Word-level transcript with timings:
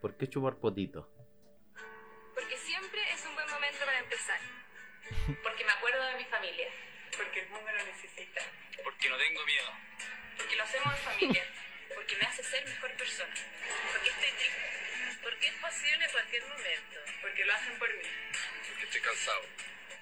¿Por 0.00 0.16
qué 0.16 0.28
chupar 0.28 0.54
potito? 0.56 1.10
Porque 2.34 2.56
siempre 2.56 3.00
es 3.12 3.24
un 3.26 3.34
buen 3.34 3.50
momento 3.50 3.84
para 3.84 3.98
empezar. 3.98 4.38
Porque 5.42 5.64
me 5.64 5.72
acuerdo 5.72 6.04
de 6.06 6.14
mi 6.18 6.24
familia. 6.26 6.68
Porque 7.16 7.40
el 7.40 7.48
mundo 7.48 7.72
lo 7.72 7.84
necesita. 7.84 8.40
Porque 8.84 9.08
no 9.08 9.18
tengo 9.18 9.44
miedo. 9.44 9.72
Porque 10.36 10.54
lo 10.54 10.62
hacemos 10.62 10.94
en 10.94 10.98
familia. 10.98 11.44
Porque 11.94 12.16
me 12.16 12.26
hace 12.26 12.44
ser 12.44 12.64
mejor 12.64 12.92
persona. 12.94 13.34
Porque 13.90 14.10
estoy 14.10 14.30
triste. 14.38 15.18
Porque 15.20 15.48
es 15.48 15.54
posible 15.54 16.04
en 16.04 16.10
cualquier 16.12 16.42
momento. 16.46 17.00
Porque 17.20 17.44
lo 17.44 17.54
hacen 17.54 17.78
por 17.78 17.94
mí. 17.94 18.08
Porque 18.68 18.84
estoy 18.84 19.00
cansado. 19.00 19.42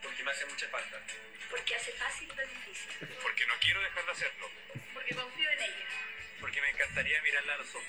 Porque 0.03 0.23
me 0.23 0.31
hace 0.31 0.45
mucha 0.45 0.69
falta. 0.69 1.01
Porque 1.49 1.75
hace 1.75 1.93
fácil 1.93 2.29
lo 2.37 2.47
difícil. 2.47 3.09
Porque 3.23 3.47
no 3.47 3.55
quiero 3.61 3.81
dejar 3.81 4.05
de 4.05 4.13
hacerlo. 4.13 4.51
Porque 4.93 5.15
confío 5.15 5.51
en 5.51 5.63
ella. 5.63 6.06
Porque 6.41 6.61
me 6.61 6.71
encantaría 6.71 7.23
mirarla 7.23 7.55
a 7.55 7.59
los 7.59 7.75
ojos. 7.75 7.87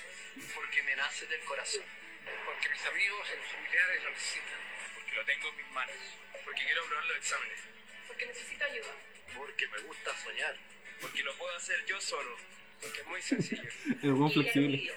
Porque 0.54 0.82
me 0.82 0.96
nace 0.96 1.26
del 1.26 1.40
corazón. 1.40 1.84
Porque 2.44 2.68
mis 2.68 2.84
amigos 2.86 3.28
y 3.34 3.38
mis 3.38 3.48
familiares 3.48 4.04
lo 4.04 4.10
necesitan. 4.10 4.60
Porque 4.94 5.14
lo 5.14 5.24
tengo 5.24 5.48
en 5.48 5.56
mis 5.56 5.66
manos. 5.68 5.96
Porque 6.44 6.64
quiero 6.64 6.84
aprobar 6.84 7.04
los 7.06 7.16
exámenes. 7.16 7.60
Porque 8.06 8.26
necesito 8.26 8.64
ayuda. 8.64 8.94
Porque 9.34 9.66
me 9.68 9.78
gusta 9.78 10.16
soñar. 10.16 10.56
Porque 11.00 11.22
lo 11.22 11.34
puedo 11.36 11.56
hacer 11.56 11.84
yo 11.86 12.00
solo. 12.00 12.36
Porque 12.80 13.00
es 13.00 13.06
muy 13.06 13.22
sencillo. 13.22 13.70
El 14.02 14.12
buen 14.12 14.30
Y 14.30 14.34
flexible. 14.34 14.92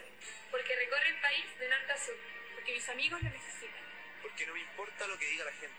Porque 0.49 0.75
recorre 0.75 1.09
el 1.09 1.21
país 1.21 1.45
de 1.59 1.69
norte 1.69 1.91
a 1.91 1.97
sur. 1.97 2.15
Porque 2.55 2.73
mis 2.73 2.89
amigos 2.89 3.23
lo 3.23 3.29
necesitan. 3.29 3.83
Porque 4.21 4.45
no 4.45 4.53
me 4.53 4.59
importa 4.59 5.07
lo 5.07 5.17
que 5.17 5.25
diga 5.27 5.45
la 5.45 5.53
gente. 5.53 5.75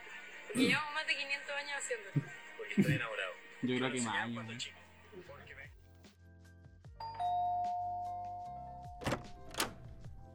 Porque 0.47 0.63
llevamos 0.63 0.95
más 0.95 1.07
de 1.07 1.17
500 1.17 1.51
años 1.57 1.73
haciéndolo. 1.77 2.13
Porque 2.57 2.75
estoy 2.77 2.95
enamorado. 2.95 3.35
Yo 3.63 3.77
creo 3.77 3.93
que 3.93 4.01
más. 4.01 4.82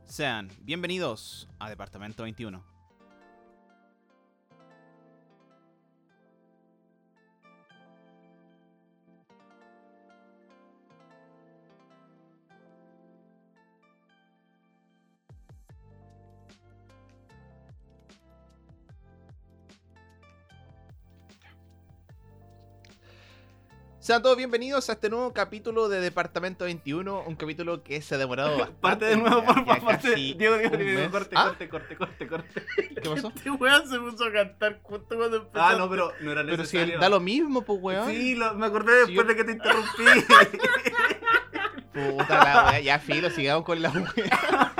Sean 0.09 0.49
bienvenidos 0.61 1.49
a 1.59 1.69
Departamento 1.69 2.23
21. 2.23 2.76
Sean 24.07 24.21
todos 24.21 24.37
bienvenidos 24.37 24.87
a 24.89 24.93
este 24.93 25.09
nuevo 25.09 25.33
capítulo 25.33 25.89
de 25.89 25.99
Departamento 25.99 26.63
21, 26.63 27.23
un 27.27 27.35
capítulo 27.35 27.83
que 27.83 28.01
se 28.01 28.15
ha 28.15 28.17
demorado 28.17 28.51
bastante. 28.57 28.77
Parte 28.81 29.05
de 29.05 29.17
nuevo, 29.17 29.43
por 29.43 29.65
favor. 29.65 29.99
Diego, 30.01 30.55
Diego, 30.57 30.77
Diego, 30.77 31.11
corte, 31.11 31.35
¿Ah? 31.37 31.47
corte, 31.47 31.67
corte, 31.67 31.97
corte, 31.97 32.25
corte. 32.29 32.65
¿Qué 33.03 33.09
pasó? 33.09 33.33
Este 33.35 33.51
weón 33.51 33.89
se 33.89 33.99
puso 33.99 34.23
a 34.23 34.31
cantar 34.31 34.79
justo 34.81 35.17
cuando 35.17 35.35
empezó. 35.35 35.61
Ah, 35.61 35.75
no, 35.77 35.89
pero 35.89 36.13
no 36.21 36.31
era 36.31 36.41
Pero 36.45 36.63
si 36.63 36.77
necesario. 36.77 36.99
da 37.01 37.09
lo 37.09 37.19
mismo, 37.19 37.63
pues 37.63 37.79
weón. 37.81 38.09
Sí, 38.09 38.35
lo- 38.35 38.53
me 38.53 38.67
acordé 38.67 38.93
después 38.93 39.09
Sí, 39.09 39.13
yo- 39.15 39.23
de 39.25 39.35
que 39.35 39.43
te 39.43 39.51
interrumpí. 39.51 40.05
Puta 42.15 42.43
la 42.45 42.65
wea, 42.71 42.79
ya 42.79 42.99
filo, 42.99 43.29
sigamos 43.29 43.65
con 43.65 43.81
la 43.81 43.89
wea. 43.89 44.73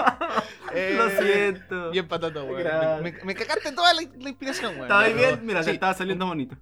Eh, 0.73 0.95
lo 0.97 1.09
siento. 1.09 1.91
Bien 1.91 2.07
patata, 2.07 2.43
weón. 2.43 3.03
Me, 3.03 3.11
me 3.25 3.35
cagaste 3.35 3.73
toda 3.73 3.93
la, 3.93 4.03
la 4.19 4.29
inspiración, 4.29 4.71
weón. 4.75 4.83
¿Estaba 4.83 5.05
bien? 5.09 5.41
Mira, 5.45 5.63
sí, 5.63 5.71
te 5.71 5.73
estaba 5.73 5.93
saliendo 5.95 6.25
bonito. 6.25 6.55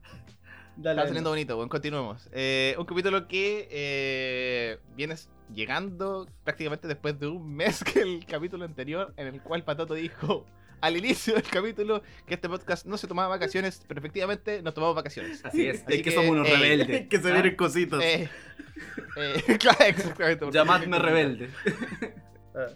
Está 0.78 1.06
saliendo 1.06 1.30
bonito, 1.30 1.58
weón. 1.58 1.70
Continuemos. 1.70 2.30
Eh, 2.32 2.76
un 2.78 2.86
capítulo 2.86 3.28
que 3.28 3.68
eh, 3.72 4.80
vienes 4.96 5.30
llegando 5.54 6.28
prácticamente 6.44 6.88
después 6.88 7.20
de 7.20 7.28
un 7.28 7.56
mes 7.56 7.84
que 7.84 8.02
el 8.02 8.26
capítulo 8.26 8.66
anterior, 8.66 9.14
en 9.18 9.28
el 9.28 9.42
cual 9.42 9.64
Patato 9.64 9.94
dijo 9.94 10.46
al 10.82 10.98
inicio 10.98 11.34
del 11.34 11.44
capítulo 11.44 12.04
que 12.26 12.36
este 12.36 12.50
podcast 12.50 12.86
no 12.86 12.98
se 12.98 13.08
tomaba 13.08 13.30
vacaciones, 13.30 13.82
pero 13.88 14.00
efectivamente 14.00 14.62
nos 14.62 14.74
tomamos 14.74 14.96
vacaciones. 14.96 15.44
Así 15.44 15.68
es. 15.68 15.84
Así 15.84 15.94
es 15.94 15.98
que, 15.98 16.02
que, 16.04 16.12
somos 16.12 16.32
unos 16.32 16.48
eh, 16.48 16.56
rebeldes. 16.56 17.08
que 17.08 17.20
se 17.20 17.30
¿Ah? 17.30 17.34
vienen 17.34 17.56
cositos. 17.56 18.04
Eh, 18.04 18.30
eh, 19.18 19.58
claro, 19.60 19.86
exactamente. 19.86 20.52
Llamadme 20.52 21.00
rebelde. 21.00 21.50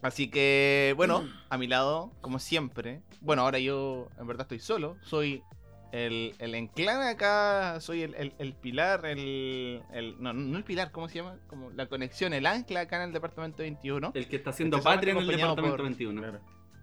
Así 0.01 0.29
que, 0.29 0.93
bueno, 0.97 1.27
a 1.49 1.57
mi 1.57 1.67
lado, 1.67 2.11
como 2.21 2.39
siempre. 2.39 3.01
Bueno, 3.21 3.43
ahora 3.43 3.59
yo 3.59 4.09
en 4.19 4.27
verdad 4.27 4.41
estoy 4.41 4.59
solo. 4.59 4.97
Soy 5.03 5.43
el, 5.91 6.35
el 6.39 6.55
enclave 6.55 7.07
acá, 7.09 7.79
soy 7.81 8.03
el, 8.03 8.13
el- 8.15 8.33
el 8.37 8.53
pilar, 8.53 9.05
el, 9.05 9.81
el- 9.93 10.15
No, 10.21 10.33
no 10.33 10.57
el 10.57 10.63
pilar, 10.63 10.91
¿cómo 10.91 11.07
se 11.09 11.15
llama? 11.15 11.37
Como 11.47 11.71
la 11.71 11.87
conexión, 11.87 12.33
el 12.33 12.45
ancla 12.45 12.81
acá 12.81 12.97
en 12.97 13.09
el 13.09 13.13
departamento 13.13 13.63
21. 13.63 14.11
El 14.13 14.27
que 14.27 14.35
está 14.35 14.51
haciendo 14.51 14.81
patria 14.81 15.11
en 15.13 15.17
el 15.19 15.27
departamento 15.27 15.77
por- 15.77 15.83
21. 15.83 16.21
Claro. 16.21 16.39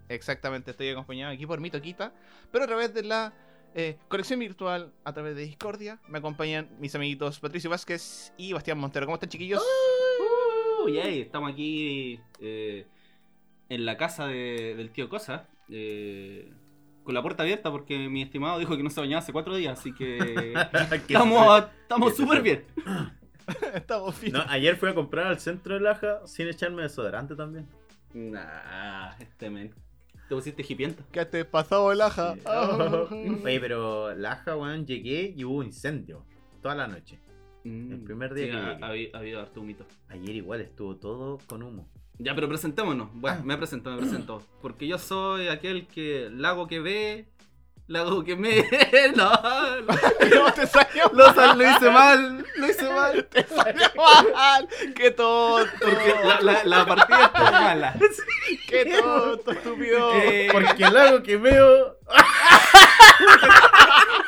Exactamente, 0.09 0.71
estoy 0.71 0.89
acompañado 0.89 1.33
aquí 1.33 1.45
por 1.45 1.59
mi 1.59 1.69
toquita. 1.69 2.13
Pero 2.51 2.63
a 2.63 2.67
través 2.67 2.93
de 2.93 3.03
la 3.03 3.33
eh, 3.75 3.97
conexión 4.07 4.39
virtual, 4.39 4.93
a 5.03 5.13
través 5.13 5.35
de 5.35 5.41
Discordia, 5.43 5.99
me 6.07 6.19
acompañan 6.19 6.69
mis 6.79 6.95
amiguitos 6.95 7.39
Patricio 7.39 7.69
Vázquez 7.69 8.33
y 8.37 8.53
Bastián 8.53 8.77
Montero. 8.77 9.05
¿Cómo 9.05 9.15
están, 9.15 9.29
chiquillos? 9.29 9.61
Uh, 10.83 10.87
yay, 10.89 11.21
estamos 11.21 11.51
aquí 11.51 12.19
eh, 12.39 12.85
en 13.69 13.85
la 13.85 13.97
casa 13.97 14.27
de- 14.27 14.75
del 14.75 14.91
tío 14.91 15.09
Cosa. 15.09 15.47
eh, 15.69 16.51
con 17.07 17.13
la 17.15 17.21
puerta 17.21 17.43
abierta 17.43 17.71
porque 17.71 18.09
mi 18.09 18.21
estimado 18.21 18.59
dijo 18.59 18.75
que 18.75 18.83
no 18.83 18.89
se 18.89 18.99
bañaba 18.99 19.19
hace 19.19 19.31
cuatro 19.31 19.55
días, 19.55 19.79
así 19.79 19.93
que 19.93 20.53
estamos 21.07 21.63
estamos 21.81 22.17
súper 22.17 22.41
bien. 22.41 22.65
Estamos 23.73 24.13
finos. 24.13 24.45
No, 24.45 24.51
ayer 24.51 24.75
fui 24.75 24.89
a 24.89 24.93
comprar 24.93 25.27
al 25.27 25.39
centro 25.39 25.75
de 25.75 25.79
Laja 25.79 26.19
sin 26.27 26.49
echarme 26.49 26.81
desodorante 26.81 27.33
también. 27.33 27.65
Nah, 28.13 29.13
este 29.21 29.49
men. 29.49 29.73
Te 30.27 30.35
pusiste 30.35 30.65
hipienta. 30.67 31.05
¿Qué 31.13 31.23
te 31.23 31.45
pasado, 31.45 31.93
Laja? 31.93 32.33
Sí. 32.35 32.41
Oye, 33.45 33.59
pero 33.61 34.13
Laja, 34.15 34.57
weón, 34.57 34.85
llegué 34.85 35.33
y 35.33 35.45
hubo 35.45 35.63
incendio. 35.63 36.25
Toda 36.61 36.75
la 36.75 36.87
noche. 36.87 37.19
El 37.63 38.01
primer 38.03 38.33
día 38.33 38.45
Sí, 38.47 38.51
que 38.51 38.57
ha- 38.57 38.71
llegué. 38.73 38.83
ha 38.83 38.87
habido- 38.89 39.15
ha 39.15 39.19
habido 39.19 39.39
harto 39.39 39.61
humito. 39.61 39.85
Ayer 40.09 40.35
igual 40.35 40.59
estuvo 40.59 40.97
todo 40.97 41.37
con 41.47 41.63
humo. 41.63 41.87
Ya, 42.19 42.33
pero 42.35 42.47
presentémonos. 42.49 43.09
Bueno, 43.13 43.37
Ah. 43.39 43.43
me 43.45 43.57
presento, 43.57 43.89
me 43.91 43.97
presento. 43.97 44.41
Porque 44.61 44.87
yo 44.87 44.97
soy 44.97 45.47
aquel 45.49 45.87
que 45.87 46.29
lago 46.31 46.67
que 46.67 46.79
ve, 46.79 47.27
lago 47.87 48.23
que 48.23 48.35
me. 48.35 48.57
no, 49.15 49.31
te 50.53 50.65
salió 50.67 51.09
lo, 51.13 51.31
lo 51.55 51.69
hice 51.69 51.89
mal, 51.91 52.45
lo 52.57 52.67
hice 52.69 52.89
mal. 52.89 53.25
Te 53.25 53.43
salió 53.47 53.87
mal. 53.95 54.67
Qué 54.95 55.11
tonto. 55.11 55.71
Porque 55.79 56.15
la, 56.23 56.41
la, 56.41 56.63
la 56.63 56.85
partida 56.85 57.25
estuvo 57.25 57.51
mala. 57.51 57.95
Qué 58.67 58.85
tonto, 58.99 59.51
estúpido. 59.51 60.13
Eh, 60.15 60.49
Porque 60.51 60.83
el 60.83 60.93
lago 60.93 61.21
que 61.23 61.37
veo. 61.37 61.97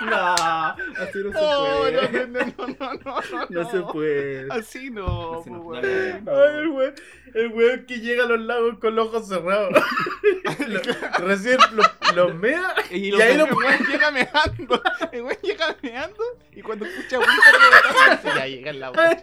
No, 0.01 0.35
así 0.35 1.19
no 1.23 1.31
se 1.31 1.39
puede. 1.39 2.27
no, 2.27 2.47
no, 2.47 2.75
no, 2.79 2.93
no, 3.03 3.45
no, 3.49 3.71
se 3.71 3.81
puede. 3.81 4.47
Así 4.51 4.89
no, 4.89 5.43
pues. 5.45 5.85
Ay, 5.85 6.59
el 6.59 6.67
weón, 6.69 6.93
el 7.33 7.47
weón 7.53 7.85
que 7.85 7.99
llega 7.99 8.23
a 8.23 8.27
los 8.27 8.39
lagos 8.39 8.79
con 8.79 8.95
los 8.95 9.07
ojos 9.07 9.27
cerrados. 9.27 9.73
Recién 11.19 11.57
los 11.73 11.87
lo 12.15 12.33
mea 12.33 12.73
Y 12.91 13.13
ahí 13.21 13.37
lo 13.37 13.45
El 13.45 13.53
weón 13.53 13.85
llega 13.87 14.11
meando. 14.11 14.81
El 15.11 15.21
weón 15.23 15.37
llega 15.41 15.75
meando. 15.81 16.23
Y 16.51 16.61
cuando 16.61 16.85
escucha 16.85 17.19
dice, 18.21 18.35
ya 18.35 18.47
llega 18.47 18.71
el 18.71 18.83
agua. 18.83 19.09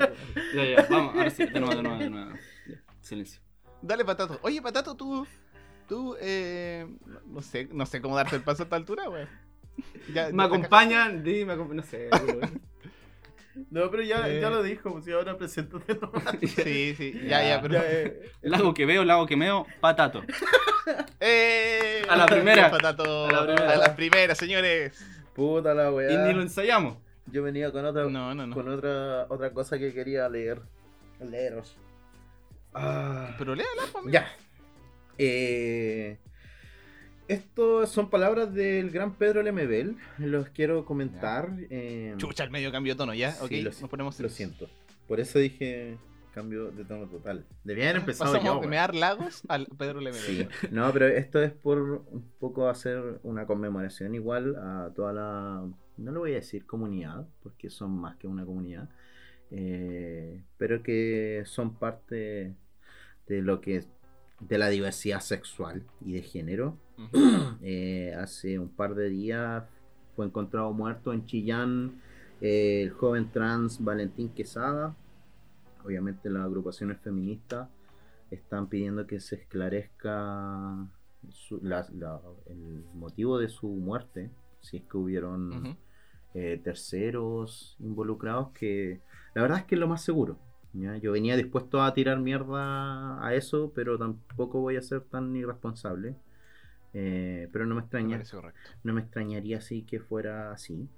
Ya, 0.55 0.65
ya, 0.65 0.87
vamos, 0.89 1.15
ahora 1.15 1.31
sí, 1.31 1.45
de 1.45 1.61
nuevo, 1.61 1.75
de 1.75 1.83
nuevo, 1.83 1.99
de 1.99 2.11
nuevo. 2.11 2.33
Silencio. 3.01 3.41
Dale, 3.83 4.05
patato. 4.05 4.39
Oye, 4.43 4.63
patato, 4.63 4.95
tú. 4.95 5.27
Tú, 5.89 6.17
eh. 6.21 6.87
No 7.27 7.43
sé, 7.43 7.69
no 7.73 7.87
sé 7.87 8.01
cómo 8.01 8.17
darte 8.17 8.37
el 8.37 8.43
paso 8.43 8.63
a 8.63 8.65
esta 8.65 8.77
altura, 8.77 9.09
weón. 9.09 9.29
Ya- 10.15 10.31
Me 10.33 10.45
acompañan, 10.45 11.23
di, 11.25 11.45
me 11.45 11.55
acompa- 11.55 11.75
no 11.75 11.83
sé. 11.83 12.09
No, 13.71 13.91
pero 13.91 14.03
ya, 14.03 14.29
Eh. 14.29 14.39
ya 14.41 14.51
lo 14.51 14.63
dijo, 14.63 14.93
pues 14.93 15.07
si 15.07 15.13
ahora 15.13 15.39
preséntate 15.39 15.95
nomás. 15.95 16.37
Sí, 16.43 16.95
sí, 16.95 17.21
ya, 17.27 17.43
ya, 17.43 17.63
pero. 17.63 17.75
Ya, 17.75 17.85
eh. 17.87 18.31
Lago 18.43 18.75
que 18.75 18.85
veo, 18.85 19.03
lago 19.03 19.27
que 19.27 19.35
meo, 19.37 19.67
patato. 19.81 20.23
¡Eh! 21.21 22.03
A 22.09 22.17
la 22.17 22.27
primera. 22.27 22.71
Patato. 22.71 23.27
A 23.27 23.33
la 23.33 23.43
primera. 23.47 23.73
A 23.73 23.77
la 23.77 23.97
primera, 23.97 24.35
señores. 24.35 25.03
Puta 25.35 25.73
la 25.75 25.89
Y 25.89 25.93
weá. 25.95 26.27
ni 26.27 26.35
lo 26.35 26.43
ensayamos. 26.43 26.99
Yo 27.33 27.43
venía 27.43 27.73
con 27.73 27.85
otra, 27.87 28.05
No, 28.05 28.35
no, 28.35 28.47
no. 28.47 28.55
con 28.55 28.69
otra, 28.69 29.25
otra 29.31 29.51
cosa 29.53 29.79
que 29.79 29.93
quería 29.95 30.29
leer. 30.29 30.61
Leeros. 31.21 31.77
Ah. 32.75 33.35
Pero 33.39 33.55
léala, 33.55 33.83
pues, 33.91 34.05
Ya. 34.13 34.29
Eh, 35.19 36.19
esto 37.29 37.87
son 37.87 38.11
palabras 38.11 38.53
del 38.53 38.91
gran 38.91 39.15
Pedro 39.15 39.43
Lemebel. 39.43 39.97
Los 40.19 40.49
quiero 40.51 40.85
comentar. 40.85 41.53
eh, 41.71 42.15
Chucha, 42.17 42.45
el 42.45 42.51
medio 42.51 42.71
cambio 42.73 42.95
de 42.95 42.99
tono, 42.99 43.15
¿ya? 43.15 43.33
Sí, 43.33 43.45
ok, 43.45 43.51
lo, 43.65 43.71
nos 43.71 43.91
ponemos 43.91 44.21
lo 44.21 44.29
siento. 44.29 44.69
Por 45.07 45.21
eso 45.21 45.39
dije 45.39 45.99
cambio 46.37 46.71
de 46.71 46.85
tono 46.85 47.09
total. 47.09 47.47
Debía 47.65 47.85
haber 47.91 48.03
empezado 48.03 48.35
Pasamos 48.35 48.61
de 48.61 48.69
mear 48.69 48.95
lagos 48.95 49.43
al 49.49 49.67
Pedro 49.79 50.01
Lemebel. 50.01 50.49
Sí. 50.61 50.69
No, 50.71 50.93
pero 50.93 51.07
esto 51.07 51.43
es 51.43 51.51
por 51.51 51.79
un 51.81 52.31
poco 52.39 52.69
hacer 52.69 53.21
una 53.23 53.47
conmemoración 53.47 54.15
igual 54.15 54.55
a 54.57 54.93
toda 54.95 55.15
la, 55.15 55.67
no 55.97 56.13
lo 56.13 56.21
voy 56.21 56.33
a 56.33 56.37
decir 56.37 56.67
comunidad, 56.67 57.27
porque 57.43 57.71
son 57.71 57.93
más 57.99 58.17
que 58.17 58.27
una 58.27 58.45
comunidad, 58.45 58.91
eh, 59.51 60.43
pero 60.59 60.83
que 60.83 61.43
son 61.47 61.79
parte 61.79 62.55
de 63.27 63.43
lo 63.43 63.63
que 63.63 63.85
de 64.41 64.59
la 64.59 64.69
diversidad 64.69 65.21
sexual 65.21 65.83
y 66.05 66.13
de 66.15 66.23
género. 66.23 66.77
Eh, 67.63 68.15
hace 68.15 68.59
un 68.59 68.69
par 68.69 68.95
de 68.95 69.09
días 69.09 69.65
fue 70.15 70.27
encontrado 70.27 70.73
muerto 70.73 71.13
en 71.13 71.25
Chillán 71.27 72.01
eh, 72.41 72.83
el 72.83 72.91
joven 72.91 73.31
trans 73.33 73.83
Valentín 73.83 74.29
Quesada. 74.29 74.95
Obviamente 75.85 76.31
las 76.31 76.45
agrupaciones 76.45 76.99
feministas 77.01 77.69
están 78.31 78.69
pidiendo 78.69 79.07
que 79.07 79.21
se 79.21 79.37
esclarezca 79.37 80.87
su- 81.31 81.61
la- 81.63 81.87
la- 81.95 82.21
el 82.47 82.85
motivo 82.95 83.39
de 83.39 83.49
su 83.49 83.69
muerte, 83.69 84.31
si 84.61 84.79
es 84.79 84.83
que 84.85 84.97
hubieron 84.97 85.53
eh, 86.35 86.61
terceros 86.63 87.77
involucrados, 87.81 88.51
que 88.51 89.01
la 89.35 89.43
verdad 89.43 89.59
es 89.59 89.65
que 89.65 89.75
es 89.77 89.81
lo 89.81 89.89
más 89.89 90.03
seguro. 90.05 90.39
¿Ya? 90.81 90.97
Yo 90.99 91.13
venía 91.13 91.37
dispuesto 91.37 91.83
a 91.83 91.93
tirar 91.95 92.21
mierda 92.21 93.25
a 93.25 93.35
eso, 93.35 93.73
pero 93.75 93.99
tampoco 93.99 94.61
voy 94.61 94.77
a 94.77 94.83
ser 94.83 95.03
tan 95.03 95.35
irresponsable. 95.37 96.17
Eh, 96.95 97.49
pero 97.53 97.67
no 97.67 97.75
me 97.75 97.83
extraña, 97.83 98.23
no 98.83 98.95
me 98.95 99.03
extrañaría 99.03 99.59
así 99.59 99.83
que 99.83 100.01
fuera 100.01 100.53
así 100.53 100.89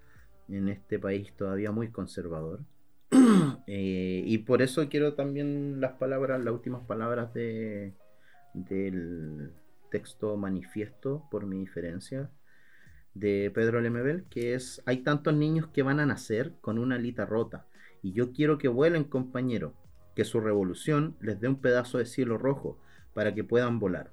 en 0.49 0.69
este 0.69 0.99
país 0.99 1.35
todavía 1.37 1.73
muy 1.73 1.91
conservador. 1.91 2.61
Eh, 3.71 4.23
y 4.25 4.39
por 4.39 4.63
eso 4.63 4.89
quiero 4.89 5.13
también 5.13 5.79
las 5.79 5.93
palabras, 5.93 6.43
las 6.43 6.55
últimas 6.55 6.87
palabras 6.87 7.35
de, 7.35 7.93
del 8.55 9.53
texto 9.91 10.39
manifiesto 10.39 11.27
por 11.31 11.45
mi 11.45 11.59
diferencia 11.59 12.31
de 13.13 13.51
Pedro 13.55 13.83
Lemebel, 13.83 14.25
que 14.31 14.55
es 14.55 14.83
hay 14.87 14.99
tantos 14.99 15.35
niños 15.35 15.67
que 15.69 15.83
van 15.83 16.01
a 16.01 16.07
nacer 16.07 16.55
con 16.63 16.79
una 16.79 16.97
alita 16.97 17.27
rota 17.27 17.67
y 18.03 18.13
yo 18.13 18.33
quiero 18.33 18.59
que 18.59 18.69
vuelen 18.69 19.05
compañero, 19.05 19.75
que 20.15 20.25
su 20.25 20.41
revolución 20.41 21.17
les 21.21 21.41
dé 21.41 21.49
un 21.49 21.61
pedazo 21.61 21.99
de 21.99 22.07
cielo 22.07 22.39
rojo 22.39 22.79
para 23.15 23.35
que 23.35 23.45
puedan 23.45 23.79
volar. 23.79 24.11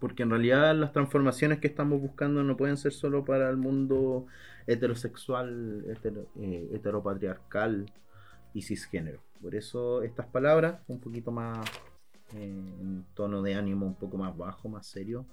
Porque 0.00 0.22
en 0.22 0.30
realidad 0.30 0.74
las 0.74 0.92
transformaciones 0.92 1.60
que 1.60 1.66
estamos 1.66 2.00
buscando 2.00 2.42
no 2.42 2.56
pueden 2.56 2.76
ser 2.76 2.92
solo 2.92 3.24
para 3.24 3.48
el 3.48 3.56
mundo 3.56 4.26
heterosexual, 4.66 5.84
hetero- 5.86 6.26
eh, 6.36 6.70
heteropatriarcal 6.72 7.86
y 8.52 8.62
cisgénero. 8.62 9.20
Por 9.40 9.54
eso 9.54 10.02
estas 10.02 10.26
palabras, 10.26 10.80
un 10.88 11.00
poquito 11.00 11.30
más 11.30 11.58
eh, 12.34 12.44
en 12.80 13.04
tono 13.14 13.42
de 13.42 13.54
ánimo 13.54 13.86
un 13.86 13.94
poco 13.94 14.16
más 14.16 14.36
bajo, 14.36 14.68
más 14.68 14.86
serio. 14.86 15.26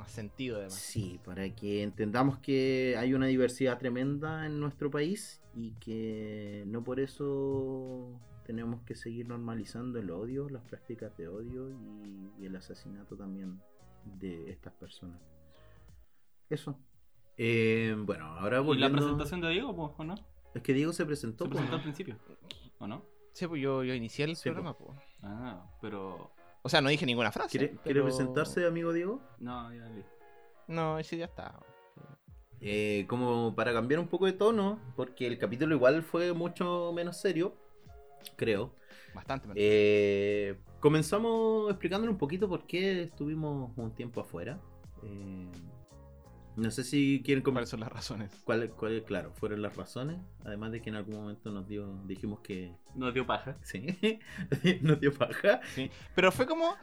Más 0.00 0.10
sentido, 0.12 0.56
además. 0.56 0.74
Sí, 0.74 1.20
para 1.24 1.54
que 1.54 1.82
entendamos 1.82 2.38
que 2.38 2.96
hay 2.98 3.12
una 3.12 3.26
diversidad 3.26 3.78
tremenda 3.78 4.46
en 4.46 4.58
nuestro 4.58 4.90
país 4.90 5.42
y 5.54 5.72
que 5.72 6.64
no 6.66 6.82
por 6.82 7.00
eso 7.00 8.18
tenemos 8.46 8.80
que 8.82 8.94
seguir 8.94 9.28
normalizando 9.28 9.98
el 9.98 10.10
odio, 10.10 10.48
las 10.48 10.62
prácticas 10.64 11.14
de 11.18 11.28
odio 11.28 11.70
y, 11.70 12.30
y 12.42 12.46
el 12.46 12.56
asesinato 12.56 13.14
también 13.14 13.60
de 14.18 14.50
estas 14.50 14.72
personas. 14.72 15.20
Eso. 16.48 16.78
Eh, 17.36 17.94
bueno, 17.98 18.24
ahora 18.24 18.56
¿Y 18.56 18.60
la 18.60 18.66
volviendo... 18.66 18.96
presentación 18.98 19.40
de 19.42 19.50
Diego, 19.50 19.76
pues, 19.76 19.90
o 19.98 20.04
no? 20.04 20.14
Es 20.54 20.62
que 20.62 20.72
Diego 20.72 20.92
se 20.94 21.04
presentó. 21.04 21.44
Se 21.44 21.50
presentó 21.50 21.74
al 21.74 21.78
¿no? 21.78 21.82
principio, 21.82 22.16
¿o 22.78 22.86
no? 22.86 23.04
Sí, 23.32 23.46
pues 23.46 23.62
yo, 23.62 23.84
yo 23.84 23.94
inicié 23.94 24.24
el 24.24 24.34
Sí, 24.34 24.44
programa, 24.44 24.76
po. 24.76 24.96
Ah, 25.22 25.70
pero. 25.80 26.32
O 26.62 26.68
sea, 26.68 26.80
no 26.80 26.88
dije 26.90 27.06
ninguna 27.06 27.32
frase. 27.32 27.50
¿Quiere, 27.50 27.68
quiere 27.70 27.82
pero- 28.00 28.04
presentarse, 28.04 28.66
amigo 28.66 28.92
Diego? 28.92 29.20
No, 29.38 29.72
ya 29.74 29.88
vi. 29.88 30.04
No, 30.68 30.98
ese 30.98 31.16
ya 31.16 31.24
está. 31.26 31.58
Eh, 32.60 33.06
como 33.08 33.54
para 33.54 33.72
cambiar 33.72 34.00
un 34.00 34.08
poco 34.08 34.26
de 34.26 34.34
tono, 34.34 34.78
porque 34.94 35.26
el 35.26 35.38
capítulo 35.38 35.74
igual 35.74 36.02
fue 36.02 36.32
mucho 36.34 36.92
menos 36.94 37.16
serio, 37.18 37.54
creo. 38.36 38.74
Bastante. 39.14 39.48
menos. 39.48 39.56
Eh, 39.58 40.60
comenzamos 40.78 41.70
explicándole 41.70 42.12
un 42.12 42.18
poquito 42.18 42.48
por 42.48 42.66
qué 42.66 43.02
estuvimos 43.04 43.72
un 43.76 43.94
tiempo 43.94 44.20
afuera. 44.20 44.60
Eh, 45.02 45.50
no 46.56 46.70
sé 46.70 46.84
si 46.84 47.22
quieren 47.24 47.42
com- 47.42 47.54
¿Cuáles 47.54 47.70
son 47.70 47.80
las 47.80 47.90
razones? 47.92 48.30
cuál- 48.44 48.70
cuál- 48.70 49.02
claro, 49.04 49.32
fueron 49.32 49.62
las 49.62 49.76
razones. 49.76 50.18
Además 50.44 50.72
de 50.72 50.82
que 50.82 50.90
en 50.90 50.96
algún 50.96 51.14
momento 51.16 51.50
nos 51.50 51.66
dio, 51.68 51.86
dijimos 52.06 52.40
que 52.40 52.74
Nos 52.94 53.14
dio 53.14 53.26
paja. 53.26 53.56
sí, 53.62 53.86
nos 54.82 55.00
dio 55.00 55.14
paja. 55.14 55.60
Sí. 55.74 55.90
Pero 56.14 56.32
fue 56.32 56.46
como. 56.46 56.74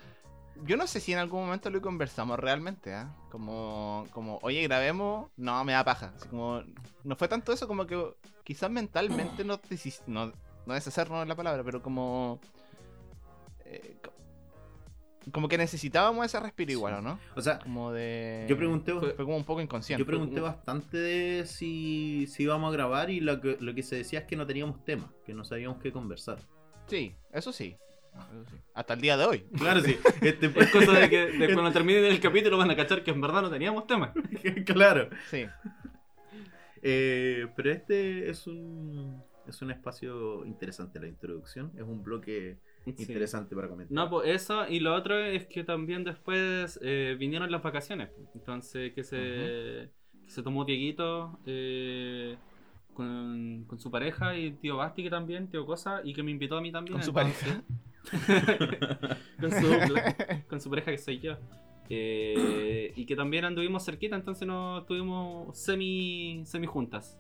Yo 0.66 0.76
no 0.76 0.88
sé 0.88 1.00
si 1.00 1.14
en 1.14 1.20
algún 1.20 1.46
momento 1.46 1.70
lo 1.70 1.80
conversamos 1.82 2.40
realmente, 2.40 2.92
¿ah? 2.96 3.16
Como, 3.30 4.08
como, 4.12 4.40
oye, 4.42 4.64
grabemos. 4.64 5.30
No, 5.38 5.64
me 5.64 5.74
da 5.74 5.84
paja. 5.86 6.14
Así 6.16 6.28
como. 6.30 6.64
No 7.04 7.16
fue 7.16 7.28
tanto 7.28 7.54
eso 7.54 7.68
como 7.68 7.86
que 7.86 8.02
quizás 8.44 8.72
mentalmente 8.72 9.44
no 9.44 9.60
no, 10.08 10.32
no 10.66 10.74
deshacernos 10.74 11.20
de 11.20 11.26
la 11.28 11.36
palabra, 11.36 11.64
pero 11.64 11.84
como. 11.84 12.40
eh, 13.66 13.98
como 15.32 15.48
que 15.48 15.58
necesitábamos 15.58 16.26
ese 16.26 16.40
respiro 16.40 16.72
igual, 16.72 16.96
¿o 16.96 17.02
no? 17.02 17.20
O 17.36 17.42
sea, 17.42 17.60
Como 17.60 17.92
de. 17.92 18.46
yo 18.48 18.58
pregunté, 18.58 18.94
Fue, 18.94 19.14
fue 19.14 19.26
como 19.26 19.38
un 19.38 19.44
poco 19.44 19.62
inconsciente. 19.62 20.00
yo 20.02 20.06
pregunté 20.06 20.40
bastante 20.40 20.98
de 20.98 21.46
si, 21.46 22.28
si 22.28 22.44
íbamos 22.44 22.70
a 22.70 22.74
grabar 22.74 23.10
y 23.10 23.20
lo 23.20 23.40
que, 23.42 23.58
lo 23.60 23.74
que 23.76 23.84
se 23.84 23.96
decía 23.96 24.20
es 24.20 24.26
que 24.26 24.36
no 24.36 24.46
teníamos 24.48 24.84
tema, 24.86 25.12
que 25.26 25.34
no 25.34 25.44
sabíamos 25.44 25.80
qué 25.82 25.92
conversar. 25.92 26.40
Sí, 26.88 27.16
eso 27.34 27.52
sí. 27.52 27.76
Eso 28.16 28.46
sí. 28.50 28.56
Hasta 28.74 28.94
el 28.96 29.02
día 29.02 29.16
de 29.16 29.26
hoy. 29.26 29.40
Claro, 29.58 29.82
sí. 29.82 29.98
Este, 30.22 30.48
Es 30.48 30.72
cosa 30.72 30.92
de 30.94 31.10
que 31.10 31.26
de 31.38 31.54
cuando 31.54 31.72
termine 31.72 32.08
el 32.08 32.20
capítulo 32.20 32.58
van 32.58 32.72
a 32.72 32.76
cachar 32.76 33.04
que 33.04 33.12
en 33.12 33.22
verdad 33.22 33.42
no 33.44 33.50
teníamos 33.52 33.86
tema. 33.86 34.12
claro. 34.66 35.10
Sí. 35.30 35.46
Eh, 36.82 37.48
pero 37.56 37.72
este 37.72 38.30
es 38.30 38.48
un 38.48 39.24
es 39.48 39.62
un 39.62 39.72
espacio 39.72 40.46
interesante 40.46 41.00
la 41.00 41.08
introducción, 41.08 41.72
es 41.78 41.84
un 41.84 42.04
bloque 42.04 42.58
interesante 42.88 43.56
para 43.56 43.68
comentar. 43.70 43.94
No, 43.94 44.10
pues 44.10 44.30
eso, 44.30 44.68
y 44.68 44.80
lo 44.80 44.96
otro 44.96 45.18
es 45.18 45.46
que 45.48 45.64
también 45.64 46.04
después 46.04 46.80
eh, 46.82 47.16
vinieron 47.20 47.52
las 47.52 47.62
vacaciones. 47.62 48.10
pues. 48.16 48.30
Entonces, 48.36 48.94
que 48.94 49.04
se, 49.04 49.90
que 50.24 50.30
se 50.32 50.44
tomó 50.44 50.66
Dieguito 50.66 51.40
eh, 51.46 52.36
con, 52.94 53.66
con 53.68 53.80
su 53.80 53.92
pareja 53.92 54.38
y 54.38 54.52
tío 54.54 54.78
Basti 54.78 55.04
que 55.04 55.10
también, 55.10 55.48
tío 55.50 55.66
Cosa, 55.66 56.02
y 56.04 56.14
que 56.14 56.24
me 56.24 56.32
invitó 56.32 56.58
a 56.58 56.62
mí 56.62 56.72
también. 56.72 56.94
Con 56.94 57.04
su 57.04 57.12
entonces- 57.12 57.64
con, 59.40 59.52
su, 59.52 59.96
con 60.50 60.62
su 60.62 60.70
pareja 60.70 60.92
que 60.92 60.98
soy 60.98 61.20
yo. 61.20 61.38
Eh, 61.90 62.92
y 62.96 63.06
que 63.06 63.16
también 63.16 63.46
anduvimos 63.46 63.86
cerquita, 63.86 64.16
entonces 64.16 64.46
nos 64.48 64.82
estuvimos 64.82 65.58
semi, 65.58 66.42
semi 66.46 66.68
juntas. 66.68 67.18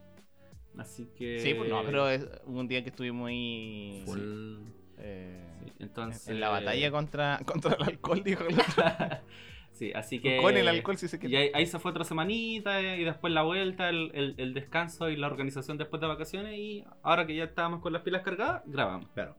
Así 0.77 1.07
que. 1.17 1.39
Sí, 1.39 1.53
pues 1.53 1.69
no, 1.69 1.83
pero 1.85 2.09
es 2.09 2.27
un 2.45 2.67
día 2.67 2.83
que 2.83 2.89
estuvimos 2.89 3.29
ahí. 3.29 4.03
Full- 4.05 4.59
eh, 4.97 5.43
Sí, 5.63 5.73
entonces, 5.79 6.27
en 6.27 6.39
la 6.39 6.49
batalla 6.49 6.91
contra, 6.91 7.39
contra 7.45 7.75
el 7.75 7.83
alcohol, 7.83 8.23
dijo 8.23 8.43
el 8.45 8.59
otro. 8.59 8.83
sí, 9.71 9.91
así 9.93 10.19
que. 10.19 10.41
Con 10.41 10.55
el 10.57 10.67
alcohol, 10.67 10.97
si 10.97 11.07
se 11.07 11.17
Y 11.17 11.19
quiere. 11.19 11.37
ahí, 11.37 11.51
ahí 11.53 11.65
se 11.65 11.77
fue 11.79 11.91
otra 11.91 12.03
semanita 12.03 12.79
eh, 12.81 13.01
y 13.01 13.03
después 13.03 13.31
la 13.33 13.43
vuelta, 13.43 13.89
el, 13.89 14.11
el- 14.13 14.35
el 14.37 14.53
descanso 14.53 15.09
y 15.09 15.15
la 15.15 15.27
organización 15.27 15.77
después 15.77 16.01
de 16.01 16.07
vacaciones 16.07 16.57
y 16.57 16.83
ahora 17.03 17.25
que 17.27 17.35
ya 17.35 17.43
estábamos 17.45 17.81
con 17.81 17.93
las 17.93 18.01
pilas 18.01 18.21
cargadas, 18.23 18.63
grabamos. 18.65 19.09
Claro. 19.13 19.35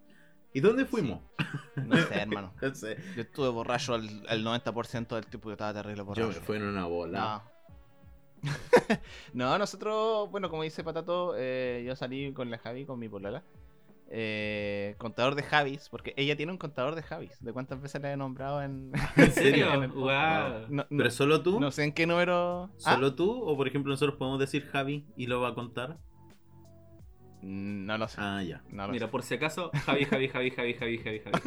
¿Y 0.54 0.60
dónde 0.60 0.86
fuimos? 0.86 1.20
No 1.76 1.96
sé, 1.96 2.14
hermano. 2.20 2.52
No 2.62 2.74
sé. 2.74 2.96
Yo 3.14 3.22
estuve 3.22 3.48
borracho 3.50 3.94
al, 3.94 4.08
al 4.28 4.44
90% 4.44 5.08
del 5.14 5.26
tiempo 5.26 5.48
que 5.48 5.52
estaba 5.52 5.74
terrible 5.74 5.98
Yo 5.98 6.04
borracho. 6.06 6.28
me 6.28 6.34
fui 6.34 6.56
en 6.56 6.62
una 6.64 6.86
bola. 6.86 7.42
No. 8.42 8.50
no, 9.34 9.58
nosotros, 9.58 10.30
bueno, 10.30 10.48
como 10.48 10.62
dice 10.62 10.84
Patato, 10.84 11.34
eh, 11.36 11.82
yo 11.86 11.94
salí 11.96 12.32
con 12.32 12.50
la 12.50 12.58
Javi, 12.58 12.84
con 12.86 12.98
mi 12.98 13.08
polola. 13.08 13.42
Eh, 14.10 14.94
contador 14.96 15.34
de 15.34 15.42
Javis, 15.42 15.88
porque 15.90 16.14
ella 16.16 16.34
tiene 16.34 16.50
un 16.52 16.56
contador 16.58 16.94
de 16.94 17.02
Javis. 17.02 17.36
¿De 17.44 17.52
cuántas 17.52 17.80
veces 17.82 18.00
le 18.00 18.12
he 18.12 18.16
nombrado 18.16 18.62
en.? 18.62 18.90
¿En 19.16 19.32
serio? 19.32 19.72
en 19.74 19.82
el 19.82 19.90
podcast? 19.90 20.48
Guau. 20.50 20.66
No, 20.70 20.86
no- 20.88 20.98
¿Pero 20.98 21.10
solo 21.10 21.42
tú? 21.42 21.60
no 21.60 21.70
sé 21.70 21.84
en 21.84 21.92
qué 21.92 22.06
número. 22.06 22.70
¿Ah? 22.86 22.94
¿Solo 22.94 23.14
tú? 23.14 23.30
¿O 23.30 23.56
por 23.56 23.68
ejemplo 23.68 23.90
nosotros 23.90 24.16
podemos 24.18 24.40
decir 24.40 24.64
Javi 24.66 25.06
y 25.16 25.26
lo 25.26 25.40
va 25.42 25.48
a 25.50 25.54
contar? 25.54 25.98
Mm, 27.42 27.84
No 27.86 27.98
lo 27.98 28.08
sé. 28.08 28.16
Ah, 28.20 28.42
ya. 28.42 28.62
No 28.70 28.86
lo 28.86 28.92
Mira, 28.92 29.06
sé. 29.06 29.10
por 29.12 29.22
si 29.22 29.34
acaso, 29.34 29.70
Javi, 29.84 30.04
Javi, 30.06 30.28
Javi, 30.28 30.50
Javi, 30.52 30.74
Javi, 30.74 30.98
Javi, 30.98 31.20
Javi. 31.24 31.38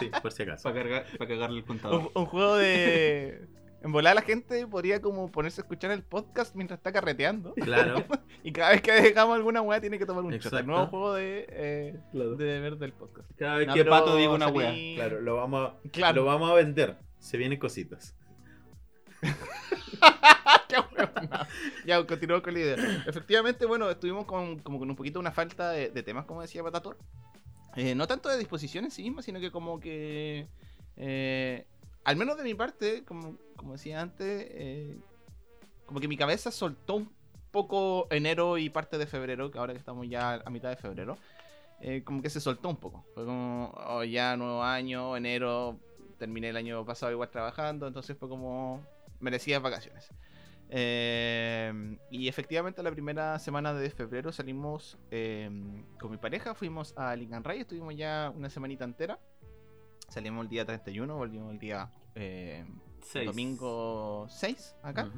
Sí, 0.00 0.10
por 0.20 0.32
si 0.32 0.42
acaso. 0.42 0.64
Para 0.64 0.74
cargar, 0.82 1.06
para 1.18 1.28
cagarle 1.28 1.58
el 1.60 1.64
contador. 1.64 2.00
Un, 2.00 2.10
un 2.14 2.26
juego 2.26 2.56
de. 2.56 3.46
En 3.82 3.90
volar 3.90 4.14
la 4.14 4.22
gente 4.22 4.66
podría 4.66 5.00
como 5.00 5.30
ponerse 5.30 5.60
a 5.60 5.64
escuchar 5.64 5.90
el 5.90 6.02
podcast 6.02 6.54
mientras 6.54 6.78
está 6.78 6.92
carreteando. 6.92 7.54
Claro. 7.54 8.04
Y 8.44 8.50
cada 8.50 8.70
vez 8.70 8.82
que 8.82 8.90
dejamos 8.90 9.36
alguna 9.36 9.62
weá 9.62 9.80
tiene 9.80 10.00
que 10.00 10.06
tomar 10.06 10.24
un 10.24 10.32
shot. 10.32 10.40
El 10.40 10.46
Exacto. 10.48 10.66
nuevo 10.66 10.86
juego 10.88 11.14
de, 11.14 11.46
eh, 11.48 12.00
de 12.12 12.44
deber 12.44 12.76
del 12.76 12.92
podcast. 12.92 13.30
Cada 13.38 13.56
vez 13.58 13.68
No, 13.68 13.74
que 13.74 13.84
Pato 13.84 14.16
diga 14.16 14.30
una 14.30 14.48
wea. 14.48 14.72
Claro, 14.96 15.20
lo 15.20 15.36
vamos 15.36 15.70
a, 15.70 15.88
Claro. 15.90 16.22
lo 16.22 16.24
vamos 16.24 16.50
a 16.50 16.54
vender. 16.54 16.96
Se 17.20 17.36
vienen 17.36 17.60
cositas. 17.60 18.16
Qué 19.20 20.76
ya, 21.86 22.04
continuamos 22.04 22.42
con 22.42 22.54
la 22.54 22.58
idea. 22.60 22.76
Efectivamente, 23.06 23.64
bueno, 23.66 23.88
estuvimos 23.90 24.24
con, 24.24 24.58
como 24.58 24.80
con 24.80 24.90
un 24.90 24.96
poquito 24.96 25.20
una 25.20 25.30
falta 25.30 25.70
de, 25.70 25.90
de 25.90 26.02
temas, 26.02 26.24
como 26.24 26.42
decía 26.42 26.64
Patato. 26.64 26.96
Eh, 27.76 27.94
no 27.94 28.08
tanto 28.08 28.28
de 28.28 28.38
disposición 28.38 28.84
en 28.84 28.90
sí 28.90 29.02
misma, 29.04 29.22
sino 29.22 29.38
que 29.38 29.52
como 29.52 29.78
que... 29.78 30.48
eh, 30.96 31.64
al 32.04 32.16
menos 32.16 32.36
de 32.36 32.42
mi 32.42 32.54
parte, 32.54 33.04
como, 33.04 33.38
como 33.56 33.72
decía 33.72 34.00
antes, 34.00 34.46
eh, 34.50 34.96
como 35.86 36.00
que 36.00 36.08
mi 36.08 36.16
cabeza 36.16 36.50
soltó 36.50 36.96
un 36.96 37.12
poco 37.50 38.06
enero 38.10 38.58
y 38.58 38.70
parte 38.70 38.98
de 38.98 39.06
febrero, 39.06 39.50
que 39.50 39.58
ahora 39.58 39.72
que 39.72 39.78
estamos 39.78 40.08
ya 40.08 40.34
a 40.44 40.50
mitad 40.50 40.70
de 40.70 40.76
febrero. 40.76 41.16
eh, 41.80 42.02
como 42.04 42.22
que 42.22 42.30
se 42.30 42.40
soltó 42.40 42.68
un 42.68 42.76
poco. 42.76 43.04
Fue 43.14 43.24
como, 43.24 43.72
oh, 43.88 44.04
ya 44.04 44.36
nuevo 44.36 44.62
año, 44.62 45.16
enero, 45.16 45.80
terminé 46.18 46.50
el 46.50 46.56
año 46.56 46.84
pasado 46.86 47.10
igual 47.10 47.28
trabajando, 47.30 47.88
entonces 47.88 48.16
fue 48.16 48.28
como 48.28 48.80
merecía 49.20 49.58
vacaciones. 49.58 50.08
Eh, 50.74 51.98
y 52.10 52.28
efectivamente 52.28 52.82
la 52.82 52.90
primera 52.90 53.38
semana 53.38 53.74
de 53.74 53.90
febrero 53.90 54.32
salimos 54.32 54.96
eh, 55.10 55.50
con 56.00 56.10
mi 56.10 56.16
pareja, 56.16 56.54
fuimos 56.54 56.96
a 56.96 57.14
Lincoln 57.14 57.44
Ray, 57.44 57.60
estuvimos 57.60 57.94
ya 57.96 58.32
una 58.34 58.48
semanita 58.48 58.84
entera. 58.84 59.18
Salimos 60.08 60.44
el 60.44 60.48
día 60.48 60.64
31, 60.64 61.16
volvimos 61.16 61.52
el 61.52 61.58
día 61.58 61.90
eh, 62.14 62.64
Seis. 63.02 63.26
domingo 63.26 64.26
6 64.28 64.76
acá. 64.82 65.10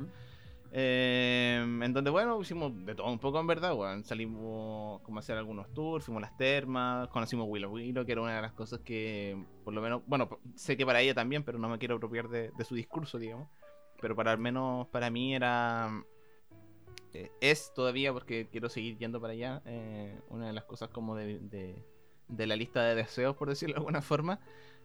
Eh, 0.76 1.60
en 1.62 1.92
donde, 1.92 2.10
bueno, 2.10 2.40
hicimos 2.40 2.72
de 2.84 2.96
todo 2.96 3.06
un 3.06 3.20
poco 3.20 3.38
en 3.38 3.46
verdad. 3.46 3.74
Salimos 4.02 5.00
como 5.02 5.18
a 5.18 5.20
hacer 5.20 5.38
algunos 5.38 5.72
tours, 5.72 6.04
fuimos 6.04 6.22
a 6.24 6.26
las 6.26 6.36
termas, 6.36 7.08
conocimos 7.08 7.46
Willow 7.48 7.70
Willow, 7.72 8.04
que 8.04 8.10
era 8.12 8.22
una 8.22 8.34
de 8.36 8.42
las 8.42 8.52
cosas 8.54 8.80
que, 8.80 9.40
por 9.62 9.72
lo 9.72 9.80
menos, 9.80 10.02
bueno, 10.06 10.28
sé 10.56 10.76
que 10.76 10.84
para 10.84 11.00
ella 11.00 11.14
también, 11.14 11.44
pero 11.44 11.58
no 11.58 11.68
me 11.68 11.78
quiero 11.78 11.94
apropiar 11.96 12.28
de, 12.28 12.50
de 12.50 12.64
su 12.64 12.74
discurso, 12.74 13.18
digamos. 13.20 13.48
Pero 14.00 14.16
para 14.16 14.32
al 14.32 14.38
menos 14.38 14.88
para 14.88 15.10
mí 15.10 15.34
era. 15.36 16.02
eh, 17.12 17.30
es 17.40 17.72
todavía, 17.72 18.12
porque 18.12 18.48
quiero 18.50 18.68
seguir 18.68 18.98
yendo 18.98 19.20
para 19.20 19.34
allá, 19.34 19.62
eh, 19.66 20.18
una 20.28 20.48
de 20.48 20.52
las 20.52 20.64
cosas 20.64 20.88
como 20.88 21.14
de, 21.14 21.38
de, 21.38 21.84
de 22.26 22.46
la 22.48 22.56
lista 22.56 22.82
de 22.82 22.96
deseos, 22.96 23.36
por 23.36 23.48
decirlo 23.48 23.74
de 23.74 23.78
alguna 23.78 24.02
forma, 24.02 24.40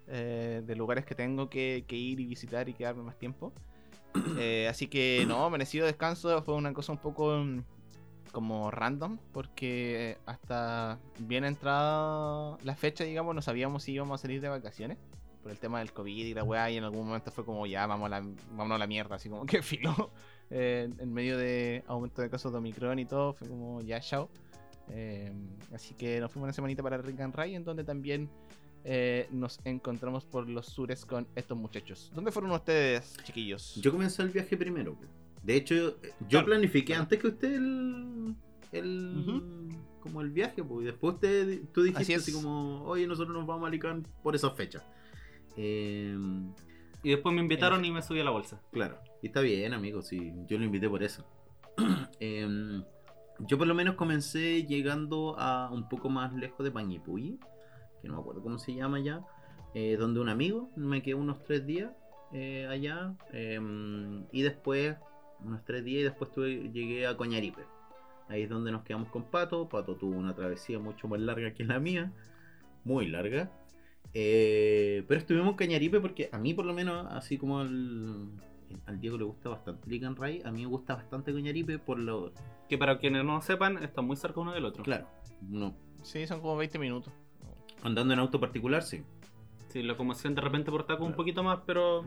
eh, 0.09 0.61
de 0.65 0.75
lugares 0.75 1.05
que 1.05 1.15
tengo 1.15 1.49
que, 1.49 1.85
que 1.87 1.95
ir 1.95 2.19
y 2.19 2.25
visitar 2.25 2.67
y 2.67 2.73
quedarme 2.73 3.03
más 3.03 3.17
tiempo. 3.17 3.53
Eh, 4.37 4.67
así 4.67 4.87
que 4.87 5.25
no, 5.27 5.49
merecido 5.51 5.85
descanso, 5.85 6.41
fue 6.43 6.55
una 6.55 6.73
cosa 6.73 6.91
un 6.91 6.97
poco 6.97 7.37
mm, 7.37 7.61
como 8.31 8.71
random, 8.71 9.17
porque 9.31 10.17
hasta 10.25 10.99
bien 11.19 11.45
entrada 11.45 12.57
la 12.63 12.75
fecha, 12.75 13.03
digamos, 13.03 13.35
no 13.35 13.41
sabíamos 13.41 13.83
si 13.83 13.93
íbamos 13.93 14.19
a 14.19 14.21
salir 14.21 14.41
de 14.41 14.49
vacaciones 14.49 14.97
por 15.41 15.51
el 15.51 15.57
tema 15.57 15.79
del 15.79 15.93
COVID 15.93 16.25
y 16.25 16.33
la 16.33 16.43
weá, 16.43 16.69
y 16.69 16.77
en 16.77 16.83
algún 16.83 17.07
momento 17.07 17.31
fue 17.31 17.45
como 17.45 17.65
ya, 17.65 17.85
vamos 17.87 18.07
a 18.07 18.09
la, 18.09 18.21
vámonos 18.51 18.75
a 18.75 18.79
la 18.79 18.87
mierda, 18.87 19.15
así 19.15 19.29
como 19.29 19.45
que 19.45 19.61
filo. 19.61 20.11
Eh, 20.51 20.89
en 20.97 21.13
medio 21.13 21.37
de 21.37 21.83
aumento 21.87 22.21
de 22.21 22.29
casos 22.29 22.51
de 22.51 22.57
Omicron 22.57 22.97
y 22.99 23.05
todo, 23.05 23.33
fue 23.33 23.47
como 23.47 23.81
ya, 23.81 23.99
chao. 23.99 24.29
Eh, 24.91 25.31
así 25.73 25.93
que 25.93 26.19
nos 26.19 26.31
fuimos 26.31 26.47
una 26.47 26.53
semanita 26.53 26.81
para 26.81 26.97
Rick 26.97 27.19
and 27.21 27.35
Ray, 27.35 27.55
en 27.55 27.63
donde 27.63 27.83
también 27.83 28.29
eh, 28.83 29.27
nos 29.31 29.59
encontramos 29.65 30.25
por 30.25 30.47
los 30.49 30.65
sures 30.67 31.05
con 31.05 31.27
estos 31.35 31.57
muchachos. 31.57 32.11
¿Dónde 32.15 32.31
fueron 32.31 32.51
ustedes, 32.51 33.17
chiquillos? 33.23 33.75
Yo 33.81 33.91
comencé 33.91 34.21
el 34.21 34.29
viaje 34.29 34.55
primero. 34.57 34.97
De 35.43 35.55
hecho, 35.55 35.75
yo 36.21 36.27
Claro, 36.29 36.45
planifiqué 36.47 36.87
claro. 36.87 37.01
antes 37.03 37.19
que 37.19 37.27
usted 37.27 37.53
el, 37.55 38.35
como 40.01 40.21
el 40.21 40.29
viaje, 40.29 40.63
pues, 40.63 40.83
y 40.83 40.85
después 40.85 41.15
usted, 41.15 41.61
tú 41.73 41.83
dijiste 41.83 42.15
Así 42.15 42.33
como, 42.33 42.83
oye, 42.85 43.07
nosotros 43.07 43.35
nos 43.35 43.45
vamos 43.45 43.65
a 43.65 43.67
Alicante 43.67 44.09
por 44.23 44.35
esa 44.35 44.49
fecha. 44.51 44.83
Eh, 45.57 46.15
Y 47.03 47.09
después 47.11 47.33
me 47.33 47.41
invitaron 47.41 47.83
y 47.85 47.91
me 47.91 48.01
subí 48.01 48.19
a 48.19 48.23
la 48.23 48.31
bolsa. 48.31 48.61
claro, 48.71 48.99
y 49.21 49.27
está 49.27 49.41
bien, 49.41 49.73
amigo, 49.73 50.01
sí, 50.01 50.33
yo 50.47 50.57
lo 50.57 50.65
invité 50.65 50.89
por 50.89 51.03
eso. 51.03 51.25
Eh, 52.19 52.81
yo 53.39 53.57
por 53.57 53.67
lo 53.67 53.73
menos 53.75 53.95
comencé 53.95 54.63
llegando 54.65 55.35
a 55.39 55.69
un 55.71 55.87
poco 55.87 56.09
más 56.09 56.33
lejos 56.33 56.63
de 56.63 56.71
Pañipuy, 56.71 57.39
que 58.01 58.07
no 58.07 58.15
me 58.15 58.19
acuerdo 58.21 58.41
cómo 58.41 58.59
se 58.59 58.73
llama 58.73 58.99
ya, 58.99 59.21
eh, 59.73 59.97
donde 59.97 60.19
un 60.19 60.29
amigo 60.29 60.69
me 60.75 61.01
quedé 61.01 61.15
unos 61.15 61.43
tres 61.43 61.65
días 61.65 61.91
eh, 62.33 62.67
allá, 62.69 63.15
eh, 63.33 63.59
y 64.31 64.41
después, 64.41 64.95
unos 65.43 65.63
tres 65.65 65.83
días, 65.83 66.01
y 66.01 66.03
después 66.03 66.31
tuve- 66.31 66.71
llegué 66.71 67.07
a 67.07 67.17
Coñaripe. 67.17 67.61
Ahí 68.27 68.43
es 68.43 68.49
donde 68.49 68.71
nos 68.71 68.83
quedamos 68.83 69.09
con 69.09 69.23
Pato. 69.23 69.67
Pato 69.67 69.95
tuvo 69.95 70.15
una 70.15 70.35
travesía 70.35 70.77
mucho 70.77 71.07
más 71.07 71.19
larga 71.19 71.51
que 71.55 71.63
la 71.63 71.79
mía, 71.79 72.11
muy 72.83 73.07
larga. 73.07 73.51
Eh, 74.13 75.03
pero 75.07 75.19
estuvimos 75.19 75.49
en 75.49 75.55
Cañaripe 75.55 75.99
porque 75.99 76.29
a 76.31 76.37
mí 76.37 76.53
por 76.53 76.65
lo 76.65 76.73
menos, 76.73 77.07
así 77.11 77.37
como 77.37 77.59
al, 77.59 78.29
al 78.85 78.99
Diego 78.99 79.17
le 79.17 79.23
gusta 79.23 79.49
bastante 79.49 79.89
Ligan 79.89 80.15
Ray, 80.15 80.41
a 80.45 80.51
mí 80.51 80.61
me 80.61 80.67
gusta 80.67 80.95
bastante 80.95 81.33
Cañaripe 81.33 81.79
por 81.79 81.97
lo... 81.99 82.31
Que 82.67 82.77
para 82.77 82.99
quienes 82.99 83.23
no 83.23 83.35
lo 83.35 83.41
sepan, 83.41 83.81
están 83.83 84.05
muy 84.05 84.15
cerca 84.15 84.39
uno 84.39 84.51
del 84.53 84.65
otro. 84.65 84.83
Claro, 84.83 85.07
no, 85.41 85.73
Sí, 86.03 86.25
son 86.27 86.39
como 86.41 86.55
20 86.57 86.77
minutos. 86.79 87.11
Andando 87.83 88.13
en 88.13 88.19
auto 88.19 88.39
particular, 88.39 88.83
sí. 88.83 89.01
Sí, 89.69 89.83
locomoción 89.83 90.33
de 90.35 90.41
repente 90.41 90.71
por 90.71 90.85
taco 90.85 91.05
un 91.05 91.13
poquito 91.13 91.43
más, 91.43 91.59
pero 91.65 92.03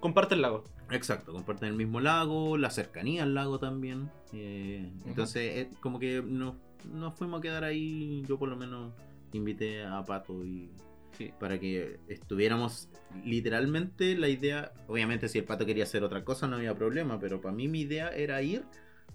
comparte 0.00 0.34
el 0.34 0.42
lago. 0.42 0.64
Exacto, 0.90 1.32
comparten 1.32 1.68
el 1.68 1.74
mismo 1.76 2.00
lago, 2.00 2.56
la 2.58 2.70
cercanía 2.70 3.22
al 3.22 3.34
lago 3.34 3.58
también. 3.58 4.10
eh, 4.32 4.90
entonces, 5.06 5.42
eh, 5.56 5.70
como 5.80 5.98
que 6.00 6.20
nos, 6.22 6.54
nos 6.92 7.14
fuimos 7.14 7.38
a 7.38 7.42
quedar 7.42 7.62
ahí. 7.64 8.22
Yo, 8.28 8.38
por 8.38 8.48
lo 8.48 8.56
menos, 8.56 8.92
invité 9.32 9.84
a 9.84 10.04
Pato 10.04 10.44
y 10.44 10.70
Sí. 11.16 11.30
para 11.38 11.60
que 11.60 12.00
estuviéramos 12.08 12.88
literalmente. 13.24 14.16
La 14.16 14.28
idea, 14.28 14.72
obviamente, 14.88 15.28
si 15.28 15.38
el 15.38 15.44
Pato 15.44 15.64
quería 15.64 15.84
hacer 15.84 16.02
otra 16.02 16.24
cosa, 16.24 16.48
no 16.48 16.56
había 16.56 16.74
problema, 16.74 17.18
pero 17.20 17.40
para 17.40 17.54
mí, 17.54 17.68
mi 17.68 17.82
idea 17.82 18.08
era 18.08 18.42
ir 18.42 18.64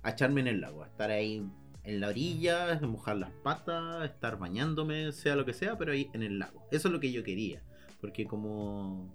a 0.04 0.12
echarme 0.12 0.40
en 0.40 0.48
el 0.48 0.62
lago, 0.62 0.84
a 0.84 0.88
estar 0.88 1.12
ahí 1.12 1.44
en 1.90 2.00
la 2.00 2.10
orilla, 2.10 2.80
mojar 2.82 3.18
las 3.18 3.32
patas, 3.32 4.06
estar 4.06 4.38
bañándome, 4.38 5.12
sea 5.12 5.36
lo 5.36 5.46
que 5.46 5.54
sea, 5.54 5.78
pero 5.78 5.92
ahí 5.92 6.10
en 6.14 6.22
el 6.22 6.40
lago. 6.40 6.64
Eso 6.72 6.88
es 6.88 6.94
lo 6.94 7.00
que 7.00 7.12
yo 7.12 7.24
quería, 7.24 7.64
porque 8.00 8.26
como. 8.26 9.12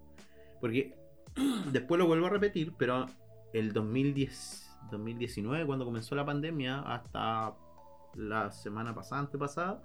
Porque 0.60 0.94
después 1.72 1.98
lo 1.98 2.06
vuelvo 2.06 2.26
a 2.26 2.30
repetir, 2.30 2.72
pero 2.76 3.06
el 3.52 3.72
2010, 3.72 4.76
2019, 4.90 5.66
cuando 5.66 5.84
comenzó 5.84 6.14
la 6.16 6.26
pandemia, 6.26 6.80
hasta 6.80 7.54
la 8.16 8.50
semana 8.50 8.94
pasada, 8.94 9.22
antepasada, 9.22 9.82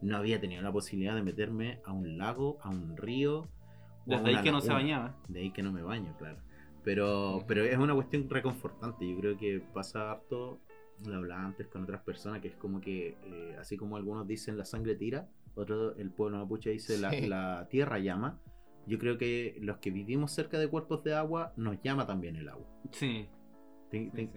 no 0.00 0.16
había 0.16 0.40
tenido 0.40 0.62
la 0.62 0.72
posibilidad 0.72 1.14
de 1.14 1.22
meterme 1.22 1.80
a 1.84 1.92
un 1.92 2.18
lago, 2.18 2.58
a 2.62 2.70
un 2.70 2.96
río. 2.96 3.46
Desde 4.04 4.36
ahí 4.36 4.42
que 4.42 4.52
no 4.52 4.60
se 4.60 4.72
bañaba. 4.72 5.16
De 5.28 5.40
ahí 5.40 5.50
que 5.52 5.62
no 5.62 5.72
me 5.72 5.82
baño, 5.82 6.14
claro. 6.18 6.38
Pero, 6.84 7.44
pero 7.48 7.64
es 7.64 7.76
una 7.76 7.94
cuestión 7.94 8.28
reconfortante. 8.28 9.08
Yo 9.08 9.18
creo 9.18 9.36
que 9.36 9.60
pasa 9.74 10.12
harto, 10.12 10.60
lo 11.04 11.16
hablaba 11.16 11.44
antes 11.44 11.66
con 11.68 11.82
otras 11.82 12.02
personas, 12.02 12.40
que 12.40 12.48
es 12.48 12.56
como 12.56 12.80
que, 12.80 13.16
eh, 13.24 13.56
así 13.60 13.76
como 13.76 13.96
algunos 13.96 14.26
dicen 14.26 14.56
la 14.56 14.64
sangre 14.64 14.94
tira, 14.96 15.28
otro, 15.54 15.94
el 15.96 16.10
pueblo 16.10 16.38
mapuche 16.38 16.70
dice 16.70 16.98
la, 16.98 17.10
Sí. 17.10 17.26
la 17.26 17.66
tierra 17.70 17.98
llama. 17.98 18.40
Yo 18.86 18.98
creo 18.98 19.18
que 19.18 19.58
los 19.60 19.78
que 19.78 19.90
vivimos 19.90 20.32
cerca 20.32 20.58
de 20.58 20.68
cuerpos 20.68 21.02
de 21.04 21.14
agua 21.14 21.52
nos 21.56 21.80
llama 21.82 22.06
también 22.06 22.36
el 22.36 22.48
agua. 22.48 22.66
Sí. 22.92 23.28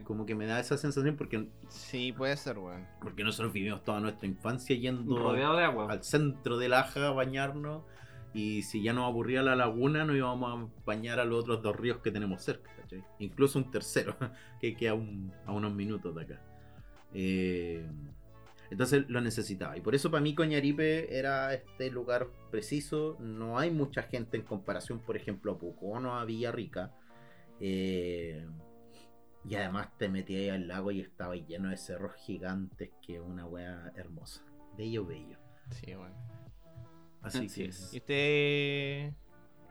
Como 0.04 0.26
que 0.26 0.36
me 0.36 0.46
da 0.46 0.60
esa 0.60 0.78
sensación 0.78 1.16
porque, 1.18 1.50
Sí, 1.70 2.14
puede 2.14 2.38
ser, 2.38 2.58
weón. 2.60 2.86
porque 3.02 3.24
nosotros 3.24 3.52
vivimos 3.52 3.84
toda 3.84 4.00
nuestra 4.00 4.28
infancia 4.28 4.76
yendo 4.76 5.18
Rodeado 5.18 5.58
de 5.58 5.64
agua. 5.64 5.88
al 5.92 6.04
centro 6.04 6.58
del 6.58 6.74
Aja 6.74 7.08
a 7.08 7.12
bañarnos. 7.12 7.84
Y 8.32 8.62
si 8.62 8.84
ya 8.84 8.94
nos 8.94 9.06
aburría 9.10 9.42
la 9.42 9.56
laguna, 9.56 10.06
nos 10.06 10.16
íbamos 10.16 10.70
a 10.70 10.84
bañar 10.86 11.20
a 11.20 11.26
los 11.26 11.40
otros 11.42 11.64
dos 11.64 11.76
ríos 11.76 11.98
que 11.98 12.12
tenemos 12.12 12.44
cerca, 12.44 12.70
¿cachai? 12.80 13.04
Incluso 13.18 13.58
un 13.58 13.72
tercero, 13.72 14.16
que 14.62 14.76
queda 14.78 14.94
un- 14.94 15.34
a 15.48 15.52
unos 15.52 15.74
minutos 15.74 16.14
de 16.16 16.22
acá. 16.22 16.42
Eh, 17.14 17.86
entonces 18.70 19.06
lo 19.10 19.22
necesitaba. 19.22 19.78
Y 19.78 19.82
por 19.82 19.96
eso 19.96 20.12
para 20.12 20.22
mí 20.22 20.36
Coñaripe 20.36 21.18
era 21.18 21.54
este 21.54 21.90
lugar 21.90 22.28
preciso. 22.52 23.18
No 23.20 23.58
hay 23.58 23.72
mucha 23.72 24.04
gente 24.04 24.38
en 24.38 24.44
comparación, 24.44 25.00
por 25.00 25.18
ejemplo, 25.18 25.54
a 25.54 25.58
Pucón 25.58 26.06
o 26.06 26.16
a 26.16 26.26
Villarrica. 26.26 26.94
Eh, 27.60 28.46
y 29.46 29.56
además 29.56 29.90
te 29.98 30.10
metías 30.10 30.42
ahí 30.42 30.50
al 30.50 30.68
lago 30.68 30.92
y 30.92 31.00
estaba 31.00 31.36
lleno 31.36 31.70
de 31.70 31.78
cerros 31.78 32.14
gigantes, 32.16 32.92
que 33.02 33.16
es 33.16 33.22
una 33.22 33.46
wea 33.46 33.92
hermosa. 33.96 34.44
Bello, 34.78 35.06
bello. 35.06 35.38
Sí, 35.72 35.96
weón. 35.96 36.14
Así, 37.22 37.48
que 37.48 37.66
es. 37.66 37.94
¿Y 37.94 37.98
usted, 37.98 39.14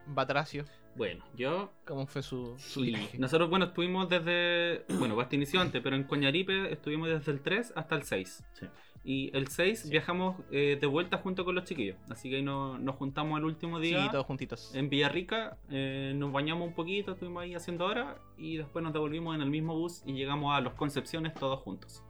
Batracio? 0.07 0.65
Bueno, 0.95 1.23
yo. 1.35 1.71
¿Cómo 1.85 2.05
fue 2.07 2.21
su, 2.21 2.55
su 2.57 2.81
viaje? 2.81 3.17
Nosotros, 3.17 3.49
bueno, 3.49 3.65
estuvimos 3.65 4.09
desde. 4.09 4.85
Bueno, 4.97 5.15
Basti 5.15 5.35
inició 5.35 5.61
antes, 5.61 5.81
pero 5.81 5.95
en 5.95 6.03
Coñaripe 6.03 6.71
estuvimos 6.71 7.09
desde 7.09 7.31
el 7.31 7.41
3 7.41 7.73
hasta 7.75 7.95
el 7.95 8.03
6. 8.03 8.43
Sí. 8.53 8.65
Y 9.03 9.35
el 9.35 9.47
6 9.47 9.89
viajamos 9.89 10.35
eh, 10.51 10.77
de 10.79 10.87
vuelta 10.87 11.17
junto 11.17 11.45
con 11.45 11.55
los 11.55 11.63
chiquillos. 11.63 11.97
Así 12.09 12.29
que 12.29 12.37
ahí 12.37 12.41
nos, 12.41 12.79
nos 12.79 12.95
juntamos 12.97 13.39
el 13.39 13.45
último 13.45 13.79
día. 13.79 14.03
Sí, 14.03 14.09
todos 14.11 14.25
juntitos. 14.25 14.75
En 14.75 14.89
Villarrica 14.89 15.57
eh, 15.69 16.13
nos 16.15 16.31
bañamos 16.33 16.67
un 16.67 16.73
poquito, 16.73 17.13
estuvimos 17.13 17.43
ahí 17.43 17.55
haciendo 17.55 17.85
horas 17.85 18.17
y 18.37 18.57
después 18.57 18.83
nos 18.83 18.91
devolvimos 18.91 19.35
en 19.35 19.41
el 19.41 19.49
mismo 19.49 19.75
bus 19.75 20.03
y 20.05 20.13
llegamos 20.13 20.55
a 20.55 20.59
Los 20.59 20.73
Concepciones 20.73 21.33
todos 21.33 21.59
juntos. 21.61 22.03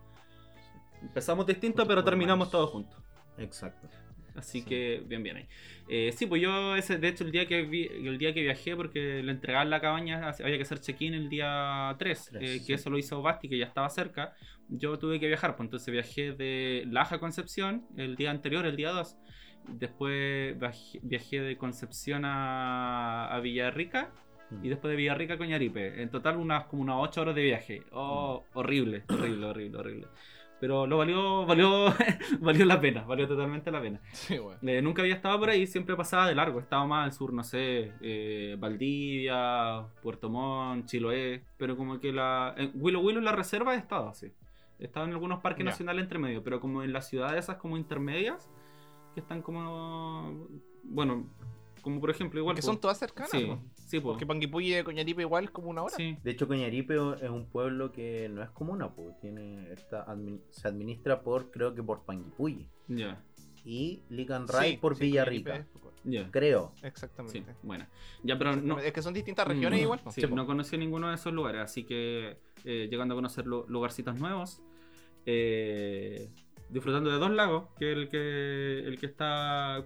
Empezamos 1.02 1.46
distinto, 1.46 1.86
pero 1.88 2.04
terminamos 2.04 2.50
todos 2.50 2.70
juntos. 2.72 3.00
Exacto. 3.38 3.88
Así 4.36 4.62
Sí. 4.62 4.66
que 4.68 5.04
bien, 5.06 5.24
bien 5.24 5.38
ahí. 5.38 5.48
Eh, 5.88 6.12
sí, 6.16 6.26
pues 6.26 6.42
yo 6.42 6.76
ese, 6.76 6.98
de 6.98 7.08
hecho 7.08 7.24
el 7.24 7.32
día 7.32 7.46
que 7.48 7.64
vi- 7.64 7.88
el 7.88 8.18
día 8.18 8.34
que 8.34 8.42
viajé, 8.42 8.76
porque 8.76 9.22
le 9.24 9.32
entregaban 9.32 9.70
la 9.70 9.82
cabaña, 9.82 10.30
había 10.30 10.56
que 10.58 10.62
hacer 10.64 10.80
check-in 10.80 11.14
el 11.14 11.30
día 11.30 11.96
3, 12.00 12.30
Tres, 12.32 12.42
eh, 12.44 12.60
sí. 12.60 12.66
que 12.68 12.74
eso 12.76 12.90
lo 12.90 12.98
hizo 12.98 13.22
Basti, 13.22 13.50
que 13.50 13.58
ya 13.58 13.66
estaba 13.66 13.90
cerca. 13.90 14.34
Yo 14.70 15.00
tuve 15.00 15.20
que 15.20 15.28
viajar, 15.28 15.56
pues 15.56 15.66
entonces 15.68 15.92
viajé 15.92 16.32
de 16.34 16.84
Laja 16.90 17.20
Concepción 17.20 17.86
el 17.98 18.16
día 18.16 18.32
anterior, 18.32 18.66
el 18.66 18.76
día 18.76 18.92
2. 18.92 19.18
Después 19.68 20.56
viajé, 21.04 21.42
de 21.42 21.58
Concepción 21.58 22.24
a, 22.26 23.28
a 23.34 23.40
Villarrica 23.40 24.12
Mm. 24.52 24.66
y 24.66 24.70
después 24.70 24.90
de 24.90 24.96
Villarrica 24.98 25.36
a 25.36 25.38
Coñaripe. 25.38 26.02
En 26.02 26.10
total 26.10 26.38
unas 26.38 26.64
como 26.66 26.82
unas 26.82 26.96
8 27.00 27.22
horas 27.22 27.36
de 27.36 27.44
viaje. 27.44 27.84
Oh, 27.92 28.44
horrible, 28.56 29.04
horrible, 29.08 29.46
horrible, 29.46 29.78
horrible. 29.78 30.08
Pero 30.60 30.86
lo 30.86 30.98
valió, 30.98 31.46
valió, 31.46 31.86
valió 32.42 32.66
la 32.66 32.80
pena, 32.82 33.04
valió 33.04 33.28
totalmente 33.28 33.72
la 33.72 33.82
pena. 33.82 34.02
Sí. 34.12 34.38
Eh, 34.64 34.82
nunca 34.82 35.02
había 35.02 35.16
estado 35.16 35.40
por 35.40 35.50
ahí, 35.50 35.66
siempre 35.66 35.96
pasaba 35.96 36.28
de 36.28 36.36
largo. 36.36 36.60
Estaba 36.60 36.86
más 36.86 37.06
al 37.06 37.14
sur, 37.14 37.32
no 37.32 37.44
sé, 37.44 37.94
eh, 38.02 38.58
Valdivia, 38.60 39.86
Puerto 40.02 40.30
Montt, 40.30 40.86
Chiloé. 40.88 41.44
Pero 41.58 41.78
como 41.78 42.00
que 42.00 42.12
la. 42.12 42.54
En 42.58 42.72
Willow 42.76 43.02
Willow 43.02 43.20
en 43.20 43.26
la 43.26 43.32
reserva 43.32 43.76
he 43.76 43.78
estado, 43.78 44.14
sí. 44.14 44.32
He 44.80 44.86
estado 44.86 45.06
en 45.06 45.12
algunos 45.14 45.40
parques 45.42 45.66
nacionales 45.66 46.04
entre 46.04 46.20
medio, 46.20 46.44
pero 46.44 46.60
como 46.60 46.84
en 46.84 46.94
las 46.94 47.08
ciudades 47.10 47.44
esas 47.44 47.58
como 47.58 47.78
intermedias, 47.78 48.50
que 49.14 49.22
están 49.22 49.42
como. 49.42 50.48
Bueno, 50.84 51.26
como 51.82 52.00
por 52.02 52.10
ejemplo, 52.10 52.40
igual. 52.40 52.56
que 52.56 52.62
son 52.62 52.80
todas 52.80 52.98
cercanas, 52.98 53.32
Sí. 53.32 53.58
Sí, 53.90 54.00
po. 54.00 54.10
Porque 54.10 54.26
Panguipulli 54.26 54.70
de 54.72 54.84
Coñaripe 54.84 55.22
igual 55.24 55.46
es 55.46 55.50
como 55.52 55.70
una 55.70 55.84
hora. 55.84 55.96
Sí. 55.96 56.18
De 56.24 56.32
hecho, 56.32 56.48
Coñaripe 56.48 56.96
es 57.22 57.30
un 57.30 57.48
pueblo 57.48 57.92
que 57.92 58.30
no 58.30 58.42
es 58.44 58.50
comuna, 58.52 58.94
pues 58.94 59.20
tiene 59.20 59.72
esta 59.74 60.06
admi- 60.06 60.42
se 60.52 60.68
administra 60.68 61.22
por, 61.22 61.50
creo 61.52 61.74
que 61.76 61.84
por 61.84 62.04
Panguipulli. 62.06 62.68
Ya, 62.88 63.22
Y 63.66 64.04
Licanray 64.10 64.78
por 64.78 64.96
sí, 64.96 65.04
Villarrica. 65.06 65.68
Creo. 66.32 66.72
Sí, 66.80 66.88
Exactamente. 66.88 67.44
bueno. 67.62 67.86
Ya, 68.24 68.38
pero 68.38 68.56
no. 68.56 68.80
Es 68.80 68.94
que 68.94 69.02
son 69.02 69.14
distintas 69.14 69.46
regiones 69.48 69.80
Mm, 69.80 69.84
igual. 69.84 70.00
po. 70.00 70.12
Sí, 70.12 70.22
no 70.32 70.46
conocí 70.46 70.78
ninguno 70.78 71.10
de 71.10 71.16
esos 71.16 71.34
lugares, 71.34 71.62
así 71.62 71.84
que 71.84 72.38
eh, 72.64 72.88
llegando 72.90 73.14
a 73.16 73.18
conocer 73.18 73.46
lu- 73.46 73.66
lugarcitos 73.68 74.18
nuevos, 74.18 74.62
eh, 75.26 76.30
disfrutando 76.70 77.10
de 77.10 77.18
dos 77.18 77.32
lagos, 77.32 77.66
que 77.78 77.92
el 77.92 78.10
que 78.10 78.80
el 78.86 79.00
que 79.00 79.06
está... 79.08 79.84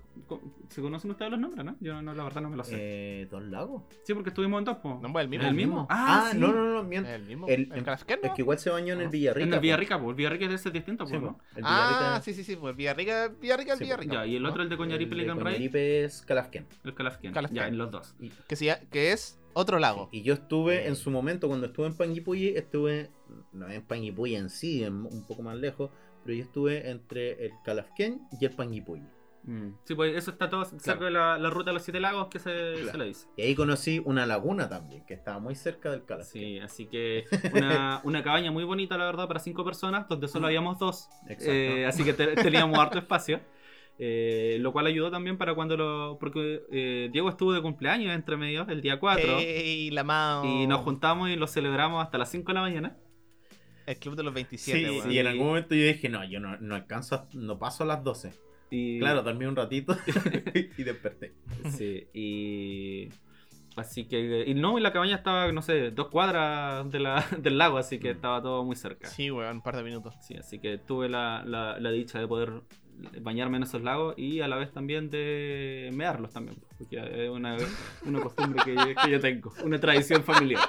¿Se 0.70 0.82
conocen 0.82 1.12
ustedes 1.12 1.32
los 1.32 1.40
nombres, 1.40 1.64
no? 1.66 1.76
Yo 1.80 2.02
no, 2.02 2.14
la 2.14 2.24
verdad 2.24 2.42
no 2.42 2.50
me 2.50 2.58
lo 2.58 2.64
sé. 2.64 2.76
Eh, 2.78 3.28
¿Dos 3.32 3.44
lagos? 3.44 3.84
sí, 4.04 4.14
porque 4.14 4.30
estuvimos 4.30 4.60
en 4.60 4.66
dos, 4.66 4.78
po. 4.78 5.00
No, 5.02 5.12
pues, 5.12 5.24
el 5.24 5.30
mismo. 5.30 5.48
¿El 5.48 5.54
mismo? 5.54 5.88
Ah, 5.90 6.30
sí. 6.32 6.38
no, 6.38 6.52
no, 6.52 6.74
no, 6.74 6.84
miento. 6.84 7.10
El 7.10 7.24
mismo. 7.24 7.48
El- 7.48 7.72
El, 7.74 7.84
Calafquén, 7.84 8.20
Es 8.24 8.32
que 8.32 8.42
igual 8.42 8.60
se 8.60 8.70
bañó 8.70 8.94
en 8.94 9.00
el 9.00 9.06
No. 9.06 9.12
Villarrica. 9.12 9.48
en 9.48 9.54
el. 9.54 9.60
Villarrica, 9.60 10.00
po. 10.02 10.10
El 10.10 10.16
Villarrica 10.16 10.46
es 10.46 10.52
ese 10.54 10.72
distinto, 10.72 11.06
Sí, 11.06 11.14
po. 11.16 11.20
¿no? 11.22 11.40
El 11.56 11.64
Ah, 11.66 11.88
Villarrica. 11.90 12.22
sí, 12.22 12.34
sí, 12.34 12.44
sí. 12.44 12.56
Pues 12.56 12.76
Villarrica, 12.76 13.28
Villarrica, 13.40 13.74
el 13.74 13.78
Sí, 13.78 13.84
Villarrica. 13.86 14.14
Ya, 14.14 14.26
y 14.26 14.36
el 14.36 14.44
¿no? 14.44 14.50
otro, 14.50 14.64
el 14.64 14.70
de 14.70 14.78
Coñaripe, 14.78 15.12
el 15.12 15.18
de 15.18 15.24
Ligan 15.24 15.40
Ray, 15.40 15.54
Coñaripe 15.54 16.04
es 16.04 16.22
Calafquén. 16.24 16.66
el 16.84 16.94
Calafquén. 16.94 17.32
Calafquén. 17.34 17.56
Ya, 17.56 17.68
en 17.68 17.78
los 17.78 17.92
dos. 17.92 18.16
Y, 18.20 18.30
Que, 18.48 18.56
sí, 18.56 18.68
que 18.92 19.12
es 19.12 19.40
otro 19.54 19.80
lago. 19.80 20.10
y 20.12 20.24
yo 20.24 20.34
estuve 20.34 20.88
en 20.88 20.96
su 20.96 21.12
momento, 21.12 21.48
cuando 21.48 21.68
estuve 21.68 21.86
en 21.88 21.96
Panguipulli, 21.96 22.50
estuve, 22.58 23.10
no 23.52 23.70
en 23.70 23.82
Panguipulli 23.84 24.36
en 24.36 24.50
sí, 24.50 24.84
en- 24.84 25.06
un 25.06 25.26
poco 25.28 25.44
más 25.44 25.56
lejos, 25.58 25.92
pero 26.24 26.36
yo 26.38 26.44
estuve 26.44 26.90
entre 26.90 27.46
el 27.46 27.52
Calafquén 27.64 28.22
y 28.40 28.46
el 28.46 28.52
Panguipulli. 28.52 29.04
Mm. 29.46 29.72
Sí, 29.84 29.94
pues 29.94 30.16
eso 30.16 30.32
está 30.32 30.50
todo 30.50 30.64
cerca 30.64 30.82
Claro. 31.00 31.06
de 31.06 31.12
la, 31.12 31.38
la 31.38 31.50
ruta 31.50 31.72
de 31.72 31.74
los 31.74 31.84
siete 31.84 32.00
lagos 32.00 32.28
que 32.30 32.40
se, 32.40 32.76
Claro. 32.76 32.92
se 32.92 32.98
le 32.98 33.06
dice. 33.06 33.28
Y 33.36 33.42
ahí 33.42 33.56
conocí 33.56 34.02
una 34.06 34.26
laguna 34.26 34.70
también, 34.70 35.06
que 35.06 35.14
estaba 35.14 35.40
muy 35.40 35.54
cerca 35.56 35.92
del 35.92 36.06
Calafquén. 36.06 36.42
Sí, 36.42 36.60
así 36.60 36.86
que 36.88 37.26
una, 37.54 38.00
una 38.06 38.24
cabaña 38.24 38.52
muy 38.52 38.64
bonita, 38.64 38.98
la 38.98 39.04
verdad, 39.06 39.28
para 39.28 39.42
cinco 39.42 39.66
personas, 39.66 40.08
donde 40.08 40.30
solo 40.30 40.48
habíamos 40.48 40.80
dos. 40.80 41.10
Exacto. 41.28 41.52
Eh, 41.52 41.86
así 41.86 42.06
que 42.06 42.14
te- 42.14 42.36
teníamos 42.36 42.80
harto 42.80 42.98
espacio. 43.00 43.42
Eh, 44.00 44.58
lo 44.60 44.72
cual 44.74 44.88
ayudó 44.88 45.12
también 45.12 45.38
para 45.38 45.54
cuando 45.54 45.78
lo. 45.78 46.18
Porque 46.20 46.64
eh, 46.72 47.10
Diego 47.12 47.30
estuvo 47.30 47.54
de 47.54 47.62
cumpleaños 47.62 48.16
entre 48.16 48.38
medio, 48.38 48.66
el 48.68 48.82
día 48.82 49.00
4. 49.00 49.38
Ey, 49.40 49.92
la 49.92 50.04
mao. 50.04 50.44
Y 50.46 50.66
nos 50.68 50.80
juntamos 50.82 51.30
y 51.30 51.36
lo 51.36 51.46
celebramos 51.48 52.02
hasta 52.04 52.18
las 52.18 52.32
5 52.32 52.48
de 52.48 52.54
la 52.56 52.62
mañana. 52.62 52.98
El 53.86 53.98
club 53.98 54.16
de 54.16 54.24
los 54.24 54.32
Sí, 54.34 54.36
27, 54.36 54.92
weón. 54.92 55.12
y 55.12 55.18
en 55.20 55.28
algún 55.28 55.48
momento 55.48 55.76
yo 55.76 55.84
dije, 55.86 56.10
no, 56.10 56.24
yo 56.24 56.40
no, 56.40 56.58
no 56.58 56.76
alcanzo, 56.76 57.16
a- 57.16 57.28
no 57.34 57.60
paso 57.60 57.84
a 57.84 57.88
las 57.88 58.04
12. 58.04 58.32
Y, 58.72 59.00
Claro, 59.00 59.22
dormí 59.24 59.46
un 59.46 59.56
ratito 59.56 59.96
y 60.78 60.84
desperté. 60.84 61.34
Sí, 61.72 62.08
y. 62.14 63.10
Así 63.76 64.06
que. 64.06 64.44
Y 64.48 64.54
no, 64.54 64.78
y 64.78 64.82
la 64.82 64.94
cabaña 64.94 65.16
estaba, 65.16 65.52
no 65.52 65.62
sé, 65.62 65.92
dos 65.92 66.08
cuadras 66.10 66.90
de 66.92 67.00
la- 67.00 67.26
del 67.40 67.58
lago, 67.58 67.78
así 67.78 68.00
que 68.00 68.12
estaba 68.12 68.42
todo 68.42 68.64
muy 68.64 68.76
cerca. 68.76 69.08
Sí, 69.08 69.30
weón, 69.32 69.58
un 69.58 69.62
par 69.64 69.76
de 69.76 69.84
minutos. 69.84 70.14
Sí, 70.22 70.36
así 70.36 70.60
que 70.60 70.78
tuve 70.78 71.10
la, 71.10 71.44
la, 71.46 71.80
la 71.80 71.92
dicha 71.92 72.20
de 72.20 72.28
poder 72.28 72.62
bañarme 73.22 73.58
en 73.58 73.64
esos 73.64 73.82
lagos 73.82 74.14
y 74.18 74.42
a 74.42 74.48
la 74.48 74.56
vez 74.56 74.72
también 74.72 75.10
de 75.10 75.90
mearlos 75.94 76.32
también, 76.32 76.58
porque 76.78 77.26
es 77.26 77.30
una, 77.30 77.58
una 78.06 78.20
costumbre 78.22 78.62
que, 78.64 78.76
que 79.04 79.10
yo 79.12 79.20
tengo, 79.20 79.52
una 79.64 79.80
tradición 79.80 80.24
familiar. 80.24 80.62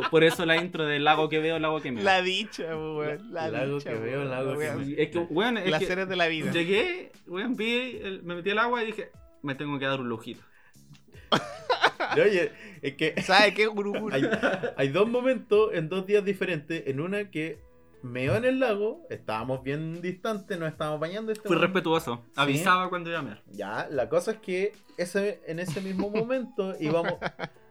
Por, 0.00 0.10
por 0.10 0.24
eso 0.24 0.44
la 0.46 0.56
intro 0.56 0.84
del 0.84 1.04
lago 1.04 1.28
que 1.28 1.38
veo, 1.38 1.58
lago 1.58 1.80
que 1.80 1.90
meo. 1.92 2.04
La 2.04 2.20
dicha, 2.22 2.64
weón. 2.76 3.32
La 3.32 3.48
Lago 3.48 3.78
dicha, 3.78 3.90
que 3.90 3.98
veo, 3.98 4.18
weón. 4.20 4.30
lago 4.30 4.52
que 4.52 4.58
Weón. 4.58 4.86
meo. 4.88 4.96
Es 4.98 5.08
que, 5.10 5.18
weón, 5.18 5.58
es 5.58 5.70
Las 5.70 5.80
que 5.80 5.86
series 5.86 6.08
de 6.08 6.16
la 6.16 6.26
vida. 6.28 6.50
llegué, 6.52 7.12
weón, 7.26 7.54
vi, 7.56 7.98
el- 8.02 8.22
me 8.22 8.34
metí 8.36 8.50
al 8.50 8.58
agua 8.58 8.82
y 8.82 8.86
dije, 8.86 9.10
me 9.42 9.54
tengo 9.54 9.78
que 9.78 9.86
dar 9.86 10.00
un 10.00 10.08
lujito. 10.08 10.42
Oye, 12.14 12.52
es 12.82 12.94
que 12.94 13.14
¿Sabes 13.22 13.54
qué, 13.54 13.66
Guruguru? 13.66 14.14
hay, 14.14 14.22
hay 14.76 14.88
dos 14.88 15.08
momentos 15.08 15.70
en 15.74 15.88
dos 15.88 16.06
días 16.06 16.24
diferentes. 16.24 16.84
En 16.86 17.00
una 17.00 17.30
que 17.30 17.58
meó 18.02 18.36
en 18.36 18.44
el 18.44 18.60
lago, 18.60 19.06
estábamos 19.10 19.62
bien 19.62 20.00
distantes, 20.00 20.58
nos 20.58 20.68
estábamos 20.70 21.00
bañando. 21.00 21.32
este 21.32 21.46
Fui 21.48 21.56
weón- 21.56 21.62
respetuoso, 21.62 22.24
avisaba 22.36 22.88
cuando 22.88 23.10
iba 23.10 23.18
a 23.18 23.22
mear. 23.22 23.42
Ya, 23.50 23.88
la 23.90 24.08
cosa 24.08 24.32
es 24.32 24.38
que 24.38 24.72
ese, 24.96 25.40
en 25.46 25.58
ese 25.58 25.80
mismo 25.80 26.08
momento 26.10 26.74
íbamos, 26.80 27.14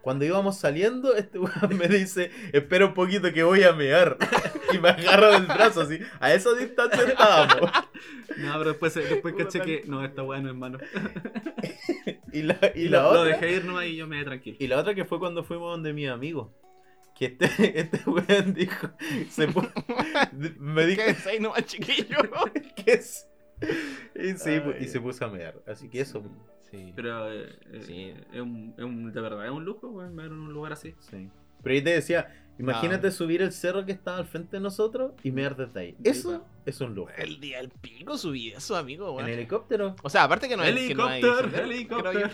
cuando 0.06 0.24
íbamos 0.24 0.58
saliendo, 0.58 1.16
este 1.16 1.40
weón 1.40 1.78
me 1.80 1.88
dice, 1.88 2.30
espera 2.54 2.86
un 2.86 2.94
poquito 2.94 3.34
que 3.34 3.42
voy 3.42 3.64
a 3.64 3.74
mear. 3.74 4.20
y 4.72 4.78
me 4.78 4.90
agarra 4.90 5.32
del 5.32 5.48
brazo 5.48 5.82
así. 5.82 5.98
A 6.20 6.32
esa 6.32 6.54
distancia 6.54 7.04
estábamos. 7.04 7.72
No, 8.38 8.52
pero 8.58 8.72
después, 8.72 8.94
después 8.94 9.34
caché 9.36 9.62
que 9.62 9.84
no, 9.88 10.04
está 10.04 10.22
bueno, 10.22 10.50
hermano. 10.50 10.78
Y 12.34 12.42
la, 12.42 12.60
y 12.76 12.82
Y 12.82 12.88
la 12.90 13.04
lo, 13.04 13.14
lo 13.14 13.22
otra. 13.22 13.32
dejé 13.38 13.52
ir 13.54 13.66
nomás 13.66 13.86
y 13.86 13.96
yo 13.96 14.08
me 14.08 14.18
quedé 14.18 14.26
tranquilo. 14.26 14.58
Y 14.60 14.68
la 14.68 14.78
otra 14.78 14.94
que 14.94 15.06
fue 15.06 15.20
cuando 15.20 15.44
fuimos 15.44 15.72
donde 15.72 15.94
mi 15.94 16.06
amigo. 16.06 16.54
Que 17.18 17.26
este, 17.28 17.80
este 17.80 18.02
weón 18.10 18.54
dijo. 18.54 18.90
Se 19.30 19.48
me 20.60 20.86
dijo 20.86 21.02
¿Qué 21.24 21.30
ahí 21.30 21.40
nomás, 21.40 21.66
chiquillo? 21.66 22.18
que 22.76 22.92
es. 22.92 23.28
Y, 24.16 24.34
sí, 24.34 24.62
y 24.82 24.86
se 24.86 25.00
puso 25.00 25.26
a 25.26 25.30
mear. 25.30 25.56
Así 25.66 25.88
que 25.88 26.02
eso. 26.02 26.22
Sí. 26.72 26.94
Pero 26.96 27.32
eh, 27.32 27.58
eh, 27.72 28.24
es, 28.34 28.42
un, 28.42 28.74
es 28.78 28.84
un- 28.84 29.12
de 29.14 29.22
verdad, 29.22 29.46
es 29.46 29.52
un 29.52 29.64
lujo, 29.66 29.88
weón, 29.90 30.16
ver 30.16 30.28
en 30.28 30.34
un 30.34 30.54
lugar 30.54 30.74
así. 30.74 30.94
Sí. 31.00 31.30
Pero 31.64 31.76
yo 31.76 31.84
te 31.84 31.90
decía, 31.92 32.48
imagínate 32.60 33.08
No. 33.08 33.12
subir 33.14 33.42
el 33.42 33.52
cerro 33.52 33.86
que 33.86 33.92
estaba 33.92 34.18
al 34.18 34.26
frente 34.28 34.58
de 34.58 34.62
nosotros 34.62 35.14
y 35.24 35.32
mear 35.32 35.56
desde 35.56 35.80
ahí. 35.80 35.96
Eso 36.04 36.46
es 36.66 36.80
un 36.82 36.94
lujo. 36.96 37.10
El 37.18 37.40
día 37.40 37.58
del 37.58 37.70
pico 37.70 38.18
subí 38.18 38.50
eso, 38.52 38.76
amigo, 38.76 39.20
En 39.20 39.28
helicóptero. 39.28 39.96
O 40.04 40.10
sea, 40.10 40.24
aparte 40.24 40.48
que 40.48 40.58
no 40.58 40.64
que 40.64 40.72
no 40.96 41.06
hay 41.08 41.22
Helicóptero, 41.22 41.40
sendero, 41.42 41.64
helicóptero. 41.66 42.30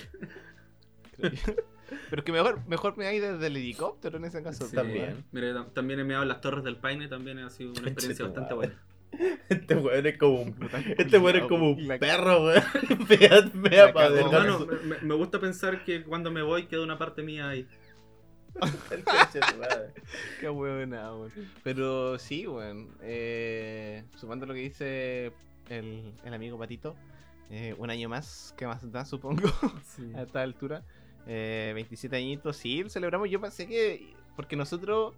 Pero 2.09 2.23
que 2.23 2.31
mejor, 2.31 2.65
mejor 2.67 2.97
me 2.97 3.05
hay 3.05 3.19
desde 3.19 3.47
el 3.47 3.57
helicóptero 3.57 4.17
en 4.17 4.25
ese 4.25 4.41
caso. 4.41 4.65
Sí. 4.65 4.75
También. 4.75 5.25
Mira, 5.31 5.65
también 5.73 5.99
he 5.99 6.03
meado 6.05 6.23
en 6.23 6.29
las 6.29 6.39
Torres 6.41 6.63
del 6.63 6.77
Paine, 6.77 7.07
también 7.09 7.39
ha 7.39 7.49
sido 7.49 7.71
una 7.71 7.81
experiencia 7.89 8.25
bastante 8.25 8.53
buena. 8.53 8.81
Este 9.49 9.75
weón 9.75 10.05
es 10.05 10.17
como 10.17 10.41
un. 10.41 10.55
Este 10.97 11.17
weón 11.17 11.35
es 11.37 11.43
como 11.43 11.71
un 11.71 11.87
perro, 11.99 12.45
weón. 12.45 12.63
Me, 13.53 14.85
me- 14.95 15.01
me 15.01 15.15
gusta 15.15 15.39
pensar 15.39 15.83
que 15.83 16.03
cuando 16.03 16.31
me 16.31 16.41
voy 16.41 16.65
queda 16.67 16.81
una 16.83 16.97
parte 16.97 17.21
mía 17.21 17.49
ahí. 17.49 17.67
Qué 20.39 20.47
buena, 20.49 21.13
weón. 21.13 21.31
Pero 21.63 22.17
sí, 22.19 22.47
weón. 22.47 22.89
Eh, 23.01 24.03
sumando 24.17 24.45
lo 24.45 24.53
que 24.53 24.61
dice 24.61 25.31
el, 25.69 26.13
el 26.23 26.33
amigo 26.33 26.57
Patito, 26.57 26.95
eh, 27.49 27.75
un 27.77 27.89
año 27.89 28.09
más, 28.09 28.53
¿qué 28.57 28.65
más 28.67 28.89
da, 28.91 29.05
supongo, 29.05 29.49
a 30.15 30.21
esta 30.23 30.41
altura? 30.41 30.83
Eh, 31.27 31.71
27 31.75 32.15
añitos, 32.15 32.57
sí, 32.57 32.83
celebramos. 32.89 33.29
Yo 33.29 33.39
pensé 33.39 33.67
que, 33.67 34.13
porque 34.35 34.55
nosotros, 34.55 35.13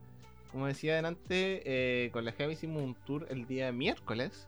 como 0.54 0.68
decía 0.68 0.94
adelante, 0.94 1.63
eh, 1.66 2.12
con 2.12 2.24
la 2.26 2.32
Javi 2.32 2.54
hicimos 2.54 2.84
un 2.84 2.94
tour 2.94 3.26
el 3.32 3.48
día 3.48 3.72
miércoles. 3.72 4.48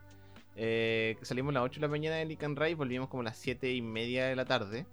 Eh, 0.56 1.18
salimos 1.24 1.50
a 1.50 1.56
las 1.56 1.64
8 1.64 1.82
de 1.82 1.88
la 1.88 1.88
mañana 1.88 2.18
de 2.18 2.26
Lican 2.26 2.56
Ray 2.56 2.74
y 2.74 2.76
volvimos 2.76 3.10
como 3.10 3.22
a 3.22 3.24
las 3.24 3.38
7 3.38 3.74
y 3.74 3.82
media 3.82 4.28
de 4.28 4.36
la 4.36 4.46
tarde. 4.46 4.86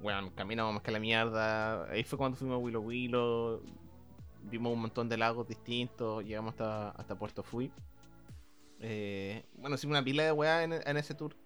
Bueno, 0.00 0.32
caminamos 0.34 0.72
más 0.72 0.82
que 0.82 0.90
la 0.90 0.98
mierda. 0.98 1.84
Ahí 1.90 2.02
fue 2.02 2.16
cuando 2.16 2.38
fuimos 2.38 2.56
a 2.56 2.58
Willow 2.58 2.82
Willow. 2.82 3.62
Vimos 4.44 4.72
un 4.72 4.80
montón 4.80 5.06
de 5.06 5.18
lagos 5.18 5.46
distintos. 5.46 6.24
Llegamos 6.24 6.52
hasta, 6.52 6.92
hasta 6.92 7.14
Puerto 7.14 7.42
Fui. 7.42 7.70
Eh, 8.80 9.44
bueno, 9.58 9.76
hicimos 9.76 9.92
una 9.92 10.02
pila 10.02 10.24
de 10.24 10.32
weá 10.32 10.64
en, 10.64 10.96
ese 10.96 11.14
tour. 11.14 11.36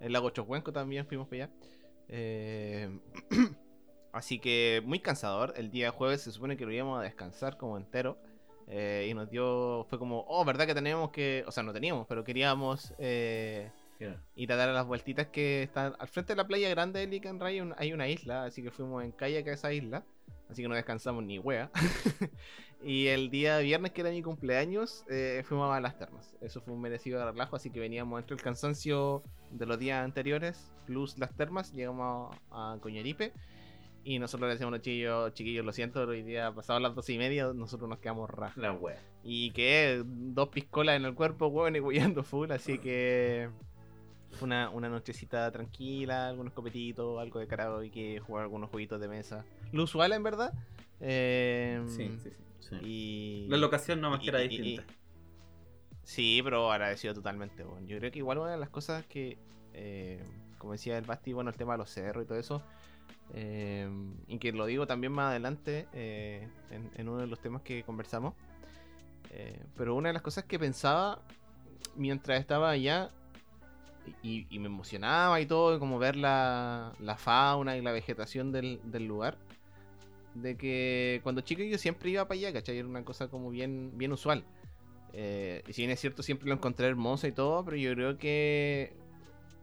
El 0.00 0.12
lago 0.12 0.30
Chocuenco 0.30 0.72
también 0.72 1.04
fuimos 1.04 1.26
para 1.26 1.46
allá. 1.46 2.90
Así 4.12 4.38
que 4.38 4.82
muy 4.84 5.00
cansador. 5.00 5.52
El 5.56 5.72
día 5.72 5.90
jueves 5.90 6.22
se 6.22 6.30
supone 6.30 6.56
que 6.56 6.64
lo 6.64 6.70
íbamos 6.70 7.00
a 7.00 7.02
descansar 7.02 7.56
como 7.56 7.76
entero. 7.76 8.18
Eh, 8.68 9.08
y 9.10 9.14
nos 9.14 9.30
dio. 9.30 9.84
Fue 9.88 9.98
como, 9.98 10.24
oh, 10.28 10.44
¿verdad 10.44 10.66
que 10.66 10.74
teníamos 10.74 11.10
que.? 11.10 11.44
O 11.46 11.52
sea, 11.52 11.62
no 11.62 11.72
teníamos, 11.72 12.06
pero 12.06 12.24
queríamos. 12.24 12.94
Eh, 12.98 13.70
ir 14.36 14.52
a 14.52 14.56
dar 14.56 14.68
a 14.68 14.72
las 14.72 14.86
vueltitas 14.86 15.26
que 15.26 15.64
están 15.64 15.94
al 15.98 16.06
frente 16.06 16.32
de 16.32 16.36
la 16.36 16.46
playa 16.46 16.68
grande 16.68 17.00
de 17.00 17.08
Lican 17.08 17.40
Ray 17.40 17.60
un- 17.60 17.74
hay 17.78 17.92
una 17.92 18.06
isla, 18.08 18.44
así 18.44 18.62
que 18.62 18.70
fuimos 18.70 19.02
en 19.02 19.10
kayak 19.10 19.48
a 19.48 19.52
esa 19.52 19.72
isla, 19.72 20.04
así 20.48 20.62
que 20.62 20.68
no 20.68 20.76
descansamos 20.76 21.24
ni 21.24 21.40
wea. 21.40 21.68
y 22.82 23.08
el 23.08 23.28
día 23.30 23.58
viernes, 23.58 23.90
que 23.92 24.02
era 24.02 24.10
mi 24.10 24.22
cumpleaños, 24.22 25.04
eh, 25.10 25.42
fuimos 25.44 25.74
a 25.74 25.80
las 25.80 25.98
termas. 25.98 26.36
Eso 26.40 26.60
fue 26.60 26.74
un 26.74 26.80
merecido 26.80 27.24
relajo, 27.28 27.56
así 27.56 27.70
que 27.70 27.80
veníamos 27.80 28.20
entre 28.20 28.36
el 28.36 28.42
cansancio 28.42 29.22
de 29.50 29.66
los 29.66 29.78
días 29.80 30.04
anteriores, 30.04 30.70
plus 30.86 31.18
las 31.18 31.34
termas, 31.34 31.72
llegamos 31.72 32.36
a, 32.50 32.74
a 32.74 32.78
Coñaripe. 32.78 33.32
Y 34.08 34.18
nosotros 34.18 34.48
le 34.48 34.54
decíamos 34.54 34.72
a 34.72 34.76
los 34.78 34.82
chiquillos, 34.84 35.34
chiquillos, 35.34 35.66
lo 35.66 35.72
siento, 35.74 36.00
hoy 36.04 36.22
día 36.22 36.50
pasado 36.54 36.80
las 36.80 36.94
dos 36.94 37.10
y 37.10 37.18
media, 37.18 37.52
nosotros 37.52 37.90
nos 37.90 37.98
quedamos 37.98 38.30
rajas. 38.30 38.56
La 38.56 38.72
wea. 38.72 38.98
Y 39.22 39.50
que 39.50 40.02
dos 40.06 40.48
piscolas 40.48 40.96
en 40.96 41.04
el 41.04 41.14
cuerpo, 41.14 41.48
weón, 41.48 41.76
y 41.76 41.80
guiando 41.80 42.22
full, 42.22 42.50
así 42.50 42.78
que 42.78 43.50
fue 44.30 44.46
una, 44.46 44.70
una 44.70 44.88
nochecita 44.88 45.50
tranquila, 45.52 46.28
algunos 46.28 46.54
copetitos, 46.54 47.20
algo 47.20 47.38
de 47.38 47.46
karaoke, 47.48 48.18
jugar 48.20 48.44
algunos 48.44 48.70
jueguitos 48.70 48.98
de 48.98 49.08
mesa. 49.08 49.44
Lo 49.72 49.82
usual 49.82 50.12
en 50.12 50.22
verdad. 50.22 50.54
Eh, 51.00 51.82
Sí, 51.88 52.08
sí, 52.22 52.30
sí. 52.30 52.44
Sí. 52.60 52.76
Y, 52.82 53.46
La 53.50 53.58
locación 53.58 54.00
nomás 54.00 54.20
y- 54.20 54.22
que 54.24 54.28
era 54.30 54.42
y- 54.42 54.46
y- 54.46 54.48
distinta. 54.48 54.84
Sí, 56.02 56.40
pero 56.42 56.72
agradecido 56.72 57.12
totalmente, 57.12 57.62
weón. 57.62 57.86
Yo 57.86 57.98
creo 57.98 58.10
que 58.10 58.20
igual 58.20 58.38
una 58.38 58.52
de 58.52 58.56
las 58.58 58.70
cosas 58.70 59.04
que, 59.06 59.36
eh, 59.74 60.24
como 60.56 60.72
decía 60.72 60.96
el 60.96 61.04
Basti, 61.04 61.34
bueno, 61.34 61.50
el 61.50 61.56
tema 61.56 61.72
de 61.74 61.78
los 61.78 61.90
cerros 61.90 62.24
y 62.24 62.26
todo 62.26 62.38
eso, 62.38 62.62
eh, 63.34 63.88
y 64.26 64.38
que 64.38 64.52
lo 64.52 64.66
digo 64.66 64.86
también 64.86 65.12
más 65.12 65.30
adelante 65.30 65.86
eh, 65.92 66.48
en, 66.70 67.08
uno 67.08 67.18
de 67.18 67.26
los 67.26 67.40
temas 67.40 67.62
que 67.62 67.82
conversamos, 67.82 68.34
eh, 69.30 69.62
pero 69.76 69.94
una 69.94 70.08
de 70.08 70.14
las 70.14 70.22
cosas 70.22 70.44
que 70.44 70.58
pensaba 70.58 71.20
mientras 71.94 72.40
estaba 72.40 72.70
allá 72.70 73.10
y, 74.22 74.46
me 74.58 74.66
emocionaba 74.66 75.40
y 75.40 75.46
todo, 75.46 75.78
como 75.78 75.98
ver 75.98 76.16
la, 76.16 76.94
la 77.00 77.16
fauna 77.16 77.76
y 77.76 77.82
la 77.82 77.92
vegetación 77.92 78.52
del, 78.52 78.80
lugar, 79.06 79.36
de 80.34 80.56
que 80.56 81.20
cuando 81.22 81.42
chico 81.42 81.62
yo 81.62 81.76
siempre 81.76 82.10
iba 82.10 82.26
para 82.26 82.38
allá, 82.38 82.52
¿cachai? 82.54 82.78
Era 82.78 82.88
una 82.88 83.04
cosa 83.04 83.28
como 83.28 83.50
bien, 83.50 83.92
bien 83.98 84.12
usual. 84.12 84.44
Y 85.12 85.72
si 85.72 85.82
bien 85.82 85.90
es 85.90 86.00
cierto, 86.00 86.22
siempre 86.22 86.48
lo 86.48 86.54
encontré 86.54 86.86
hermoso 86.86 87.26
y 87.26 87.32
todo, 87.32 87.64
pero 87.64 87.76
yo 87.76 87.92
creo 87.92 88.16
que 88.16 88.96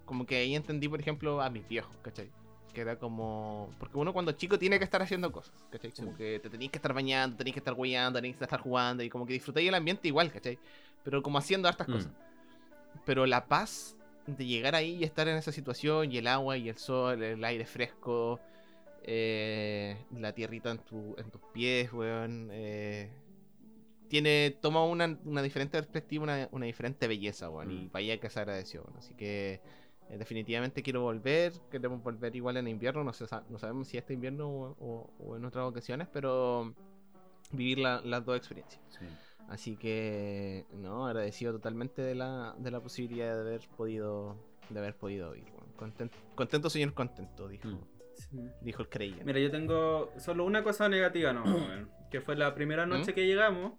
como 0.05 0.27
que 0.27 0.35
ahí 0.35 0.55
entendí, 0.55 0.87
por 0.87 0.99
ejemplo, 0.99 1.41
a 1.41 1.49
mis 1.49 1.67
viejos, 1.67 1.95
¿cachai? 2.03 2.29
Que 2.75 2.81
era 2.81 2.99
como... 2.99 3.71
Porque 3.79 3.97
uno 3.97 4.13
cuando 4.13 4.33
chico 4.33 4.59
tiene 4.59 4.77
que 4.77 4.83
estar 4.83 5.01
haciendo 5.01 5.31
cosas, 5.31 5.55
¿cachai? 5.71 5.91
Como 5.93 6.13
que 6.15 6.39
te 6.43 6.49
tenéis 6.49 6.69
que 6.71 6.77
estar 6.77 6.93
bañando, 6.93 7.37
tenéis 7.37 7.53
que 7.55 7.59
estar 7.59 7.73
guiando, 7.75 8.17
tenéis 8.19 8.35
que 8.37 8.43
estar 8.43 8.59
jugando 8.59 9.01
y 9.01 9.09
como 9.09 9.25
que 9.25 9.33
disfrutáis 9.33 9.67
el 9.69 9.73
ambiente 9.75 10.07
igual, 10.07 10.31
¿cachai? 10.31 10.59
Pero 11.03 11.23
como 11.23 11.37
haciendo 11.39 11.67
hartas 11.67 11.87
Mm. 11.87 11.91
cosas. 11.93 12.11
Pero 13.05 13.25
la 13.25 13.47
paz 13.47 13.95
de 14.27 14.45
llegar 14.45 14.75
ahí 14.75 14.95
y 14.97 15.03
estar 15.03 15.27
en 15.27 15.37
esa 15.37 15.51
situación 15.51 16.11
y 16.11 16.17
el 16.17 16.27
agua 16.27 16.57
y 16.57 16.67
el 16.69 16.77
sol, 16.77 17.23
el 17.23 17.43
aire 17.45 17.65
fresco, 17.65 18.39
eh, 19.03 19.97
la 20.11 20.33
tierrita 20.33 20.71
en, 20.71 20.79
tu, 20.79 21.15
en 21.17 21.29
tus 21.31 21.41
pies, 21.53 21.93
weón. 21.93 22.49
eh, 22.51 23.09
tiene, 24.09 24.55
toma 24.61 24.83
una, 24.85 25.17
una 25.25 25.41
diferente 25.41 25.77
perspectiva, 25.77 26.23
una, 26.23 26.47
una 26.51 26.65
diferente 26.65 27.07
belleza, 27.07 27.49
weón. 27.49 27.71
Y 27.71 27.85
Mm. 27.85 27.91
vaya 27.91 28.19
que 28.19 28.29
se 28.29 28.39
agradeció, 28.39 28.81
weón. 28.83 28.97
Así 28.97 29.13
que 29.15 29.61
eh, 30.09 30.17
definitivamente 30.17 30.81
quiero 30.83 31.01
volver. 31.01 31.53
Queremos 31.71 32.01
volver 32.03 32.35
igual 32.35 32.57
en 32.57 32.67
invierno. 32.67 33.03
No, 33.03 33.13
sé, 33.13 33.25
no 33.49 33.57
sabemos 33.57 33.87
si 33.87 33.97
este 33.97 34.13
invierno 34.13 34.47
o, 34.49 34.75
o- 34.79 35.13
o 35.19 35.35
en 35.37 35.45
otras 35.45 35.65
ocasiones, 35.65 36.07
pero 36.11 36.73
vivir 37.51 37.79
la- 37.79 38.01
las 38.01 38.25
dos 38.25 38.37
experiencias. 38.37 38.81
Sí. 38.89 39.05
Así 39.47 39.77
que, 39.77 40.65
no, 40.73 41.05
agradecido 41.05 41.53
totalmente 41.53 42.01
de 42.01 42.15
la, 42.15 42.55
de 42.57 42.71
la 42.71 42.79
posibilidad 42.81 43.35
de 43.35 43.41
haber 43.41 43.61
podido, 43.77 44.35
de 44.69 44.79
haber 44.79 44.95
podido 44.95 45.35
ir. 45.35 45.45
Contento, 45.75 46.17
contento 46.35 46.69
señor 46.69 46.93
contento, 46.93 47.47
dijo, 47.47 47.67
Mm. 47.67 47.79
Sí. 48.15 48.39
dijo 48.61 48.81
el 48.81 48.87
creyente. 48.89 49.25
Mira, 49.25 49.39
yo 49.39 49.51
tengo 49.51 50.09
solo 50.17 50.45
una 50.45 50.63
cosa 50.63 50.87
negativa, 50.89 51.33
no, 51.33 51.43
que 52.09 52.21
fue 52.21 52.35
la 52.37 52.55
primera 52.55 52.85
noche 52.85 53.13
que 53.13 53.25
llegamos. 53.27 53.73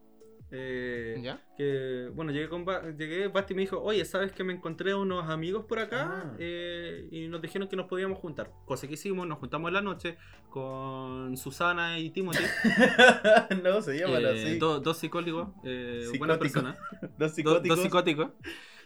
Eh, 0.53 1.19
¿Ya? 1.23 1.41
que 1.57 2.09
bueno 2.15 2.31
llegué 2.31 2.49
con 2.49 2.65
Ba- 2.65 2.83
llegué 2.97 3.27
Basti 3.29 3.55
me 3.55 3.63
dijo 3.63 3.83
oye 3.83 4.05
sabes 4.05 4.31
que 4.33 4.45
me 4.45 4.53
encontré 4.53 4.95
unos 4.95 5.29
amigos 5.29 5.65
por 5.67 5.79
acá 5.81 6.09
Ah. 6.09 6.37
Eh, 6.39 7.09
y 7.11 7.27
nos 7.29 7.43
dijeron 7.43 7.67
que 7.69 7.75
nos 7.77 7.87
podíamos 7.87 8.19
juntar 8.19 8.53
cosa 8.65 8.87
que 8.87 8.95
hicimos 8.95 9.27
nos 9.27 9.39
juntamos 9.39 9.69
en 9.69 9.75
la 9.75 9.81
noche 9.83 10.17
con 10.51 11.37
Susana 11.37 11.99
y 11.99 12.11
Timothy 12.11 12.45
no, 13.65 13.83
se 13.83 13.99
llaman 13.99 14.23
eh, 14.25 14.29
así. 14.51 14.59
do- 14.59 14.79
dos 14.81 14.99
psicólogos 14.99 15.49
eh, 15.65 16.07
buenas 16.19 16.39
personas 16.39 16.77
Dos 17.19 17.19
Do- 17.19 17.29
psicóticos. 17.31 17.69
dos 17.77 17.85
psicóticos 17.85 18.31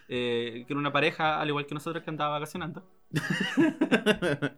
que 0.07 0.65
era 0.67 0.77
una 0.79 0.91
pareja 0.91 1.39
al 1.39 1.47
igual 1.47 1.65
que 1.67 1.73
nosotros 1.75 2.03
que 2.03 2.09
andaba 2.09 2.31
vacacionando 2.39 2.83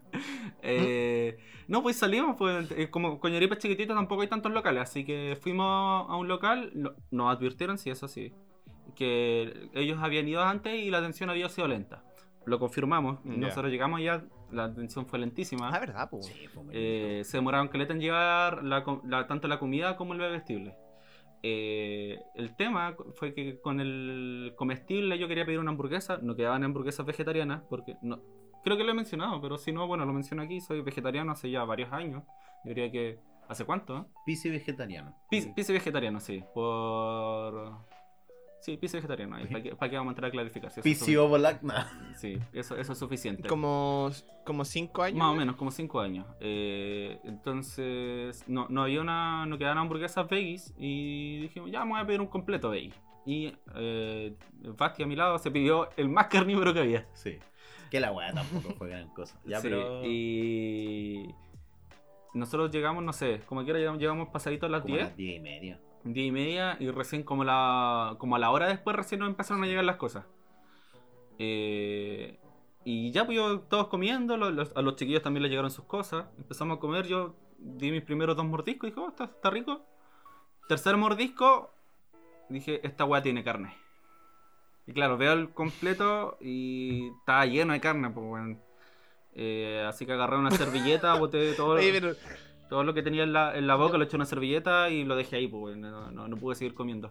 Eh, 0.66 1.36
no, 1.68 1.82
pues 1.82 1.96
salimos, 1.96 2.36
pues, 2.36 2.70
eh, 2.72 2.90
como 2.90 3.18
Coñaripa 3.20 3.54
es 3.54 3.60
chiquitita 3.60 3.94
tampoco 3.94 4.22
hay 4.22 4.28
tantos 4.28 4.52
locales, 4.52 4.82
así 4.82 5.04
que 5.04 5.38
fuimos 5.40 6.08
a 6.10 6.16
un 6.16 6.28
local, 6.28 6.70
no- 6.74 6.92
nos 7.10 7.34
advirtieron, 7.36 7.78
sí, 7.78 7.90
eso 7.90 8.08
sí, 8.08 8.32
que 8.94 9.68
ellos 9.74 9.98
habían 10.00 10.28
ido 10.28 10.42
antes 10.42 10.74
y 10.74 10.90
la 10.90 10.98
atención 10.98 11.30
había 11.30 11.48
sido 11.48 11.68
lenta. 11.68 12.04
Lo 12.46 12.58
confirmamos, 12.58 13.24
nosotros 13.24 13.70
llegamos 13.72 14.00
ya, 14.02 14.22
la 14.52 14.64
atención 14.64 15.06
fue 15.06 15.18
lentísima. 15.18 15.70
Ah, 15.74 15.80
verdad, 15.80 16.08
pues. 16.10 16.26
Sí, 16.26 16.46
Eh, 16.72 17.08
lindo. 17.12 17.24
se 17.24 17.36
demoraron 17.38 17.68
que 17.70 17.78
en 17.94 18.00
llevar 18.00 18.62
la- 18.62 19.26
tanto 19.26 19.48
la 19.48 19.58
comida 19.58 19.96
como 19.96 20.12
el 20.12 20.20
bebestible. 20.20 20.76
Eh, 21.42 22.18
el 22.36 22.54
tema 22.56 22.96
fue 23.16 23.34
que 23.34 23.60
con 23.60 23.80
el 23.80 24.52
comestible 24.56 25.18
yo 25.18 25.28
quería 25.28 25.44
pedir 25.44 25.58
una 25.58 25.70
hamburguesa, 25.72 26.18
no 26.22 26.36
quedaban 26.36 26.64
hamburguesas 26.64 27.04
vegetarianas, 27.04 27.62
porque 27.68 27.96
no, 28.02 28.20
creo 28.64 28.76
que 28.76 28.82
lo 28.84 28.90
he 28.90 28.94
mencionado, 28.94 29.40
pero 29.40 29.56
si 29.58 29.70
no, 29.72 29.86
bueno, 29.86 30.04
lo 30.04 30.12
menciono 30.12 30.42
aquí, 30.42 30.60
soy 30.60 30.80
vegetariano 30.80 31.30
hace 31.32 31.50
ya 31.50 31.62
varios 31.64 31.92
años. 31.92 32.24
Yo 32.64 32.70
diría 32.70 32.90
que, 32.90 33.18
¿hace 33.48 33.64
cuánto? 33.64 33.96
eh? 33.98 34.04
Pisi 34.26 34.50
vegetariano. 34.50 35.14
Pis, 35.30 35.46
pis 35.54 35.68
vegetariano, 35.70 36.18
sí, 36.20 36.42
por... 36.54 37.76
Sí, 38.60 38.78
pis 38.78 38.94
vegetariano, 38.94 39.36
ahí, 39.36 39.44
¿para 39.46 39.62
qué, 39.62 39.76
para 39.76 39.90
qué 39.90 39.96
vamos 39.98 40.12
a 40.12 40.12
entrar 40.12 40.28
a 40.30 40.32
clarificar? 40.32 40.70
Si 40.70 40.80
sufi- 40.94 41.16
ovolacna. 41.18 41.86
Sí, 42.16 42.38
eso, 42.54 42.76
eso 42.78 42.92
es 42.94 42.98
suficiente. 42.98 43.46
Como, 43.46 44.08
como 44.46 44.64
cinco 44.64 45.02
años. 45.02 45.18
Más 45.18 45.32
o 45.32 45.34
menos, 45.34 45.56
como 45.56 45.70
5 45.70 46.00
años. 46.00 46.24
Eh, 46.40 47.18
entonces, 47.24 48.42
no, 48.48 48.66
no 48.70 48.84
había 48.84 49.02
una. 49.02 49.44
No 49.44 49.58
quedaban 49.58 49.76
hamburguesas 49.78 50.26
veggies. 50.30 50.72
Y 50.78 51.42
dijimos, 51.42 51.70
ya, 51.70 51.80
vamos 51.80 52.00
a 52.00 52.06
pedir 52.06 52.22
un 52.22 52.26
completo 52.28 52.70
veggie. 52.70 52.94
Y 53.26 53.52
eh, 53.74 54.34
Basti 54.78 55.02
a 55.02 55.06
mi 55.06 55.16
lado 55.16 55.38
se 55.38 55.50
pidió 55.50 55.90
el 55.98 56.08
más 56.08 56.28
carnívoro 56.28 56.72
que 56.72 56.80
había. 56.80 57.06
Sí. 57.12 57.38
Que 57.90 58.00
la 58.00 58.12
weá 58.12 58.32
tampoco 58.32 58.74
fue 58.74 58.88
gran 58.90 59.08
cosa. 59.10 59.38
Ya, 59.44 59.60
Sí, 59.60 59.68
pero. 59.68 60.04
Y. 60.04 61.34
Nosotros 62.34 62.70
llegamos, 62.72 63.04
no 63.04 63.12
sé, 63.12 63.40
como 63.46 63.62
quiera 63.62 63.78
llegamos, 63.78 64.00
llegamos 64.00 64.28
pasaditos 64.30 64.66
a 64.68 64.70
las 64.70 64.82
Como 64.82 64.94
a 64.94 64.98
10, 64.98 65.08
las 65.08 65.16
diez 65.16 65.36
y 65.36 65.40
media. 65.40 65.80
10 66.02 66.26
y 66.26 66.32
media, 66.32 66.76
y 66.80 66.90
recién 66.90 67.22
como 67.22 67.44
la 67.44 68.16
como 68.18 68.34
a 68.34 68.38
la 68.40 68.50
hora 68.50 68.66
después 68.66 68.96
recién 68.96 69.20
nos 69.20 69.28
empezaron 69.28 69.62
a 69.62 69.66
llegar 69.66 69.84
las 69.84 69.96
cosas. 69.96 70.24
Eh, 71.38 72.38
y 72.84 73.10
ya 73.12 73.24
pues 73.24 73.36
yo 73.36 73.60
todos 73.60 73.86
comiendo, 73.88 74.36
lo- 74.36 74.50
los- 74.50 74.76
a 74.76 74.82
los 74.82 74.96
chiquillos 74.96 75.22
también 75.22 75.42
les 75.42 75.50
llegaron 75.50 75.70
sus 75.70 75.84
cosas. 75.84 76.26
Empezamos 76.36 76.76
a 76.78 76.80
comer, 76.80 77.06
yo 77.06 77.34
di 77.58 77.90
mis 77.90 78.02
primeros 78.02 78.36
dos 78.36 78.44
mordiscos 78.46 78.88
y 78.88 78.90
dije, 78.90 79.00
oh, 79.00 79.08
está, 79.08 79.24
está 79.24 79.50
rico. 79.50 79.82
Tercer 80.68 80.96
mordisco, 80.96 81.70
dije, 82.48 82.86
esta 82.86 83.04
weá 83.04 83.22
tiene 83.22 83.42
carne. 83.44 83.74
Y 84.86 84.92
claro, 84.92 85.16
veo 85.16 85.32
el 85.32 85.50
completo 85.50 86.36
y 86.40 87.08
estaba 87.18 87.46
lleno 87.46 87.72
de 87.72 87.80
carne, 87.80 88.10
pues 88.10 88.26
weón. 88.26 88.60
Eh, 89.32 89.84
así 89.86 90.06
que 90.06 90.12
agarré 90.12 90.36
una 90.36 90.50
servilleta, 90.50 91.14
boté 91.18 91.54
todo, 91.54 91.74
Oye, 91.74 91.92
pero 91.92 92.14
todo 92.68 92.84
lo 92.84 92.94
que 92.94 93.02
tenía 93.02 93.24
en 93.24 93.32
la, 93.32 93.56
en 93.56 93.66
la 93.66 93.76
boca, 93.76 93.96
lo 93.96 94.04
eché 94.04 94.16
en 94.16 94.20
una 94.20 94.26
servilleta 94.26 94.90
y 94.90 95.04
lo 95.04 95.16
dejé 95.16 95.36
ahí, 95.36 95.48
pues 95.48 95.76
no, 95.76 96.10
no, 96.10 96.28
no 96.28 96.36
pude 96.36 96.54
seguir 96.54 96.74
comiendo. 96.74 97.10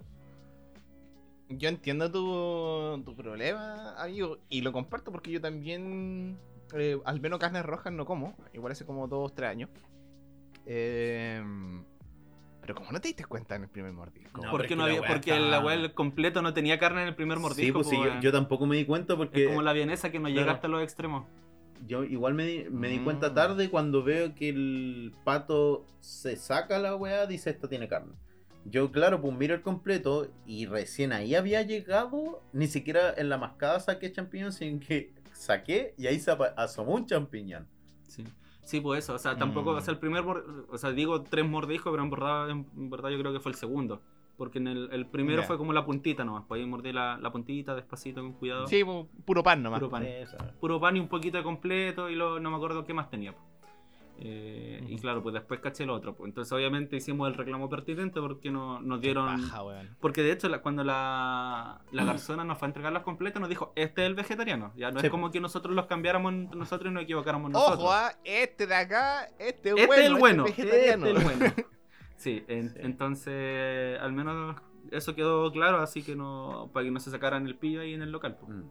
yo 1.50 1.70
entiendo 1.70 2.12
tu, 2.12 3.04
tu 3.04 3.16
problema, 3.16 3.96
amigo, 4.02 4.38
y 4.50 4.62
lo 4.62 4.72
comparto 4.72 5.12
porque 5.12 5.32
yo 5.32 5.42
también, 5.42 6.38
eh, 6.76 7.00
al 7.06 7.20
menos 7.20 7.40
carnes 7.40 7.66
rojas 7.66 7.92
no 7.92 8.06
como, 8.06 8.36
igual 8.54 8.72
hace 8.72 8.86
como 8.86 9.08
dos, 9.08 9.34
tres 9.34 9.50
años. 9.50 9.70
Eh, 10.66 11.44
pero 12.66 12.76
como 12.76 12.92
no 12.94 13.02
te 13.02 13.10
diste 13.10 13.26
cuenta 13.26 13.56
en 13.56 13.64
el 13.64 13.70
primer 13.70 13.92
mordisco. 13.92 14.42
No, 14.42 14.50
porque 14.52 14.74
no 14.76 14.84
había, 14.86 14.96
la 14.96 15.02
weá 15.02 15.10
porque 15.12 15.74
el 15.74 15.94
completo 15.94 16.42
no 16.42 16.54
tenía 16.54 16.80
carne 16.80 17.02
en 17.02 17.10
el 17.10 17.16
primer 17.16 17.38
mordisco. 17.40 17.62
sí, 17.66 17.72
pues 17.74 17.88
sí, 17.88 17.96
pues, 17.98 18.06
yo, 18.06 18.12
weón. 18.12 18.22
yo 18.22 18.32
tampoco 18.32 18.66
me 18.66 18.78
di 18.78 18.86
cuenta 18.86 19.18
porque. 19.18 19.44
Es 19.44 19.50
como 19.50 19.62
la 19.62 19.74
vienesa 19.74 20.12
que 20.12 20.20
no 20.20 20.30
llega 20.30 20.44
Claro. 20.44 20.56
hasta 20.56 20.68
los 20.70 20.82
extremos. 20.82 21.26
Yo 21.86 22.06
igual 22.06 22.34
me 22.34 22.46
di, 22.46 22.66
me 22.72 22.88
di 22.88 23.00
Mm. 23.00 23.04
cuenta 23.04 23.34
tarde 23.34 23.70
cuando 23.70 24.02
veo 24.04 24.34
que 24.34 24.48
el 24.48 25.14
pato 25.26 25.86
se 26.00 26.38
saca 26.38 26.80
la 26.80 26.96
weá, 26.96 27.28
dice 27.28 27.50
esto 27.50 27.68
tiene 27.68 27.90
carne. 27.90 28.14
Yo, 28.64 28.94
claro, 28.94 29.20
pues 29.20 29.36
miro 29.36 29.54
el 29.56 29.62
completo 29.62 30.32
y 30.46 30.66
recién 30.66 31.12
ahí 31.12 31.36
había 31.36 31.62
llegado, 31.64 32.42
ni 32.54 32.68
siquiera 32.68 33.14
en 33.18 33.28
la 33.28 33.38
mascada 33.38 33.82
saqué 33.82 34.10
champiñón, 34.14 34.54
sino 34.54 34.80
que 34.80 35.12
saqué 35.34 35.94
y 35.98 36.08
ahí 36.08 36.18
se 36.22 36.32
asomó 36.56 36.94
un 36.96 37.06
champiñón. 37.06 37.68
Sí. 38.08 38.24
Sí, 38.64 38.80
pues 38.82 39.04
eso, 39.04 39.14
o 39.16 39.20
sea, 39.20 39.36
tampoco, 39.38 39.74
Mm. 39.74 39.78
o 39.78 39.82
sea, 39.82 39.94
el 39.94 40.00
primer, 40.00 40.24
o 40.26 40.78
sea, 40.78 40.92
digo 40.92 41.22
tres 41.24 41.48
mordiscos, 41.48 41.92
pero 41.92 42.04
en 42.04 42.10
verdad, 42.10 42.50
en 42.50 42.90
verdad 42.90 43.10
yo 43.10 43.20
creo 43.20 43.34
que 43.34 43.40
fue 43.40 43.52
el 43.52 43.58
segundo. 43.58 44.02
Porque 44.38 44.58
en 44.58 44.68
el, 44.68 44.90
el 44.92 45.06
primero 45.06 45.44
fue 45.44 45.58
como 45.60 45.74
la 45.74 45.86
puntita 45.86 46.24
nomás, 46.26 46.44
pues 46.48 46.60
ahí 46.60 46.66
mordí 46.68 46.92
la, 46.92 47.18
la 47.18 47.32
puntita 47.32 47.76
despacito, 47.76 48.22
con 48.22 48.34
cuidado. 48.34 48.66
Sí, 48.68 48.82
pu- 48.84 49.08
puro 49.26 49.44
pan 49.44 49.62
nomás. 49.62 49.80
Puro 49.80 49.92
pan. 49.92 50.04
Puro 50.60 50.80
pan 50.80 50.98
y 50.98 51.00
un 51.02 51.08
poquito 51.08 51.38
de 51.38 51.44
completo 51.44 52.10
y 52.10 52.16
lo, 52.16 52.40
no 52.40 52.50
me 52.50 52.56
acuerdo 52.56 52.84
qué 52.84 52.94
más 52.96 53.10
tenía. 53.12 53.34
pues. 53.34 53.44
Eh, 54.26 54.86
Y 54.88 54.98
claro, 55.00 55.22
pues 55.22 55.34
después 55.34 55.60
caché 55.60 55.84
el 55.84 55.90
otro. 55.90 56.16
Pues. 56.16 56.30
Entonces, 56.30 56.52
obviamente, 56.54 56.96
hicimos 56.96 57.28
el 57.28 57.34
reclamo 57.36 57.70
pertinente 57.70 58.22
porque 58.22 58.50
no, 58.52 58.80
nos 58.82 59.02
dieron. 59.02 59.26
Baja. 59.26 59.62
Porque 60.00 60.22
de 60.24 60.32
hecho, 60.32 60.48
la- 60.50 60.62
cuando 60.62 60.84
la, 60.84 61.82
la 61.92 62.06
garzona 62.06 62.44
nos 62.46 62.58
fue 62.58 62.68
a 62.68 62.70
entregar 62.70 62.94
los 62.94 63.04
completos, 63.04 63.40
nos 63.42 63.50
dijo: 63.50 63.74
Este 63.76 64.02
es 64.04 64.08
el 64.08 64.16
vegetariano. 64.16 64.72
Ya 64.78 64.92
no 64.92 65.00
Sí. 65.02 65.08
es 65.08 65.12
como 65.12 65.30
que 65.32 65.40
nosotros 65.42 65.76
los 65.76 65.88
cambiáramos 65.88 66.34
entre 66.34 66.58
nosotros 66.58 66.90
y 66.90 66.94
nos 66.94 67.04
equivocáramos 67.04 67.52
nosotros. 67.52 67.80
Ojo, 67.80 67.92
ah, 67.92 68.14
este 68.24 68.66
de 68.68 68.76
acá, 68.76 69.26
este 69.40 69.70
es 69.72 69.76
Este 69.76 69.88
bueno. 69.88 70.02
es 70.04 70.08
el 70.10 70.16
bueno. 70.16 70.46
Este 70.46 70.62
es 70.62 70.68
Este 70.68 70.90
es 70.94 71.02
vegetariano. 71.02 71.20
el 71.20 71.38
bueno. 71.40 71.54
Sí, 72.16 72.44
en- 72.48 72.70
Sí. 72.70 72.80
entonces, 72.82 74.00
al 74.00 74.14
menos 74.14 74.56
eso 74.92 75.14
quedó 75.16 75.52
claro, 75.52 75.80
así 75.80 76.04
que 76.04 76.16
no 76.16 76.70
para 76.74 76.86
que 76.86 76.92
no 76.92 77.00
se 77.02 77.12
sacaran 77.12 77.46
el 77.48 77.56
pillo 77.56 77.82
ahí 77.82 77.94
en 77.94 78.02
el 78.02 78.12
local. 78.12 78.38
pues. 78.40 78.50
Mm. 78.58 78.70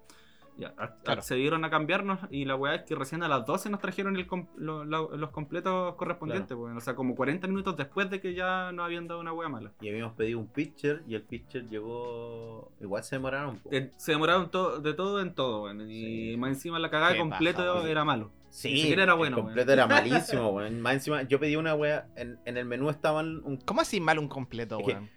Ya, 0.59 0.75
Claro. 0.75 0.93
accedieron 1.21 1.65
a 1.65 1.71
cambiarnos 1.71 2.19
y 2.31 2.45
la 2.45 2.55
weá 2.57 2.75
es 2.75 2.83
que 2.83 2.95
recién 2.95 3.23
a 3.23 3.29
las 3.29 3.47
12 3.47 3.71
nos 3.71 3.81
trajeron 3.81 4.17
el 4.17 4.27
com- 4.27 4.49
lo- 4.57 4.85
lo- 4.85 5.17
los 5.17 5.31
completos 5.31 5.95
correspondientes, 5.95 6.55
pues, 6.57 6.77
o 6.77 6.81
sea, 6.81 6.95
como 6.95 7.15
40 7.15 7.49
minutos 7.49 7.75
después 7.77 8.11
de 8.11 8.21
que 8.21 8.35
ya 8.35 8.71
nos 8.71 8.85
habían 8.85 9.09
dado 9.09 9.21
una 9.21 9.33
weá 9.33 9.49
mala. 9.49 9.73
Y 9.81 9.89
habíamos 9.89 10.13
pedido 10.13 10.39
un 10.39 10.47
pitcher 10.49 11.03
y 11.09 11.15
el 11.15 11.23
pitcher 11.23 11.69
llegó. 11.69 12.71
Igual 12.81 13.03
se 13.03 13.17
demoraron 13.17 13.51
un 13.51 13.59
poco. 13.61 13.75
Eh, 13.75 13.91
Se 13.97 14.13
demoraron 14.13 14.51
to- 14.51 14.79
de 14.81 14.93
todo 14.93 15.21
en 15.23 15.35
todo, 15.35 15.63
weón, 15.65 15.91
y 15.91 16.33
Sí. 16.33 16.37
más 16.37 16.51
encima 16.51 16.79
la 16.79 16.91
cagada 16.91 17.17
completo 17.17 17.63
weón. 17.77 17.89
era 17.89 18.05
malo. 18.05 18.31
Sí, 18.51 18.73
ni 18.73 18.81
siquiera 18.83 19.05
era 19.05 19.15
bueno, 19.15 19.39
El 19.39 19.45
completo 19.45 19.73
era 19.73 19.87
malísimo, 20.43 20.51
weón. 20.51 20.81
Más 20.83 20.93
encima, 20.95 21.23
yo 21.23 21.41
pedí 21.41 21.57
una 21.57 21.75
wea. 21.75 22.09
En, 22.17 22.39
en 22.45 22.59
el 22.59 22.67
menú 22.67 22.91
estaban 22.91 23.41
un. 23.45 23.57
¿Cómo 23.57 23.81
así 23.81 24.01
mal 24.01 24.19
un 24.19 24.29
completo, 24.29 24.79
Es 24.81 24.87
weón? 24.87 25.09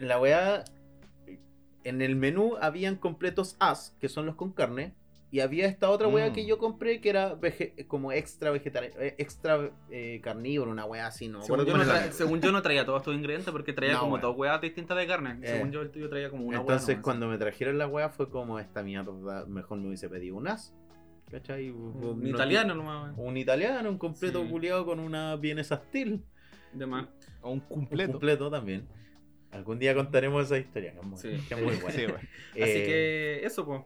la 0.00 0.18
wea. 0.18 0.64
En 1.84 2.02
el 2.02 2.16
menú 2.16 2.56
habían 2.60 2.96
completos 2.96 3.56
as, 3.58 3.96
que 4.00 4.08
son 4.08 4.26
los 4.26 4.34
con 4.34 4.52
carne. 4.52 4.94
Y 5.32 5.38
había 5.40 5.66
esta 5.68 5.88
otra 5.90 6.08
wea 6.08 6.30
Mm. 6.30 6.32
que 6.32 6.44
yo 6.44 6.58
compré 6.58 7.00
que 7.00 7.08
era 7.08 7.36
vege- 7.40 7.86
como 7.86 8.10
extra 8.10 8.50
vegetariano, 8.50 8.96
extra 9.16 9.70
eh, 9.88 10.20
carnívoro, 10.24 10.72
una 10.72 10.84
wea 10.86 11.06
así, 11.06 11.28
¿no? 11.28 11.40
Según 11.42 11.66
yo, 11.66 11.76
no 11.76 11.84
tra- 11.84 12.10
según 12.10 12.40
yo 12.40 12.50
no 12.50 12.60
traía 12.62 12.84
todos 12.84 13.02
estos 13.02 13.14
ingredientes 13.14 13.52
porque 13.52 13.72
traía 13.72 13.92
No, 13.92 14.00
como 14.00 14.12
weón. 14.14 14.22
dos 14.22 14.36
weas 14.36 14.60
distintas 14.60 14.96
de 14.98 15.06
carne. 15.06 15.38
Eh, 15.42 15.46
Según 15.52 15.70
yo 15.70 15.82
el 15.82 15.90
tuyo 15.92 16.08
traía 16.08 16.30
como 16.30 16.42
una 16.46 16.56
wea 16.56 16.60
Entonces 16.62 16.88
nomás. 16.96 17.04
cuando 17.04 17.28
me 17.28 17.38
trajeron 17.38 17.78
la 17.78 17.86
wea 17.86 18.08
fue 18.08 18.28
como 18.28 18.58
esta 18.58 18.82
mierda, 18.82 19.46
mejor 19.46 19.78
me 19.78 19.86
hubiese 19.86 20.08
pedido 20.08 20.34
un 20.34 20.48
as. 20.48 20.74
¿Cachai? 21.30 21.70
Un 21.70 22.00
No- 22.22 22.28
italiano 22.28 22.74
nomás. 22.74 23.14
Un 23.16 23.36
italiano, 23.36 23.88
un 23.88 23.98
completo 23.98 24.42
Sí. 24.42 24.48
culiado 24.50 24.84
con 24.84 24.98
una 24.98 25.36
vienesa 25.36 25.76
steel. 25.76 26.24
De 26.72 26.86
más. 26.86 27.06
O 27.40 27.50
un 27.52 27.60
Un 27.60 27.60
completo. 27.60 28.10
completo 28.14 28.50
también. 28.50 28.88
Algún 29.52 29.80
día 29.80 29.96
contaremos 29.96 30.44
esa 30.46 30.58
historia, 30.58 30.92
que 30.92 30.98
es 31.00 31.04
muy, 31.04 31.18
Sí. 31.18 31.28
que 31.48 31.54
es 31.54 31.60
muy 31.62 31.74
buena. 31.82 31.90
Sí, 31.90 32.06
weón. 32.06 32.16
Así 32.16 32.28
Eh, 32.54 32.86
que 32.86 33.46
eso, 33.46 33.66
pues. 33.66 33.82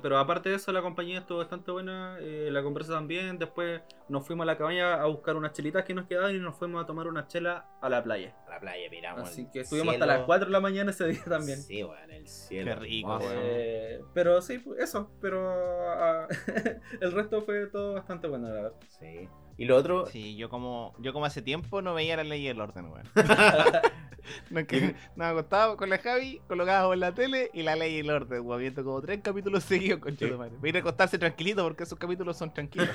pero 0.00 0.16
aparte 0.18 0.48
de 0.48 0.54
eso, 0.56 0.70
la 0.72 0.80
compañía 0.80 1.18
estuvo 1.18 1.38
bastante 1.38 1.72
buena. 1.72 2.18
eh, 2.20 2.50
la 2.52 2.62
conversa 2.62 2.92
también. 2.92 3.36
Después 3.38 3.80
nos 4.08 4.24
fuimos 4.24 4.44
a 4.44 4.46
la 4.46 4.56
cabaña 4.56 4.94
a 5.02 5.06
buscar 5.06 5.34
unas 5.36 5.52
chelitas 5.54 5.84
que 5.84 5.92
nos 5.94 6.06
quedaban 6.06 6.36
y 6.36 6.38
nos 6.38 6.56
fuimos 6.56 6.82
a 6.82 6.86
tomar 6.86 7.08
una 7.08 7.26
chela 7.26 7.66
a 7.80 7.88
la 7.88 8.02
playa. 8.04 8.36
A 8.46 8.50
la 8.50 8.60
playa 8.60 8.88
miramos. 8.90 9.28
Así 9.28 9.48
que 9.52 9.60
estuvimos 9.62 9.94
hasta 9.94 10.06
las 10.06 10.22
4 10.22 10.46
de 10.46 10.52
la 10.52 10.60
mañana 10.60 10.90
ese 10.92 11.06
día 11.08 11.24
también. 11.28 11.58
Sí, 11.60 11.82
weón, 11.82 12.10
el 12.12 12.28
cielo. 12.28 12.72
Qué 12.74 12.76
rico. 12.80 13.18
Eh, 13.22 14.00
pero 14.14 14.40
sí, 14.40 14.58
pues, 14.58 14.78
eso. 14.80 15.10
Pero 15.20 15.50
ah, 15.50 16.28
el 17.00 17.10
resto 17.12 17.42
fue 17.42 17.66
todo 17.66 17.94
bastante 17.94 18.28
bueno, 18.28 18.46
la 18.48 18.54
verdad. 18.54 18.72
Sí. 19.00 19.28
Y 19.58 19.64
lo 19.66 19.76
otro, 19.76 20.06
Sí, 20.06 20.36
yo 20.36 20.48
como, 20.48 20.94
yo 20.98 21.12
como 21.12 21.26
hace 21.26 21.42
tiempo 21.42 21.82
no 21.82 21.94
veía 21.94 22.16
la 22.16 22.24
ley 22.24 22.42
y 22.42 22.48
el 22.48 22.60
orden, 22.60 22.86
weón. 22.86 23.06
no, 24.50 24.66
que, 24.66 24.94
nos 25.16 25.26
acostaba 25.26 25.76
con 25.76 25.90
la 25.90 25.98
Javi, 25.98 26.40
colocábamos 26.48 26.94
en 26.94 27.00
la 27.00 27.12
tele 27.12 27.50
y 27.52 27.62
la 27.62 27.76
ley 27.76 27.96
y 27.96 27.98
el 27.98 28.10
orden, 28.10 28.40
weón. 28.46 28.60
Viendo 28.60 28.84
como 28.84 29.00
tres 29.02 29.20
capítulos 29.22 29.64
seguidos, 29.64 30.00
concha 30.00 30.24
Sí. 30.26 30.30
de 30.30 30.36
madre. 30.36 30.56
Voy 30.58 30.68
a 30.68 30.70
ir 30.70 30.76
a 30.76 30.80
acostarse 30.80 31.18
tranquilito 31.18 31.62
porque 31.62 31.82
esos 31.84 31.98
capítulos 31.98 32.36
son 32.36 32.52
tranquilos. 32.52 32.88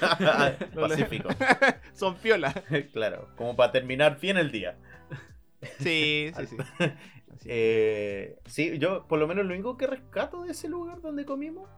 Pacífico. 0.76 1.30
son 1.94 2.16
piola. 2.16 2.54
claro, 2.94 3.30
como 3.36 3.56
para 3.56 3.72
terminar 3.72 4.20
bien 4.20 4.38
el 4.38 4.52
día. 4.52 4.78
Sí, 5.80 6.32
sí, 6.38 6.48
sí. 6.48 6.58
Eh, 7.46 8.38
sí, 8.46 8.78
yo 8.78 9.08
por 9.08 9.20
lo 9.20 9.28
menos 9.28 9.46
lo 9.46 9.54
único 9.54 9.78
que 9.78 9.88
rescato 9.88 10.44
de 10.44 10.52
ese 10.52 10.68
lugar 10.68 11.02
donde 11.02 11.26
comimos 11.26 11.70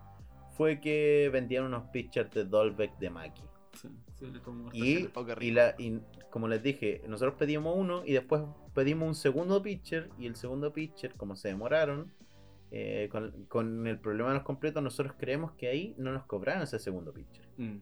fue 0.57 0.79
que 0.79 1.29
vendían 1.31 1.63
unos 1.65 1.83
pitchers 1.91 2.31
de 2.31 2.45
Dolbeck 2.45 2.97
de 2.97 3.09
Maki. 3.09 3.43
Sí, 3.73 3.87
sí, 4.19 4.27
Y, 4.73 5.45
y, 5.47 5.51
la, 5.51 5.75
y 5.77 5.99
como 6.29 6.47
les 6.47 6.61
dije, 6.63 7.01
nosotros 7.07 7.35
pedimos 7.37 7.75
uno 7.77 8.03
y 8.05 8.13
después 8.13 8.41
pedimos 8.73 9.07
un 9.07 9.15
segundo 9.15 9.61
pitcher 9.61 10.09
y 10.17 10.25
el 10.27 10.35
segundo 10.35 10.71
pitcher, 10.73 11.13
como 11.15 11.35
se 11.35 11.47
demoraron, 11.49 12.11
eh, 12.71 13.09
con, 13.11 13.45
con 13.47 13.87
el 13.87 13.99
problema 13.99 14.29
de 14.29 14.35
los 14.35 14.43
completos, 14.43 14.83
nosotros 14.83 15.15
creemos 15.17 15.53
que 15.53 15.67
ahí 15.69 15.95
no 15.97 16.11
nos 16.11 16.25
cobraron 16.25 16.63
ese 16.63 16.77
segundo 16.79 17.11
pitcher. 17.13 17.47
Mm. 17.57 17.77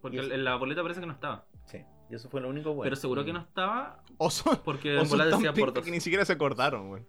Porque 0.00 0.18
eso- 0.20 0.32
en 0.32 0.44
la 0.44 0.56
boleta 0.56 0.82
parece 0.82 1.00
que 1.00 1.06
no 1.06 1.12
estaba. 1.12 1.46
Sí, 1.66 1.78
y 2.10 2.14
eso 2.14 2.28
fue 2.28 2.40
lo 2.40 2.48
único 2.48 2.70
bueno. 2.74 2.84
Pero 2.86 2.96
seguro 2.96 3.24
que 3.24 3.32
no 3.32 3.40
estaba 3.40 4.02
O 4.18 4.30
son, 4.30 4.58
porque 4.64 4.96
o 4.98 5.04
son 5.04 5.18
decía 5.30 5.52
por 5.52 5.72
dos. 5.72 5.84
que 5.84 5.90
ni 5.90 6.00
siquiera 6.00 6.24
se 6.24 6.32
acordaron, 6.32 6.90
weón. 6.90 7.06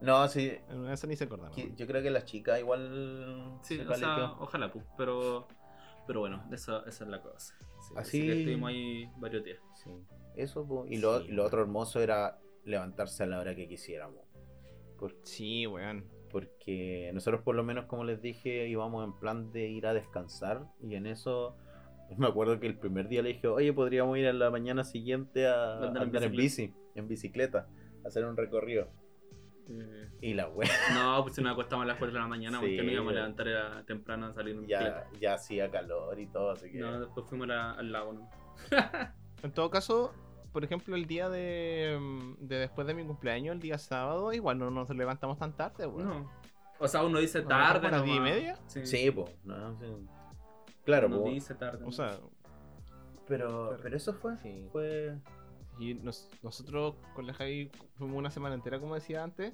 No, 0.00 0.26
sí, 0.26 0.52
En 0.68 0.88
esas 0.88 1.08
ni 1.08 1.14
se 1.16 1.24
acordaron. 1.24 1.54
que- 1.54 1.72
yo 1.76 1.86
creo 1.86 2.02
que 2.02 2.10
la 2.10 2.24
chica 2.24 2.58
igual 2.58 3.58
Sí, 3.62 3.76
se 3.76 3.86
o 3.86 3.94
sea, 3.94 4.32
ojalá, 4.40 4.72
pues. 4.72 4.84
Pero, 4.96 5.46
pero 6.06 6.20
bueno, 6.20 6.44
eso, 6.52 6.84
esa 6.86 7.04
es 7.04 7.10
la 7.10 7.20
cosa. 7.22 7.54
Sí, 7.80 7.94
Así- 7.96 8.20
que 8.26 8.38
estuvimos 8.38 8.70
ahí 8.70 9.08
varios 9.18 9.44
días. 9.44 9.58
Sí, 9.82 9.90
eso, 10.36 10.66
po. 10.66 10.86
y 10.88 10.98
lo, 10.98 11.20
Sí, 11.20 11.26
y 11.28 11.32
lo 11.32 11.44
otro 11.44 11.62
hermoso 11.62 12.00
era 12.00 12.38
levantarse 12.64 13.22
a 13.24 13.26
la 13.26 13.40
hora 13.40 13.54
que 13.54 13.68
quisiéramos. 13.68 14.20
Por- 14.98 15.16
Sí, 15.24 15.66
weón. 15.66 16.04
porque 16.30 17.10
nosotros 17.12 17.42
por 17.42 17.54
lo 17.54 17.62
menos 17.62 17.84
como 17.84 18.04
les 18.04 18.22
dije 18.22 18.66
íbamos 18.66 19.04
en 19.04 19.12
plan 19.18 19.52
de 19.52 19.68
ir 19.68 19.86
a 19.86 19.92
descansar 19.92 20.64
y 20.80 20.94
en 20.94 21.06
eso 21.06 21.58
me 22.16 22.26
acuerdo 22.26 22.58
que 22.58 22.66
el 22.66 22.78
primer 22.78 23.08
día 23.08 23.20
le 23.20 23.34
dije 23.34 23.48
oye 23.48 23.70
podríamos 23.74 24.16
ir 24.16 24.26
a 24.26 24.32
la 24.32 24.50
mañana 24.50 24.82
siguiente 24.82 25.46
a 25.46 25.74
Andar 25.74 25.90
en 25.90 26.02
andar 26.08 26.22
en 26.24 26.32
bici 26.32 26.72
en 26.94 27.06
bicicleta 27.06 27.68
a 28.02 28.08
hacer 28.08 28.24
un 28.24 28.38
recorrido 28.38 28.88
Y 30.20 30.34
la 30.34 30.48
wea 30.48 30.68
No, 30.94 31.22
pues 31.22 31.34
si 31.36 31.42
nos 31.42 31.52
acostamos 31.52 31.84
a 31.84 31.86
las 31.86 31.96
4 31.98 32.12
de 32.14 32.20
la 32.20 32.26
mañana, 32.26 32.58
Sí, 32.60 32.66
porque 32.66 32.82
no 32.82 32.92
íbamos 32.92 33.12
a 33.12 33.14
levantar 33.16 33.48
era 33.48 33.82
temprano 33.84 34.26
a 34.26 34.32
salir 34.34 34.54
en 34.56 34.66
ya, 34.66 34.78
bicicleta. 34.80 35.08
ya 35.20 35.34
hacía 35.34 35.70
calor 35.70 36.18
y 36.20 36.26
todo 36.26 36.50
así 36.50 36.70
que 36.70 36.78
No, 36.78 37.00
después 37.00 37.26
fuimos 37.28 37.48
a- 37.50 37.72
al 37.72 37.90
lago, 37.92 38.12
¿no? 38.12 38.30
En 39.42 39.50
todo 39.52 39.70
caso, 39.70 40.12
por 40.52 40.62
ejemplo, 40.64 40.94
el 40.94 41.06
día 41.06 41.28
de, 41.28 41.98
mm, 42.00 42.46
de 42.46 42.56
después 42.58 42.86
de 42.86 42.94
mi 42.94 43.04
cumpleaños, 43.04 43.54
el 43.54 43.60
día 43.60 43.78
sábado, 43.78 44.32
igual 44.32 44.58
no 44.58 44.70
nos 44.70 44.88
levantamos 44.90 45.38
tan 45.38 45.52
tarde, 45.56 45.86
weón. 45.86 46.08
No. 46.08 46.30
O 46.78 46.86
sea, 46.88 47.02
uno 47.04 47.18
dice 47.18 47.38
¿A 47.38 47.42
lo 47.42 47.48
tarde. 47.48 47.86
a 47.88 47.90
las 47.90 48.04
diez 48.04 48.16
y 48.16 48.18
nomás. 48.20 48.34
media? 48.34 48.58
Sí. 48.66 48.86
sí 48.86 49.10
po, 49.10 49.28
no, 49.44 49.76
sí. 49.80 49.86
claro 50.84 51.06
Uno 51.08 51.22
po, 51.22 51.30
dice 51.30 51.54
tarde. 51.54 51.84
O 51.84 51.90
sea, 51.92 52.18
pero 53.26 53.76
pero 53.82 53.96
eso 53.96 54.12
fue 54.14 54.36
sí. 54.38 54.68
fue 54.72 55.16
Y 55.90 55.94
nos- 55.94 56.28
nosotros 56.42 56.94
con 57.14 57.26
la 57.26 57.34
Javi 57.34 57.70
fuimos 57.96 58.16
una 58.16 58.30
semana 58.30 58.54
entera, 58.54 58.78
como 58.80 58.94
decía 58.94 59.22
antes. 59.24 59.52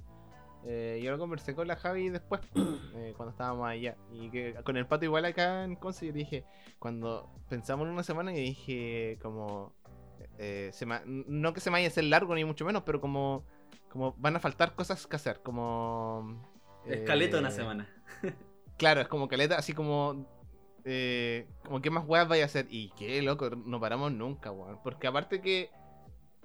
Eh, 0.65 1.01
yo 1.03 1.11
lo 1.13 1.19
conversé 1.19 1.55
con 1.55 1.69
la 1.69 1.77
Javi 1.77 2.09
después, 2.11 2.41
eh, 2.95 3.15
cuando 3.17 3.31
estábamos 3.31 3.69
allá. 3.69 3.97
Y 4.13 4.29
que 4.31 4.55
con 4.65 4.77
el 4.77 4.87
pato 4.87 5.05
igual 5.05 5.25
acá 5.25 5.65
en 5.65 5.77
Conce, 5.77 6.07
yo 6.07 6.13
dije, 6.13 6.45
cuando 6.79 7.31
pensamos 7.49 7.87
en 7.87 7.93
una 7.93 8.03
semana, 8.03 8.33
yo 8.33 8.39
dije 8.39 9.19
como... 9.23 9.73
eh, 10.39 10.71
se 10.73 10.85
me- 10.87 11.01
no 11.07 11.53
que 11.53 11.61
se 11.61 11.71
me 11.71 11.75
vaya 11.75 11.87
a 11.87 11.91
hacer 11.91 12.05
largo 12.05 12.35
ni 12.35 12.45
mucho 12.45 12.65
menos, 12.65 12.83
pero 12.85 13.01
como, 13.01 13.45
como 13.89 14.15
van 14.19 14.37
a 14.37 14.41
faltar 14.41 14.75
cosas 14.75 15.07
que 15.07 15.17
hacer, 15.17 15.41
como... 15.43 16.43
Escaleta 16.87 17.37
eh, 17.37 17.41
una 17.41 17.51
semana. 17.51 17.89
Claro, 18.79 19.01
es 19.01 19.09
como 19.09 19.27
caleta, 19.27 19.59
así 19.59 19.73
como. 19.73 20.25
Eh, 20.85 21.49
como 21.65 21.83
que 21.83 21.91
más 21.91 22.07
weas 22.07 22.29
vaya 22.29 22.45
a 22.45 22.47
hacer. 22.47 22.67
Y 22.71 22.91
qué 22.91 23.21
loco, 23.23 23.51
no 23.51 23.81
paramos 23.81 24.13
nunca, 24.13 24.53
weón. 24.53 24.79
Porque 24.85 25.09
aparte 25.09 25.41
que. 25.41 25.69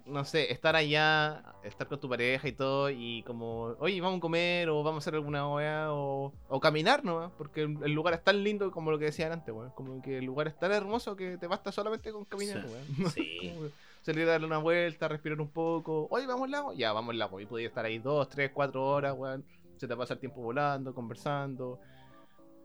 No 0.06 0.26
sé, 0.26 0.52
estar 0.52 0.76
allá, 0.76 1.56
estar 1.64 1.88
con 1.88 1.98
tu 1.98 2.10
pareja 2.10 2.46
y 2.48 2.52
todo, 2.52 2.90
y 2.90 3.24
como, 3.24 3.76
oye, 3.80 4.02
vamos 4.02 4.18
a 4.18 4.22
comer, 4.22 4.68
o 4.68 4.84
vamos 4.84 4.96
a 4.96 5.04
hacer 5.04 5.16
alguna 5.16 5.48
wea, 5.48 5.94
o, 5.94 6.34
o 6.50 6.60
caminar, 6.60 7.06
¿no? 7.06 7.32
Porque 7.38 7.62
el, 7.62 7.94
lugar 7.94 8.14
es 8.14 8.22
tan 8.22 8.44
lindo 8.44 8.70
como 8.70 8.92
lo 8.92 9.00
que 9.00 9.06
decían 9.06 9.32
antes, 9.32 9.56
weón. 9.56 9.72
Como 9.72 10.02
que 10.02 10.18
el 10.18 10.26
lugar 10.26 10.48
es 10.50 10.60
tan 10.60 10.74
hermoso 10.74 11.16
que 11.16 11.38
te 11.38 11.48
basta 11.48 11.72
solamente 11.72 12.12
con 12.12 12.26
caminar, 12.26 12.66
Sí. 12.68 12.74
weón. 12.74 13.12
sí 13.12 13.54
Salir 14.02 14.24
a 14.28 14.32
darle 14.32 14.48
una 14.48 14.58
vuelta, 14.58 15.08
respirar 15.08 15.40
un 15.40 15.48
poco. 15.48 16.08
Oye, 16.12 16.28
vamos 16.28 16.44
al 16.46 16.52
lago. 16.52 16.74
Ya, 16.74 16.92
vamos 16.92 17.12
al 17.14 17.20
lago. 17.20 17.40
Y 17.40 17.46
podía 17.46 17.68
estar 17.68 17.86
ahí 17.86 18.00
dos, 18.00 18.28
tres, 18.28 18.52
cuatro 18.54 18.86
horas, 18.86 19.16
weón. 19.18 19.46
Se 19.78 19.88
te 19.88 19.96
pasa 19.96 20.16
el 20.16 20.20
tiempo 20.20 20.42
volando, 20.42 20.94
conversando. 20.94 21.80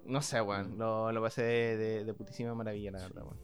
No 0.05 0.21
sé, 0.21 0.41
weón. 0.43 0.77
Lo, 0.77 1.13
lo 1.13 1.23
pasé 1.23 1.43
de, 1.43 1.77
de- 1.77 2.05
de 2.05 2.15
putísima 2.15 2.53
maravilla, 2.55 2.91
la 2.91 2.99
verdad, 2.99 3.23
weón. 3.23 3.39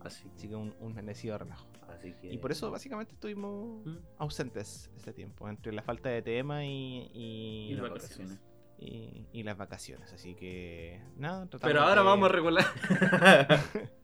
así, 0.00 0.26
Así 0.34 0.48
que 0.48 0.54
un, 0.56 0.74
un 0.80 0.94
merecido 0.94 1.36
relajo. 1.36 1.66
Así 1.94 2.12
que 2.20 2.32
Y 2.32 2.38
por 2.38 2.52
eso, 2.52 2.70
básicamente, 2.70 3.14
estuvimos 3.14 3.84
Mm. 3.86 3.96
ausentes 4.18 4.90
este 4.96 5.12
tiempo. 5.12 5.48
Entre 5.48 5.72
la 5.72 5.82
falta 5.82 6.08
de 6.08 6.22
tema 6.22 6.64
y, 6.64 7.10
y, 7.12 7.68
Y 7.70 7.74
las 7.74 7.90
vacaciones. 7.90 8.40
y- 8.78 9.26
y 9.32 9.42
las 9.42 9.56
vacaciones. 9.56 10.12
Así 10.12 10.34
que, 10.34 11.00
nada. 11.16 11.46
tratamos 11.48 11.62
Pero 11.72 11.80
ahora 11.82 12.02
de- 12.02 12.06
vamos 12.06 12.28
a 12.28 12.32
regular. 12.32 12.64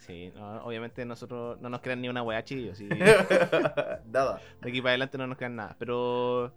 Sí, 0.00 0.30
no, 0.34 0.58
obviamente 0.64 1.02
nosotros 1.06 1.58
no 1.62 1.70
nos 1.70 1.80
crean 1.80 2.02
ni 2.02 2.10
una 2.10 2.22
weá 2.22 2.44
chillo. 2.44 2.74
Sí. 2.74 2.86
nada 4.06 4.38
De 4.60 4.68
aquí 4.68 4.80
para 4.82 4.90
adelante 4.90 5.16
no 5.16 5.26
nos 5.26 5.38
quedan 5.38 5.56
nada. 5.56 5.76
Pero. 5.78 6.52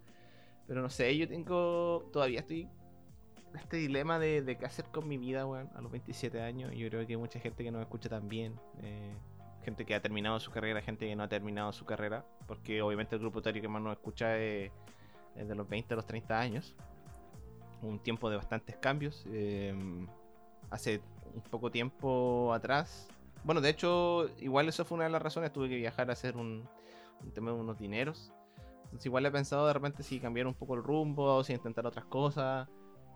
Pero 0.68 0.82
no 0.82 0.90
sé, 0.90 1.16
yo 1.18 1.28
tengo. 1.30 2.10
Todavía 2.12 2.42
estoy. 2.42 2.64
en 2.64 3.56
Este 3.58 3.78
dilema 3.78 4.20
de, 4.20 4.42
de 4.42 4.58
qué 4.58 4.66
hacer 4.66 4.86
con 4.92 5.08
mi 5.08 5.18
vida, 5.18 5.46
weón, 5.46 5.70
a 5.76 5.80
los 5.82 5.90
27 5.92 6.42
años. 6.42 6.74
Yo 6.76 6.90
creo 6.90 7.08
que 7.08 7.14
hay 7.14 7.18
mucha 7.18 7.40
gente 7.40 7.64
que 7.64 7.72
nos 7.72 7.82
escucha 7.82 8.10
también. 8.10 8.60
eh, 8.82 9.14
gente 9.68 9.84
que 9.84 9.94
ha 9.94 10.02
terminado 10.02 10.40
su 10.40 10.50
carrera, 10.50 10.82
gente 10.82 11.06
que 11.06 11.14
no 11.14 11.24
ha 11.24 11.28
terminado 11.28 11.74
su 11.74 11.84
carrera, 11.84 12.24
porque 12.48 12.82
obviamente 12.82 13.16
el 13.16 13.20
grupo 13.20 13.40
etario 13.40 13.62
que 13.62 13.68
más 13.68 13.82
nos 13.82 13.92
escucha 13.92 14.38
es, 14.38 14.72
de 15.36 15.56
los 15.56 15.68
20 15.68 15.94
a 15.94 15.98
los 15.98 16.06
30 16.06 16.40
años. 16.40 16.74
Un 17.82 18.00
tiempo 18.00 18.30
de 18.30 18.38
bastantes 18.38 18.78
cambios. 18.78 19.26
eh, 19.28 19.76
hace 20.70 21.02
un 21.36 21.42
poco 21.42 21.70
tiempo 21.70 22.54
atrás. 22.54 23.10
Bueno, 23.44 23.60
de 23.60 23.70
hecho, 23.70 24.30
igual 24.40 24.70
eso 24.70 24.86
fue 24.86 24.96
una 24.96 25.04
de 25.04 25.10
las 25.12 25.22
razones. 25.22 25.52
Tuve 25.52 25.68
que 25.68 25.76
viajar 25.76 26.10
a 26.10 26.14
hacer 26.14 26.38
un, 26.38 26.64
un 27.22 27.32
tema 27.34 27.52
de 27.52 27.58
unos 27.58 27.78
dineros. 27.78 28.32
Entonces, 28.86 29.06
igual 29.08 29.26
he 29.26 29.32
pensado 29.32 29.68
de 29.68 29.74
repente 29.74 30.02
si 30.02 30.22
cambiar 30.22 30.48
un 30.48 30.54
poco 30.54 30.76
el 30.76 30.84
rumbo 30.84 31.36
o 31.36 31.44
si 31.44 31.52
intentar 31.52 31.86
otras 31.86 32.06
cosas. 32.06 32.70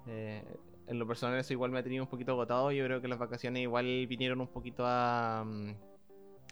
Eh, 0.06 0.44
en 0.88 1.00
lo 1.00 1.08
personal, 1.08 1.40
eso 1.40 1.54
igual 1.54 1.72
me 1.72 1.80
ha 1.80 1.84
tenido 1.84 2.04
un 2.04 2.10
poquito 2.10 2.34
agotado. 2.34 2.74
Yo 2.74 2.84
creo 2.84 3.00
que 3.02 3.08
las 3.08 3.20
vacaciones 3.20 3.64
igual 3.64 3.86
vinieron 4.08 4.42
un 4.42 4.48
poquito 4.48 4.84
a, 4.86 5.46
mm, 5.46 5.91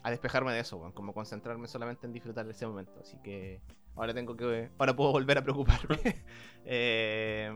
a 0.02 0.10
despejarme 0.10 0.52
de 0.52 0.60
eso, 0.60 0.76
weón, 0.78 0.92
como 0.92 1.12
concentrarme 1.12 1.66
solamente 1.68 2.06
en 2.06 2.12
disfrutar 2.12 2.46
de 2.46 2.52
ese 2.52 2.66
momento. 2.66 2.92
Así 3.00 3.16
que 3.22 3.60
ahora 3.96 4.14
tengo 4.14 4.36
que. 4.36 4.70
Ahora 4.78 4.94
puedo 4.96 5.12
volver 5.12 5.38
a 5.38 5.42
preocuparme. 5.42 5.98
Eh, 6.66 7.50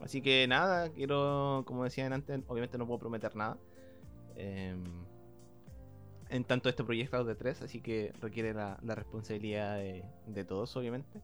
así 0.00 0.20
que 0.20 0.46
nada, 0.46 0.90
quiero, 0.90 1.64
como 1.66 1.82
decían 1.82 2.12
antes, 2.12 2.40
obviamente 2.46 2.76
no 2.76 2.86
puedo 2.86 3.00
prometer 3.00 3.34
nada. 3.34 3.56
Eh, 4.36 4.76
en 6.28 6.44
tanto 6.44 6.68
este 6.68 6.84
proyecto 6.84 7.24
de 7.24 7.34
3, 7.34 7.62
así 7.62 7.80
que 7.80 8.12
requiere 8.20 8.54
la, 8.54 8.78
la 8.82 8.94
responsabilidad 8.94 9.76
de, 9.76 10.44
todos, 10.44 10.74
obviamente. 10.76 11.20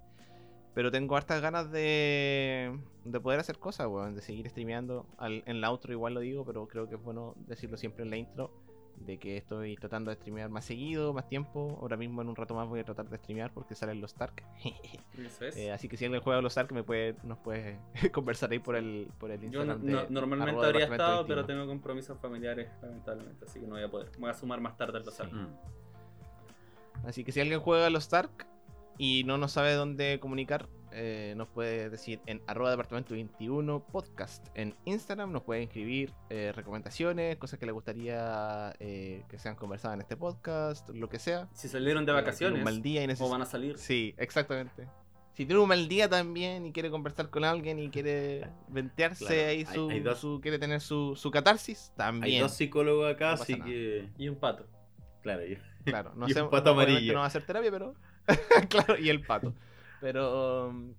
Pero 0.74 0.90
tengo 0.90 1.16
hartas 1.16 1.40
ganas 1.42 1.70
de, 1.72 2.78
de 3.04 3.20
poder 3.20 3.40
hacer 3.40 3.58
cosas, 3.58 3.88
weón, 3.88 4.14
de 4.14 4.22
seguir 4.22 4.48
streameando. 4.48 5.06
Al- 5.18 5.42
en 5.46 5.60
la 5.60 5.70
outro 5.70 5.92
igual 5.92 6.14
lo 6.14 6.20
digo, 6.20 6.44
pero 6.44 6.68
creo 6.68 6.88
que 6.88 6.94
es 6.94 7.02
bueno 7.02 7.34
decirlo 7.48 7.76
siempre 7.76 8.04
en 8.04 8.10
la 8.10 8.16
intro. 8.18 8.52
De 8.96 9.18
que 9.18 9.36
estoy 9.38 9.76
tratando 9.76 10.10
de 10.10 10.16
streamear 10.16 10.50
más 10.50 10.64
seguido, 10.66 11.12
más 11.14 11.26
tiempo. 11.26 11.78
Ahora 11.80 11.96
mismo 11.96 12.20
en 12.20 12.28
un 12.28 12.36
rato 12.36 12.54
más 12.54 12.68
voy 12.68 12.80
a 12.80 12.84
tratar 12.84 13.08
de 13.08 13.16
streamear 13.16 13.50
porque 13.52 13.74
salen 13.74 14.00
los 14.00 14.10
Stark. 14.12 14.44
Eso 15.18 15.46
es. 15.46 15.56
Eh, 15.56 15.72
así 15.72 15.88
que 15.88 15.96
si 15.96 16.04
alguien 16.04 16.22
juega 16.22 16.38
a 16.38 16.42
los 16.42 16.52
Stark 16.52 16.72
me 16.72 16.82
puede, 16.82 17.16
nos 17.22 17.38
puede 17.38 17.78
conversar 18.12 18.50
ahí 18.52 18.58
por 18.58 18.76
el, 18.76 19.08
por 19.18 19.30
el 19.30 19.40
Yo 19.50 19.64
no- 19.64 19.72
Instagram. 19.74 19.82
de 19.82 19.92
no- 19.92 20.20
normalmente 20.20 20.66
habría 20.66 20.84
estado, 20.84 21.24
21. 21.24 21.28
pero 21.28 21.46
tengo 21.46 21.66
compromisos 21.66 22.18
familiares, 22.20 22.70
lamentablemente, 22.82 23.44
así 23.46 23.58
que 23.60 23.66
no 23.66 23.74
voy 23.76 23.84
a 23.84 23.90
poder. 23.90 24.10
Voy 24.18 24.30
a 24.30 24.34
sumar 24.34 24.60
más 24.60 24.76
tarde 24.76 24.98
al 24.98 25.04
los 25.04 25.14
Sí. 25.14 25.22
Mm. 25.22 27.06
Así 27.06 27.24
que 27.24 27.32
si 27.32 27.40
alguien 27.40 27.60
juega 27.60 27.86
a 27.86 27.90
los 27.90 28.02
Stark 28.04 28.46
y 28.98 29.24
no 29.24 29.38
nos 29.38 29.52
sabe 29.52 29.72
dónde 29.72 30.20
comunicar, 30.20 30.68
eh, 30.92 31.34
nos 31.36 31.48
puede 31.48 31.88
decir 31.90 32.20
en 32.26 32.42
arroba 32.46 32.70
departamento 32.70 33.14
21 33.14 33.86
podcast 33.86 34.46
en 34.54 34.74
Instagram, 34.84 35.32
nos 35.32 35.42
puede 35.42 35.62
escribir 35.64 36.12
eh, 36.30 36.52
recomendaciones, 36.54 37.36
cosas 37.36 37.58
que 37.58 37.66
le 37.66 37.72
gustaría 37.72 38.74
eh, 38.80 39.24
que 39.28 39.38
sean 39.38 39.54
conversadas 39.56 39.96
en 39.96 40.00
este 40.02 40.16
podcast, 40.16 40.88
lo 40.90 41.08
que 41.08 41.18
sea. 41.18 41.48
Si 41.52 41.68
salieron 41.68 42.04
de 42.06 42.12
vacaciones 42.12 42.58
un 42.58 42.64
mal 42.64 42.82
día 42.82 43.04
y 43.04 43.08
o 43.18 43.28
van 43.28 43.42
a 43.42 43.46
salir. 43.46 43.78
Sí, 43.78 44.14
exactamente. 44.18 44.88
Si 45.34 45.46
tiene 45.46 45.60
un 45.62 45.68
mal 45.68 45.88
día 45.88 46.08
también 46.08 46.66
y 46.66 46.72
quiere 46.72 46.90
conversar 46.90 47.30
con 47.30 47.44
alguien 47.44 47.78
y 47.78 47.88
quiere 47.88 48.46
ventearse 48.68 49.24
Claro, 49.26 49.40
ahí 49.48 49.58
hay- 49.58 49.64
su, 49.66 49.88
hay 49.90 50.00
dos- 50.00 50.18
su- 50.18 50.40
quiere 50.42 50.58
tener 50.58 50.80
su, 50.80 51.14
su 51.16 51.30
catarsis, 51.30 51.90
Hay 51.92 51.96
también. 51.96 52.42
dos 52.42 52.52
psicólogos 52.52 53.12
acá, 53.14 53.36
No 53.36 53.42
así 53.42 53.52
nada. 53.54 53.64
que. 53.64 54.08
Y 54.18 54.28
un 54.28 54.36
pato. 54.36 54.66
Claro, 55.22 55.44
yo- 55.46 55.56
Claro, 55.84 56.12
no 56.14 56.26
Y 56.28 56.32
un 56.32 56.36
hacemos- 56.36 56.50
pato 56.50 56.70
amarillo. 56.70 57.12
No 57.14 57.20
va 57.20 57.24
a 57.24 57.28
hacer 57.28 57.46
terapia, 57.46 57.70
pero. 57.70 57.94
claro, 58.68 58.98
y 58.98 59.08
el 59.08 59.22
pato. 59.22 59.54
Pero. 60.00 60.68
um, 60.68 60.94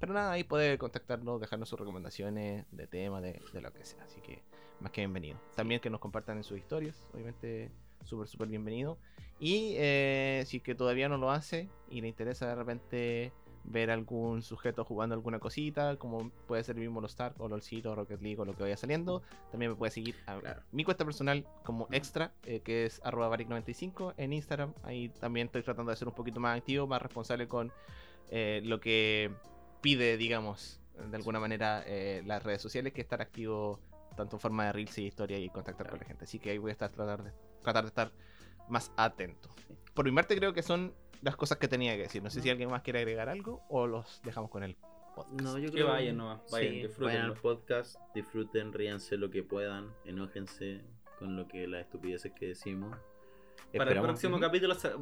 Pero 0.00 0.12
nada, 0.12 0.32
ahí 0.32 0.44
puede 0.44 0.76
contactarnos, 0.76 1.40
dejarnos 1.40 1.68
sus 1.68 1.78
recomendaciones 1.78 2.66
de 2.72 2.86
tema, 2.86 3.20
de, 3.20 3.40
de 3.52 3.60
lo 3.60 3.72
que 3.72 3.84
sea. 3.84 4.02
Así 4.04 4.20
que, 4.20 4.42
más 4.80 4.92
que 4.92 5.00
bienvenido. 5.00 5.38
También 5.54 5.80
que 5.80 5.88
nos 5.88 6.00
compartan 6.00 6.36
en 6.36 6.44
sus 6.44 6.58
historias, 6.58 7.06
obviamente, 7.14 7.70
súper, 8.04 8.28
súper 8.28 8.48
bienvenido. 8.48 8.98
Y 9.38 9.74
eh, 9.76 10.42
si 10.46 10.58
es 10.58 10.62
que 10.62 10.74
todavía 10.74 11.08
no 11.08 11.16
lo 11.16 11.30
hace 11.30 11.68
y 11.88 12.00
le 12.02 12.08
interesa 12.08 12.46
de 12.48 12.54
repente 12.54 13.32
ver 13.66 13.90
algún 13.90 14.42
sujeto 14.42 14.84
jugando 14.84 15.14
alguna 15.14 15.38
cosita, 15.38 15.96
como 15.96 16.28
puede 16.46 16.62
ser 16.64 16.76
el 16.76 16.82
mismo 16.82 17.00
los 17.00 17.12
Stark 17.12 17.40
o 17.40 17.48
LOLcito 17.48 17.92
o 17.92 17.94
Rocket 17.94 18.20
League 18.20 18.38
o 18.38 18.44
lo 18.44 18.54
que 18.54 18.62
vaya 18.62 18.76
saliendo, 18.76 19.22
también 19.50 19.70
me 19.72 19.76
puede 19.76 19.90
seguir 19.90 20.16
a 20.26 20.38
Claro. 20.38 20.62
mi 20.70 20.84
cuenta 20.84 21.06
personal 21.06 21.46
como 21.62 21.88
extra, 21.90 22.34
eh, 22.44 22.60
que 22.60 22.84
es 22.84 23.00
arroba 23.04 23.34
varic95 23.34 24.12
en 24.18 24.34
Instagram. 24.34 24.74
Ahí 24.82 25.08
también 25.08 25.46
estoy 25.46 25.62
tratando 25.62 25.90
de 25.90 25.96
ser 25.96 26.08
un 26.08 26.14
poquito 26.14 26.40
más 26.40 26.58
activo, 26.58 26.86
más 26.86 27.00
responsable 27.00 27.48
con 27.48 27.72
eh, 28.30 28.60
lo 28.64 28.80
que 28.80 29.30
pide, 29.80 30.16
digamos, 30.16 30.80
de 31.10 31.16
alguna 31.16 31.40
manera 31.40 31.82
eh, 31.86 32.22
las 32.24 32.42
redes 32.42 32.62
sociales, 32.62 32.92
que 32.92 33.00
estar 33.00 33.20
activo 33.20 33.80
tanto 34.16 34.36
en 34.36 34.40
forma 34.40 34.66
de 34.66 34.72
reels 34.72 34.96
y 34.98 35.06
historia 35.06 35.38
y 35.38 35.48
contactar 35.50 35.88
con 35.90 35.98
la 35.98 36.04
gente. 36.04 36.24
Así 36.24 36.38
que 36.38 36.50
ahí 36.50 36.58
voy 36.58 36.70
a 36.70 36.72
estar 36.72 36.90
tratar 36.90 37.22
de, 37.22 37.32
tratar 37.62 37.84
de 37.84 37.88
estar 37.88 38.12
más 38.68 38.92
atento. 38.96 39.48
Por 39.92 40.04
mi 40.04 40.12
parte 40.12 40.36
creo 40.36 40.52
que 40.52 40.62
son 40.62 40.94
las 41.22 41.36
cosas 41.36 41.58
que 41.58 41.68
tenía 41.68 41.96
que 41.96 42.02
decir. 42.02 42.22
No 42.22 42.30
sé 42.30 42.40
si 42.40 42.50
alguien 42.50 42.70
más 42.70 42.82
quiere 42.82 43.00
agregar 43.00 43.28
algo 43.28 43.62
o 43.68 43.86
los 43.86 44.20
dejamos 44.22 44.50
con 44.50 44.62
el 44.62 44.76
podcast. 45.14 45.40
No, 45.40 45.58
yo 45.58 45.66
Que 45.68 45.72
creo 45.74 45.88
vayan 45.88 46.16
nomás, 46.16 46.40
vayan, 46.50 46.72
sí, 46.72 46.82
disfrútenlo. 46.82 47.06
vayan 47.06 47.24
al 47.26 47.40
podcast, 47.40 47.96
disfruten, 48.14 48.72
ríanse 48.72 49.16
lo 49.16 49.30
que 49.30 49.42
puedan, 49.42 49.92
enójense 50.04 50.82
con 51.18 51.36
lo 51.36 51.46
que 51.48 51.66
las 51.66 51.82
estupideces 51.82 52.32
que 52.32 52.48
decimos. 52.48 52.96
Para 53.78 53.92
el 53.92 54.00
próximo 54.02 54.38
capítulo 54.40 54.74
se- 54.74 54.92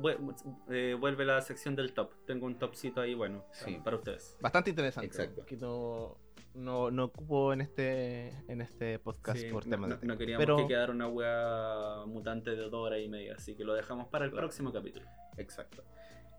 eh, 0.70 0.96
vuelve 0.98 1.24
la 1.24 1.40
sección 1.40 1.74
del 1.76 1.92
top. 1.92 2.12
Tengo 2.26 2.46
un 2.46 2.58
topcito 2.58 3.00
ahí 3.00 3.14
bueno 3.14 3.44
Sí. 3.52 3.80
para 3.84 3.96
ustedes. 3.96 4.36
Bastante 4.40 4.70
interesante. 4.70 5.06
Exacto. 5.06 5.44
Que 5.46 5.56
no, 5.56 6.16
no, 6.54 6.90
no 6.90 7.04
ocupo 7.04 7.52
en 7.52 7.60
este, 7.62 8.28
en 8.48 8.60
este 8.60 8.98
podcast 8.98 9.38
Sí, 9.40 9.46
por 9.50 9.64
temas 9.64 9.90
no- 9.90 9.96
de 9.96 10.06
no 10.06 10.16
queríamos 10.18 10.42
Pero 10.44 10.56
que 10.58 10.66
quedara 10.66 10.92
una 10.92 11.08
wea 11.08 12.04
mutante 12.06 12.50
de 12.50 12.56
dos 12.68 12.74
horas 12.74 13.00
y 13.00 13.08
media, 13.08 13.34
así 13.36 13.54
que 13.54 13.64
lo 13.64 13.74
dejamos 13.74 14.08
para 14.08 14.24
el 14.24 14.30
Claro. 14.30 14.46
próximo 14.46 14.72
capítulo. 14.72 15.06
Exacto. 15.36 15.82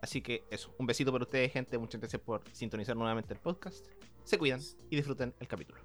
Así 0.02 0.20
que 0.20 0.44
eso, 0.50 0.74
un 0.78 0.86
besito 0.86 1.10
para 1.12 1.24
ustedes, 1.24 1.50
gente. 1.52 1.78
Muchas 1.78 2.00
gracias 2.00 2.20
por 2.20 2.42
sintonizar 2.52 2.94
nuevamente 2.96 3.32
el 3.32 3.40
podcast. 3.40 3.86
Se 4.24 4.36
cuidan 4.38 4.60
y 4.90 4.96
disfruten 4.96 5.34
el 5.40 5.48
capítulo. 5.48 5.80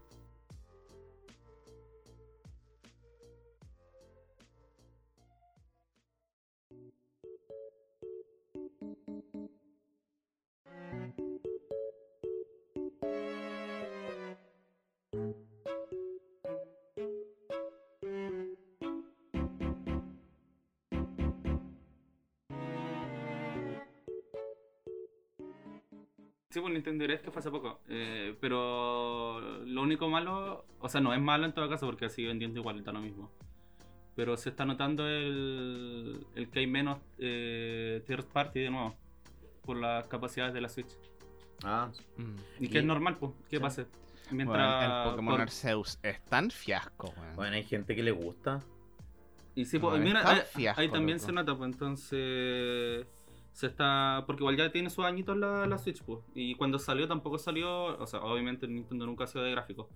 Nintendo 26.80 27.04
Direct 27.04 27.24
que 27.26 27.32
fue 27.32 27.40
hace 27.42 27.52
poco. 27.52 27.80
Eh, 27.90 28.36
pero 28.42 29.40
lo 29.66 29.82
único 29.82 30.10
malo, 30.10 30.66
o 30.80 30.90
sea, 30.90 31.02
no 31.02 31.14
es 31.14 31.22
malo 31.22 31.46
en 31.46 31.54
todo 31.54 31.70
caso 31.70 31.86
porque 31.86 32.10
sigue 32.10 32.28
vendiendo 32.30 32.60
igual, 32.60 32.78
está 32.80 32.92
lo 32.92 33.02
mismo. 33.02 33.32
Pero 34.16 34.36
se 34.38 34.50
está 34.50 34.66
notando 34.66 35.08
el, 35.08 36.26
el 36.36 36.50
que 36.50 36.60
hay 36.60 36.68
menos 36.68 37.00
eh, 37.20 38.04
third 38.08 38.26
party 38.26 38.60
de 38.62 38.70
nuevo 38.70 38.96
por 39.64 39.78
las 39.78 40.08
capacidades 40.08 40.54
de 40.54 40.62
la 40.62 40.70
Switch. 40.70 40.92
Ah, 41.64 41.90
Y 42.60 42.68
que 42.70 42.78
Y- 42.78 42.82
es 42.82 42.86
normal, 42.86 43.18
pues, 43.18 43.32
que 43.50 43.58
Sí. 43.58 43.62
pase. 43.62 43.84
Bueno, 44.32 44.46
Mientras. 44.52 44.84
el 45.06 45.12
Pokémon 45.12 45.34
por- 45.34 45.42
Arceus 45.42 46.00
es 46.04 46.24
tan 46.26 46.52
fiasco, 46.52 47.14
bueno, 47.36 47.56
hay 47.56 47.64
gente 47.64 47.96
que 47.96 48.04
le 48.04 48.12
gusta. 48.12 48.60
Y 49.56 49.66
sí, 49.66 49.80
pues, 49.80 49.96
es 49.96 50.02
mira, 50.02 50.22
tan 50.24 50.36
ahí, 50.38 50.42
fiasco, 50.54 50.82
ahí 50.82 50.90
también 50.90 51.18
loco. 51.18 51.26
se 51.26 51.32
nota, 51.34 51.56
pues 51.58 51.72
entonces 51.74 53.08
se 53.52 53.68
está, 53.68 54.24
porque 54.26 54.44
igual 54.44 54.58
ya 54.58 54.72
tiene 54.72 54.90
sus 54.90 55.06
añitos 55.06 55.38
la, 55.38 55.66
la 55.66 55.78
Switch, 55.78 56.02
pues, 56.04 56.20
y 56.34 56.56
cuando 56.56 56.80
salió 56.80 57.08
tampoco 57.08 57.38
salió, 57.38 57.98
o 57.98 58.08
sea, 58.08 58.22
obviamente 58.22 58.68
Nintendo 58.68 59.06
nunca 59.06 59.26
ha 59.26 59.28
sido 59.28 59.44
de 59.44 59.52
gráficos, 59.52 59.88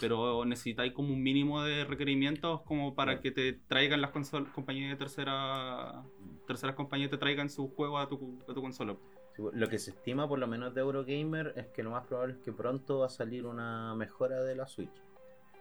pero 0.00 0.44
necesitáis 0.44 0.92
como 0.92 1.12
un 1.12 1.22
mínimo 1.22 1.62
de 1.62 1.84
requerimientos 1.84 2.62
como 2.62 2.94
para 2.94 3.20
que 3.20 3.30
te 3.30 3.52
traigan 3.52 4.00
las 4.00 4.10
consolas, 4.10 4.50
compañías 4.52 4.90
de 4.90 4.96
tercera, 4.96 6.02
terceras 6.46 6.74
compañías 6.74 7.10
te 7.10 7.18
traigan 7.18 7.48
su 7.48 7.68
juego 7.68 7.98
a 7.98 8.08
tu, 8.08 8.38
a 8.48 8.54
tu 8.54 8.60
consola. 8.60 8.96
Sí, 9.36 9.42
Lo 9.52 9.68
que 9.68 9.78
se 9.78 9.92
estima, 9.92 10.28
por 10.28 10.38
lo 10.38 10.46
menos 10.46 10.74
de 10.74 10.82
Eurogamer, 10.82 11.54
es 11.56 11.66
que 11.68 11.82
lo 11.82 11.90
más 11.90 12.06
probable 12.06 12.34
es 12.34 12.40
que 12.40 12.52
pronto 12.52 12.98
va 12.98 13.06
a 13.06 13.10
salir 13.10 13.46
una 13.46 13.94
mejora 13.94 14.42
de 14.42 14.56
la 14.56 14.66
Switch. 14.66 14.90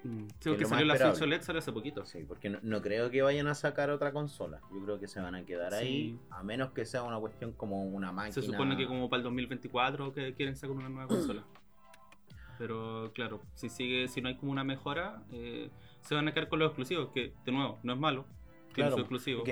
Mm. 0.04 0.28
Sí, 0.28 0.34
Que 0.40 0.50
porque 0.50 0.66
salió 0.66 0.86
la 0.86 0.98
Switch. 0.98 1.22
OLED 1.22 1.42
salió 1.42 1.60
hace 1.60 1.72
poquito. 1.72 2.06
Sí, 2.06 2.26
porque 2.28 2.50
no, 2.50 2.60
no 2.64 2.82
creo 2.82 3.10
que 3.12 3.22
vayan 3.22 3.48
a 3.48 3.54
sacar 3.56 3.90
otra 3.92 4.12
consola. 4.12 4.60
Yo 4.74 4.84
creo 4.84 5.00
que 5.00 5.08
se 5.08 5.20
van 5.20 5.36
a 5.36 5.46
quedar 5.46 5.72
Sí. 5.74 5.78
ahí, 5.80 6.20
a 6.32 6.42
menos 6.44 6.72
que 6.72 6.86
sea 6.86 7.04
una 7.04 7.20
cuestión 7.20 7.52
como 7.54 7.84
una 7.86 8.12
máquina. 8.12 8.34
Se 8.34 8.42
supone 8.42 8.76
que 8.78 8.88
como 8.88 9.10
para 9.10 9.20
el 9.20 9.24
2024 9.24 10.14
que 10.14 10.34
quieren 10.34 10.56
sacar 10.56 10.76
una 10.76 10.90
nueva 10.90 11.08
consola. 11.08 11.44
Pero 12.58 13.12
claro, 13.14 13.42
si 13.56 13.70
sigue, 13.70 14.08
si 14.08 14.22
no 14.22 14.28
hay 14.30 14.36
como 14.36 14.52
una 14.52 14.64
mejora, 14.64 15.24
eh, 15.32 15.70
se 16.02 16.14
van 16.16 16.28
a 16.28 16.34
quedar 16.34 16.47
con 16.49 16.60
los 16.60 16.68
exclusivos, 16.68 17.10
que 17.14 17.34
de 17.45 17.52
nuevo, 17.52 17.80
no 17.84 17.93
es 17.93 17.99
malo. 17.99 18.26
Tiene 18.74 18.89
Claro, 18.89 18.95
su 18.95 18.99
exclusivo. 19.02 19.43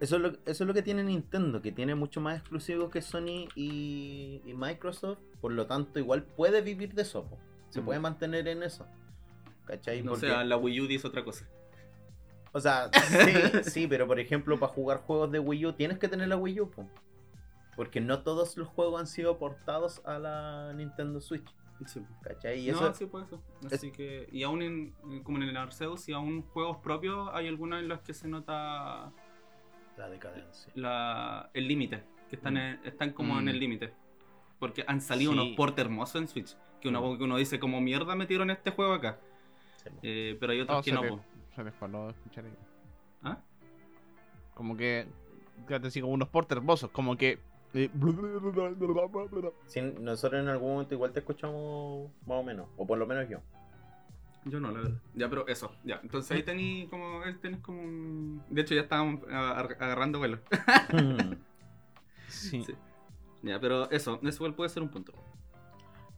Eso, 0.00 0.16
es 0.16 0.22
lo, 0.22 0.28
eso 0.28 0.40
es 0.44 0.60
lo 0.60 0.74
que 0.74 0.82
tiene 0.82 1.02
Nintendo, 1.04 1.62
que 1.62 1.72
tiene 1.72 1.94
mucho 1.94 2.20
más 2.20 2.38
exclusivos 2.38 2.90
que 2.90 3.00
Sony 3.02 3.48
y, 3.54 4.42
y 4.44 4.52
Microsoft. 4.54 5.18
Por 5.40 5.52
lo 5.52 5.66
tanto, 5.66 5.98
igual 5.98 6.24
puede 6.24 6.60
vivir 6.60 6.92
de 6.94 7.02
eso. 7.02 7.26
Se 7.70 7.80
Mm. 7.80 7.84
puede 7.84 8.00
mantener 8.00 8.48
en 8.48 8.62
eso. 8.64 8.86
¿Cachai? 9.66 10.02
No 10.02 10.12
Porque- 10.12 10.28
sé, 10.28 10.44
la 10.44 10.56
Wii 10.56 10.80
U 10.80 10.86
dice 10.86 11.06
otra 11.06 11.24
cosa. 11.24 11.46
O 12.52 12.60
sea, 12.60 12.90
sí, 12.92 12.92
sí, 13.64 13.86
pero 13.86 14.06
por 14.06 14.18
ejemplo, 14.20 14.58
para 14.58 14.72
jugar 14.72 14.98
juegos 14.98 15.30
de 15.32 15.38
Wii 15.38 15.66
U 15.66 15.72
tienes 15.72 15.98
que 15.98 16.08
tener 16.08 16.28
la 16.28 16.36
Wii 16.36 16.60
U, 16.60 16.70
po. 16.70 16.88
Porque 17.76 18.00
no 18.00 18.22
todos 18.22 18.56
los 18.58 18.68
juegos 18.68 19.00
han 19.00 19.06
sido 19.06 19.38
portados 19.38 20.02
a 20.04 20.18
la 20.18 20.72
Nintendo 20.74 21.20
Switch. 21.20 21.48
Sí. 21.86 22.02
¿Cachai? 22.22 22.68
Y 22.68 22.70
no, 22.70 22.76
eso, 22.78 22.94
sí, 22.94 23.06
por 23.06 23.22
eso. 23.24 23.42
Así 23.72 23.90
que, 23.90 24.28
y 24.30 24.42
aún 24.42 24.62
en, 24.62 24.94
como 25.24 25.38
en 25.38 25.44
el 25.44 25.56
Arceus 25.56 26.08
y 26.08 26.12
aún 26.12 26.42
juegos 26.42 26.76
propios, 26.78 27.30
hay 27.32 27.48
algunos 27.48 27.80
en 27.80 27.88
los 27.88 28.00
que 28.00 28.12
se 28.14 28.28
nota 28.28 29.10
la 29.96 30.08
decadencia. 30.10 30.70
la, 30.76 31.50
el 31.54 31.66
límite, 31.66 32.04
que 32.28 32.36
están, 32.36 32.54
Mm. 32.54 32.58
en- 32.58 32.80
están 32.84 33.12
como 33.12 33.34
Mm. 33.34 33.38
en 33.40 33.48
el 33.48 33.58
límite. 33.58 33.92
Porque 34.58 34.84
han 34.86 35.00
salido 35.00 35.32
Sí. 35.32 35.38
unos 35.38 35.56
ports 35.56 35.78
hermosos 35.78 36.20
en 36.20 36.28
Switch, 36.28 36.56
que 36.80 36.88
uno, 36.88 37.00
Mm. 37.14 37.18
que 37.18 37.24
uno 37.24 37.36
dice, 37.38 37.58
como 37.58 37.80
mierda 37.80 38.14
metieron 38.14 38.50
este 38.50 38.70
juego 38.70 38.92
acá. 38.92 39.18
Sí, 39.82 39.90
po. 39.90 39.96
Eh, 40.02 40.36
pero 40.40 40.52
hay 40.52 40.60
otros 40.60 40.78
Oh, 40.78 40.82
que 40.82 40.90
se 40.90 40.96
no. 40.96 41.02
le- 41.02 41.08
po. 41.10 41.20
Se 41.54 41.64
les 41.64 41.74
coló 41.74 42.10
escuchar 42.10 42.44
ahí. 42.44 42.52
¿Ah? 43.22 43.38
Como 44.54 44.76
que. 44.76 45.06
Fíjate, 45.66 45.88
así 45.88 46.00
como 46.00 46.12
unos 46.12 46.28
portes 46.28 46.56
hermosos. 46.56 46.90
Como 46.90 47.16
que. 47.16 47.38
eh, 47.74 47.90
Sí, 49.66 49.80
nosotros 49.80 50.42
en 50.42 50.48
algún 50.48 50.72
momento 50.72 50.94
igual 50.94 51.12
te 51.12 51.20
escuchamos 51.20 52.10
más 52.26 52.38
o 52.38 52.42
menos, 52.42 52.68
o 52.76 52.86
por 52.86 52.98
lo 52.98 53.06
menos 53.06 53.28
yo. 53.28 53.38
Yo 54.44 54.58
no, 54.58 54.72
la 54.72 54.80
verdad. 54.80 54.98
Ya, 55.14 55.28
pero 55.30 55.46
eso, 55.46 55.72
ya. 55.84 56.00
Entonces 56.02 56.32
ahí 56.32 56.42
tenéis 56.42 56.88
como, 56.88 57.22
ahí 57.22 57.34
tenés 57.34 57.60
como 57.60 57.80
un... 57.80 58.42
De 58.50 58.62
hecho 58.62 58.74
ya 58.74 58.80
estábamos 58.82 59.22
ar- 59.30 59.76
agarrando 59.78 60.18
vuelo. 60.18 60.38
Sí. 62.28 62.64
Sí. 62.64 62.74
Ya, 63.42 63.60
pero 63.60 63.90
eso, 63.90 64.18
eso 64.22 64.36
igual 64.36 64.54
puede 64.54 64.70
ser 64.70 64.82
un 64.82 64.88
punto. 64.88 65.12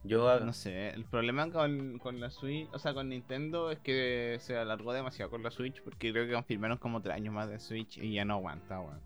Yo, 0.07 0.39
No 0.39 0.53
sé, 0.53 0.89
el 0.89 1.05
problema 1.05 1.49
con, 1.51 1.97
con 1.99 2.19
la 2.19 2.29
Switch, 2.29 2.67
o 2.73 2.79
sea, 2.79 2.93
con 2.93 3.09
Nintendo 3.09 3.71
es 3.71 3.79
que 3.79 4.37
se 4.39 4.57
alargó 4.57 4.93
demasiado 4.93 5.31
con 5.31 5.43
la 5.43 5.51
Switch 5.51 5.81
porque 5.81 6.11
creo 6.11 6.25
que 6.27 6.33
confirmaron 6.33 6.77
como 6.77 7.01
tres 7.01 7.15
años 7.15 7.33
más 7.33 7.49
de 7.49 7.59
Switch 7.59 7.97
y 7.97 8.13
ya 8.13 8.25
no 8.25 8.35
aguanta, 8.35 8.79
weón. 8.79 8.99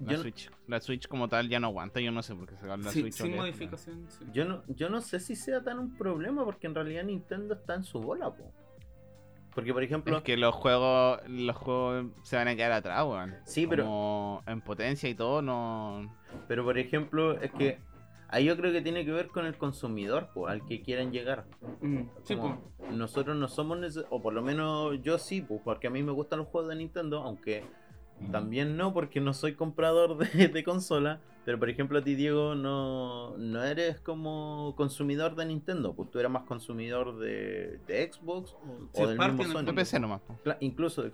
La 0.00 0.16
Switch, 0.16 0.50
la 0.66 0.80
Switch 0.80 1.06
como 1.08 1.28
tal 1.28 1.48
ya 1.50 1.60
no 1.60 1.66
aguanta, 1.66 2.00
yo 2.00 2.10
no 2.10 2.22
sé 2.22 2.34
por 2.34 2.48
qué 2.48 2.56
se 2.56 2.66
va 2.66 2.78
la 2.78 2.90
Sí, 2.90 3.02
Switch. 3.02 3.14
sin 3.14 3.36
modificación, 3.36 4.06
sí. 4.08 4.24
yo 4.32 4.46
no, 4.46 4.62
yo 4.68 4.88
no 4.88 5.02
sé 5.02 5.20
si 5.20 5.36
sea 5.36 5.62
tan 5.62 5.78
un 5.78 5.94
problema 5.94 6.42
porque 6.44 6.66
en 6.66 6.74
realidad 6.74 7.04
Nintendo 7.04 7.52
está 7.54 7.74
en 7.74 7.84
su 7.84 8.00
bola, 8.00 8.30
po. 8.30 8.50
Porque 9.54 9.74
por 9.74 9.82
ejemplo, 9.82 10.18
Es 10.18 10.22
que 10.22 10.36
los 10.38 10.54
juegos, 10.54 11.20
los 11.28 11.56
juegos 11.56 12.06
se 12.22 12.36
van 12.36 12.48
a 12.48 12.56
quedar 12.56 12.72
atrás, 12.72 13.04
weón. 13.04 13.34
Sí, 13.44 13.66
pero- 13.66 13.84
Como 13.84 14.42
en 14.46 14.60
potencia 14.62 15.08
y 15.08 15.14
todo, 15.14 15.42
no. 15.42 16.16
pero 16.46 16.64
por 16.64 16.78
ejemplo, 16.78 17.38
es 17.40 17.50
que 17.52 17.78
ahí 18.28 18.44
yo 18.44 18.56
creo 18.56 18.72
que 18.72 18.80
tiene 18.80 19.04
que 19.04 19.12
ver 19.12 19.28
con 19.28 19.46
el 19.46 19.56
consumidor, 19.56 20.30
po, 20.32 20.48
al 20.48 20.64
que 20.64 20.82
quieran 20.82 21.12
llegar. 21.12 21.46
Mm, 21.80 22.02
sí, 22.22 22.36
nosotros 22.92 23.36
no 23.36 23.48
somos 23.48 23.78
o 24.10 24.22
por 24.22 24.32
lo 24.32 24.42
menos 24.42 25.00
yo 25.02 25.18
sí, 25.18 25.42
pues, 25.42 25.60
porque 25.64 25.86
a 25.86 25.90
mí 25.90 26.02
me 26.02 26.12
gustan 26.12 26.40
los 26.40 26.48
juegos 26.48 26.70
de 26.70 26.76
Nintendo, 26.76 27.22
aunque 27.22 27.64
también 28.32 28.76
no, 28.76 28.92
porque 28.92 29.20
no 29.20 29.32
soy 29.32 29.54
comprador 29.54 30.18
de, 30.18 30.48
de 30.48 30.64
consola. 30.64 31.20
Pero 31.44 31.58
por 31.58 31.70
ejemplo 31.70 31.98
a 31.98 32.04
ti, 32.04 32.14
Diego, 32.14 32.54
no, 32.54 33.34
no 33.38 33.64
eres 33.64 34.00
como 34.00 34.74
consumidor 34.76 35.34
de 35.34 35.46
Nintendo, 35.46 35.94
pues 35.94 36.10
tú 36.10 36.18
eras 36.18 36.30
más 36.30 36.42
consumidor 36.44 37.18
de, 37.18 37.80
de 37.86 38.12
Xbox, 38.12 38.54
Sí, 38.92 39.02
o 39.02 39.06
del 39.06 39.18
mismo 39.18 39.44
Sony. 39.44 39.64
De. 39.64 39.72
PC 39.72 39.98
nomás. 39.98 40.20
po. 40.20 40.36
incluso, 40.60 41.04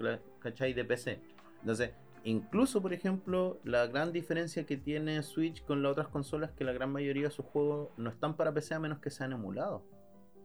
¿cachai? 0.41 0.75
De 0.75 0.85
PC. 0.85 1.21
Entonces, 1.61 1.93
incluso 2.25 2.81
por 2.83 2.93
ejemplo, 2.93 3.61
la 3.65 3.87
gran 3.87 4.13
diferencia 4.13 4.65
que 4.67 4.77
tiene 4.77 5.23
Switch 5.23 5.65
con 5.65 5.83
las 5.83 5.93
otras 5.93 6.09
consolas 6.09 6.51
es 6.51 6.57
que 6.57 6.65
la 6.65 6.73
gran 6.73 6.91
mayoría 6.91 7.25
de 7.25 7.31
sus 7.31 7.45
juegos 7.47 7.91
no 7.97 8.11
están 8.11 8.35
para 8.37 8.53
PC 8.53 8.75
a 8.75 8.81
menos 8.81 8.99
que 8.99 9.11
sean 9.11 9.33
emulados. 9.33 9.83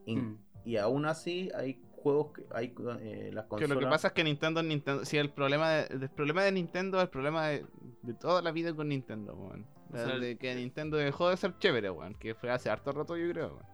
In- 0.05 0.19
Mm. 0.33 0.37
y 0.65 0.77
aún 0.77 1.05
así 1.05 1.49
hay 1.55 1.81
juegos 2.01 2.33
que 2.33 2.45
hay 2.53 2.73
eh, 3.01 3.29
las 3.33 3.43
Que 3.45 3.49
consolas 3.49 3.69
lo 3.75 3.79
que 3.79 3.85
pasa 3.87 4.07
es 4.09 4.13
que 4.13 4.23
Nintendo, 4.23 4.61
Nintendo, 4.63 5.03
sí, 5.05 5.17
el 5.17 5.29
problema 5.31 5.69
de, 5.71 5.87
el 5.93 6.09
problema 6.09 6.43
de 6.43 6.51
Nintendo 6.51 6.97
es 6.97 7.03
el 7.03 7.09
problema 7.09 7.47
de, 7.47 7.65
de 8.03 8.13
toda 8.13 8.41
la 8.41 8.51
vida 8.51 8.73
con 8.73 8.87
Nintendo, 8.89 9.33
weón. 9.35 9.65
O 9.91 9.95
sea, 9.97 10.05
Desde 10.05 10.37
que 10.37 10.53
Nintendo 10.55 10.97
dejó 10.97 11.29
de 11.29 11.37
ser 11.37 11.57
chévere, 11.57 11.89
weón. 11.89 12.13
Que 12.15 12.35
fue 12.35 12.51
hace 12.51 12.69
harto 12.69 12.91
rato, 12.91 13.17
yo 13.17 13.29
creo, 13.31 13.47
weón. 13.47 13.65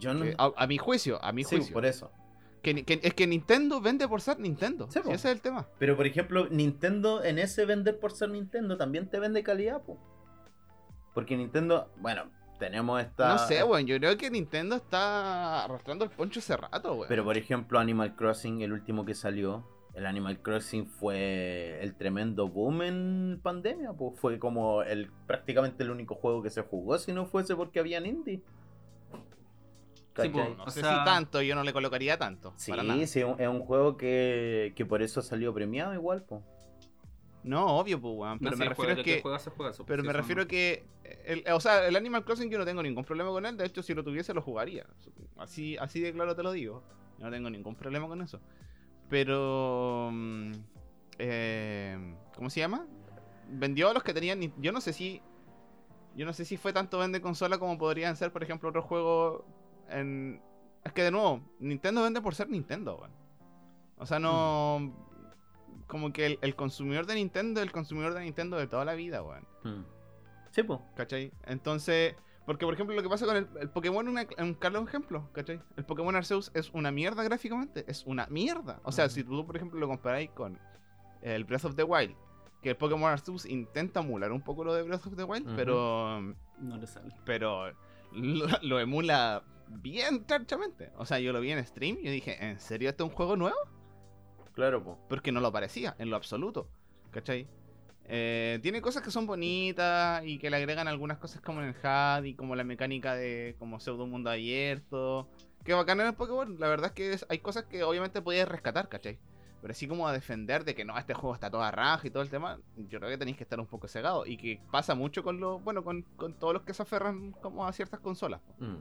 yo 0.00 0.14
no 0.14 0.24
Que 0.24 0.34
a, 0.38 0.50
a 0.56 0.66
mi 0.66 0.78
juicio, 0.78 1.22
a 1.22 1.32
mi 1.32 1.44
Sí, 1.44 1.56
juicio. 1.56 1.72
por 1.74 1.84
eso 1.86 2.10
Que, 2.62 2.84
que- 2.84 3.00
es 3.02 3.14
que 3.14 3.26
Nintendo 3.26 3.80
vende 3.80 4.08
por 4.08 4.20
ser 4.20 4.38
Nintendo. 4.40 4.86
Sí, 4.86 4.94
Sí, 4.94 5.00
po. 5.00 5.10
ese 5.12 5.28
es 5.28 5.34
el 5.36 5.40
tema. 5.40 5.66
pero 5.78 5.96
por 5.96 6.06
ejemplo 6.06 6.48
Nintendo 6.50 7.22
en 7.22 7.38
ese 7.38 7.64
vender 7.64 7.98
por 8.00 8.12
ser 8.12 8.30
Nintendo 8.30 8.76
también 8.76 9.08
te 9.08 9.18
vende 9.20 9.42
calidad 9.42 9.82
po. 9.82 9.98
porque 11.14 11.36
Nintendo 11.36 11.90
bueno 11.98 12.24
tenemos 12.58 13.00
esta 13.02 13.28
No 13.34 13.38
sé, 13.38 13.62
weón. 13.62 13.86
Yo 13.86 13.98
creo 13.98 14.16
que 14.16 14.30
Nintendo 14.30 14.76
está 14.76 15.64
arrastrando 15.64 16.04
el 16.06 16.10
poncho 16.10 16.40
hace 16.40 16.56
rato, 16.56 16.94
weón. 16.94 17.06
pero 17.08 17.22
por 17.24 17.36
ejemplo 17.36 17.78
Animal 17.78 18.16
Crossing 18.16 18.62
el 18.62 18.72
último 18.72 19.04
que 19.04 19.14
salió 19.14 19.64
el 19.94 20.04
Animal 20.06 20.40
Crossing 20.42 20.86
fue 20.86 21.78
el 21.82 21.94
tremendo 21.94 22.48
boom 22.48 22.82
en 22.82 23.40
pandemia 23.42 23.92
pues 23.92 24.18
fue 24.18 24.38
como 24.38 24.82
el 24.82 25.10
prácticamente 25.26 25.82
el 25.84 25.90
único 25.90 26.14
juego 26.16 26.42
que 26.42 26.50
se 26.50 26.62
jugó 26.62 26.98
si 26.98 27.12
no 27.12 27.26
fuese 27.26 27.54
porque 27.56 27.78
habían 27.80 28.04
indie 28.06 28.42
No 30.24 30.64
o 30.64 30.70
sé 30.70 30.80
sea- 30.80 30.98
si 30.98 31.04
tanto, 31.04 31.42
yo 31.42 31.54
no 31.54 31.62
le 31.62 31.72
colocaría 31.72 32.18
tanto. 32.18 32.52
Sí, 32.56 32.70
para 32.70 32.82
nada. 32.82 33.06
sí, 33.06 33.20
es 33.20 33.48
un 33.48 33.60
juego 33.60 33.96
que, 33.96 34.72
que 34.76 34.86
por 34.86 35.02
eso 35.02 35.22
salió 35.22 35.52
premiado 35.54 35.92
igual, 35.94 36.22
po. 36.22 36.42
No, 37.42 37.78
obvio, 37.78 38.00
pues, 38.00 38.12
weón. 38.16 38.38
Pero 38.40 38.50
No, 38.52 38.56
me 38.56 38.64
refiero 38.68 38.92
a 39.00 39.04
que. 39.04 39.20
juega, 39.22 39.38
juega 39.38 39.72
Pero 39.86 40.02
me 40.02 40.12
refiero 40.12 40.40
no. 40.40 40.44
a 40.44 40.48
que, 40.48 40.84
el, 41.26 41.44
o 41.52 41.60
sea, 41.60 41.86
el 41.86 41.94
Animal 41.94 42.24
Crossing 42.24 42.50
yo 42.50 42.58
no 42.58 42.64
tengo 42.64 42.82
ningún 42.82 43.04
problema 43.04 43.30
con 43.30 43.46
él, 43.46 43.56
de 43.56 43.66
hecho 43.66 43.82
si 43.84 43.94
lo 43.94 44.02
tuviese 44.02 44.34
lo 44.34 44.42
jugaría. 44.42 44.84
Así, 45.36 45.76
así 45.76 46.00
de 46.00 46.12
claro 46.12 46.34
te 46.34 46.42
lo 46.42 46.50
digo. 46.50 46.82
Yo 47.18 47.26
no 47.26 47.30
tengo 47.30 47.48
ningún 47.48 47.76
problema 47.76 48.08
con 48.08 48.20
eso. 48.20 48.40
Pero... 49.08 50.10
mm, 50.12 50.52
eh, 51.18 52.14
¿Cómo 52.34 52.50
se 52.50 52.60
llama? 52.60 52.86
Vendió 53.48 53.90
a 53.90 53.94
los 53.94 54.02
que 54.02 54.12
tenían... 54.12 54.40
ni- 54.40 54.52
Yo 54.58 54.72
no 54.72 54.80
sé 54.80 54.92
si... 54.92 55.22
Yo 56.16 56.24
no 56.26 56.32
sé 56.32 56.44
si 56.44 56.56
fue 56.56 56.72
tanto 56.72 56.98
vende 56.98 57.20
consola 57.20 57.58
como 57.58 57.78
podrían 57.78 58.16
ser, 58.16 58.32
por 58.32 58.42
ejemplo, 58.42 58.70
otros 58.70 58.84
juegos 58.86 59.42
en... 59.90 60.42
Es 60.84 60.92
que 60.92 61.02
de 61.02 61.10
nuevo, 61.10 61.40
Nintendo 61.58 62.02
vende 62.02 62.20
por 62.20 62.34
ser 62.34 62.48
Nintendo, 62.48 62.96
weón. 62.96 63.12
O 63.98 64.06
sea, 64.06 64.18
no... 64.18 64.94
Como 65.86 66.12
que 66.12 66.26
el, 66.26 66.38
el 66.42 66.56
consumidor 66.56 67.06
de 67.06 67.14
Nintendo 67.14 67.60
es 67.60 67.66
el 67.66 67.72
consumidor 67.72 68.12
de 68.14 68.20
Nintendo 68.20 68.56
de 68.56 68.66
toda 68.66 68.84
la 68.84 68.94
vida, 68.94 69.22
weón. 69.22 69.46
Mm. 69.64 69.84
Sí, 70.50 70.62
po. 70.62 70.82
¿Cachai? 70.96 71.32
Entonces, 71.44 72.16
porque 72.44 72.64
por 72.64 72.74
ejemplo 72.74 72.94
lo 72.96 73.02
que 73.02 73.08
pasa 73.08 73.26
con 73.26 73.36
el, 73.36 73.48
el 73.60 73.68
Pokémon 73.70 74.18
es 74.18 74.26
un 74.38 74.54
claro 74.54 74.82
ejemplo, 74.82 75.28
¿cachai? 75.32 75.60
El 75.76 75.84
Pokémon 75.84 76.14
Arceus 76.16 76.50
es 76.54 76.70
una 76.72 76.90
mierda 76.90 77.22
gráficamente, 77.22 77.84
es 77.88 78.04
una 78.06 78.26
mierda. 78.28 78.80
O 78.84 78.90
sea, 78.92 79.08
si 79.08 79.22
tú 79.22 79.44
por 79.46 79.56
ejemplo 79.56 79.78
lo 79.78 79.86
comparáis 79.88 80.30
con 80.30 80.58
el 81.22 81.44
Breath 81.44 81.66
of 81.66 81.76
the 81.76 81.82
Wild, 81.84 82.14
que 82.62 82.70
el 82.70 82.76
Pokémon 82.76 83.10
Arceus 83.10 83.46
intenta 83.46 84.00
emular 84.00 84.32
un 84.32 84.40
poco 84.40 84.64
lo 84.64 84.74
de 84.74 84.82
Breath 84.82 85.06
of 85.06 85.16
the 85.16 85.24
Wild, 85.24 85.54
pero 85.56 86.20
No 86.58 86.76
le 86.78 86.86
sale. 86.86 87.14
pero 87.24 87.70
lo, 88.12 88.46
lo 88.62 88.80
emula 88.80 89.42
bien 89.68 90.26
charchamente. 90.26 90.90
O 90.96 91.06
sea, 91.06 91.18
yo 91.18 91.32
lo 91.32 91.40
vi 91.40 91.50
en 91.52 91.64
stream 91.64 91.98
y 92.00 92.04
yo 92.04 92.10
dije, 92.10 92.44
¿en 92.44 92.58
serio 92.60 92.88
este 92.88 93.02
es 93.02 93.08
un 93.08 93.14
juego 93.14 93.36
nuevo? 93.36 93.56
Claro, 94.54 94.82
po. 94.82 94.98
Porque 95.08 95.32
no 95.32 95.40
lo 95.40 95.52
parecía, 95.52 95.94
en 95.98 96.10
lo 96.10 96.16
absoluto. 96.16 96.68
¿Cachai? 97.10 97.46
Eh, 98.08 98.60
tiene 98.62 98.80
cosas 98.80 99.02
que 99.02 99.10
son 99.10 99.26
bonitas 99.26 100.22
y 100.24 100.38
que 100.38 100.48
le 100.48 100.56
agregan 100.56 100.86
algunas 100.88 101.18
cosas 101.18 101.40
como 101.40 101.60
en 101.60 101.68
el 101.68 101.74
HUD 101.74 102.24
y 102.24 102.34
como 102.34 102.54
la 102.54 102.62
mecánica 102.64 103.14
de 103.14 103.56
como 103.58 103.80
pseudo 103.80 104.06
mundo 104.06 104.30
abierto. 104.30 105.28
Que 105.64 105.74
bacán 105.74 106.00
en 106.00 106.06
el 106.06 106.14
Pokémon. 106.14 106.58
La 106.60 106.68
verdad 106.68 106.86
es 106.86 106.92
que 106.92 107.12
es- 107.12 107.26
hay 107.28 107.38
cosas 107.40 107.64
que 107.64 107.82
obviamente 107.82 108.22
podías 108.22 108.48
rescatar, 108.48 108.88
¿cachai? 108.88 109.18
Pero 109.60 109.72
así 109.72 109.88
como 109.88 110.06
a 110.06 110.12
defender 110.12 110.64
de 110.64 110.74
que 110.76 110.84
no, 110.84 110.96
este 110.96 111.14
juego 111.14 111.34
está 111.34 111.50
toda 111.50 111.70
raja 111.72 112.06
y 112.06 112.10
todo 112.10 112.22
el 112.22 112.30
tema, 112.30 112.60
yo 112.76 113.00
creo 113.00 113.10
que 113.10 113.18
tenéis 113.18 113.36
que 113.36 113.42
estar 113.42 113.58
un 113.58 113.66
poco 113.66 113.88
cegado. 113.88 114.24
Y 114.24 114.36
que 114.36 114.60
pasa 114.70 114.94
mucho 114.94 115.24
con 115.24 115.40
lo, 115.40 115.58
bueno, 115.58 115.82
con, 115.82 116.02
con 116.16 116.34
todos 116.34 116.52
los 116.54 116.62
que 116.62 116.72
se 116.74 116.82
aferran 116.82 117.32
como 117.32 117.66
a 117.66 117.72
ciertas 117.72 117.98
consolas. 117.98 118.40
Mm. 118.60 118.76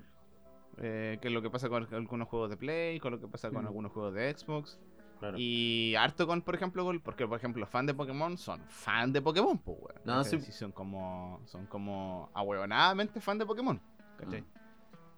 Eh, 0.78 1.18
que 1.22 1.30
es 1.30 1.34
lo 1.34 1.42
que 1.42 1.50
pasa 1.50 1.70
con 1.70 1.88
algunos 1.94 2.28
juegos 2.28 2.50
de 2.50 2.58
Play, 2.58 3.00
con 3.00 3.12
lo 3.12 3.20
que 3.20 3.28
pasa 3.28 3.50
con 3.50 3.64
Mm. 3.64 3.68
algunos 3.68 3.92
juegos 3.92 4.14
de 4.14 4.38
Xbox. 4.38 4.78
Claro. 5.20 5.38
Y 5.40 5.96
harto 5.96 6.28
con, 6.28 6.42
por 6.42 6.56
ejemplo, 6.56 6.86
porque 7.02 7.26
por 7.26 7.38
ejemplo, 7.38 7.62
los 7.62 7.70
fans 7.70 7.88
de 7.88 7.94
Pokémon 7.94 8.38
son 8.38 8.60
fan 8.68 9.14
de 9.14 9.22
Pokémon, 9.22 9.58
pues, 9.58 9.78
weón. 9.80 10.02
No, 10.04 10.22
¿cachai? 10.24 10.42
sí. 10.42 10.52
son 10.52 10.72
como, 10.74 11.40
son 11.46 11.66
como 11.68 12.30
ahueonadamente 12.34 13.22
fan 13.22 13.38
de 13.38 13.46
Pokémon, 13.46 13.80
¿cachai? 14.18 14.42
Mm. 14.42 14.46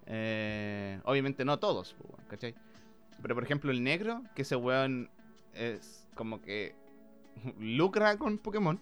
Eh, 0.05 1.01
obviamente 1.03 1.43
no 1.43 1.57
todos, 1.59 1.93
pues, 1.97 2.09
weón, 2.11 2.25
¿cachai? 2.29 2.55
Pero 3.21 3.33
por 3.33 3.43
ejemplo, 3.43 3.71
el 3.71 3.83
negro, 3.83 4.21
que 4.35 4.43
ese 4.43 4.55
weón 4.55 5.09
es 5.53 6.07
como 6.15 6.41
que 6.41 6.75
lucra 7.59 8.17
con 8.17 8.37
Pokémon, 8.37 8.79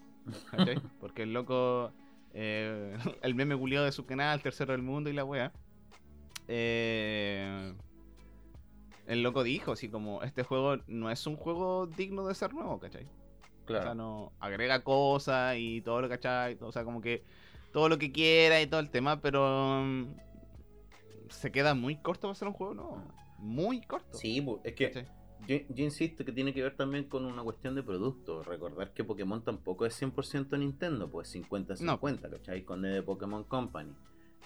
¿cachai? 0.51 0.75
Porque 0.99 1.23
el 1.23 1.33
loco, 1.33 1.91
eh, 2.33 2.97
el 3.21 3.35
meme 3.35 3.57
culiado 3.57 3.85
de 3.85 3.91
su 3.93 4.05
canal, 4.05 4.41
tercero 4.41 4.73
del 4.73 4.81
mundo 4.81 5.09
y 5.09 5.13
la 5.13 5.23
wea. 5.23 5.53
Eh, 6.47 7.73
el 9.07 9.23
loco 9.23 9.43
dijo 9.43 9.73
así 9.73 9.89
como, 9.89 10.23
este 10.23 10.43
juego 10.43 10.77
no 10.87 11.11
es 11.11 11.25
un 11.27 11.35
juego 11.35 11.87
digno 11.87 12.27
de 12.27 12.35
ser 12.35 12.53
nuevo, 12.53 12.79
¿cachai? 12.79 13.07
Claro. 13.65 13.81
O 13.81 13.85
sea, 13.85 13.95
no 13.95 14.31
agrega 14.39 14.83
cosas 14.83 15.55
y 15.57 15.81
todo 15.81 16.01
lo 16.01 16.09
¿cachai? 16.09 16.57
O 16.61 16.71
sea, 16.71 16.83
como 16.83 17.01
que 17.01 17.23
todo 17.71 17.89
lo 17.89 17.97
que 17.97 18.11
quiera 18.11 18.61
y 18.61 18.67
todo 18.67 18.79
el 18.79 18.89
tema, 18.89 19.21
pero 19.21 19.81
mm, 19.83 20.05
se 21.29 21.51
queda 21.51 21.73
muy 21.73 21.97
corto 21.97 22.27
para 22.27 22.35
ser 22.35 22.47
un 22.47 22.53
juego 22.53 22.73
nuevo. 22.73 23.03
Muy 23.37 23.81
corto. 23.81 24.17
Sí, 24.17 24.45
es 24.63 24.73
que 24.73 24.87
¿cachai? 24.87 25.07
yo, 25.47 25.57
yo 25.69 25.83
insisto 25.83 26.25
que 26.25 26.31
tiene 26.31 26.53
que 26.53 26.61
ver 26.61 26.75
también 26.75 27.05
con 27.05 27.25
una 27.25 27.43
cuestión 27.43 27.75
de 27.75 27.83
producto. 27.83 28.43
Recordar 28.43 28.93
que 28.93 29.03
Pokémon 29.03 29.43
tampoco 29.43 29.85
es 29.85 30.01
100% 30.01 30.57
Nintendo, 30.57 31.09
pues 31.09 31.33
50-50, 31.35 32.29
¿cachai? 32.29 32.63
Con 32.63 32.81
de 32.81 33.01
Pokémon 33.03 33.43
Company. 33.43 33.93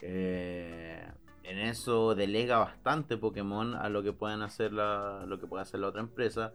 Eh, 0.01 1.07
en 1.43 1.57
eso 1.59 2.15
delega 2.15 2.57
bastante 2.57 3.17
Pokémon 3.17 3.75
a 3.75 3.89
lo 3.89 4.03
que 4.03 4.13
puedan 4.13 4.41
hacer 4.41 4.73
la, 4.73 5.25
lo 5.27 5.39
que 5.39 5.47
pueda 5.47 5.63
hacer 5.63 5.79
la 5.79 5.87
otra 5.87 6.01
empresa. 6.01 6.53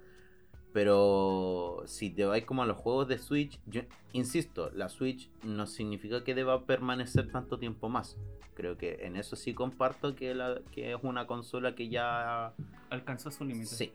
Pero 0.72 1.84
si 1.86 2.10
te 2.10 2.24
vais 2.24 2.44
como 2.44 2.64
a 2.64 2.66
los 2.66 2.76
juegos 2.76 3.06
de 3.06 3.18
Switch, 3.18 3.60
yo 3.66 3.82
insisto, 4.12 4.70
la 4.74 4.88
Switch 4.88 5.30
no 5.44 5.66
significa 5.66 6.24
que 6.24 6.34
deba 6.34 6.64
permanecer 6.66 7.30
tanto 7.30 7.58
tiempo 7.58 7.88
más. 7.88 8.16
Creo 8.54 8.76
que 8.76 9.06
en 9.06 9.16
eso 9.16 9.36
sí 9.36 9.54
comparto 9.54 10.16
que, 10.16 10.34
la, 10.34 10.60
que 10.72 10.92
es 10.92 10.98
una 11.02 11.26
consola 11.26 11.76
que 11.76 11.88
ya... 11.88 12.54
Alcanzó 12.90 13.30
su 13.30 13.44
límite. 13.44 13.66
Sí, 13.66 13.92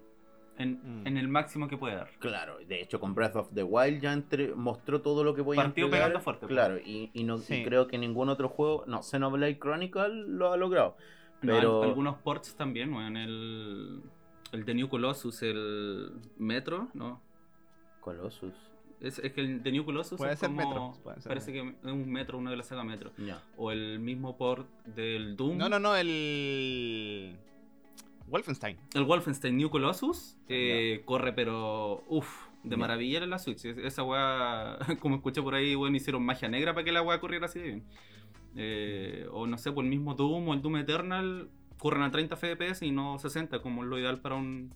En, 0.60 0.74
Mm. 0.84 1.08
en 1.08 1.18
el 1.18 1.28
máximo 1.30 1.68
que 1.68 1.78
puede 1.78 1.96
dar. 1.96 2.10
Claro, 2.20 2.58
de 2.68 2.82
hecho 2.82 3.00
con 3.00 3.16
Breath 3.16 3.36
of 3.38 3.50
the 3.56 3.64
Wild 3.64 4.02
ya 4.02 4.14
entre- 4.14 4.54
mostró 4.54 5.02
todo 5.02 5.24
lo 5.24 5.34
que 5.34 5.44
podía 5.44 5.64
Partió 5.64 5.86
entregar. 5.86 6.08
pegando 6.10 6.24
fuerte, 6.24 6.42
pues. 6.48 6.52
Claro, 6.52 6.78
y, 6.78 7.10
y 7.14 7.24
no, 7.24 7.38
y 7.38 7.64
creo 7.64 7.88
que 7.88 7.98
ningún 7.98 8.30
otro 8.30 8.50
juego, 8.50 8.84
no, 8.86 9.02
Xenoblade 9.02 9.58
Chronicle 9.58 10.10
lo 10.28 10.52
ha 10.54 10.58
logrado. 10.58 10.98
No, 11.42 11.54
Pero 11.54 11.82
al- 11.84 11.90
algunos 11.90 12.18
ports 12.18 12.54
también, 12.56 12.94
weón. 12.94 13.16
El, 13.18 14.02
el 14.52 14.66
de 14.66 14.74
New 14.74 14.90
Colossus, 14.90 15.42
el 15.44 16.12
Metro, 16.38 16.90
¿no? 16.94 17.22
Colossus, 18.02 18.54
Es, 19.00 19.18
es 19.20 19.32
que 19.32 19.40
el 19.40 19.64
de 19.64 19.72
New 19.72 19.86
Colossus 19.86 20.18
Puede 20.18 20.34
es 20.34 20.40
ser 20.40 20.50
como- 20.50 20.60
Metro, 20.68 20.94
puede 21.04 21.22
ser 21.22 21.30
parece 21.30 21.54
que 21.54 21.60
es 21.60 21.76
un 21.86 22.12
Metro, 22.12 22.38
uno 22.38 22.50
de 22.52 22.58
la 22.58 22.64
saga 22.64 22.84
Metro. 22.84 23.12
ya. 23.18 23.42
O 23.56 23.72
el 23.72 23.98
mismo 24.00 24.36
port 24.36 24.68
del 24.84 25.38
Doom. 25.38 25.58
No, 25.58 25.70
no, 25.70 25.80
no, 25.80 25.96
el. 25.96 27.38
Wolfenstein. 28.30 28.78
El 28.94 29.04
Wolfenstein 29.06 29.58
New 29.58 29.70
Colossus 29.70 30.38
eh, 30.48 31.02
corre, 31.06 31.34
pero 31.34 32.04
uff, 32.08 32.48
de 32.64 32.72
Ya. 32.72 32.78
maravilla 32.78 33.24
en 33.24 33.30
la 33.30 33.40
Switch. 33.40 33.66
Es- 33.66 33.78
Esa 33.78 34.04
weá, 34.04 34.78
como 35.02 35.16
escuché 35.16 35.42
por 35.42 35.56
ahí, 35.56 35.76
weón, 35.76 35.96
hicieron 35.96 36.24
magia 36.24 36.48
negra 36.50 36.74
para 36.74 36.84
que 36.84 36.92
la 36.92 37.02
weá 37.02 37.20
corriera 37.20 37.46
así 37.46 37.60
de 37.60 37.66
bien. 37.66 37.84
Eh, 38.56 39.28
o 39.32 39.46
no 39.48 39.58
sé, 39.58 39.72
por 39.72 39.84
el 39.84 39.90
mismo 39.90 40.16
Doom 40.16 40.48
o 40.50 40.54
el 40.54 40.62
Doom 40.62 40.78
Eternal 40.78 41.50
corren 41.78 42.02
a 42.04 42.12
30 42.12 42.36
FPS 42.36 42.86
y 42.86 42.92
no 42.92 43.18
60, 43.20 43.62
como 43.62 43.84
es 43.84 43.90
lo 43.90 43.98
ideal 44.00 44.20
para 44.22 44.36
un 44.36 44.74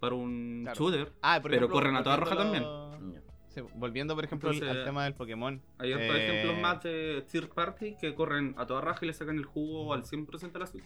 para 0.00 0.14
un 0.16 0.60
Claro. 0.64 0.78
shooter. 0.78 1.12
Ah, 1.22 1.40
Pero 1.42 1.54
ejemplo, 1.56 1.74
corren 1.74 1.96
a 1.96 2.02
toda 2.02 2.16
roja 2.16 2.34
ya. 2.52 3.22
Sí, 3.48 3.60
volviendo, 3.76 4.14
por 4.14 4.24
ejemplo, 4.24 4.48
al- 4.50 4.56
Entonces, 4.56 4.78
al 4.78 4.84
tema 4.84 5.04
del 5.04 5.14
Pokémon. 5.14 5.62
Hay 5.78 5.92
otros 5.92 6.08
eh, 6.16 6.28
ejemplos 6.28 6.60
más 6.60 6.82
de 6.82 7.24
third 7.30 7.48
party 7.50 7.96
que 8.00 8.14
corren 8.14 8.54
a 8.58 8.66
toda 8.66 8.80
raja 8.80 8.98
y 9.04 9.06
le 9.08 9.12
sacan 9.14 9.36
el 9.36 9.44
jugo 9.44 9.94
al 9.94 10.04
100% 10.04 10.56
a 10.56 10.58
la 10.58 10.66
Switch. 10.66 10.84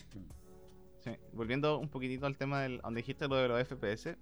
Sí, 1.12 1.16
volviendo 1.32 1.78
un 1.78 1.88
poquitito 1.88 2.26
al 2.26 2.36
tema 2.36 2.60
del 2.62 2.78
donde 2.80 3.00
dijiste 3.00 3.28
lo 3.28 3.36
de 3.36 3.48
los 3.48 3.66
FPS, 3.66 4.16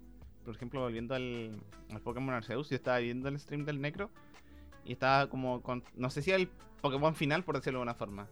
por 0.45 0.55
ejemplo, 0.55 0.81
volviendo 0.81 1.15
al, 1.15 1.59
al 1.91 2.01
Pokémon 2.01 2.33
Arceus, 2.33 2.69
yo 2.69 2.75
estaba 2.75 2.99
viendo 2.99 3.27
el 3.29 3.39
stream 3.39 3.65
del 3.65 3.81
Necro 3.81 4.09
y 4.85 4.93
estaba 4.93 5.27
como 5.29 5.61
con, 5.61 5.83
no 5.95 6.09
sé 6.09 6.21
si 6.21 6.31
el 6.31 6.47
Pokémon 6.81 7.15
final, 7.15 7.43
por 7.43 7.55
decirlo 7.55 7.79
de 7.79 7.81
alguna 7.83 7.95
forma. 7.95 8.27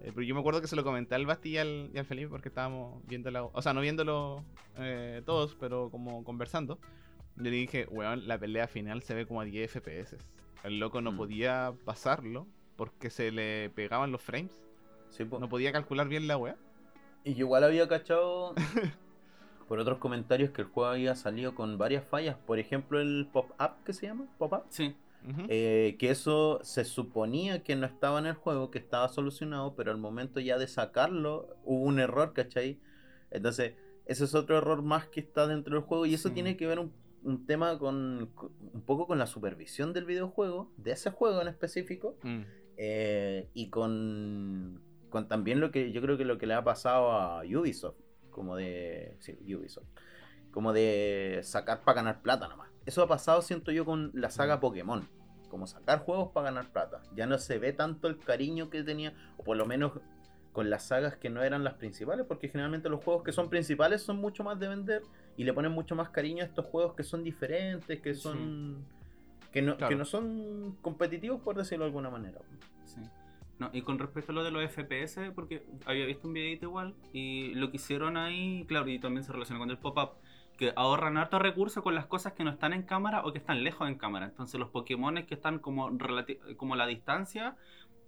Eh, 0.00 0.12
pero 0.14 0.22
yo 0.22 0.34
me 0.34 0.40
acuerdo 0.40 0.60
que 0.60 0.66
se 0.66 0.74
lo 0.76 0.82
comenté 0.82 1.14
al 1.14 1.26
Basti 1.26 1.50
y 1.50 1.58
al, 1.58 1.90
y 1.94 1.98
al 1.98 2.06
Felipe 2.06 2.28
porque 2.28 2.48
estábamos 2.48 3.06
viéndolo, 3.06 3.50
o 3.52 3.62
sea, 3.62 3.74
no 3.74 3.80
viéndolo 3.82 4.42
eh, 4.78 5.22
todos, 5.26 5.54
pero 5.60 5.90
como 5.90 6.24
conversando. 6.24 6.78
Le 7.36 7.50
dije, 7.50 7.86
weón, 7.90 8.26
la 8.26 8.38
pelea 8.38 8.66
final 8.66 9.02
se 9.02 9.14
ve 9.14 9.26
como 9.26 9.40
a 9.40 9.44
10 9.44 9.70
FPS. 9.70 10.16
El 10.64 10.78
loco 10.80 11.00
no 11.00 11.12
Mm. 11.12 11.16
podía 11.16 11.72
pasarlo 11.84 12.46
porque 12.76 13.10
se 13.10 13.30
le 13.30 13.70
pegaban 13.70 14.10
los 14.10 14.20
frames. 14.22 14.60
Sí. 15.10 15.24
No 15.24 15.48
podía 15.48 15.70
calcular 15.72 16.08
bien 16.08 16.26
la 16.26 16.36
weá. 16.36 16.56
Y 17.24 17.34
yo 17.34 17.46
igual 17.46 17.64
había 17.64 17.86
cachado 17.88 18.54
por 19.68 19.78
otros 19.78 19.98
comentarios 19.98 20.50
que 20.50 20.62
el 20.62 20.68
juego 20.68 20.90
había 20.90 21.14
salido 21.14 21.54
con 21.54 21.78
varias 21.78 22.04
fallas. 22.04 22.36
Por 22.46 22.58
ejemplo, 22.58 23.00
el 23.00 23.28
pop-up 23.32 23.84
que 23.84 23.92
se 23.92 24.06
llama, 24.06 24.26
pop-up. 24.38 24.62
Sí. 24.70 24.94
Eh, 25.48 25.96
que 25.98 26.08
eso 26.10 26.60
se 26.62 26.84
suponía 26.86 27.62
que 27.62 27.76
no 27.76 27.84
estaba 27.86 28.18
en 28.20 28.24
el 28.26 28.34
juego, 28.34 28.70
que 28.70 28.78
estaba 28.78 29.06
solucionado, 29.10 29.74
pero 29.76 29.90
al 29.90 29.98
momento 29.98 30.40
ya 30.40 30.56
de 30.56 30.66
sacarlo 30.66 31.56
hubo 31.64 31.82
un 31.84 32.00
error, 32.00 32.32
¿cachai? 32.32 32.78
Entonces, 33.30 33.74
ese 34.06 34.24
es 34.24 34.34
otro 34.34 34.56
error 34.56 34.80
más 34.80 35.06
que 35.08 35.20
está 35.20 35.46
dentro 35.46 35.74
del 35.74 35.84
juego 35.84 36.06
y 36.06 36.14
eso 36.14 36.28
Sí. 36.28 36.34
tiene 36.36 36.56
que 36.56 36.66
ver 36.66 36.78
un, 36.78 36.90
un 37.22 37.44
tema 37.44 37.78
con, 37.78 38.30
con- 38.34 38.50
un 38.72 38.80
poco 38.80 39.06
con 39.06 39.18
la 39.18 39.26
supervisión 39.26 39.92
del 39.92 40.06
videojuego, 40.06 40.72
de 40.78 40.92
ese 40.92 41.10
juego 41.10 41.42
en 41.42 41.48
específico, 41.48 42.16
Mm. 42.22 42.40
eh, 42.78 43.50
y 43.52 43.68
con, 43.68 44.80
con 45.10 45.28
también 45.28 45.60
lo 45.60 45.70
que 45.70 45.92
yo 45.92 46.00
creo 46.00 46.16
que 46.16 46.24
lo 46.24 46.38
que 46.38 46.46
le 46.46 46.54
ha 46.54 46.64
pasado 46.64 47.12
a 47.12 47.42
Ubisoft, 47.42 47.96
como 48.30 48.56
de... 48.56 49.16
Sí, 49.20 49.36
Ubisoft. 49.54 49.86
Como 50.50 50.72
de 50.72 51.40
sacar 51.42 51.82
para 51.82 51.96
ganar 51.96 52.22
plata 52.22 52.48
nomás. 52.48 52.70
Eso 52.86 53.02
ha 53.02 53.08
pasado, 53.08 53.42
siento 53.42 53.70
yo, 53.72 53.84
con 53.84 54.10
la 54.14 54.30
saga 54.30 54.60
Pokémon. 54.60 55.06
Como 55.48 55.66
sacar 55.66 56.00
juegos 56.00 56.30
para 56.32 56.46
ganar 56.46 56.72
plata. 56.72 57.02
Ya 57.14 57.26
no 57.26 57.38
se 57.38 57.58
ve 57.58 57.72
tanto 57.72 58.08
el 58.08 58.18
cariño 58.18 58.70
que 58.70 58.82
tenía, 58.82 59.12
o 59.36 59.44
por 59.44 59.56
lo 59.56 59.66
menos 59.66 59.92
con 60.52 60.70
las 60.70 60.84
sagas 60.84 61.16
que 61.16 61.30
no 61.30 61.42
eran 61.42 61.62
las 61.62 61.74
principales, 61.74 62.26
porque 62.26 62.48
generalmente 62.48 62.88
los 62.88 63.04
juegos 63.04 63.22
que 63.22 63.32
son 63.32 63.48
principales 63.50 64.02
son 64.02 64.16
mucho 64.16 64.42
más 64.42 64.58
de 64.58 64.68
vender 64.68 65.02
y 65.36 65.44
le 65.44 65.52
ponen 65.52 65.70
mucho 65.72 65.94
más 65.94 66.10
cariño 66.10 66.42
a 66.42 66.46
estos 66.46 66.66
juegos 66.66 66.94
que 66.94 67.04
son 67.04 67.22
diferentes, 67.22 68.00
que 68.00 68.14
son... 68.14 68.84
Que 69.52 69.62
no, 69.62 69.76
Claro. 69.76 69.88
que 69.88 69.96
no 69.96 70.04
son 70.04 70.76
competitivos, 70.80 71.40
por 71.40 71.56
decirlo 71.56 71.84
de 71.84 71.88
alguna 71.88 72.10
manera. 72.10 72.40
Sí. 72.84 73.00
No, 73.60 73.68
y 73.72 73.82
con 73.82 73.98
respecto 73.98 74.32
a 74.32 74.34
lo 74.34 74.42
de 74.42 74.50
los 74.50 74.62
FPS, 74.72 75.32
porque 75.34 75.62
había 75.84 76.06
visto 76.06 76.26
un 76.26 76.32
videito 76.34 76.64
igual, 76.66 76.94
y 77.12 77.54
lo 77.54 77.70
que 77.70 77.76
hicieron 77.76 78.16
ahí, 78.16 78.64
claro, 78.66 78.88
y 78.88 78.98
también 78.98 79.22
se 79.22 79.32
relaciona 79.32 79.58
con 79.60 79.70
el 79.70 79.76
pop-up, 79.78 80.12
que 80.56 80.72
ahorran 80.76 81.18
harto 81.18 81.38
recursos 81.38 81.82
con 81.82 81.94
las 81.94 82.06
cosas 82.06 82.32
que 82.32 82.42
no 82.42 82.50
están 82.50 82.72
en 82.72 82.82
cámara 82.84 83.22
o 83.24 83.32
que 83.32 83.38
están 83.38 83.62
lejos 83.62 83.86
en 83.86 83.96
cámara. 83.96 84.26
Entonces 84.26 84.58
los 84.58 84.70
Pokémon 84.70 85.14
que 85.26 85.34
están 85.34 85.58
como, 85.58 85.90
relati- 85.90 86.56
como 86.56 86.74
la 86.74 86.86
distancia, 86.86 87.56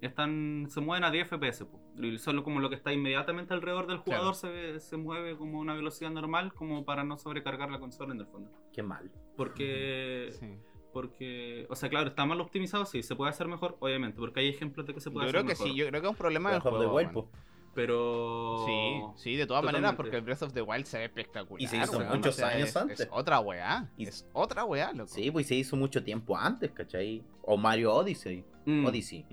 están 0.01 0.67
se 0.69 0.81
mueven 0.81 1.05
a 1.05 1.11
10 1.11 1.29
FPS. 1.29 1.67
Y 1.99 2.19
solo 2.19 2.43
como 2.45 2.61
lo 2.61 2.69
que 2.69 2.75
está 2.75 2.93
inmediatamente 2.93 3.55
alrededor 3.55 3.87
del 3.87 3.99
jugador 3.99 4.35
se, 4.35 4.81
se 4.81 4.97
mueve 4.97 5.37
como 5.37 5.59
a 5.59 5.61
una 5.61 5.75
velocidad 5.75 6.11
normal, 6.11 6.53
como 6.55 6.85
para 6.85 7.05
no 7.05 7.17
sobrecargar 7.19 7.71
la 7.71 7.79
consola 7.79 8.13
en 8.15 8.21
el 8.21 8.27
fondo. 8.27 8.51
Qué 8.73 8.83
mal. 8.83 9.11
Porque... 9.37 10.29
Sí. 10.33 10.47
Porque, 10.93 11.66
o 11.70 11.74
sea, 11.76 11.88
claro, 11.88 12.09
está 12.09 12.24
mal 12.26 12.40
optimizado, 12.40 12.84
sí, 12.84 13.03
se 13.03 13.16
puede 13.16 13.30
hacer 13.30 13.49
mejor, 13.49 13.76
obviamente, 13.80 14.18
porque 14.18 14.40
hay 14.40 14.49
ejemplos 14.49 14.86
de 14.86 14.95
que 14.95 15.01
se 15.01 15.11
puede 15.11 15.24
Yo 15.26 15.30
hacer 15.30 15.40
creo 15.40 15.43
que 15.47 15.53
mejor. 15.55 15.66
sí, 15.68 15.74
yo 15.74 15.88
creo 15.88 16.01
que 16.03 16.07
es 16.07 16.11
un 16.11 16.16
problema 16.18 16.51
del 16.51 16.61
Breath 16.61 16.74
of 16.74 16.80
the 16.80 16.86
juego. 16.86 16.97
Wild, 16.99 17.16
weón. 17.16 17.26
po. 17.26 17.30
Pero. 17.74 18.64
Sí, 18.66 19.03
sí, 19.22 19.36
de 19.36 19.47
todas 19.47 19.64
maneras, 19.64 19.95
porque 19.97 20.16
el 20.16 20.22
Breath 20.22 20.43
of 20.43 20.53
the 20.53 20.61
Wild 20.62 20.84
se 20.84 20.99
ve 20.99 21.05
espectacular. 21.07 21.61
Y 21.62 21.66
se 21.66 21.78
hizo 21.78 21.99
muchos 22.01 22.38
años 22.40 22.68
es, 22.68 22.76
antes. 22.76 23.01
Es 23.01 23.09
otra 23.11 23.40
weá. 23.40 23.88
Y- 23.97 24.07
Es 24.07 24.28
otra 24.34 24.64
weá, 24.64 24.93
loco. 24.93 25.09
Sí, 25.09 25.30
pues 25.30 25.47
se 25.47 25.55
hizo 25.55 25.74
mucho 25.76 26.05
tiempo 26.05 26.36
antes, 26.36 26.70
¿cachai? 26.72 27.24
O 27.43 27.57
Mario 27.57 27.95
Odyssey. 27.95 28.45
Mm, 28.66 28.84
Odyssey, 28.86 29.24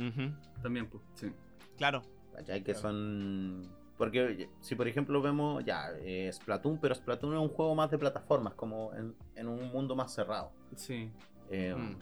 También, 0.64 0.88
pues, 0.88 1.04
sí. 1.16 1.32
Claro. 1.78 2.02
¿cachai? 2.34 2.60
Que 2.64 2.72
Claro. 2.74 2.80
son... 2.80 3.70
Porque 3.98 4.48
si 4.62 4.76
por 4.76 4.88
ejemplo 4.88 5.22
vemos, 5.22 5.64
ya, 5.66 5.90
eh, 6.00 6.30
Splatoon, 6.32 6.80
pero 6.80 6.96
Splatoon 6.96 7.34
es 7.34 7.40
un 7.42 7.50
juego 7.50 7.76
más 7.76 7.92
de 7.92 7.98
plataformas, 7.98 8.54
como 8.54 8.94
en, 8.96 9.14
en 9.36 9.48
un 9.50 9.68
mundo 9.74 9.94
más 9.94 10.14
cerrado. 10.16 10.52
Sí. 10.78 11.12
Eh, 11.50 11.74
Mm. 11.76 11.96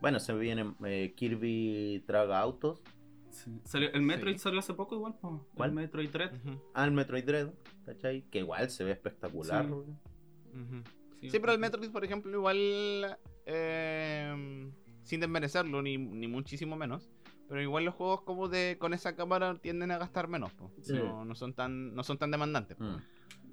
Bueno, 0.00 0.20
se 0.20 0.34
viene 0.34 0.74
eh, 0.84 1.14
Kirby 1.16 2.02
Traga 2.06 2.38
Autos, 2.40 2.82
sí. 3.30 3.58
Salió- 3.64 3.90
el 3.94 4.02
Metroid 4.02 4.34
Sí. 4.34 4.40
salió 4.40 4.58
hace 4.60 4.74
poco 4.74 4.94
igual. 4.96 5.14
¿Cuál? 5.54 5.70
El 5.70 5.76
Metroid 5.76 6.10
Dread. 6.10 6.34
Ujú, 6.34 6.60
al 6.74 6.90
Metroid 6.92 7.24
Dread, 7.24 7.48
¿cachai? 7.86 8.22
Que 8.30 8.40
igual 8.40 8.68
se 8.70 8.84
ve 8.84 8.90
espectacular. 8.92 9.64
Sí. 9.64 9.72
ujú. 9.72 10.82
Sí, 11.20 11.30
Sí, 11.30 11.38
pero 11.38 11.52
el 11.52 11.58
Metroid, 11.58 11.90
por 11.90 12.04
ejemplo, 12.04 12.30
igual. 12.32 13.16
eh, 13.46 14.70
sin 15.02 15.20
desmerecerlo, 15.20 15.80
ni, 15.82 15.96
ni 15.98 16.28
muchísimo 16.28 16.76
menos. 16.76 17.08
Pero 17.48 17.60
igual 17.62 17.84
los 17.84 17.94
juegos 17.94 18.22
como 18.22 18.48
de 18.48 18.76
con 18.78 18.94
esa 18.94 19.16
cámara 19.16 19.54
tienden 19.60 19.90
a 19.90 19.98
gastar 19.98 20.28
menos. 20.28 20.52
po. 20.54 20.70
Sí. 20.82 20.94
No, 20.94 21.24
no 21.26 21.34
son 21.34 21.52
tan 21.54 21.94
no 21.94 22.02
son 22.02 22.16
tan 22.18 22.30
demandantes. 22.30 22.76
po. 22.76 22.84
Mm. 22.84 23.02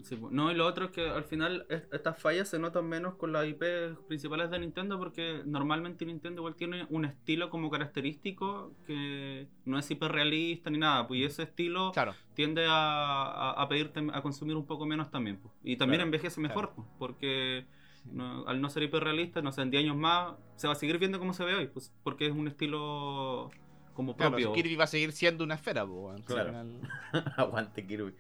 Sí, 0.04 0.16
pues. 0.16 0.32
No, 0.34 0.52
y 0.52 0.56
lo 0.56 0.66
otro 0.66 0.86
es 0.86 0.92
que 0.92 1.08
al 1.10 1.24
final 1.24 1.66
es- 1.70 1.88
estas 1.92 2.20
fallas 2.20 2.50
se 2.50 2.60
notan 2.60 2.88
menos 2.88 3.16
con 3.16 3.32
las 3.32 3.46
IP 3.48 3.64
principales 4.08 4.50
de 4.50 4.60
Nintendo 4.60 4.98
porque 4.98 5.42
normalmente 5.46 6.06
Nintendo 6.06 6.42
igual 6.42 6.56
tiene 6.56 6.86
un 6.90 7.06
estilo 7.06 7.50
como 7.50 7.70
característico 7.70 8.74
que 8.86 9.48
no 9.66 9.78
es 9.78 9.90
hiperrealista 9.92 10.70
ni 10.70 10.78
nada, 10.80 11.08
pues 11.08 11.20
y 11.20 11.24
ese 11.26 11.44
estilo 11.44 11.92
Claro. 11.92 12.14
tiende 12.34 12.66
a, 12.68 12.72
a, 13.24 13.52
a 13.62 13.68
pedirte 13.70 14.06
a 14.14 14.22
consumir 14.22 14.56
un 14.56 14.66
poco 14.66 14.86
menos 14.86 15.12
también. 15.12 15.38
pues. 15.38 15.54
Y 15.64 15.76
también 15.78 16.00
Claro, 16.00 16.08
envejece 16.08 16.42
mejor, 16.42 16.72
pues, 16.76 16.88
porque 16.98 17.66
no- 18.12 18.48
al 18.48 18.60
no 18.62 18.70
ser 18.70 18.84
hiperrealista, 18.84 19.42
no 19.42 19.52
sé, 19.52 19.62
en 19.62 19.70
10 19.72 19.84
años 19.84 19.96
más 19.98 20.34
se 20.56 20.68
va 20.68 20.74
a 20.74 20.76
seguir 20.76 20.98
viendo 20.98 21.20
como 21.20 21.34
se 21.34 21.44
ve 21.46 21.54
hoy, 21.56 21.68
pues, 21.68 21.94
porque 22.04 22.26
es 22.28 22.32
un 22.34 22.48
estilo 22.48 23.50
como 23.94 24.16
Claro, 24.16 24.32
propio. 24.32 24.54
Kirby 24.54 24.76
va 24.76 24.86
a 24.86 24.88
seguir 24.88 25.12
siendo 25.12 25.44
una 25.44 25.56
esfera. 25.56 25.86
Claro. 26.26 26.50
Final- 26.50 26.82
Aguante 27.38 27.86
Kirby. 27.86 28.14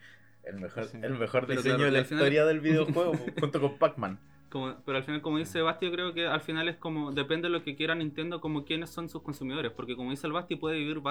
El 0.43 0.59
mejor, 0.59 0.85
Sí. 0.85 0.97
el 1.01 1.13
mejor 1.17 1.45
Pero 1.45 1.61
diseño 1.61 1.75
claro, 1.77 1.91
de 1.91 1.99
la 1.99 2.03
final- 2.05 2.19
historia 2.23 2.45
del 2.45 2.59
videojuego, 2.61 3.13
junto 3.39 3.61
con 3.61 3.77
Pac-Man. 3.77 4.19
Como- 4.49 4.75
pero 4.85 4.97
al 4.97 5.03
final, 5.03 5.21
como 5.21 5.37
dice 5.37 5.61
Basti, 5.61 5.85
yo 5.85 5.91
creo 5.93 6.13
que 6.13 6.27
al 6.27 6.41
final 6.41 6.67
es 6.67 6.75
como, 6.77 7.11
depende 7.11 7.47
de 7.47 7.53
lo 7.53 7.63
que 7.63 7.75
quiera 7.75 7.95
Nintendo, 7.95 8.41
como 8.41 8.65
quiénes 8.65 8.89
son 8.89 9.07
sus 9.07 9.21
consumidores. 9.21 9.71
Porque 9.71 9.95
como 9.95 10.09
dice 10.11 10.27
el 10.27 10.33
Basti, 10.33 10.55
puede 10.57 10.77
vivir 10.77 11.01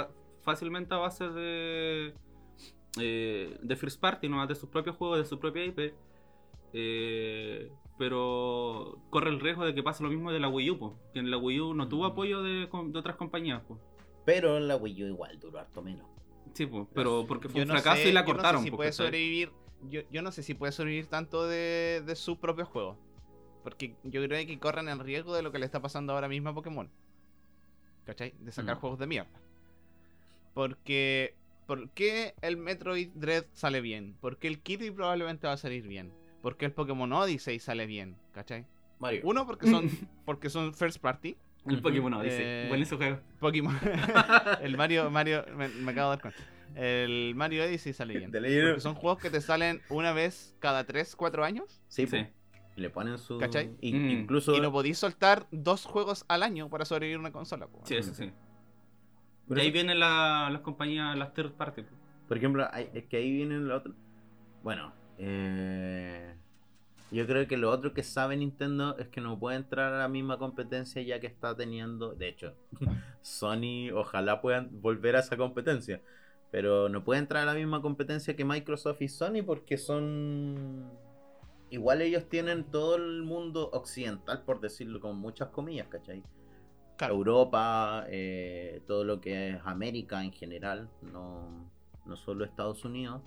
fácilmente 0.43 0.95
a 0.95 0.99
base 0.99 1.29
de, 1.29 2.13
eh, 3.01 3.57
de 3.63 3.77
First 3.77 4.01
Party, 4.01 4.29
¿no? 4.29 4.47
de 4.47 4.55
sus 4.55 4.69
propios 4.69 4.97
juegos, 4.97 5.19
de 5.19 5.25
su 5.25 5.39
propia 5.39 5.65
IP. 5.65 5.95
eh, 6.73 7.71
pero 7.99 8.99
corre 9.11 9.31
el 9.31 9.41
riesgo 9.41 9.65
de 9.65 9.75
que 9.75 9.83
pase 9.83 10.03
lo 10.05 10.09
mismo 10.09 10.31
de 10.33 10.39
la 10.41 10.49
Wii 10.49 10.71
U, 10.71 10.79
po, 10.79 10.99
que 11.13 11.19
en 11.19 11.31
la 11.31 11.37
Wii 11.37 11.61
U 11.61 11.75
no 11.75 11.89
tuvo 11.89 12.05
Mm. 12.05 12.13
apoyo 12.13 12.43
de, 12.43 12.69
de 12.69 12.99
otras 12.99 13.17
compañías. 13.17 13.61
po. 13.63 13.79
Pero 14.25 14.57
en 14.57 14.69
la 14.69 14.77
Wii 14.77 15.03
U 15.05 15.07
igual 15.09 15.39
duró 15.41 15.59
harto 15.59 15.83
menos. 15.83 16.07
Sí, 16.55 16.67
po, 16.67 16.89
pero 16.95 17.25
porque 17.29 17.49
fue 17.49 17.59
Yo 17.59 17.63
un 17.63 17.69
no 17.69 17.75
fracaso 17.75 18.03
sé- 18.03 18.09
y 18.09 18.13
la 18.13 18.21
yo 18.21 18.27
no 18.27 18.31
sé 18.31 18.35
cortaron. 18.35 18.63
si 18.65 18.71
puede 18.71 18.93
sobrevivir. 18.93 19.53
Yo, 19.89 20.03
yo 20.11 20.21
no 20.23 20.31
sé 20.33 20.43
si 20.43 20.55
puede 20.55 20.73
sobrevivir 20.73 21.07
tanto 21.07 21.47
de, 21.47 22.03
de 22.05 22.17
sus 22.17 22.37
propios 22.39 22.69
juegos. 22.69 22.97
Porque 23.63 23.95
yo 24.05 24.23
creo 24.25 24.47
que 24.47 24.59
corren 24.59 24.89
el 24.89 24.99
riesgo 24.99 25.35
de 25.35 25.43
lo 25.43 25.53
que 25.53 25.59
le 25.59 25.67
está 25.67 25.81
pasando 25.81 26.13
ahora 26.13 26.29
mismo 26.29 26.51
a 26.51 26.55
Pokémon. 26.55 26.91
¿Cachai? 28.05 28.35
De 28.41 28.53
sacar 28.53 28.77
Mm. 28.77 28.81
juegos 28.81 28.99
de 28.99 29.07
mierda. 29.07 29.31
Porque. 30.55 31.35
¿Por 31.67 31.89
qué 31.91 32.35
el 32.43 32.57
Metroid 32.57 33.11
Dread 33.15 33.45
sale 33.53 33.81
bien? 33.81 34.17
¿Por 34.21 34.39
qué 34.39 34.49
el 34.49 34.59
Kitty 34.61 34.91
probablemente 34.91 35.47
va 35.47 35.53
a 35.53 35.57
salir 35.57 35.87
bien? 35.87 36.13
¿Por 36.43 36.57
qué 36.57 36.65
el 36.65 36.73
Pokémon 36.73 37.13
Odyssey 37.13 37.61
sale 37.61 37.87
bien? 37.87 38.17
¿Cachai? 38.33 38.67
Mario. 38.99 39.21
Uno, 39.23 39.47
porque 39.47 39.67
son, 39.71 39.89
porque 40.25 40.51
son 40.51 40.75
first 40.75 40.99
party. 41.01 41.37
El. 41.67 41.83
Pokémon 41.83 42.15
Odyssey. 42.15 42.39
Eh, 42.43 42.67
Bueno, 42.69 42.83
ese 42.85 42.97
juego. 42.97 43.21
Pokémon. 43.39 43.77
el 44.63 44.77
Mario, 44.77 45.11
Mario, 45.11 45.45
me, 45.57 45.69
me 45.69 45.93
acabo 45.93 46.11
de 46.11 46.17
dar 46.17 46.21
cuenta. 46.23 46.41
El 46.75 47.35
Mario 47.35 47.65
Odyssey 47.65 47.93
sale 47.93 48.17
bien. 48.17 48.31
Porque 48.31 48.81
son 48.81 48.95
juegos 48.95 49.21
que 49.21 49.29
te 49.31 49.41
salen 49.41 49.83
una 49.91 50.13
vez 50.13 50.55
cada 50.61 50.85
3, 50.85 51.17
4 51.17 51.45
años. 51.45 51.81
Sí, 51.89 52.07
Sí. 52.07 52.27
Le 52.77 52.89
ponen 52.89 53.19
su. 53.19 53.37
¿Cachai? 53.37 53.73
y- 53.81 53.93
Mm. 53.93 54.11
Incluso. 54.11 54.55
Y 54.57 54.61
no 54.61 54.73
podéis 54.73 54.97
soltar 54.97 55.47
dos 55.51 55.85
juegos 55.85 56.25
al 56.29 56.43
año 56.43 56.71
para 56.71 56.85
sobrevivir 56.87 57.19
una 57.19 57.33
consola. 57.33 57.67
po. 57.67 57.83
Sí, 57.85 57.97
eso 57.97 58.15
sí. 58.15 58.31
Por 59.49 59.59
y 59.59 59.63
ahí 59.63 59.71
vienen 59.71 59.99
la- 59.99 60.49
las 60.51 60.63
compañías, 60.63 61.15
las 61.19 61.35
third 61.35 61.53
party. 61.53 61.83
po. 61.83 61.89
Por 62.29 62.39
ejemplo, 62.39 62.67
hay- 62.73 62.89
es 62.95 63.05
que 63.05 63.17
ahí 63.19 63.31
viene 63.33 63.59
lo 63.59 63.77
otro. 63.77 63.93
Bueno, 64.63 64.95
eh, 65.19 66.37
yo 67.11 67.27
creo 67.27 67.47
que 67.49 67.57
lo 67.57 67.71
otro 67.71 67.93
que 67.93 68.03
sabe 68.03 68.37
Nintendo 68.37 68.97
es 68.99 69.09
que 69.09 69.21
no 69.21 69.39
puede 69.39 69.57
entrar 69.57 69.93
a 69.93 69.99
la 69.99 70.09
misma 70.09 70.39
competencia 70.39 71.03
ya 71.03 71.21
que 71.21 71.27
está 71.27 71.57
teniendo. 71.57 72.15
De 72.15 72.29
hecho, 72.29 72.55
Sony 73.23 73.91
ojalá 73.93 74.41
puedan 74.41 74.81
volver 74.81 75.17
a 75.17 75.21
esa 75.21 75.37
competencia. 75.37 76.01
Pero 76.51 76.89
no 76.89 77.05
puede 77.05 77.21
entrar 77.21 77.45
a 77.45 77.53
la 77.53 77.55
misma 77.55 77.81
competencia 77.81 78.35
que 78.35 78.45
Microsoft 78.45 79.03
y 79.03 79.09
Sony 79.09 79.43
porque 79.45 79.77
son. 79.79 80.91
Igual 81.71 82.03
ellos 82.03 82.29
tienen 82.29 82.65
todo 82.65 82.97
el 82.97 83.23
mundo 83.23 83.71
occidental, 83.73 84.43
por 84.43 84.61
decirlo 84.61 85.01
con 85.01 85.17
muchas 85.17 85.51
comillas, 85.51 85.87
¿cachai? 85.87 86.25
Claro. 86.97 87.15
Europa, 87.15 88.05
eh, 88.09 88.83
todo 88.87 89.05
lo 89.05 89.21
que 89.21 89.51
es 89.51 89.61
América 89.65 90.25
en 90.25 90.33
general, 90.33 90.89
no, 91.01 91.71
no 92.05 92.17
solo 92.17 92.45
Estados 92.45 92.85
Unidos. 92.85 93.23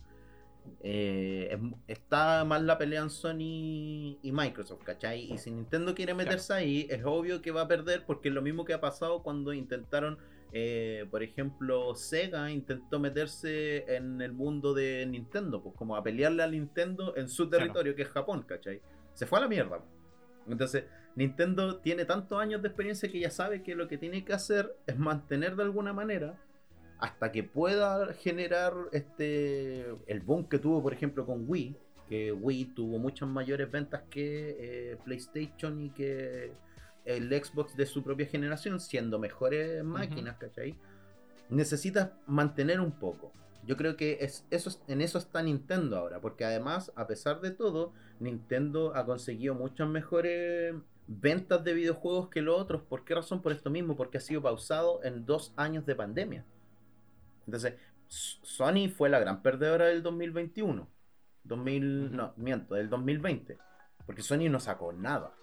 Eh, 0.81 1.57
está 1.87 2.43
más 2.45 2.61
la 2.61 2.77
pelea 2.77 3.01
en 3.01 3.09
Sony 3.09 4.17
y 4.21 4.31
Microsoft, 4.31 4.83
¿cachai? 4.83 5.31
Y 5.31 5.37
si 5.37 5.51
Nintendo 5.51 5.95
quiere 5.95 6.13
meterse 6.13 6.53
ahí, 6.53 6.87
es 6.89 7.03
obvio 7.05 7.41
que 7.41 7.51
va 7.51 7.61
a 7.61 7.67
perder 7.67 8.05
porque 8.05 8.29
es 8.29 8.33
lo 8.35 8.41
mismo 8.41 8.65
que 8.65 8.73
ha 8.73 8.81
pasado 8.81 9.23
cuando 9.23 9.53
intentaron, 9.53 10.17
eh, 10.51 11.05
por 11.09 11.23
ejemplo, 11.23 11.95
Sega 11.95 12.51
intentó 12.51 12.99
meterse 12.99 13.85
en 13.95 14.21
el 14.21 14.33
mundo 14.33 14.73
de 14.73 15.05
Nintendo, 15.05 15.61
pues 15.63 15.75
como 15.75 15.95
a 15.95 16.03
pelearle 16.03 16.43
a 16.43 16.47
Nintendo 16.47 17.15
en 17.15 17.29
su 17.29 17.49
Claro. 17.49 17.63
territorio, 17.63 17.95
que 17.95 18.01
es 18.03 18.09
Japón, 18.09 18.43
¿cachai? 18.43 18.81
Se 19.13 19.25
fue 19.25 19.39
a 19.39 19.43
la 19.43 19.47
mierda. 19.47 19.79
Entonces, 20.47 20.83
Nintendo 21.15 21.77
tiene 21.77 22.05
tantos 22.05 22.39
años 22.41 22.61
de 22.61 22.67
experiencia 22.67 23.09
que 23.09 23.19
ya 23.19 23.29
sabe 23.29 23.63
que 23.63 23.75
lo 23.75 23.87
que 23.87 23.97
tiene 23.97 24.25
que 24.25 24.33
hacer 24.33 24.75
es 24.87 24.97
mantener 24.97 25.55
de 25.55 25.63
alguna 25.63 25.93
manera 25.93 26.37
hasta 27.03 27.33
que 27.33 27.43
pueda 27.43 28.13
generar 28.13 28.73
este 28.93 29.89
el 30.07 30.21
boom 30.21 30.47
que 30.47 30.57
tuvo, 30.57 30.81
por 30.81 30.93
ejemplo, 30.93 31.25
con 31.25 31.43
Wii, 31.49 31.75
que 32.07 32.31
Wii 32.31 32.65
tuvo 32.75 32.97
muchas 32.97 33.27
mayores 33.27 33.69
ventas 33.69 34.03
que 34.09 34.55
eh, 34.59 34.97
PlayStation 35.03 35.81
y 35.81 35.89
que 35.89 36.53
el 37.03 37.29
Xbox 37.43 37.75
de 37.75 37.85
su 37.85 38.03
propia 38.03 38.25
generación, 38.25 38.79
siendo 38.79 39.19
mejores 39.19 39.83
máquinas, 39.83 40.37
¿cachai? 40.37 40.77
Necesitas 41.49 42.11
mantener 42.25 42.79
un 42.79 42.91
poco. 42.91 43.33
Yo 43.67 43.75
creo 43.75 43.97
que 43.97 44.19
es, 44.21 44.45
eso, 44.49 44.69
es- 44.69 44.81
en 44.87 45.01
eso 45.01 45.17
está 45.17 45.41
Nintendo 45.43 45.97
ahora, 45.97 46.21
porque 46.21 46.45
además, 46.45 46.91
a 46.95 47.05
pesar 47.05 47.41
de 47.41 47.51
todo, 47.51 47.91
Nintendo 48.21 48.95
ha 48.95 49.05
conseguido 49.05 49.55
muchas 49.55 49.89
mejores 49.89 50.73
ventas 51.07 51.61
de 51.65 51.73
videojuegos 51.73 52.29
que 52.29 52.41
los 52.41 52.57
otros. 52.59 52.81
¿Por 52.83 53.03
qué 53.03 53.15
razón? 53.15 53.41
Por 53.41 53.51
esto 53.51 53.69
mismo, 53.69 53.97
porque 53.97 54.17
ha 54.19 54.21
sido 54.21 54.41
pausado 54.41 55.01
en 55.03 55.25
dos 55.25 55.53
años 55.57 55.85
de 55.85 55.95
pandemia. 55.95 56.45
Entonces, 57.45 57.75
Sony 58.07 58.89
fue 58.95 59.09
la 59.09 59.19
gran 59.19 59.41
perdedora 59.41 59.85
del 59.85 60.03
2021. 60.03 60.87
2000, 61.43 62.15
no, 62.15 62.33
miento, 62.37 62.75
del 62.75 62.89
2020. 62.89 63.57
Porque 64.05 64.21
Sony 64.21 64.49
no 64.49 64.59
sacó 64.59 64.93
nada. 64.93 65.33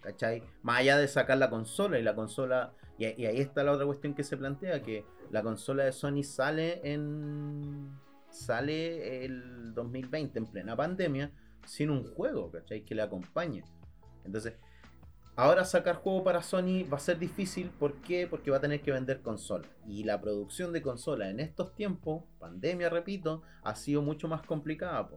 ¿Cachai? 0.00 0.42
Más 0.62 0.80
allá 0.80 0.98
de 0.98 1.08
sacar 1.08 1.38
la 1.38 1.50
consola 1.50 1.98
y 1.98 2.02
la 2.02 2.14
consola... 2.14 2.72
Y, 2.98 3.06
y 3.22 3.26
ahí 3.26 3.40
está 3.40 3.62
la 3.62 3.72
otra 3.72 3.86
cuestión 3.86 4.14
que 4.14 4.24
se 4.24 4.36
plantea, 4.36 4.82
que 4.82 5.04
la 5.30 5.42
consola 5.42 5.84
de 5.84 5.92
Sony 5.92 6.22
sale 6.22 6.80
en... 6.82 7.98
Sale 8.30 9.24
el 9.24 9.72
2020 9.72 10.38
en 10.38 10.46
plena 10.46 10.76
pandemia 10.76 11.30
sin 11.66 11.90
un 11.90 12.04
juego, 12.04 12.50
¿cachai? 12.50 12.84
Que 12.84 12.94
le 12.94 13.02
acompañe. 13.02 13.64
Entonces, 14.24 14.54
ahora 15.36 15.64
sacar 15.64 15.96
juego 15.96 16.24
para 16.24 16.42
Sony 16.42 16.84
va 16.90 16.96
a 16.96 17.00
ser 17.00 17.18
difícil. 17.18 17.70
¿Por 17.70 17.94
qué? 18.00 18.26
Porque 18.26 18.50
va 18.50 18.56
a 18.56 18.60
tener 18.60 18.80
que 18.80 18.90
vender 18.90 19.20
consolas. 19.22 19.70
Y 19.86 20.04
la 20.04 20.20
producción 20.20 20.72
de 20.72 20.82
consolas 20.82 21.28
en 21.28 21.40
estos 21.40 21.74
tiempos, 21.74 22.24
pandemia, 22.38 22.88
repito, 22.88 23.42
ha 23.62 23.74
sido 23.74 24.02
mucho 24.02 24.28
más 24.28 24.42
complicada. 24.42 25.08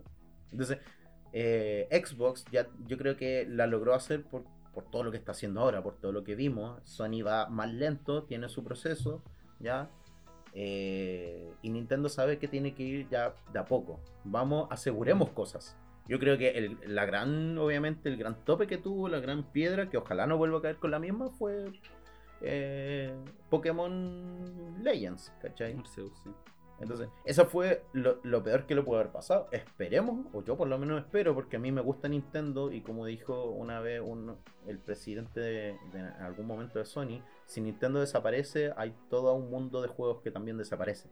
Entonces, 0.51 0.79
eh, 1.31 1.87
Xbox 1.91 2.45
ya 2.51 2.67
yo 2.85 2.97
creo 2.97 3.15
que 3.15 3.45
la 3.47 3.67
logró 3.67 3.93
hacer 3.93 4.23
por, 4.23 4.43
por 4.73 4.89
todo 4.89 5.03
lo 5.03 5.11
que 5.11 5.17
está 5.17 5.31
haciendo 5.31 5.61
ahora, 5.61 5.81
por 5.81 5.95
todo 5.99 6.11
lo 6.11 6.23
que 6.23 6.35
vimos. 6.35 6.81
Sony 6.83 7.23
va 7.25 7.47
más 7.49 7.71
lento, 7.71 8.23
tiene 8.23 8.49
su 8.49 8.63
proceso, 8.63 9.23
¿ya? 9.59 9.89
Eh, 10.53 11.53
y 11.61 11.69
Nintendo 11.69 12.09
sabe 12.09 12.39
que 12.39 12.47
tiene 12.47 12.73
que 12.73 12.83
ir 12.83 13.09
ya 13.09 13.33
de 13.53 13.59
a 13.59 13.65
poco. 13.65 13.99
Vamos, 14.23 14.67
aseguremos 14.71 15.29
cosas. 15.29 15.77
Yo 16.09 16.19
creo 16.19 16.37
que 16.37 16.49
el, 16.57 16.77
la 16.87 17.05
gran, 17.05 17.57
obviamente, 17.57 18.09
el 18.09 18.17
gran 18.17 18.43
tope 18.43 18.65
que 18.67 18.77
tuvo, 18.79 19.07
la 19.07 19.19
gran 19.19 19.43
piedra, 19.51 19.89
que 19.89 19.97
ojalá 19.97 20.25
no 20.27 20.37
vuelva 20.37 20.57
a 20.57 20.61
caer 20.63 20.77
con 20.77 20.89
la 20.91 20.99
misma, 20.99 21.29
fue 21.29 21.67
eh, 22.41 23.13
Pokémon 23.49 24.83
Legends, 24.83 25.31
¿cachai? 25.41 25.77
Arceus, 25.77 26.11
sí. 26.23 26.31
Entonces, 26.81 27.09
eso 27.25 27.45
fue 27.45 27.83
lo, 27.91 28.19
lo 28.23 28.41
peor 28.41 28.65
que 28.65 28.73
le 28.73 28.81
puede 28.81 29.01
haber 29.01 29.11
pasado. 29.11 29.49
Esperemos, 29.51 30.25
o 30.33 30.41
yo 30.43 30.55
por 30.57 30.67
lo 30.69 30.77
menos 30.79 30.99
espero, 31.01 31.35
porque 31.35 31.57
a 31.57 31.59
mí 31.59 31.71
me 31.73 31.81
gusta 31.81 32.07
Nintendo 32.07 32.71
y 32.71 32.81
como 32.81 33.05
dijo 33.05 33.43
una 33.51 33.81
vez 33.81 34.01
un- 34.01 34.37
el 34.65 34.79
presidente 34.79 35.41
de, 35.41 35.77
de 35.91 36.01
algún 36.21 36.47
momento 36.47 36.79
de 36.79 36.85
Sony, 36.85 37.21
si 37.45 37.59
Nintendo 37.61 37.99
desaparece, 37.99 38.71
hay 38.77 38.95
todo 39.09 39.33
un 39.35 39.49
mundo 39.51 39.81
de 39.81 39.89
juegos 39.89 40.21
que 40.23 40.31
también 40.31 40.57
desaparece. 40.57 41.09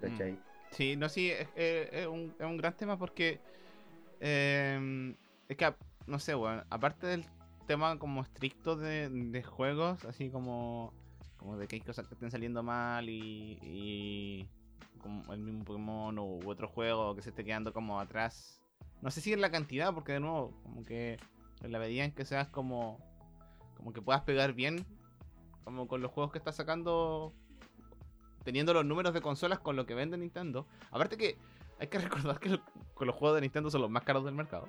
¿Cachai? 0.00 0.38
Sí, 0.72 0.96
no, 0.96 1.08
sí, 1.08 1.30
es, 1.30 1.46
es- 1.54 1.88
es 1.92 2.06
un, 2.08 2.34
es 2.38 2.44
un 2.44 2.56
gran 2.56 2.76
tema 2.76 2.98
porque. 2.98 3.40
Eh, 4.26 5.14
es 5.48 5.56
que, 5.58 5.74
no 6.06 6.18
sé, 6.18 6.34
weón. 6.34 6.64
Aparte 6.70 7.06
del 7.06 7.26
tema 7.66 7.98
como 7.98 8.22
estricto 8.22 8.74
de, 8.74 9.10
de 9.10 9.42
juegos, 9.42 10.04
así 10.06 10.30
como. 10.30 10.94
Como 11.36 11.58
de 11.58 11.68
que 11.68 11.76
hay 11.76 11.82
cosas 11.82 12.08
que 12.08 12.14
estén 12.14 12.30
saliendo 12.30 12.62
mal 12.62 13.08
y. 13.08 13.58
y 13.62 14.48
como 15.02 15.30
el 15.34 15.40
mismo 15.40 15.64
Pokémon 15.64 16.18
u 16.18 16.40
otro 16.48 16.66
juego 16.68 17.14
que 17.14 17.20
se 17.20 17.28
esté 17.28 17.44
quedando 17.44 17.74
como 17.74 18.00
atrás. 18.00 18.62
No 19.02 19.10
sé 19.10 19.20
si 19.20 19.34
en 19.34 19.42
la 19.42 19.50
cantidad, 19.50 19.92
porque 19.92 20.12
de 20.12 20.20
nuevo, 20.20 20.58
como 20.62 20.82
que 20.84 21.18
en 21.62 21.72
la 21.72 21.78
medida 21.78 22.04
en 22.04 22.12
que 22.12 22.24
seas 22.24 22.48
como. 22.48 22.98
Como 23.76 23.92
que 23.92 24.00
puedas 24.00 24.22
pegar 24.22 24.54
bien. 24.54 24.86
Como 25.64 25.86
con 25.86 26.00
los 26.00 26.10
juegos 26.10 26.32
que 26.32 26.38
estás 26.38 26.56
sacando 26.56 27.34
teniendo 28.44 28.74
los 28.74 28.84
números 28.84 29.12
de 29.12 29.20
consolas 29.20 29.58
con 29.58 29.76
lo 29.76 29.84
que 29.84 29.94
vende 29.94 30.16
Nintendo. 30.16 30.66
Aparte 30.90 31.16
que 31.16 31.36
hay 31.78 31.86
que 31.88 31.98
recordar 31.98 32.38
que 32.40 32.58
que 32.98 33.04
los 33.04 33.14
juegos 33.14 33.34
de 33.36 33.40
Nintendo 33.42 33.70
son 33.70 33.82
los 33.82 33.90
más 33.90 34.04
caros 34.04 34.24
del 34.24 34.34
mercado. 34.34 34.68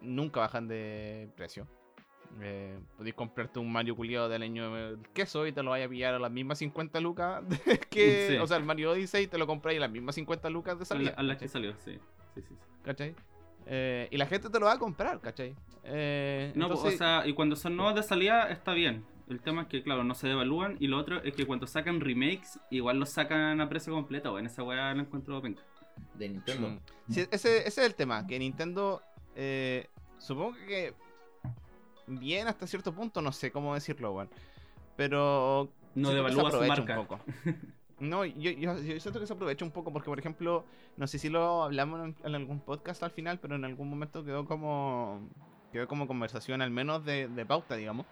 Nunca 0.00 0.40
bajan 0.40 0.66
de 0.66 1.28
precio. 1.36 1.66
Eh, 2.40 2.78
podéis 2.96 3.14
comprarte 3.14 3.58
un 3.58 3.70
Mario 3.72 3.96
culiado 3.96 4.28
del 4.28 4.42
año 4.42 4.72
del 4.74 4.98
queso 5.12 5.46
y 5.46 5.52
te 5.52 5.62
lo 5.62 5.70
vaya 5.70 5.86
a 5.86 5.88
pillar 5.88 6.14
a 6.14 6.18
las 6.18 6.30
mismas 6.30 6.58
50 6.58 7.00
lucas 7.00 7.42
que... 7.90 8.28
Sí. 8.30 8.36
O 8.36 8.46
sea, 8.46 8.56
el 8.56 8.64
Mario 8.64 8.92
Odyssey 8.92 9.26
te 9.26 9.36
lo 9.38 9.46
compráis 9.46 9.78
a 9.78 9.82
las 9.82 9.90
mismas 9.90 10.14
50 10.14 10.48
lucas 10.50 10.78
de 10.78 10.84
salida. 10.84 11.14
a 11.16 11.22
la 11.22 11.36
que 11.36 11.48
salió, 11.48 11.74
sí. 11.78 11.98
Sí, 12.34 12.42
sí, 12.42 12.48
sí. 12.48 12.54
¿Cachai? 12.82 13.14
Eh, 13.66 14.08
y 14.10 14.16
la 14.16 14.26
gente 14.26 14.48
te 14.48 14.58
lo 14.60 14.66
va 14.66 14.72
a 14.72 14.78
comprar, 14.78 15.20
¿cachai? 15.20 15.54
Eh, 15.84 16.52
No, 16.54 16.66
entonces- 16.66 16.94
o 16.94 16.98
sea, 16.98 17.26
y 17.26 17.34
cuando 17.34 17.56
son 17.56 17.76
nuevos 17.76 17.94
de 17.94 18.02
salida 18.02 18.48
está 18.50 18.72
bien. 18.72 19.04
El 19.28 19.40
tema 19.40 19.62
es 19.62 19.68
que, 19.68 19.82
claro, 19.82 20.02
no 20.02 20.14
se 20.14 20.26
devalúan. 20.26 20.76
Y 20.80 20.86
lo 20.88 20.98
otro 20.98 21.22
es 21.22 21.34
que 21.34 21.46
cuando 21.46 21.66
sacan 21.68 22.00
remakes, 22.00 22.58
igual 22.70 22.98
los 22.98 23.10
sacan 23.10 23.60
a 23.60 23.68
precio 23.68 23.92
completo. 23.92 24.36
En 24.38 24.46
esa 24.46 24.62
weá 24.64 24.92
la 24.94 25.02
encuentro 25.02 25.40
penca. 25.42 25.62
De 26.14 26.28
Nintendo. 26.28 26.80
Sí, 27.08 27.20
ese, 27.30 27.58
ese 27.58 27.66
es 27.66 27.78
el 27.78 27.94
tema, 27.94 28.26
que 28.26 28.38
Nintendo, 28.38 29.02
eh, 29.34 29.88
supongo 30.18 30.56
que 30.66 30.94
bien 32.06 32.48
hasta 32.48 32.66
cierto 32.66 32.94
punto, 32.94 33.22
no 33.22 33.32
sé 33.32 33.50
cómo 33.50 33.74
decirlo, 33.74 34.12
weón. 34.12 34.30
Pero 34.96 35.72
No 35.94 36.10
devalúa 36.10 36.42
su 36.42 36.46
aprovecha 36.48 36.74
marca. 36.76 37.00
un 37.00 37.06
poco. 37.06 37.20
No, 38.00 38.24
yo, 38.24 38.50
yo, 38.52 38.80
yo 38.80 38.98
siento 38.98 39.20
que 39.20 39.26
se 39.26 39.34
aprovecha 39.34 39.62
un 39.62 39.72
poco 39.72 39.92
porque, 39.92 40.08
por 40.08 40.18
ejemplo, 40.18 40.64
no 40.96 41.06
sé 41.06 41.18
si 41.18 41.28
lo 41.28 41.62
hablamos 41.64 42.02
en, 42.02 42.16
en 42.24 42.34
algún 42.34 42.58
podcast 42.60 43.02
al 43.02 43.10
final, 43.10 43.38
pero 43.40 43.56
en 43.56 43.64
algún 43.66 43.90
momento 43.90 44.24
quedó 44.24 44.46
como 44.46 45.28
quedó 45.70 45.86
como 45.86 46.06
conversación, 46.06 46.62
al 46.62 46.70
menos 46.70 47.04
de, 47.04 47.28
de 47.28 47.46
pauta, 47.46 47.76
digamos, 47.76 48.06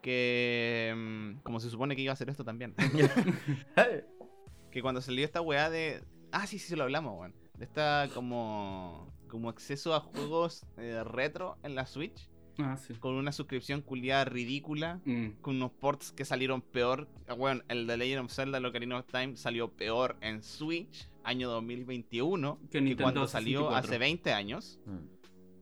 que 0.00 0.94
mm, 0.96 1.42
como 1.42 1.60
se 1.60 1.70
supone 1.70 1.96
que 1.96 2.02
iba 2.02 2.12
a 2.12 2.14
hacer 2.14 2.30
esto 2.30 2.44
también, 2.44 2.74
que 4.70 4.82
cuando 4.82 5.00
salió 5.00 5.24
esta 5.24 5.40
weá 5.40 5.70
de... 5.70 6.02
Ah, 6.32 6.46
sí, 6.46 6.58
sí, 6.58 6.68
se 6.68 6.76
lo 6.76 6.84
hablamos, 6.84 7.18
weón. 7.18 7.34
De 7.58 7.64
esta 7.64 8.08
como, 8.14 9.12
como 9.28 9.48
acceso 9.48 9.94
a 9.94 10.00
juegos 10.00 10.66
eh, 10.76 11.02
retro 11.04 11.56
en 11.62 11.74
la 11.74 11.86
Switch, 11.86 12.28
Ah, 12.58 12.76
sí. 12.78 12.94
con 12.94 13.14
una 13.14 13.32
suscripción 13.32 13.82
culiada 13.82 14.24
ridícula 14.24 15.00
Mm. 15.04 15.40
con 15.42 15.56
unos 15.56 15.72
ports 15.72 16.12
que 16.12 16.24
salieron 16.24 16.60
peor. 16.62 17.08
Ah, 17.28 17.34
Bueno, 17.34 17.62
el 17.68 17.86
de 17.86 17.96
Legend 17.96 18.24
of 18.26 18.32
Zelda, 18.32 18.66
Ocarina 18.66 18.98
of 18.98 19.06
Time, 19.06 19.36
salió 19.36 19.70
peor 19.72 20.16
en 20.20 20.42
Switch, 20.42 21.08
año 21.24 21.48
2021, 21.50 22.58
Que 22.62 22.68
que, 22.68 22.80
Nintendo 22.80 23.02
cuando 23.04 23.26
salió 23.26 23.60
64. 23.60 23.88
hace 23.88 23.98
20 23.98 24.32
años. 24.32 24.78
Mm. 24.86 24.98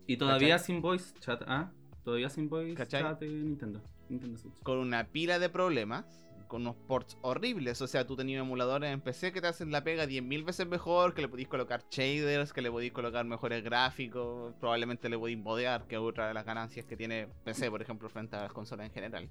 Y 0.07 0.17
todavía 0.19 0.59
sin 0.59 0.81
voice 0.83 1.15
chat. 1.21 1.43
Ah, 1.47 1.73
todavía 2.05 2.29
sin 2.29 2.49
voice 2.49 2.75
¿Cachai? 2.75 3.03
chat 3.03 3.21
de 3.21 3.29
Nintendo. 3.29 3.81
Nintendo 4.09 4.39
Switch. 4.39 4.55
Con 4.63 4.79
una 4.79 5.05
pila 5.05 5.39
de 5.39 5.49
problemas, 5.49 6.24
con 6.55 6.63
unos 6.63 6.77
ports 6.87 7.19
horribles. 7.23 7.83
O 7.83 7.89
sea, 7.89 8.07
tú 8.07 8.15
tenías 8.15 8.41
emuladores 8.41 8.93
en 8.93 9.01
PC 9.01 9.33
que 9.33 9.41
te 9.41 9.49
hacen 9.49 9.73
la 9.73 9.83
pega 9.83 10.05
10.000 10.05 10.45
veces 10.45 10.69
mejor, 10.69 11.13
que 11.13 11.21
le 11.21 11.27
podéis 11.29 11.49
colocar 11.49 11.83
shaders, 11.91 12.53
que 12.53 12.63
le 12.63 12.71
podéis 12.71 12.93
colocar 12.93 13.25
mejores 13.25 13.65
gráficos, 13.65 14.55
probablemente 14.61 15.09
le 15.09 15.19
podéis 15.19 15.37
modear, 15.37 15.89
que 15.89 15.97
es 15.97 16.01
otra 16.01 16.29
de 16.29 16.35
las 16.35 16.45
ganancias 16.45 16.87
que 16.87 16.97
tiene 16.97 17.27
PC, 17.43 17.73
por 17.73 17.83
ejemplo, 17.83 18.09
frente 18.09 18.37
a 18.37 18.43
las 18.43 18.53
consolas 18.53 18.87
en 18.87 18.93
general. 18.93 19.29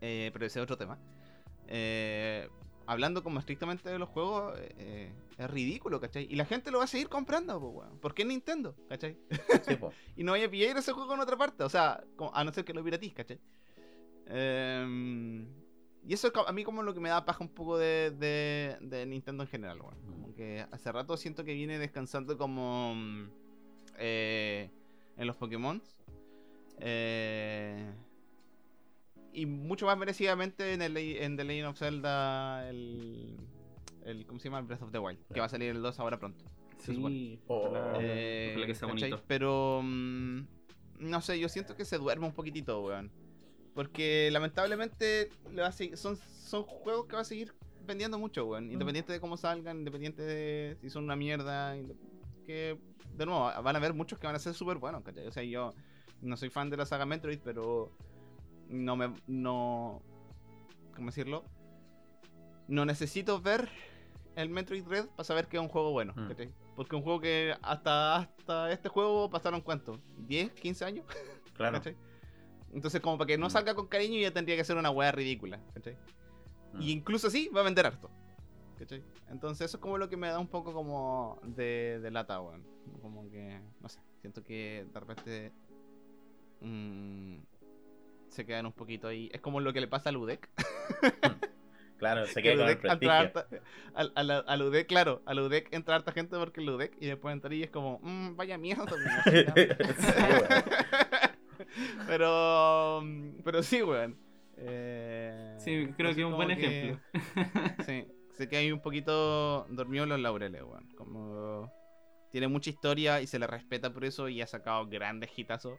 Eh, 0.00 0.30
pero 0.32 0.46
ese 0.46 0.58
es 0.58 0.62
otro 0.62 0.78
tema. 0.78 0.98
Eh, 1.66 2.48
hablando 2.86 3.22
como 3.22 3.38
estrictamente 3.38 3.90
de 3.90 3.98
los 3.98 4.08
juegos, 4.08 4.58
eh, 4.78 5.12
es 5.36 5.50
ridículo, 5.50 6.00
¿cachai? 6.00 6.26
Y 6.30 6.36
la 6.36 6.46
gente 6.46 6.70
lo 6.70 6.78
va 6.78 6.84
a 6.84 6.86
seguir 6.86 7.10
comprando, 7.10 7.60
pues, 7.60 7.74
weón. 7.74 7.98
¿Por 7.98 8.14
qué 8.14 8.24
Nintendo? 8.24 8.74
¿cachai? 8.88 9.18
Sí, 9.68 9.76
po. 9.76 9.92
y 10.16 10.24
no 10.24 10.32
vaya 10.32 10.46
a 10.46 10.50
pillar 10.50 10.74
ese 10.78 10.92
juego 10.92 11.12
en 11.12 11.20
otra 11.20 11.36
parte. 11.36 11.64
O 11.64 11.68
sea, 11.68 12.02
a 12.32 12.44
no 12.44 12.52
ser 12.54 12.64
que 12.64 12.72
lo 12.72 12.82
piratís, 12.82 13.12
¿cachai? 13.12 13.38
Em, 14.24 15.67
y 16.06 16.14
eso 16.14 16.28
es 16.28 16.32
a 16.46 16.52
mí 16.52 16.64
como 16.64 16.82
lo 16.82 16.94
que 16.94 17.00
me 17.00 17.08
da 17.10 17.24
paja 17.24 17.42
un 17.44 17.50
poco 17.50 17.76
de, 17.78 18.10
de- 18.12 18.76
de 18.80 19.06
Nintendo 19.06 19.42
en 19.44 19.48
general, 19.48 19.80
weón. 19.80 19.96
Como 20.10 20.34
que 20.34 20.64
hace 20.70 20.90
rato 20.92 21.16
siento 21.16 21.44
que 21.44 21.52
viene 21.54 21.78
descansando 21.78 22.36
como 22.38 22.94
mm, 22.94 23.28
eh, 23.98 24.70
en 25.16 25.26
los 25.26 25.36
Pokémon. 25.36 25.82
Eh, 26.80 27.90
y 29.32 29.46
mucho 29.46 29.86
más 29.86 29.98
merecidamente 29.98 30.72
en, 30.72 30.82
el, 30.82 30.96
en 30.96 31.36
The 31.36 31.44
Legend 31.44 31.68
of 31.68 31.78
Zelda, 31.78 32.68
el, 32.68 33.36
el... 34.04 34.26
¿Cómo 34.26 34.40
se 34.40 34.44
llama? 34.48 34.58
El 34.60 34.64
Breath 34.66 34.82
of 34.82 34.92
the 34.92 34.98
Wild. 34.98 35.18
Que 35.32 35.40
va 35.40 35.46
a 35.46 35.50
salir 35.50 35.70
el 35.70 35.82
2 35.82 36.00
ahora 36.00 36.18
pronto. 36.18 36.44
supone. 36.84 37.14
Sí, 37.14 37.40
Oh. 37.46 37.66
ojalá, 37.68 37.98
Eh, 38.00 38.50
ojalá 38.52 38.66
que 38.66 38.74
sea 38.74 38.88
bonito. 38.88 39.22
Pero 39.26 39.80
mm, 39.82 40.40
no 41.00 41.20
sé, 41.20 41.38
yo 41.38 41.48
siento 41.48 41.76
que 41.76 41.84
se 41.84 41.98
duerme 41.98 42.26
un 42.26 42.32
poquitito, 42.32 42.80
weón. 42.82 43.10
Porque 43.78 44.28
lamentablemente 44.32 45.30
le 45.52 45.62
va 45.62 45.68
a 45.68 45.72
seguir- 45.72 45.96
son, 45.96 46.16
son 46.16 46.64
juegos 46.64 47.06
que 47.06 47.14
va 47.14 47.22
a 47.22 47.24
seguir 47.24 47.54
vendiendo 47.86 48.18
mucho, 48.18 48.44
weón. 48.44 48.72
Independiente 48.72 49.12
de 49.12 49.20
cómo 49.20 49.36
salgan, 49.36 49.78
independiente 49.78 50.20
de 50.22 50.76
si 50.80 50.90
son 50.90 51.04
una 51.04 51.14
mierda. 51.14 51.76
Que, 52.44 52.76
de 53.14 53.24
nuevo, 53.24 53.42
van 53.62 53.76
a 53.76 53.78
haber 53.78 53.94
muchos 53.94 54.18
que 54.18 54.26
van 54.26 54.34
a 54.34 54.40
ser 54.40 54.54
súper 54.54 54.78
buenos, 54.78 55.04
¿cachai? 55.04 55.28
O 55.28 55.30
sea, 55.30 55.44
yo 55.44 55.74
no 56.22 56.36
soy 56.36 56.50
fan 56.50 56.70
de 56.70 56.76
la 56.76 56.86
saga 56.86 57.06
Metroid, 57.06 57.38
pero 57.44 57.92
no 58.68 58.96
me. 58.96 59.14
No. 59.28 60.02
¿Cómo 60.96 61.06
decirlo? 61.06 61.44
No 62.66 62.84
necesito 62.84 63.40
ver 63.40 63.68
el 64.34 64.48
Metroid 64.50 64.88
Red 64.88 65.06
para 65.10 65.22
saber 65.22 65.46
que 65.46 65.56
es 65.56 65.62
un 65.62 65.68
juego 65.68 65.92
bueno, 65.92 66.14
Mm. 66.16 66.28
¿cachai? 66.30 66.50
Porque 66.74 66.96
un 66.96 67.02
juego 67.02 67.20
que 67.20 67.54
hasta, 67.62 68.16
hasta 68.16 68.72
este 68.72 68.88
juego 68.88 69.30
pasaron 69.30 69.60
cuánto? 69.60 70.00
¿10, 70.26 70.50
15 70.54 70.84
años? 70.84 71.06
Claro. 71.54 71.78
¿cachai? 71.78 71.96
Entonces, 72.72 73.00
como 73.00 73.16
para 73.18 73.26
que 73.28 73.38
no 73.38 73.46
Mm. 73.46 73.50
salga 73.50 73.74
con 73.74 73.86
cariño, 73.88 74.20
ya 74.20 74.30
tendría 74.32 74.56
que 74.56 74.64
ser 74.64 74.76
una 74.76 74.90
weá 74.90 75.10
ridícula, 75.12 75.58
¿cachai? 75.74 75.96
Mm. 76.74 76.82
Y 76.82 76.90
incluso 76.92 77.28
así 77.28 77.48
va 77.48 77.60
a 77.60 77.64
vender 77.64 77.86
harto. 77.86 78.10
¿Cachai? 78.78 79.02
Entonces 79.30 79.64
eso 79.66 79.76
es 79.78 79.80
como 79.80 79.98
lo 79.98 80.08
que 80.08 80.16
me 80.16 80.28
da 80.28 80.38
un 80.38 80.46
poco 80.48 80.72
como 80.72 81.40
de, 81.42 81.98
de 82.00 82.10
lata, 82.10 82.40
weón. 82.40 82.64
Como 83.02 83.28
que, 83.30 83.60
no 83.80 83.88
sé, 83.88 84.00
siento 84.20 84.42
que 84.44 84.86
de 84.92 85.00
repente 85.00 85.52
mm, 86.60 87.36
se 88.28 88.46
quedan 88.46 88.66
un 88.66 88.72
poquito 88.72 89.08
ahí. 89.08 89.28
Es 89.32 89.40
como 89.40 89.60
lo 89.60 89.72
que 89.72 89.80
le 89.80 89.88
pasa 89.88 90.10
a 90.10 90.12
Ludec. 90.12 90.48
Claro, 91.98 92.26
se 92.26 92.34
Que 92.34 92.42
queda 92.52 92.58
con 92.62 92.68
el 92.68 92.78
prestigio. 92.78 93.12
harta- 93.12 93.48
al- 94.46 94.58
Ludec, 94.60 94.86
claro, 94.86 95.20
a 95.26 95.34
Ludec 95.34 95.66
entra 95.74 95.96
harta 95.96 96.12
gente 96.12 96.36
porque 96.38 96.60
es 96.60 96.66
Ludec 96.68 96.96
y 97.00 97.06
después 97.06 97.32
entra 97.32 97.52
y 97.52 97.64
es 97.64 97.70
como, 97.70 97.98
"Mm, 98.04 98.36
vaya 98.36 98.56
mierda. 98.56 98.84
mi 98.84 98.92
universidad". 99.42 99.96
Sí, 99.98 100.12
weón. 100.22 100.48
pero, 102.06 103.02
pero 103.44 103.62
sí, 103.62 103.82
weón. 103.82 104.18
Eh, 104.56 105.54
Sí, 105.58 105.88
creo 105.96 106.14
que 106.14 106.20
es 106.22 106.26
un 106.26 106.34
buen 106.36 106.50
ejemplo. 106.50 107.00
Sí, 107.86 108.06
sé 108.32 108.48
que 108.48 108.56
hay 108.56 108.72
un 108.72 108.80
poquito 108.80 109.66
dormido 109.70 110.04
en 110.04 110.10
los 110.10 110.20
laureles, 110.20 110.62
weón. 110.62 110.88
Como 110.96 111.72
tiene 112.30 112.48
mucha 112.48 112.70
historia 112.70 113.20
y 113.20 113.26
se 113.26 113.38
le 113.38 113.46
respeta 113.46 113.92
por 113.92 114.04
eso 114.04 114.28
y 114.28 114.40
ha 114.42 114.46
sacado 114.46 114.86
grandes 114.86 115.30
hitazos. 115.36 115.78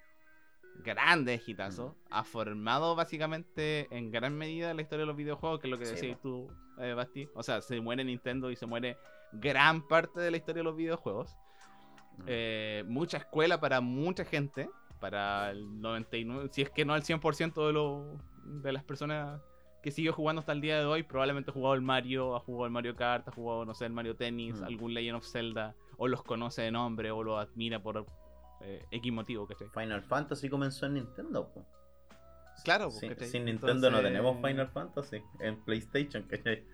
Grandes 0.84 1.48
hitazos. 1.48 1.94
Ha 2.10 2.24
formado 2.24 2.96
básicamente 2.96 3.88
en 3.92 4.12
gran 4.12 4.38
medida 4.38 4.74
la 4.74 4.82
historia 4.82 5.02
de 5.02 5.08
los 5.08 5.18
videojuegos, 5.18 5.60
que 5.60 5.68
es 5.68 5.72
lo 5.72 5.78
que 5.78 5.86
Sí, 5.86 5.92
decías 5.96 6.18
po. 6.18 6.22
tú, 6.22 6.52
eh, 6.82 6.94
Basti. 6.94 7.28
O 7.36 7.44
sea, 7.44 7.62
se 7.62 7.82
muere 7.82 8.04
Nintendo 8.06 8.50
y 8.50 8.56
se 8.56 8.66
muere 8.66 8.98
gran 9.34 9.86
parte 9.88 10.22
de 10.22 10.32
la 10.32 10.38
historia 10.38 10.62
de 10.62 10.64
los 10.64 10.76
videojuegos. 10.78 11.36
Eh, 12.28 12.84
mucha 12.88 13.18
escuela 13.18 13.60
para 13.60 13.82
mucha 13.82 14.24
gente. 14.26 14.70
Para 15.00 15.52
el 15.52 15.82
99, 15.82 16.50
si 16.52 16.62
es 16.62 16.70
que 16.70 16.84
no 16.86 16.93
al 16.93 17.04
100% 17.04 17.68
de, 17.68 17.74
lo, 17.74 18.18
de 18.45 18.72
las 18.74 18.84
personas 18.84 19.41
que 19.82 19.91
sigue 19.91 20.12
jugando 20.12 20.41
hasta 20.41 20.52
el 20.52 20.60
día 20.60 20.78
de 20.80 20.86
hoy, 20.86 21.04
probablemente 21.04 21.52
ha 21.52 21.54
jugado 21.54 21.74
el 21.74 21.82
Mario, 21.82 22.36
ha 22.36 22.39
jugado 22.41 22.66
el 22.66 22.72
Mario 22.72 22.95
Kart, 22.97 23.26
ha 23.30 23.32
jugado, 23.32 23.64
no 23.66 23.74
sé, 23.74 23.86
el 23.86 23.93
Mario 23.93 24.16
Tennis, 24.18 24.60
Mm. 24.60 24.64
algún 24.66 24.93
Legend 24.93 25.18
of 25.18 25.26
Zelda, 25.26 25.74
o 25.97 26.08
los 26.10 26.22
conoce 26.24 26.64
de 26.64 26.72
nombre, 26.72 27.12
o 27.12 27.24
lo 27.24 27.38
admira 27.38 27.82
por 27.82 28.06
eh, 28.62 28.84
X 28.91 29.14
motivo, 29.14 29.47
¿cachai? 29.47 29.70
Final 29.70 30.02
Fantasy 30.04 30.50
comenzó 30.50 30.86
en 30.88 30.95
Nintendo. 30.95 31.50
po. 31.54 31.66
Claro, 32.66 32.91
Sin, 32.91 33.08
¿cachai? 33.10 33.30
sin 33.30 33.45
Nintendo 33.45 33.89
no 33.89 34.02
tenemos 34.02 34.36
Final 34.45 34.68
Fantasy 34.68 35.22
en 35.39 35.64
PlayStation, 35.64 36.24
¿cachai? 36.24 36.66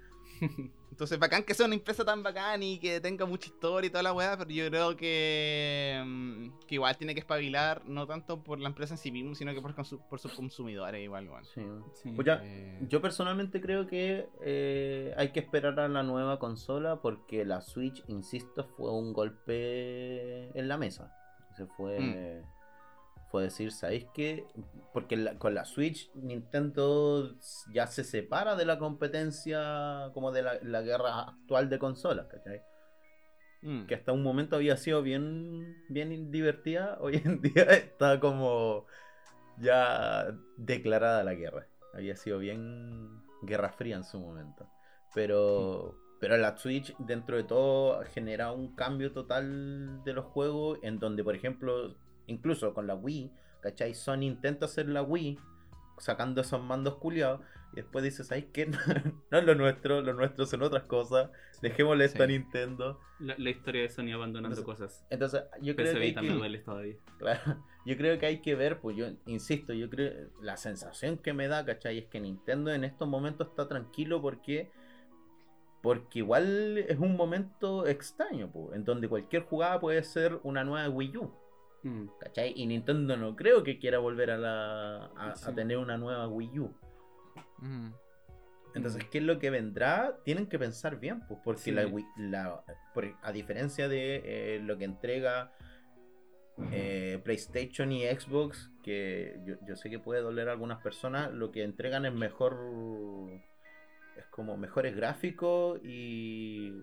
Entonces, 0.91 1.19
bacán 1.19 1.43
que 1.43 1.53
sea 1.53 1.65
una 1.65 1.75
empresa 1.75 2.05
tan 2.05 2.23
bacán 2.23 2.63
y 2.63 2.79
que 2.79 3.01
tenga 3.01 3.25
mucha 3.25 3.47
historia 3.47 3.87
y 3.87 3.89
toda 3.89 4.01
la 4.03 4.13
weá, 4.13 4.37
pero 4.37 4.49
yo 4.49 4.69
creo 4.69 4.95
que, 4.95 6.01
mm, 6.05 6.49
que 6.65 6.75
igual 6.75 6.95
tiene 6.95 7.13
que 7.13 7.19
espabilar, 7.19 7.81
no 7.85 8.07
tanto 8.07 8.41
por 8.41 8.59
la 8.61 8.69
empresa 8.69 8.93
en 8.93 8.97
sí 8.97 9.11
mismo, 9.11 9.35
sino 9.35 9.53
que 9.53 9.61
por, 9.61 9.75
por 9.75 10.19
sus 10.19 10.31
consumidores, 10.33 11.03
igual. 11.03 11.27
Sí. 11.53 11.61
Sí. 11.95 12.11
Pues 12.15 12.25
ya, 12.25 12.39
Eh, 12.43 12.79
Yo 12.87 13.01
personalmente 13.01 13.59
creo 13.59 13.87
que 13.87 14.29
eh, 14.41 15.13
hay 15.17 15.33
que 15.33 15.41
esperar 15.41 15.77
a 15.81 15.89
la 15.89 16.01
nueva 16.03 16.39
consola 16.39 17.01
porque 17.01 17.43
la 17.43 17.59
Switch, 17.61 18.01
insisto, 18.07 18.63
fue 18.77 18.89
un 18.91 19.11
golpe 19.11 20.57
en 20.57 20.67
la 20.69 20.77
mesa. 20.77 21.11
Se 21.57 21.65
fue, 21.65 21.99
Mm. 21.99 22.54
Fue 23.29 23.43
decir, 23.43 23.71
¿sabéis 23.71 24.05
qué? 24.13 24.45
Porque 24.93 25.17
la- 25.17 25.37
con 25.37 25.53
la 25.53 25.65
Switch 25.65 26.09
Nintendo 26.15 27.35
ya 27.73 27.87
se 27.87 28.03
separa 28.03 28.55
de 28.55 28.65
la 28.65 28.77
competencia 28.79 30.09
como 30.13 30.31
de 30.31 30.41
la, 30.43 30.59
la 30.63 30.81
guerra 30.81 31.21
actual 31.21 31.69
de 31.69 31.79
consolas, 31.79 32.27
¿cachai? 32.27 32.61
mm, 33.61 33.85
Que 33.87 33.95
hasta 33.95 34.11
un 34.11 34.23
momento 34.23 34.55
había 34.55 34.77
sido 34.77 35.01
bien, 35.01 35.75
bien 35.89 36.31
divertida, 36.31 36.97
hoy 37.01 37.21
en 37.23 37.41
día 37.41 37.63
está 37.63 38.19
como 38.19 38.85
ya 39.59 40.27
declarada 40.57 41.23
la 41.23 41.33
guerra. 41.33 41.67
Había 41.93 42.15
sido 42.15 42.39
bien 42.39 43.21
guerra 43.43 43.69
fría 43.71 43.95
en 43.95 44.03
su 44.03 44.19
momento. 44.19 44.67
Pero, 45.13 45.95
pero 46.19 46.35
la 46.37 46.57
Switch, 46.57 46.95
dentro 46.97 47.37
de 47.37 47.43
todo, 47.45 48.03
genera 48.13 48.51
un 48.51 48.75
cambio 48.75 49.13
total 49.13 50.03
de 50.03 50.13
los 50.13 50.25
juegos. 50.25 50.79
En 50.81 50.99
donde, 50.99 51.23
por 51.23 51.35
ejemplo, 51.35 51.95
incluso 52.27 52.73
con 52.73 52.87
la 52.87 52.95
Wii, 52.95 53.31
¿cachai? 53.61 53.93
Sony 53.93 54.23
intenta 54.23 54.65
hacer 54.65 54.87
la 54.87 55.01
Wii 55.01 55.39
sacando 55.97 56.41
esos 56.41 56.61
mandos 56.61 56.95
culiados. 56.95 57.41
Y 57.73 57.77
después 57.77 58.03
dices, 58.03 58.27
¿sabes 58.27 58.45
qué? 58.53 58.67
No, 59.31 59.39
es 59.39 59.43
lo 59.43 59.55
nuestro, 59.55 60.01
lo 60.01 60.13
nuestro 60.13 60.45
son 60.45 60.63
otras 60.63 60.83
cosas. 60.83 61.29
Dejémosle 61.61 62.05
esto 62.05 62.23
a. 62.23 62.27
Nintendo. 62.27 62.99
La, 63.19 63.35
la 63.37 63.49
historia 63.49 63.81
de 63.81 63.89
Sony 63.89 64.11
abandonando 64.13 64.57
Entonces, 64.57 64.65
cosas. 64.65 65.05
Entonces, 65.09 65.43
yo 65.61 65.75
creo 65.75 65.93
que 65.93 66.13
que... 66.13 66.29
duele 66.29 66.59
todavía. 66.59 66.95
Claro, 67.17 67.41
yo 67.85 67.97
creo 67.97 68.19
que 68.19 68.25
hay 68.25 68.41
que 68.41 68.55
ver, 68.55 68.79
pues 68.79 68.95
yo 68.95 69.07
insisto, 69.25 69.73
yo 69.73 69.89
creo, 69.89 70.29
la 70.41 70.57
sensación 70.57 71.17
que 71.17 71.33
me 71.33 71.47
da, 71.47 71.65
¿cachai? 71.65 71.97
Es 71.97 72.05
que 72.05 72.19
Nintendo 72.19 72.73
en 72.73 72.83
estos 72.83 73.07
momentos 73.07 73.47
está 73.47 73.67
tranquilo 73.67 74.21
porque, 74.21 74.71
porque 75.81 76.19
igual 76.19 76.77
es 76.77 76.99
un 76.99 77.15
momento 77.15 77.87
extraño, 77.87 78.51
pues, 78.51 78.75
en 78.75 78.85
donde 78.85 79.09
cualquier 79.09 79.43
jugada 79.43 79.79
puede 79.79 80.03
ser 80.03 80.39
una 80.43 80.63
nueva 80.63 80.89
Wii 80.89 81.17
U, 81.17 81.33
Mm. 81.85 82.07
¿cachai? 82.19 82.51
Y 82.55 82.65
Nintendo 82.65 83.15
no 83.15 83.35
creo 83.35 83.63
que 83.63 83.77
quiera 83.77 83.99
volver 83.99 84.31
a, 84.31 84.37
la, 84.37 85.05
a, 85.15 85.33
tener 85.55 85.77
una 85.77 85.97
nueva 85.97 86.27
Wii 86.27 86.59
U. 86.59 86.73
mm. 87.59 87.91
Entonces, 88.73 89.05
Mm. 89.05 89.09
¿qué 89.09 89.17
es 89.19 89.23
lo 89.23 89.39
que 89.39 89.49
vendrá? 89.51 90.17
Tienen 90.25 90.47
que 90.47 90.57
pensar 90.59 90.99
bien, 90.99 91.21
pues, 91.27 91.39
porque 91.43 91.61
Sí. 91.61 91.71
la, 91.71 91.85
Wii- 91.87 92.11
la- 92.17 92.61
por- 92.93 93.15
a 93.21 93.31
diferencia 93.31 93.87
de 93.87 94.21
eh, 94.25 94.59
lo 94.59 94.77
que 94.77 94.85
entrega 94.85 95.53
eh, 96.71 97.19
PlayStation 97.23 97.91
y 97.91 98.03
Xbox, 98.05 98.71
que 98.81 99.39
yo, 99.45 99.55
yo 99.67 99.75
sé 99.75 99.89
que 99.89 99.99
puede 99.99 100.21
doler 100.21 100.47
a 100.49 100.53
algunas 100.53 100.81
personas, 100.81 101.31
lo 101.33 101.51
que 101.51 101.63
entregan 101.63 102.05
es 102.05 102.13
mejor, 102.13 102.57
es 104.17 104.25
como 104.27 104.55
mejores 104.57 104.95
gráficos 104.95 105.79
y, 105.83 106.73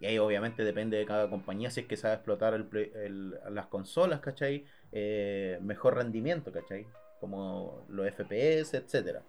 y 0.00 0.06
ahí 0.06 0.18
obviamente 0.18 0.64
depende 0.64 0.96
de 0.96 1.04
cada 1.06 1.28
compañía 1.28 1.70
si 1.70 1.80
es 1.80 1.86
que 1.86 1.96
sabe 1.96 2.14
explotar 2.14 2.54
el 2.54 2.68
el- 2.94 3.38
las 3.50 3.66
consolas, 3.66 4.20
¿cachai? 4.20 4.64
Eh, 4.92 5.58
mejor 5.62 5.96
rendimiento, 5.96 6.52
¿cachai? 6.52 6.86
Como 7.20 7.84
los 7.88 8.06
FPS, 8.06 8.76
etcétera. 8.76 9.22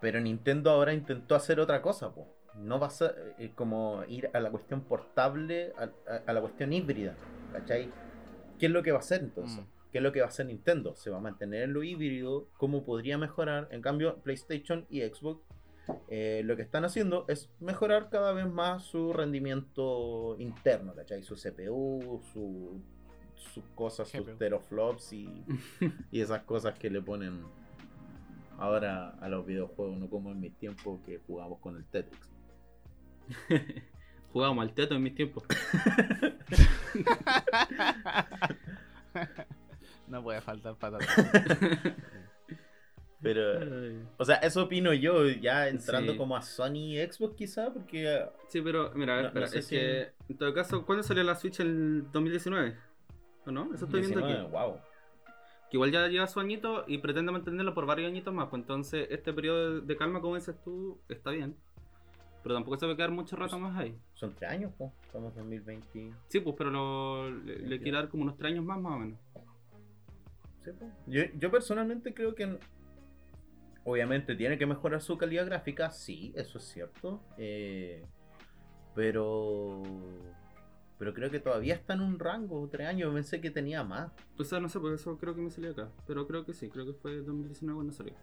Pero 0.00 0.20
Nintendo 0.20 0.70
ahora 0.70 0.92
intentó 0.92 1.34
hacer 1.34 1.60
otra 1.60 1.80
cosa, 1.82 2.14
po. 2.14 2.28
No 2.56 2.78
va 2.78 2.86
a 2.86 2.90
ser 2.90 3.34
eh, 3.38 3.50
como 3.54 4.04
ir 4.06 4.30
a 4.32 4.38
la 4.40 4.50
cuestión 4.50 4.82
portable, 4.82 5.72
a, 5.76 5.84
a- 6.12 6.22
a 6.26 6.32
la 6.32 6.40
cuestión 6.40 6.72
híbrida, 6.72 7.14
¿cachai? 7.52 7.90
¿Qué 8.58 8.66
es 8.66 8.72
lo 8.72 8.82
que 8.82 8.92
va 8.92 8.98
a 8.98 9.00
hacer 9.00 9.20
entonces? 9.22 9.60
Mm. 9.64 9.68
¿Qué 9.90 9.98
es 9.98 10.02
lo 10.04 10.12
que 10.12 10.20
va 10.20 10.26
a 10.26 10.28
hacer 10.28 10.46
Nintendo? 10.46 10.94
¿Se 10.96 11.08
va 11.10 11.18
a 11.18 11.20
mantener 11.20 11.62
en 11.62 11.72
lo 11.72 11.82
híbrido? 11.84 12.48
¿Cómo 12.58 12.84
podría 12.84 13.16
mejorar? 13.18 13.68
En 13.70 13.80
cambio, 13.80 14.16
PlayStation 14.22 14.86
y 14.90 15.02
Xbox 15.02 15.42
eh, 16.08 16.42
lo 16.44 16.56
que 16.56 16.62
están 16.62 16.84
haciendo 16.84 17.24
es 17.28 17.50
mejorar 17.60 18.08
cada 18.10 18.32
vez 18.32 18.46
más 18.46 18.84
su 18.84 19.12
rendimiento 19.12 20.36
interno, 20.38 20.94
¿cachai? 20.94 21.22
Su 21.22 21.34
CPU, 21.34 22.22
su, 22.32 22.80
sus 23.34 23.64
cosas, 23.74 24.08
sus 24.08 24.26
GPU. 24.26 24.36
teraflops 24.36 25.12
y, 25.12 25.44
y 26.10 26.20
esas 26.20 26.42
cosas 26.42 26.78
que 26.78 26.90
le 26.90 27.02
ponen 27.02 27.42
ahora 28.58 29.10
a 29.20 29.28
los 29.28 29.44
videojuegos, 29.46 29.98
no 29.98 30.08
como 30.08 30.30
en 30.30 30.40
mis 30.40 30.54
tiempos 30.56 31.00
que 31.04 31.20
jugamos 31.26 31.58
con 31.60 31.76
el 31.76 31.84
Tetris. 31.84 32.30
Jugábamos 34.32 34.64
al 34.64 34.74
teto 34.74 34.96
en 34.96 35.02
mis 35.02 35.14
tiempos. 35.14 35.44
no 40.08 40.22
puede 40.24 40.40
faltar 40.40 40.74
patata. 40.74 41.06
Pero, 43.24 44.06
o 44.18 44.24
sea, 44.24 44.36
eso 44.36 44.62
opino 44.64 44.92
yo, 44.92 45.26
ya 45.28 45.66
entrando 45.68 46.12
Sí. 46.12 46.18
como 46.18 46.36
a 46.36 46.42
Sony 46.42 46.94
Xbox 47.10 47.34
quizá, 47.34 47.72
porque 47.72 48.22
Sí, 48.48 48.60
pero 48.62 48.92
mira, 48.94 49.14
a 49.14 49.16
ver, 49.16 49.24
No- 49.24 49.40
no 49.40 49.46
espera, 49.46 49.46
sé 49.48 49.58
es 49.58 49.64
si- 49.66 49.74
que 49.76 50.12
en 50.28 50.36
todo 50.38 50.54
caso, 50.54 50.84
¿cuándo 50.86 51.02
salió 51.02 51.24
la 51.24 51.34
Switch? 51.34 51.58
¿El 51.60 52.04
2019? 52.12 52.76
¿O 53.46 53.50
no? 53.50 53.74
Eso 53.74 53.86
estoy 53.86 54.00
viendo 54.02 54.20
19, 54.20 54.42
aquí. 54.46 54.52
wow. 54.52 54.76
Que 55.70 55.76
igual 55.78 55.90
ya 55.90 56.06
lleva 56.06 56.26
su 56.28 56.38
añito 56.38 56.84
y 56.86 56.98
pretende 56.98 57.32
mantenerlo 57.32 57.74
por 57.74 57.86
varios 57.86 58.08
añitos 58.10 58.32
más. 58.32 58.48
Pues 58.48 58.60
entonces, 58.62 59.08
este 59.10 59.32
periodo 59.32 59.80
de 59.80 59.96
calma, 59.96 60.20
como 60.20 60.36
dices 60.36 60.54
tú, 60.62 61.00
está 61.08 61.30
bien. 61.30 61.56
Pero 62.42 62.54
tampoco 62.56 62.76
se 62.76 62.86
va 62.86 62.92
a 62.92 62.96
quedar 62.96 63.10
mucho 63.10 63.36
rato 63.36 63.58
más 63.58 63.74
ahí. 63.78 63.96
Son 64.12 64.34
tres 64.34 64.50
años, 64.50 64.70
pues. 64.76 64.92
Estamos 65.06 65.32
en 65.32 65.38
2020. 65.44 66.12
Sí, 66.28 66.40
pues, 66.40 66.54
pero 66.58 66.70
lo- 66.70 67.30
le, 67.30 67.58
le 67.60 67.80
quiere 67.80 67.96
dar 67.96 68.08
como 68.10 68.24
unos 68.24 68.36
tres 68.36 68.52
años 68.52 68.64
más, 68.66 68.78
más 68.78 68.92
o 68.92 68.98
menos. 68.98 69.18
Sí, 70.62 70.70
po. 70.78 70.86
yo, 71.06 71.22
yo 71.38 71.50
personalmente 71.50 72.12
creo 72.14 72.34
que 72.34 72.58
obviamente 73.84 74.34
tiene 74.36 74.58
que 74.58 74.66
mejorar 74.66 75.00
su 75.00 75.16
calidad 75.18 75.46
gráfica, 75.46 75.90
sí, 75.90 76.32
eso 76.36 76.58
es 76.58 76.64
cierto. 76.64 77.22
eh, 77.38 78.04
pero 78.94 79.82
pero 80.98 81.12
creo 81.12 81.30
que 81.30 81.40
todavía 81.40 81.74
está 81.74 81.94
en 81.94 82.00
un 82.00 82.18
rango, 82.18 82.68
tres 82.70 82.86
años, 82.88 83.12
pensé 83.12 83.40
que 83.40 83.50
tenía 83.50 83.82
más. 83.82 84.12
O 84.38 84.44
sea, 84.44 84.60
no 84.60 84.68
sé, 84.68 84.78
por 84.78 84.92
eso 84.94 85.18
creo 85.18 85.34
que 85.34 85.42
me 85.42 85.50
salió 85.50 85.72
acá. 85.72 85.90
Pero 86.06 86.26
creo 86.26 86.44
que 86.46 86.54
sí, 86.54 86.70
creo 86.70 86.86
que 86.86 86.94
fue 86.94 87.16
2019 87.16 87.76
cuando 87.76 87.92
salió. 87.92 88.14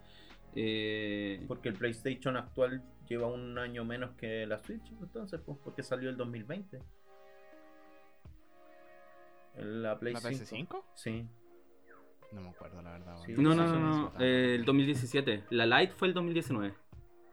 Eh, 0.54 1.44
Porque 1.48 1.68
el 1.68 1.74
PlayStation 1.76 2.36
actual 2.36 2.82
lleva 3.06 3.26
un 3.26 3.58
año 3.58 3.84
menos 3.84 4.12
que 4.16 4.46
la 4.46 4.58
Switch, 4.58 4.90
entonces, 5.00 5.40
pues, 5.44 5.58
porque 5.62 5.82
salió 5.82 6.08
el 6.10 6.16
2020. 6.16 6.80
La 9.56 9.98
Play 9.98 10.14
¿La 10.14 10.20
5. 10.20 10.32
PS5? 10.44 10.84
Sí. 10.94 11.28
No 12.32 12.40
me 12.40 12.48
acuerdo, 12.50 12.80
la 12.82 12.92
verdad. 12.92 13.16
Sí, 13.24 13.32
weón. 13.34 13.44
no, 13.44 13.54
no, 13.54 13.78
no, 13.78 14.12
eh, 14.20 14.54
el 14.56 14.64
2017. 14.64 15.44
La 15.50 15.66
Lite 15.66 15.92
fue 15.94 16.08
el 16.08 16.14
2019. 16.14 16.74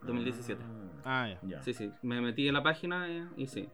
2017. 0.03 0.61
Ah, 0.63 0.75
Ah, 1.05 1.39
ya. 1.43 1.61
Sí, 1.61 1.73
sí, 1.73 1.91
me 2.01 2.19
metí 2.21 2.47
en 2.47 2.53
la 2.53 2.63
página 2.63 3.09
eh, 3.09 3.25
y 3.37 3.47
sí. 3.47 3.67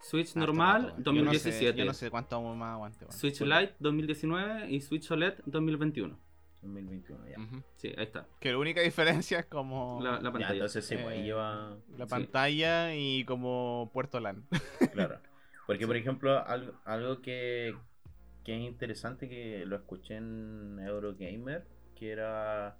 Switch 0.00 0.34
normal, 0.36 0.82
rato, 0.82 0.92
weón. 0.94 1.02
2017. 1.04 1.60
Yo 1.60 1.68
no 1.68 1.72
sé, 1.72 1.78
yo 1.78 1.84
no 1.84 1.94
sé 1.94 2.10
cuánto 2.10 2.40
más 2.54 2.72
aguante. 2.74 3.06
Switch. 3.10 3.40
Lite 3.42 3.74
2019 3.80 4.70
y 4.70 4.80
Switch 4.80 5.10
OLED 5.10 5.34
2021. 5.46 6.18
2021, 6.62 7.26
ya. 7.28 7.36
Sí, 7.76 7.88
ahí 7.96 8.04
está. 8.04 8.26
Que 8.38 8.52
la 8.52 8.58
única 8.58 8.80
diferencia 8.82 9.38
es 9.40 9.46
como 9.46 9.98
La, 10.02 10.12
la 10.12 10.18
Ya, 10.18 10.32
pantalla. 10.32 10.52
entonces 10.52 10.84
sí, 10.86 10.94
pues 10.94 11.06
ahí 11.08 11.20
Eh, 11.20 11.24
lleva. 11.24 11.76
la 11.96 12.04
sí. 12.06 12.10
pantalla 12.10 12.94
y 12.94 13.24
como 13.24 13.90
puerto 13.94 14.20
LAN. 14.20 14.46
Claro. 14.92 15.18
Porque, 15.66 15.86
por 15.86 15.96
ejemplo, 15.96 16.46
algo, 16.46 16.72
algo 16.84 17.20
que, 17.22 17.74
que 18.44 18.56
es 18.56 18.62
interesante 18.62 19.28
que 19.28 19.64
lo 19.66 19.76
escuché 19.76 20.16
en 20.16 20.78
Eurogamer, 20.80 21.64
que 21.94 22.10
era 22.12 22.76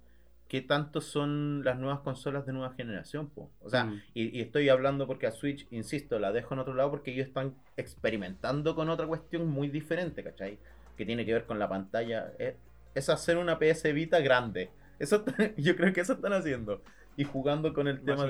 qué 0.47 0.61
tanto 0.61 0.99
son 0.99 1.63
las 1.63 1.79
nuevas 1.79 2.01
consolas 2.01 2.45
de 2.45 2.51
nueva 2.53 2.73
generación, 2.73 3.29
po? 3.29 3.49
O 3.61 3.69
sea, 3.69 3.85
Mm. 3.85 4.01
y, 4.13 4.37
y 4.37 4.41
estoy 4.41 4.67
hablando 4.69 5.07
porque 5.07 5.25
a 5.27 5.31
Switch, 5.31 5.65
insisto, 5.71 6.19
la 6.19 6.31
dejo 6.33 6.53
en 6.53 6.59
otro 6.59 6.73
lado 6.73 6.89
porque 6.91 7.11
ellos 7.13 7.27
están 7.27 7.55
experimentando 7.77 8.75
con 8.75 8.89
otra 8.89 9.07
cuestión 9.07 9.47
muy 9.47 9.69
diferente, 9.69 10.23
¿cachai? 10.23 10.59
Que 10.97 11.05
tiene 11.05 11.25
que 11.25 11.33
ver 11.33 11.45
con 11.45 11.57
la 11.59 11.69
pantalla. 11.69 12.33
Es, 12.37 12.55
es 12.95 13.09
hacer 13.09 13.37
una 13.37 13.59
PS 13.59 13.93
Vita 13.93 14.19
grande. 14.19 14.69
Eso 14.99 15.23
yo 15.57 15.75
creo 15.75 15.93
que 15.93 16.01
eso 16.01 16.13
están 16.13 16.33
haciendo. 16.33 16.81
Y 17.17 17.23
jugando 17.23 17.73
con 17.73 17.87
el 17.87 18.01
tema 18.03 18.25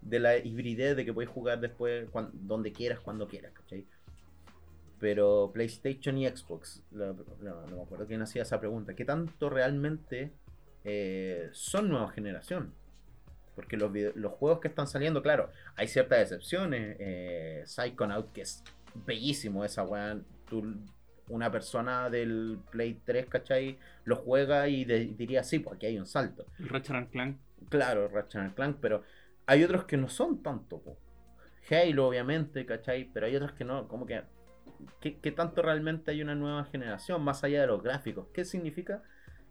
de, 0.00 0.18
la 0.20 0.36
hibridez 0.38 0.96
de 0.96 1.04
que 1.04 1.12
puedes 1.12 1.30
jugar 1.30 1.60
después 1.60 2.08
donde 2.32 2.72
quieras, 2.72 3.00
cuando 3.00 3.28
quieras, 3.28 3.52
¿cachai? 3.52 3.86
Pero 5.02 5.50
PlayStation 5.52 6.16
y 6.16 6.28
Xbox, 6.28 6.80
no, 6.92 7.12
no 7.12 7.76
me 7.76 7.82
acuerdo 7.82 8.06
quién 8.06 8.22
hacía 8.22 8.42
esa 8.42 8.60
pregunta, 8.60 8.94
¿qué 8.94 9.04
tanto 9.04 9.50
realmente 9.50 10.30
eh, 10.84 11.48
son 11.50 11.88
nueva 11.88 12.12
generación? 12.12 12.72
Porque 13.56 13.76
los, 13.76 13.90
los 14.14 14.32
juegos 14.34 14.60
que 14.60 14.68
están 14.68 14.86
saliendo, 14.86 15.20
claro, 15.20 15.50
hay 15.74 15.88
ciertas 15.88 16.20
excepciones. 16.20 16.96
Eh, 17.00 17.62
Psychonaut, 17.66 18.32
que 18.32 18.42
es 18.42 18.62
bellísimo 19.04 19.64
esa 19.64 19.82
weá. 19.82 20.20
una 21.28 21.50
persona 21.50 22.08
del 22.08 22.60
Play 22.70 23.00
3, 23.04 23.26
¿cachai? 23.26 23.78
Lo 24.04 24.14
juega 24.14 24.68
y 24.68 24.84
de- 24.84 25.06
diría, 25.18 25.42
sí, 25.42 25.58
pues 25.58 25.74
aquí 25.76 25.86
hay 25.86 25.98
un 25.98 26.06
salto. 26.06 26.46
El 26.60 26.68
Ratchet 26.68 26.94
and 26.94 27.10
Clank. 27.10 27.38
Claro, 27.70 28.06
Ratchet 28.06 28.40
and 28.40 28.54
Clank, 28.54 28.76
pero 28.80 29.02
hay 29.46 29.64
otros 29.64 29.84
que 29.84 29.96
no 29.96 30.08
son 30.08 30.44
tanto. 30.44 30.80
po. 30.80 30.96
Halo, 31.68 32.06
obviamente, 32.06 32.64
¿cachai? 32.64 33.10
Pero 33.12 33.26
hay 33.26 33.34
otros 33.34 33.52
que 33.52 33.64
no, 33.64 33.88
como 33.88 34.06
que... 34.06 34.22
¿Qué, 35.00 35.18
qué 35.18 35.32
tanto 35.32 35.62
realmente 35.62 36.10
hay 36.10 36.22
una 36.22 36.34
nueva 36.34 36.64
generación 36.64 37.22
más 37.22 37.44
allá 37.44 37.60
de 37.60 37.66
los 37.66 37.82
gráficos? 37.82 38.28
¿Qué 38.32 38.44
significa 38.44 39.02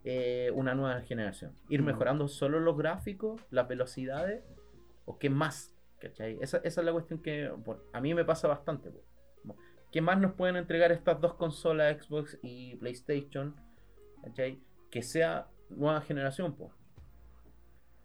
eh, 0.04 0.50
una 0.54 0.74
nueva 0.74 1.00
generación? 1.02 1.56
¿Ir 1.68 1.82
Mm. 1.82 1.86
mejorando 1.86 2.28
solo 2.28 2.58
los 2.60 2.76
gráficos, 2.76 3.40
las 3.50 3.68
velocidades? 3.68 4.44
¿O 5.04 5.18
qué 5.18 5.30
más? 5.30 5.74
¿Cachai? 6.00 6.38
Esa, 6.40 6.58
esa 6.58 6.80
es 6.80 6.84
la 6.84 6.92
cuestión 6.92 7.20
que 7.22 7.50
a 7.92 8.00
mí 8.00 8.14
me 8.14 8.24
pasa 8.24 8.48
bastante. 8.48 8.90
Como, 9.42 9.56
¿Qué 9.92 10.00
más 10.00 10.18
nos 10.18 10.32
pueden 10.32 10.56
entregar 10.56 10.90
estas 10.90 11.20
dos 11.20 11.34
consolas, 11.34 11.96
Xbox 12.04 12.38
y 12.42 12.74
PlayStation? 12.76 13.54
¿Cachai? 14.24 14.60
Que 14.90 15.02
sea 15.02 15.46
nueva 15.70 16.00
generación, 16.00 16.54
po. 16.56 16.72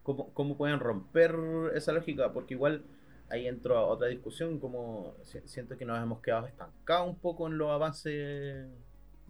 ¿Cómo, 0.02 0.32
cómo 0.32 0.56
pueden 0.56 0.80
romper 0.80 1.34
esa 1.74 1.92
lógica? 1.92 2.32
Porque 2.32 2.54
igual 2.54 2.84
ahí 3.30 3.46
entro 3.46 3.76
a 3.78 3.86
otra 3.86 4.08
discusión, 4.08 4.58
como 4.58 5.14
si- 5.24 5.40
siento 5.46 5.76
que 5.76 5.84
nos 5.84 6.02
hemos 6.02 6.20
quedado 6.20 6.46
estancados 6.46 7.08
un 7.08 7.16
poco 7.18 7.46
en 7.46 7.58
los 7.58 7.70
avances, 7.70 8.66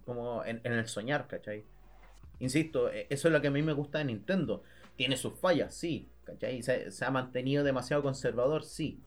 como 0.05 0.45
en, 0.45 0.61
en 0.65 0.73
el 0.75 0.87
soñar, 0.87 1.27
¿cachai? 1.27 1.65
Insisto, 2.41 2.91
eh, 2.91 3.07
eso 3.11 3.29
es 3.29 3.33
lo 3.35 3.41
que 3.41 3.49
a 3.49 3.51
mí 3.51 3.63
me 3.63 3.73
gusta 3.73 3.99
de 3.99 4.05
Nintendo. 4.07 4.63
Tiene 4.97 5.17
sus 5.17 5.35
fallas, 5.35 5.75
sí, 5.75 6.09
¿cachai? 6.25 6.63
Se, 6.63 6.91
se 6.91 7.05
ha 7.05 7.11
mantenido 7.11 7.65
demasiado 7.65 8.03
conservador, 8.03 8.65
sí. 8.65 9.01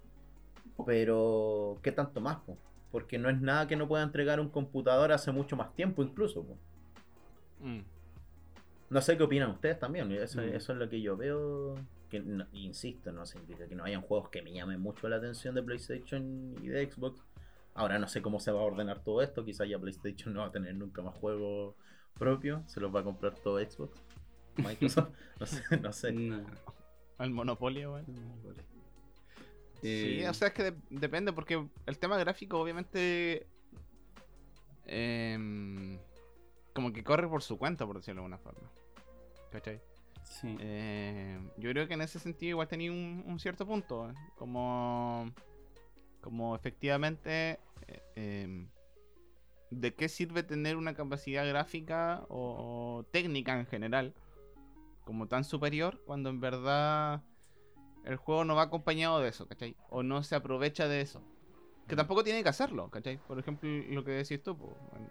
Pero, 0.86 1.80
¿qué 1.84 1.92
tanto 1.92 2.20
más? 2.22 2.38
po? 2.40 2.58
Porque 2.92 3.18
no 3.18 3.30
es 3.30 3.40
nada 3.40 3.68
que 3.68 3.76
no 3.76 3.88
pueda 3.88 4.04
entregar 4.04 4.40
un 4.40 4.50
computador 4.50 5.12
hace 5.12 5.32
mucho 5.32 5.56
más 5.56 5.74
tiempo 5.76 6.02
incluso. 6.04 6.46
Mm. 7.60 7.80
No 8.90 9.02
sé 9.02 9.16
qué 9.16 9.24
opinan 9.24 9.52
ustedes 9.52 9.80
también. 9.80 10.12
Eso, 10.12 10.42
Mm. 10.42 10.56
eso 10.56 10.74
es 10.74 10.80
lo 10.80 10.90
que 10.90 11.02
yo 11.02 11.16
veo. 11.16 11.76
Que 12.12 12.20
no- 12.20 12.46
insisto, 12.54 13.12
no 13.12 13.26
significa 13.26 13.68
que 13.68 13.74
no 13.76 13.84
hayan 13.86 14.02
juegos 14.02 14.30
que 14.30 14.42
me 14.44 14.52
llamen 14.54 14.80
mucho 14.80 15.08
la 15.10 15.16
atención 15.16 15.56
de 15.56 15.64
PlayStation 15.64 16.56
y 16.62 16.68
de 16.68 16.92
Xbox. 16.92 17.24
Ahora 17.74 17.98
no 18.00 18.08
sé 18.08 18.22
cómo 18.22 18.40
se 18.40 18.52
va 18.52 18.60
a 18.60 18.64
ordenar 18.64 19.02
todo 19.02 19.22
esto. 19.22 19.44
Quizás 19.46 19.68
ya 19.70 19.80
PlayStation 19.80 20.34
no 20.34 20.42
va 20.42 20.48
a 20.48 20.52
tener 20.52 20.76
nunca 20.76 21.02
más 21.02 21.16
juegos 21.16 21.74
propios. 22.20 22.70
Se 22.70 22.80
los 22.82 22.94
va 22.94 23.00
a 23.00 23.04
comprar 23.04 23.34
todo 23.36 23.58
Xbox. 23.60 23.98
Microsoft. 24.58 25.10
no 25.40 25.46
sé, 25.46 25.64
no 25.82 25.94
sé. 25.94 26.12
No. 26.12 26.46
Al 27.18 27.32
monopolio, 27.32 27.94
weón. 27.94 28.06
Sí, 29.82 30.20
Eh, 30.22 30.28
o 30.30 30.34
sea, 30.34 30.50
es 30.50 30.54
que 30.54 30.64
de- 30.72 30.78
depende, 30.90 31.32
porque 31.34 31.66
el 31.86 31.98
tema 31.98 32.18
gráfico, 32.18 32.60
obviamente. 32.60 33.48
em, 34.86 35.98
como 36.74 36.92
que 36.92 37.04
corre 37.04 37.28
por 37.28 37.42
su 37.42 37.58
cuenta, 37.58 37.86
por 37.86 37.98
decirlo 37.98 38.22
de 38.22 38.26
alguna 38.26 38.38
forma. 38.38 38.70
¿Cachai? 39.52 39.80
Sí. 40.32 40.56
Eh, 40.62 41.38
yo 41.58 41.70
creo 41.72 41.88
que 41.88 41.94
en 41.94 42.02
ese 42.02 42.18
sentido 42.18 42.52
igual 42.52 42.68
tenía 42.70 42.90
un, 42.92 43.24
un 43.28 43.38
cierto 43.40 43.66
punto. 43.68 44.10
eh, 44.10 44.14
Como, 44.38 45.30
como 46.22 46.56
efectivamente, 46.56 47.60
eh, 47.88 48.02
em, 48.16 48.70
¿de 49.72 49.94
qué 49.94 50.08
sirve 50.08 50.44
tener 50.44 50.78
una 50.78 50.94
capacidad 50.94 51.46
gráfica 51.48 52.24
o, 52.30 53.00
o 53.00 53.04
técnica 53.12 53.60
en 53.60 53.66
general 53.66 54.14
como 55.04 55.28
tan 55.28 55.44
superior 55.44 56.02
cuando 56.06 56.30
en 56.30 56.40
verdad 56.40 57.24
el 58.06 58.16
juego 58.16 58.46
no 58.46 58.56
va 58.56 58.64
acompañado 58.64 59.20
de 59.20 59.30
eso, 59.30 59.48
¿cachai? 59.48 59.76
O 59.90 60.02
no 60.02 60.24
se 60.24 60.36
aprovecha 60.36 60.88
de 60.88 61.02
eso. 61.02 61.22
Que 61.88 61.96
tampoco 61.98 62.24
tiene 62.24 62.42
que 62.42 62.48
hacerlo, 62.48 62.90
¿cachai? 62.90 63.18
Por 63.18 63.38
ejemplo, 63.38 63.70
lo 63.90 64.06
que 64.06 64.12
decís 64.12 64.42
tú, 64.42 64.58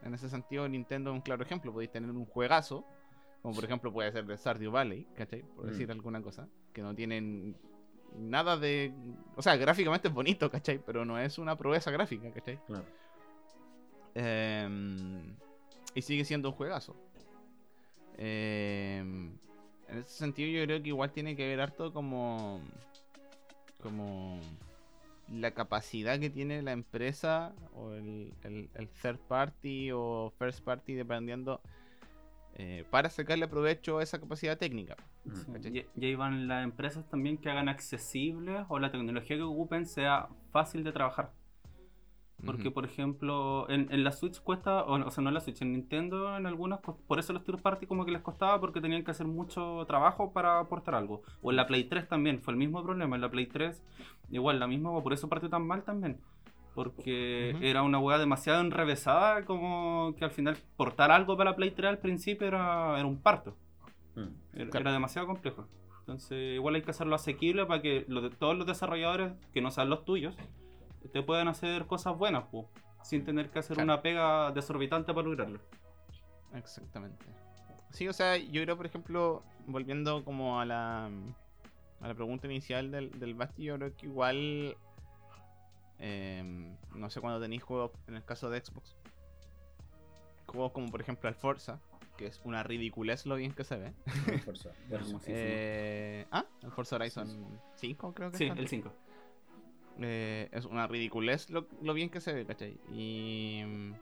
en 0.03 0.14
ese 0.14 0.31
sentido 0.31 0.66
Nintendo 0.66 1.11
es 1.11 1.14
un 1.14 1.21
claro 1.21 1.43
ejemplo. 1.43 1.73
Podéis 1.75 1.93
tener 1.93 2.11
un 2.11 2.25
juegazo, 2.25 2.87
como 3.43 3.55
por 3.55 3.64
ejemplo 3.64 3.93
puede 3.93 4.12
ser 4.12 4.26
de 4.26 4.36
Stardew 4.36 4.70
Valley, 4.70 5.07
¿cachai? 5.16 5.43
Por 5.43 5.64
Mm. 5.66 5.68
decir 5.68 5.91
alguna 5.91 6.20
cosa, 6.22 6.49
que 6.72 6.82
no 6.82 6.95
tienen 6.95 7.57
nada 8.16 8.57
de... 8.57 8.93
O 9.36 9.43
sea, 9.43 9.57
gráficamente 9.57 10.09
es 10.09 10.14
bonito, 10.14 10.51
¿cachai? 10.51 10.78
Pero 10.84 11.05
no 11.05 11.18
es 11.18 11.38
una 11.38 11.57
proeza 11.57 11.91
gráfica, 11.91 12.30
¿cachai? 12.32 12.59
Claro. 12.66 12.84
Em, 14.14 15.34
y 15.95 16.03
sigue 16.03 16.24
siendo 16.24 16.51
un 16.51 16.55
juegazo. 16.55 16.97
Em, 18.16 19.32
en 19.88 19.99
ese 19.99 20.11
sentido 20.11 20.51
yo 20.61 20.64
creo 20.66 20.82
que 20.82 20.88
igual 20.88 21.11
tiene 21.12 21.36
que 21.36 21.47
ver 21.47 21.61
harto 21.61 21.93
como... 21.93 22.61
Como 23.82 24.38
la 25.32 25.53
capacidad 25.53 26.18
que 26.18 26.28
tiene 26.28 26.61
la 26.61 26.72
empresa 26.72 27.55
o 27.74 27.93
el, 27.93 28.34
el- 28.43 28.68
el 28.74 28.88
third 28.88 29.18
party 29.20 29.91
o 29.93 30.32
first 30.38 30.62
party 30.64 30.95
dependiendo 30.95 31.61
eh, 32.55 32.84
para 32.90 33.11
sacarle 33.11 33.48
provecho 33.48 33.98
a 33.98 34.03
esa 34.03 34.20
capacidad 34.20 34.59
técnica. 34.59 34.96
Mm. 35.24 35.32
Sí. 35.62 35.86
Y, 35.96 36.01
y 36.01 36.07
ahí 36.07 36.14
van 36.14 36.48
las 36.48 36.64
empresas 36.64 37.09
también 37.09 37.38
que 37.38 37.51
hagan 37.51 37.68
accesible 37.68 38.64
o 38.68 38.78
la 38.78 38.90
tecnología 38.90 39.36
que 39.36 39.42
ocupen 39.42 39.86
sea 39.86 40.28
fácil 40.51 40.84
de 40.84 40.92
trabajar. 40.92 41.32
Porque, 42.44 42.70
por 42.70 42.84
ejemplo, 42.84 43.68
en, 43.68 43.88
en 43.90 44.05
la 44.05 44.12
Switch 44.12 44.40
cuesta, 44.40 44.82
o, 44.84 45.07
o 45.07 45.11
sea, 45.11 45.22
no 45.22 45.28
en 45.28 45.34
la 45.34 45.40
Switch, 45.40 45.61
en 45.62 45.72
Nintendo, 45.72 46.36
en 46.36 46.46
algunas, 46.46 46.80
por 46.80 47.18
eso 47.18 47.32
los 47.32 47.44
Third 47.44 47.61
Party 47.61 47.86
como 47.86 48.05
que 48.05 48.12
les 48.12 48.22
costaba 48.22 48.59
porque 48.61 48.80
tenían 48.80 49.05
que 49.05 49.11
hacer 49.11 49.26
mucho 49.26 49.84
trabajo 49.86 50.32
para 50.32 50.59
aportar 50.59 50.94
algo. 50.94 51.22
O 51.42 51.51
en 51.51 51.57
la 51.57 51.66
Play 51.66 51.84
3 51.84 52.09
también, 52.09 52.40
fue 52.40 52.53
el 52.53 52.59
mismo 52.59 52.82
problema. 52.82 53.16
En 53.16 53.22
la 53.22 53.30
Play 53.30 53.46
3, 53.46 53.82
igual, 54.30 54.59
la 54.59 54.66
misma, 54.66 55.03
por 55.03 55.12
eso 55.12 55.28
partió 55.28 55.51
tan 55.51 55.66
mal 55.66 55.82
también. 55.82 56.18
Porque 56.75 57.57
era 57.61 57.83
una 57.83 57.99
hueá 57.99 58.18
demasiado 58.18 58.61
enrevesada, 58.61 59.45
como 59.45 60.14
que 60.16 60.25
al 60.25 60.31
final 60.31 60.57
portar 60.77 61.11
algo 61.11 61.37
para 61.37 61.51
la 61.51 61.57
Play 61.57 61.73
3 61.73 61.89
al 61.91 61.99
principio 61.99 62.47
era, 62.47 62.97
era 62.99 63.07
un 63.07 63.18
parto. 63.21 63.57
Mm. 64.14 64.21
Era, 64.55 64.71
Claro. 64.71 64.81
era 64.81 64.93
demasiado 64.93 65.27
complejo. 65.27 65.66
Entonces, 66.01 66.55
igual 66.55 66.75
hay 66.77 66.83
que 66.83 66.91
hacerlo 66.91 67.14
asequible 67.14 67.66
para 67.66 67.83
que 67.83 68.05
los 68.09 68.23
de- 68.23 68.31
todos 68.31 68.57
los 68.57 68.66
desarrolladores, 68.66 69.33
que 69.53 69.61
no 69.61 69.71
sean 69.71 69.91
los 69.91 70.05
tuyos, 70.05 70.37
te 71.12 71.23
puedan 71.23 71.49
hacer 71.49 71.87
cosas 71.87 72.16
buenas, 72.16 72.45
pu, 72.45 72.66
sin 73.03 73.25
tener 73.25 73.51
que 73.51 73.59
hacer 73.61 73.75
Claro. 73.77 73.93
una 73.93 74.03
pega 74.03 74.51
desorbitante 74.53 75.12
para 75.14 75.27
lograrlo. 75.27 75.61
Exactamente. 76.55 77.25
Sí, 77.91 78.09
o 78.09 78.12
sea, 78.12 78.37
yo 78.37 78.62
creo, 78.62 78.77
por 78.77 78.87
ejemplo, 78.87 79.43
volviendo 79.66 80.25
como 80.25 80.61
a 80.61 80.64
la, 80.64 81.07
a 82.01 82.09
la 82.09 82.14
pregunta 82.14 82.47
inicial 82.47 82.91
del, 82.91 83.18
del 83.18 83.35
Basti, 83.35 83.64
yo 83.64 83.77
creo 83.77 83.97
que 83.97 84.07
igual, 84.07 84.77
em, 86.01 86.76
no 86.94 87.11
sé 87.11 87.20
cuando 87.20 87.40
tenéis 87.40 87.62
juegos, 87.62 87.92
en 88.09 88.16
el 88.16 88.24
caso 88.24 88.51
de 88.51 88.61
Xbox, 88.64 88.96
juegos 90.46 90.72
como 90.72 90.90
por 90.90 91.01
ejemplo 91.01 91.28
el 91.28 91.34
Forza, 91.34 91.80
que 92.16 92.26
es 92.26 92.40
una 92.44 92.62
ridiculez 92.62 93.24
lo 93.26 93.36
bien 93.36 93.53
que 93.53 93.64
se 93.64 93.76
ve. 93.76 93.92
Fuerza. 94.44 94.70
Hermosísimo. 94.90 95.36
Eh, 95.38 96.26
ah, 96.32 96.44
el 96.62 96.70
Forza 96.72 96.96
Horizon 96.96 97.61
5 97.76 98.14
creo 98.14 98.30
que 98.30 98.36
Sí, 98.38 98.44
está. 98.46 98.61
el 98.61 98.68
5. 98.68 98.92
Eh, 100.03 100.48
es 100.53 100.64
una 100.64 100.86
ridiculez 100.86 101.51
lo, 101.51 101.66
lo 101.82 101.94
bien 101.94 102.11
que 102.11 102.20
se 102.20 102.32
ve, 102.32 102.46
¿cachai? 102.46 102.78
Y 102.92 103.62
mm, 103.66 103.92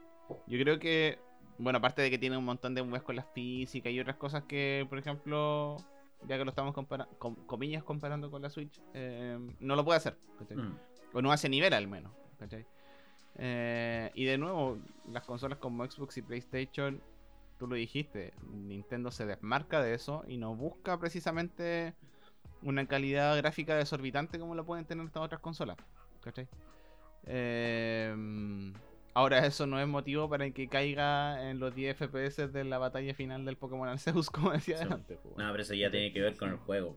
yo 0.47 0.59
creo 0.59 0.79
que, 0.79 1.19
bueno, 1.57 1.77
aparte 1.79 2.01
de 2.01 2.09
que 2.09 2.17
tiene 2.17 2.37
un 2.37 2.45
montón 2.45 2.73
de 2.73 2.81
huecos 2.81 3.03
con 3.03 3.15
la 3.15 3.23
física 3.23 3.89
y 3.89 3.99
otras 3.99 4.15
cosas 4.17 4.43
que, 4.45 4.85
por 4.89 4.97
ejemplo, 4.97 5.77
ya 6.27 6.37
que 6.37 6.43
lo 6.45 6.49
estamos 6.51 6.73
comparando, 6.73 7.13
comillas 7.47 7.83
comparando 7.83 8.31
con 8.31 8.41
la 8.41 8.49
Switch, 8.49 8.81
eh, 8.93 9.37
no 9.59 9.75
lo 9.75 9.83
puede 9.85 9.97
hacer, 9.97 10.17
¿cachai? 10.37 10.57
Mm. 10.57 10.77
O 11.13 11.21
no 11.21 11.31
a 11.31 11.35
ese 11.35 11.49
nivel 11.49 11.73
al 11.73 11.87
menos, 11.87 12.11
¿cachai? 12.37 12.65
Eh, 13.35 14.11
y 14.15 14.25
de 14.25 14.37
nuevo, 14.37 14.77
las 15.11 15.23
consolas 15.25 15.57
como 15.59 15.85
Xbox 15.89 16.17
y 16.17 16.21
PlayStation, 16.21 17.01
tú 17.57 17.67
lo 17.67 17.75
dijiste, 17.75 18.33
Nintendo 18.51 19.11
se 19.11 19.25
desmarca 19.25 19.81
de 19.81 19.93
eso 19.93 20.23
y 20.27 20.37
no 20.37 20.55
busca 20.55 20.99
precisamente 20.99 21.93
una 22.61 22.85
calidad 22.85 23.37
gráfica 23.37 23.75
desorbitante 23.75 24.37
como 24.39 24.55
lo 24.55 24.65
pueden 24.65 24.85
tener 24.85 25.05
estas 25.05 25.23
otras 25.23 25.41
consolas, 25.41 25.77
¿cachai? 26.21 26.47
Eh, 27.25 28.13
ahora 29.13 29.45
eso 29.45 29.65
no 29.67 29.79
es 29.79 29.87
motivo 29.87 30.29
para 30.29 30.49
que 30.51 30.67
caiga 30.67 31.49
en 31.49 31.59
los 31.59 31.73
10 31.75 31.95
FPS 31.97 32.47
de 32.51 32.63
la 32.63 32.77
batalla 32.77 33.13
final 33.13 33.45
del 33.45 33.57
Pokémon 33.57 33.87
Arceus, 33.87 34.29
como 34.31 34.51
decía 34.51 34.77
Sí. 34.77 34.87
antes. 34.89 35.17
pues, 35.21 35.37
No, 35.37 35.49
pero 35.51 35.61
eso 35.63 35.73
ya 35.73 35.89
tiene 35.91 36.11
que 36.11 36.21
ver 36.21 36.35
con 36.37 36.49
el 36.49 36.57
juego. 36.57 36.95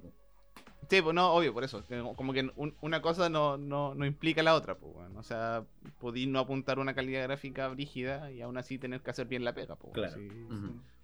Sí, 0.92 1.00
pues 1.00 1.14
no, 1.14 1.32
obvio, 1.32 1.54
por 1.54 1.64
eso. 1.64 1.82
Como 2.16 2.34
que 2.34 2.50
un- 2.54 2.74
una 2.82 3.00
cosa 3.00 3.30
no, 3.30 3.56
no, 3.56 3.94
no 3.94 4.04
implica 4.04 4.42
la 4.42 4.54
otra, 4.54 4.74
pues, 4.76 4.94
weón. 4.94 5.16
O 5.16 5.22
sea, 5.22 5.64
podí 5.98 6.26
no 6.26 6.38
apuntar 6.38 6.78
una 6.78 6.92
calidad 6.92 7.22
gráfica 7.22 7.66
brígida 7.68 8.30
y 8.30 8.42
aún 8.42 8.58
así 8.58 8.78
tener 8.78 9.00
que 9.00 9.10
hacer 9.10 9.26
bien 9.26 9.42
la 9.42 9.54
pega, 9.54 9.74
pues. 9.76 9.94
Claro. 9.94 10.12
sí. 10.12 10.28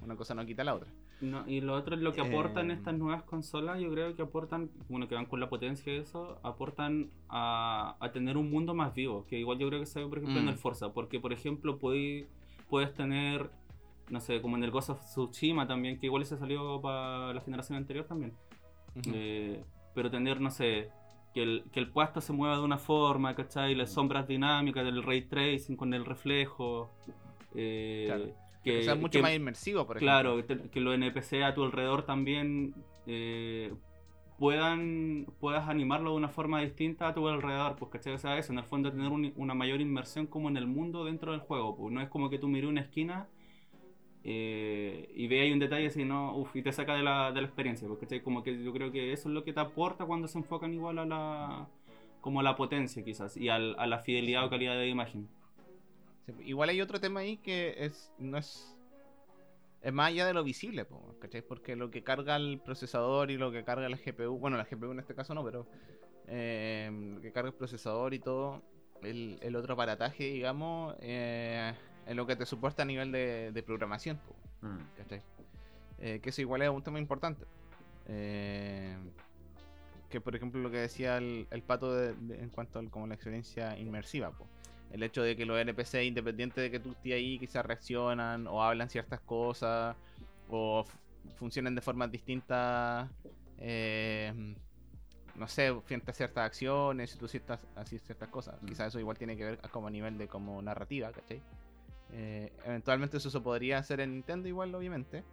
Una 0.01 0.15
cosa 0.15 0.35
no 0.35 0.45
quita 0.45 0.63
la 0.63 0.75
otra. 0.75 0.91
No, 1.23 1.49
y 1.49 1.63
lo 1.63 1.75
otro 1.75 1.95
es 1.97 2.03
lo 2.03 2.13
que 2.13 2.21
aportan 2.21 2.71
Eh, 2.71 2.75
estas 2.75 2.99
nuevas 2.99 3.23
consolas, 3.23 3.81
yo 3.81 3.91
creo 3.91 4.15
que 4.15 4.21
aportan, 4.21 4.71
bueno, 4.91 5.09
que 5.09 5.15
van 5.15 5.25
con 5.25 5.41
la 5.41 5.49
potencia 5.49 5.91
de 5.91 6.01
eso, 6.01 6.39
aportan 6.43 7.11
a, 7.31 7.97
a 7.99 8.13
tener 8.13 8.37
un 8.37 8.51
mundo 8.51 8.75
más 8.75 8.95
vivo, 8.95 9.25
que 9.27 9.39
igual 9.39 9.59
yo 9.59 9.69
creo 9.69 9.81
que 9.81 9.87
se 9.87 10.01
ve, 10.01 10.07
por 10.07 10.19
ejemplo, 10.19 10.39
en 10.39 10.47
Mm. 10.47 10.51
el 10.51 10.57
Forza, 10.57 10.93
porque, 10.93 11.19
por 11.19 11.33
ejemplo, 11.33 11.79
puedes, 11.79 12.27
puedes 12.69 12.93
tener, 12.93 13.51
no 14.11 14.21
sé, 14.21 14.43
como 14.43 14.57
en 14.59 14.65
el 14.65 14.71
Ghost 14.71 14.91
of 14.91 15.01
Tsushima 15.01 15.67
también, 15.67 15.99
que 15.99 16.07
igual 16.07 16.27
se 16.27 16.37
salió 16.37 16.79
para 16.83 17.33
la 17.33 17.41
generación 17.41 17.79
anterior 17.79 18.05
también. 18.05 18.35
Eh, 19.13 19.63
pero 19.99 20.13
tener, 20.13 20.41
no 20.41 20.51
sé, 20.53 20.91
que 21.35 21.43
el, 21.43 21.65
que 21.73 21.81
el 21.81 21.91
puesto 21.91 22.21
se 22.21 22.33
mueva 22.33 22.57
de 22.57 22.63
una 22.63 22.79
forma, 22.79 23.35
¿cachai? 23.35 23.75
Las 23.75 23.93
sombras 23.93 24.29
dinámicas 24.29 24.85
del 24.85 25.03
ray 25.03 25.23
tracing 25.23 25.75
con 25.77 25.93
el 25.93 26.05
reflejo. 26.05 26.93
eh, 27.57 28.05
Claro. 28.07 28.27
que, 28.63 28.73
que 28.79 28.83
sea 28.85 28.95
mucho 28.95 29.19
que- 29.19 29.23
más 29.23 29.35
inmersivo, 29.35 29.85
por 29.87 29.97
ejemplo. 29.97 30.07
Claro, 30.47 30.71
que 30.71 30.81
los 30.81 30.95
NPC 30.95 31.43
a 31.43 31.53
tu 31.55 31.65
alrededor 31.65 32.05
también 32.05 32.75
eh, 33.09 33.73
puedan 34.39 35.27
puedas 35.41 35.69
animarlo 35.69 36.11
de 36.13 36.17
una 36.17 36.29
forma 36.29 36.61
distinta 36.61 37.09
a 37.09 37.15
tu 37.15 37.27
alrededor, 37.27 37.75
pues 37.77 37.91
¿cachai? 37.91 38.13
O 38.15 38.19
sea, 38.19 38.39
eso, 38.39 38.53
en 38.53 38.59
el 38.59 38.65
fondo 38.65 38.93
tener 38.93 39.11
un- 39.11 39.33
una 39.37 39.55
mayor 39.55 39.81
inmersión 39.81 40.27
como 40.29 40.49
en 40.49 40.57
el 40.57 40.67
mundo 40.69 41.05
dentro 41.05 41.33
del 41.33 41.41
juego, 41.41 41.77
pues 41.77 41.93
no 41.93 42.01
es 42.01 42.09
como 42.09 42.31
que 42.31 42.39
tú 42.39 42.47
mires 42.49 42.71
una 42.71 42.83
esquina 42.83 43.27
eh, 44.31 45.11
y 45.15 45.27
veas 45.27 45.45
ahí 45.45 45.53
un 45.53 45.59
detalle 45.59 45.87
así, 45.87 46.05
no, 46.05 46.37
uf, 46.37 46.55
y 46.55 46.63
te 46.63 46.71
saca 46.71 46.95
de 46.95 47.03
la, 47.03 47.33
de 47.33 47.41
la 47.41 47.47
experiencia, 47.47 47.89
pues, 47.89 47.99
¿cachai? 48.01 48.21
Como 48.23 48.43
que 48.43 48.63
yo 48.63 48.73
creo 48.75 48.93
que 48.93 49.11
eso 49.13 49.29
es 49.31 49.35
lo 49.35 49.43
que 49.43 49.55
te 49.55 49.61
aporta 49.61 50.05
cuando 50.05 50.29
se 50.29 50.37
enfocan 50.37 50.75
igual 50.75 50.99
a 50.99 51.07
la 51.07 51.67
como 52.21 52.41
a 52.41 52.43
la 52.43 52.55
potencia 52.57 53.03
quizás 53.03 53.37
y 53.39 53.49
al- 53.49 53.75
a 53.79 53.87
la 53.87 54.01
fidelidad 54.01 54.45
o 54.45 54.51
calidad 54.51 54.77
de 54.77 54.89
imagen. 54.89 55.29
Sí, 56.27 56.33
Igual 56.45 56.69
hay 56.69 56.81
otro 56.83 57.01
tema 57.01 57.21
ahí 57.21 57.39
que 57.39 57.75
es 57.79 58.13
no 58.19 58.37
es 58.37 58.75
es 59.81 59.93
más 59.93 60.09
allá 60.09 60.27
de 60.27 60.35
lo 60.35 60.43
visible, 60.45 60.85
po, 60.85 61.15
¿cachai? 61.21 61.41
Porque 61.41 61.75
lo 61.77 61.91
que 61.91 62.03
carga 62.03 62.37
el 62.37 62.61
procesador 62.63 63.31
y 63.31 63.39
lo 63.39 63.51
que 63.53 63.65
carga 63.65 63.89
la 63.89 63.97
GPU, 63.97 64.37
bueno, 64.39 64.57
la 64.59 64.65
GPU 64.67 64.91
en 64.93 64.99
este 64.99 65.15
caso 65.15 65.35
no, 65.35 65.43
pero 65.45 65.67
eh, 66.27 66.91
lo 67.15 67.21
que 67.23 67.33
carga 67.33 67.49
el 67.51 67.55
procesador 67.55 68.13
y 68.13 68.19
todo, 68.19 68.61
el, 69.03 69.39
el 69.41 69.55
otro 69.57 69.75
aparataje, 69.75 70.25
digamos, 70.25 70.97
eh, 71.01 71.73
es 72.09 72.17
lo 72.17 72.27
que 72.27 72.35
te 72.37 72.47
soporta 72.47 72.83
a 72.83 72.87
nivel 72.87 73.13
de, 73.13 73.53
de 73.53 73.63
programación, 73.63 74.19
Mm. 74.63 74.79
¿cachai? 74.97 75.23
Eh, 76.01 76.19
que 76.21 76.31
eso 76.31 76.41
igual 76.41 76.63
es 76.63 76.69
un 76.71 76.83
tema 76.83 76.99
importante. 76.99 77.45
Eh, 78.07 78.97
que 80.09 80.21
por 80.21 80.35
ejemplo 80.35 80.61
lo 80.61 80.71
que 80.71 80.79
decía 80.79 81.19
el, 81.19 81.47
el 81.51 81.63
pato 81.63 81.95
de- 81.95 82.15
de- 82.15 82.41
en 82.43 82.49
cuanto 82.49 82.79
a 82.79 82.85
como 82.91 83.07
la 83.07 83.15
experiencia 83.15 83.77
inmersiva, 83.79 84.31
po. 84.31 84.47
el 84.91 85.03
hecho 85.03 85.23
de 85.23 85.37
que 85.37 85.45
los 85.45 85.59
NPC, 85.61 86.05
independiente 86.07 86.61
de 86.63 86.71
que 86.71 86.81
tú 86.81 86.93
estés 86.93 87.13
ahí, 87.13 87.39
quizás 87.39 87.65
reaccionan 87.67 88.47
o 88.47 88.63
hablan 88.65 88.89
ciertas 88.89 89.21
cosas 89.21 89.95
o 90.49 90.81
f- 90.81 90.97
funcionen 91.37 91.75
de 91.75 91.83
formas 91.83 92.11
distintas, 92.11 93.11
eh, 93.59 94.55
no 95.37 95.47
sé, 95.47 95.75
frente 95.85 96.11
a 96.11 96.15
ciertas 96.15 96.47
acciones, 96.47 97.11
si 97.11 97.19
tú 97.19 97.29
ciertas, 97.29 97.67
así 97.77 97.99
ciertas 97.99 98.29
cosas. 98.31 98.61
Mm. 98.63 98.67
Quizás 98.67 98.89
eso 98.89 98.99
igual 98.99 99.19
tiene 99.19 99.37
que 99.37 99.45
ver 99.45 99.59
como 99.71 99.89
a 99.89 99.91
nivel 99.91 100.17
de 100.17 100.27
como 100.27 100.61
narrativa, 100.63 101.13
¿cachai? 101.13 101.43
Eh, 102.13 102.53
eventualmente 102.65 103.17
eso 103.19 103.31
se 103.31 103.41
podría 103.41 103.79
hacer 103.79 104.01
en 104.01 104.13
Nintendo 104.15 104.49
igual, 104.49 104.75
obviamente. 104.75 105.25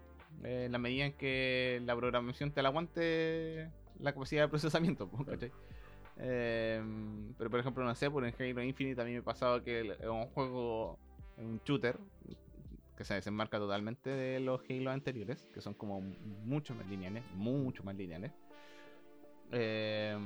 eh, 0.44 0.68
la 0.70 0.78
medida 0.78 1.06
en 1.06 1.14
que 1.14 1.82
la 1.86 1.96
programación 1.96 2.52
te 2.52 2.62
la 2.62 2.68
aguante 2.70 3.72
la 4.00 4.14
capacidad 4.14 4.44
de 4.44 4.50
procesamiento. 4.50 5.10
Eh, 6.18 6.82
pero 7.38 7.50
por 7.50 7.60
ejemplo, 7.60 7.84
no 7.84 7.94
sé, 7.94 8.10
por 8.10 8.26
en 8.26 8.34
Halo 8.40 8.64
Infinite 8.64 9.02
a 9.02 9.04
mí 9.04 9.12
me 9.12 9.22
pasaba 9.22 9.62
que 9.62 9.82
el- 9.82 9.92
es 9.92 10.06
un 10.08 10.28
juego, 10.28 10.98
un 11.36 11.60
shooter, 11.66 11.98
que 12.96 13.04
se 13.04 13.16
desenmarca 13.16 13.58
totalmente 13.58 14.10
de 14.10 14.40
los 14.40 14.62
Halo 14.70 14.92
anteriores, 14.92 15.46
que 15.54 15.60
son 15.60 15.74
como 15.74 16.00
mucho 16.00 16.74
más 16.74 16.88
lineales, 16.88 17.22
mucho 17.34 17.84
más 17.84 17.96
lineales. 17.98 18.32
Eh, 19.52 20.18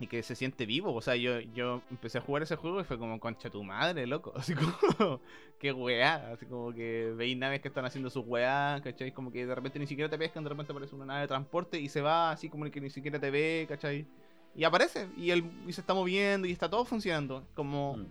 y 0.00 0.06
que 0.06 0.22
se 0.22 0.34
siente 0.34 0.64
vivo, 0.64 0.94
o 0.94 1.02
sea, 1.02 1.14
yo, 1.14 1.40
yo 1.40 1.82
empecé 1.90 2.16
a 2.16 2.20
jugar 2.22 2.42
ese 2.42 2.56
juego 2.56 2.80
y 2.80 2.84
fue 2.84 2.98
como 2.98 3.20
concha 3.20 3.50
tu 3.50 3.62
madre, 3.62 4.06
loco, 4.06 4.32
así 4.36 4.54
como, 4.54 5.20
qué 5.58 5.72
weá, 5.72 6.32
así 6.32 6.46
como 6.46 6.72
que 6.72 7.12
veis 7.14 7.36
naves 7.36 7.60
que 7.60 7.68
están 7.68 7.84
haciendo 7.84 8.08
sus 8.08 8.24
weá, 8.26 8.80
¿cachai? 8.82 9.12
Como 9.12 9.30
que 9.30 9.44
de 9.46 9.54
repente 9.54 9.78
ni 9.78 9.86
siquiera 9.86 10.08
te 10.08 10.16
pescan, 10.16 10.42
de 10.42 10.48
repente 10.48 10.72
aparece 10.72 10.94
una 10.96 11.04
nave 11.04 11.20
de 11.20 11.28
transporte 11.28 11.78
y 11.78 11.90
se 11.90 12.00
va 12.00 12.30
así 12.30 12.48
como 12.48 12.64
que 12.70 12.80
ni 12.80 12.88
siquiera 12.88 13.20
te 13.20 13.30
ve, 13.30 13.66
¿cachai? 13.68 14.06
Y 14.54 14.64
aparece, 14.64 15.06
y, 15.18 15.30
él, 15.30 15.44
y 15.66 15.72
se 15.74 15.82
está 15.82 15.92
moviendo 15.92 16.46
y 16.48 16.52
está 16.52 16.68
todo 16.70 16.84
funcionando, 16.86 17.46
como 17.54 17.96
Mm. 17.98 18.06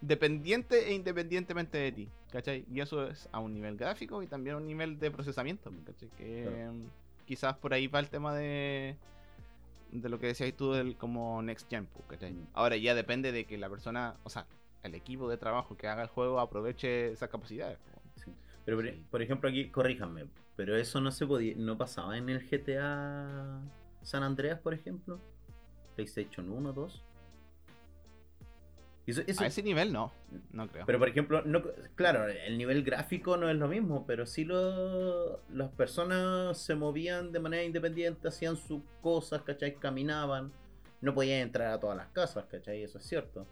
dependiente 0.00 0.88
e 0.88 0.94
independientemente 0.94 1.76
de 1.76 1.92
ti, 1.92 2.08
¿cachai? 2.32 2.64
Y 2.72 2.80
eso 2.80 3.06
es 3.08 3.28
a 3.30 3.40
un 3.40 3.52
nivel 3.52 3.76
gráfico 3.76 4.22
y 4.22 4.26
también 4.26 4.54
a 4.54 4.58
un 4.58 4.66
nivel 4.66 4.98
de 4.98 5.10
procesamiento, 5.10 5.70
¿cachai? 5.84 6.08
Que 6.16 6.42
Claro. 6.44 6.72
mm, 6.72 6.86
quizás 7.26 7.56
por 7.58 7.74
ahí 7.74 7.86
va 7.88 8.00
el 8.00 8.08
tema 8.08 8.34
de 8.34 8.96
de 9.92 10.08
lo 10.08 10.18
que 10.18 10.28
decías 10.28 10.52
tú 10.54 10.72
del 10.72 10.96
como 10.96 11.42
Next 11.42 11.68
Gen, 11.68 11.88
¿cachai? 12.08 12.32
Mm. 12.32 12.46
Ahora 12.54 12.76
ya 12.76 12.94
depende 12.94 13.32
de 13.32 13.44
que 13.46 13.58
la 13.58 13.68
persona, 13.68 14.16
o 14.24 14.30
sea, 14.30 14.46
el 14.82 14.94
equipo 14.94 15.28
de 15.28 15.36
trabajo 15.36 15.76
que 15.76 15.88
haga 15.88 16.02
el 16.02 16.08
juego 16.08 16.40
aproveche 16.40 17.12
esas 17.12 17.28
capacidades. 17.28 17.78
Sí. 18.16 18.32
Pero 18.64 18.76
por, 18.76 18.94
por 19.10 19.22
ejemplo 19.22 19.48
aquí, 19.48 19.68
corríjanme, 19.68 20.26
pero 20.56 20.76
eso 20.76 21.00
no 21.00 21.10
se 21.10 21.26
podía, 21.26 21.54
no 21.56 21.76
pasaba 21.76 22.16
en 22.16 22.28
el 22.28 22.40
GTA 22.40 23.60
San 24.02 24.22
Andreas, 24.22 24.58
por 24.58 24.74
ejemplo, 24.74 25.20
PlayStation 25.94 26.50
1, 26.50 26.72
2. 26.72 27.04
Eso- 29.06 29.22
eso- 29.26 29.42
A 29.42 29.46
ese 29.46 29.62
nivel 29.62 29.92
no, 29.92 30.12
no 30.52 30.68
creo. 30.68 30.86
Pero 30.86 30.98
por 30.98 31.08
ejemplo, 31.08 31.42
no, 31.44 31.62
claro, 31.96 32.26
el 32.28 32.56
nivel 32.58 32.82
gráfico 32.84 33.36
no 33.36 33.48
es 33.50 33.56
lo 33.56 33.66
mismo, 33.66 34.06
pero 34.06 34.24
sí 34.26 34.44
lo, 34.44 35.40
las 35.50 35.70
personas 35.72 36.58
se 36.58 36.74
movían 36.76 37.32
de 37.32 37.40
manera 37.40 37.64
independiente, 37.64 38.28
hacían 38.28 38.56
sus 38.56 38.82
cosas, 39.00 39.42
¿cachai? 39.42 39.76
Caminaban, 39.76 40.52
no 41.00 41.14
podían 41.14 41.40
entrar 41.40 41.72
a 41.72 41.80
todas 41.80 41.96
las 41.96 42.08
casas, 42.08 42.44
¿cachai? 42.44 42.82
Eso 42.84 42.98
es 42.98 43.04
cierto. 43.04 43.46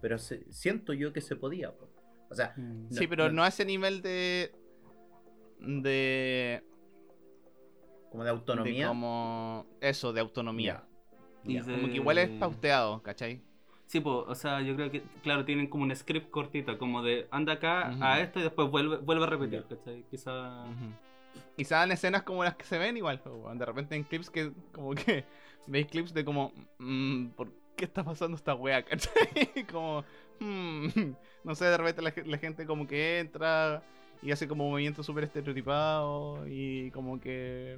Pero 0.00 0.18
se- 0.18 0.44
siento 0.52 0.92
yo 0.92 1.12
que 1.12 1.20
se 1.22 1.34
podía. 1.34 1.72
po. 1.72 1.88
O 2.28 2.34
sea, 2.34 2.52
Mm. 2.56 2.88
No, 2.90 2.96
sí, 2.96 3.06
pero 3.08 3.26
no- 3.28 3.32
no 3.36 3.42
a 3.42 3.48
ese 3.48 3.64
nivel 3.64 4.02
de 4.02 4.52
de, 5.58 6.62
como 8.10 8.22
de 8.24 8.30
de 8.30 8.36
autonomía. 8.36 8.88
como 8.88 9.66
eso, 9.80 10.12
de 10.12 10.20
autonomía. 10.20 10.84
De- 11.44 11.60
Como 11.60 11.88
que 11.88 11.94
igual 11.96 12.18
es 12.18 12.28
pauteado, 12.30 13.02
¿cachai? 13.02 13.42
Sí, 13.90 13.98
pues, 13.98 14.18
o 14.28 14.34
sea, 14.36 14.60
yo 14.60 14.76
creo 14.76 14.88
que, 14.88 15.02
claro, 15.20 15.44
tienen 15.44 15.66
como 15.66 15.82
un 15.82 15.96
script 15.96 16.30
cortito, 16.30 16.78
como 16.78 17.02
de 17.02 17.26
anda 17.32 17.54
acá 17.54 17.92
a 18.00 18.20
esto 18.20 18.38
y 18.38 18.44
después 18.44 18.70
vuelve, 18.70 18.98
vuelve 18.98 19.24
a 19.24 19.26
repetir. 19.26 19.64
¿cachai? 19.68 20.04
Quizá. 20.08 20.64
Y 21.56 21.64
salen 21.64 21.90
escenas 21.90 22.22
como 22.22 22.44
las 22.44 22.54
que 22.54 22.62
se 22.62 22.78
ven 22.78 22.96
igual, 22.96 23.20
de 23.54 23.66
repente 23.66 23.96
en 23.96 24.04
clips 24.04 24.30
que 24.30 24.52
como 24.70 24.94
que 24.94 25.24
veis 25.66 25.88
clips 25.88 26.14
de 26.14 26.24
como 26.24 26.52
mm, 26.78 27.30
¿por 27.30 27.50
qué 27.76 27.84
está 27.84 28.04
pasando 28.04 28.36
esta 28.36 28.54
wea? 28.54 28.80
¿cachai? 28.84 29.66
como 29.68 30.04
mm, 30.38 30.86
no 31.42 31.54
sé, 31.56 31.64
de 31.64 31.76
repente 31.76 32.00
la, 32.00 32.12
la 32.26 32.38
gente 32.38 32.66
como 32.66 32.86
que 32.86 33.18
entra 33.18 33.82
y 34.22 34.30
hace 34.30 34.46
como 34.46 34.68
movimientos 34.68 35.04
súper 35.04 35.24
estereotipados 35.24 36.46
y 36.48 36.92
como 36.92 37.20
que 37.20 37.76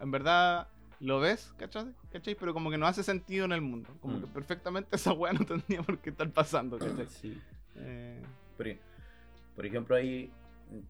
en 0.00 0.10
verdad 0.10 0.66
lo 1.00 1.20
ves, 1.20 1.52
¿cachai? 1.58 1.92
¿cachai? 2.10 2.34
Pero 2.34 2.52
como 2.54 2.70
que 2.70 2.78
no 2.78 2.86
hace 2.86 3.02
sentido 3.02 3.44
en 3.44 3.52
el 3.52 3.60
mundo. 3.60 3.90
Como 4.00 4.18
Mm. 4.18 4.20
que 4.22 4.26
perfectamente 4.28 4.96
esa 4.96 5.12
wea 5.12 5.32
no 5.32 5.44
tendría 5.44 5.82
por 5.82 5.98
qué 5.98 6.10
estar 6.10 6.30
pasando, 6.30 6.78
¿cachai? 6.78 7.06
Sí. 7.08 7.40
Eh, 7.76 8.22
Por, 8.56 8.68
e- 8.68 8.80
por 9.56 9.66
ejemplo, 9.66 9.96
ahí. 9.96 10.32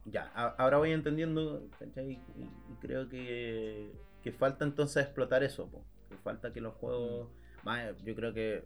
Ya, 0.04 0.30
a- 0.34 0.54
ahora 0.58 0.78
voy 0.78 0.92
entendiendo, 0.92 1.66
¿cachai? 1.78 2.12
Y, 2.12 2.42
y 2.42 2.74
creo 2.80 3.08
que, 3.08 3.92
que 4.22 4.32
falta 4.32 4.64
entonces 4.64 5.04
explotar 5.04 5.42
eso, 5.42 5.66
po. 5.68 5.84
que 6.08 6.16
falta 6.18 6.52
que 6.52 6.60
los 6.60 6.74
juegos. 6.74 7.28
más, 7.64 7.96
yo 8.04 8.14
creo 8.14 8.32
que. 8.32 8.64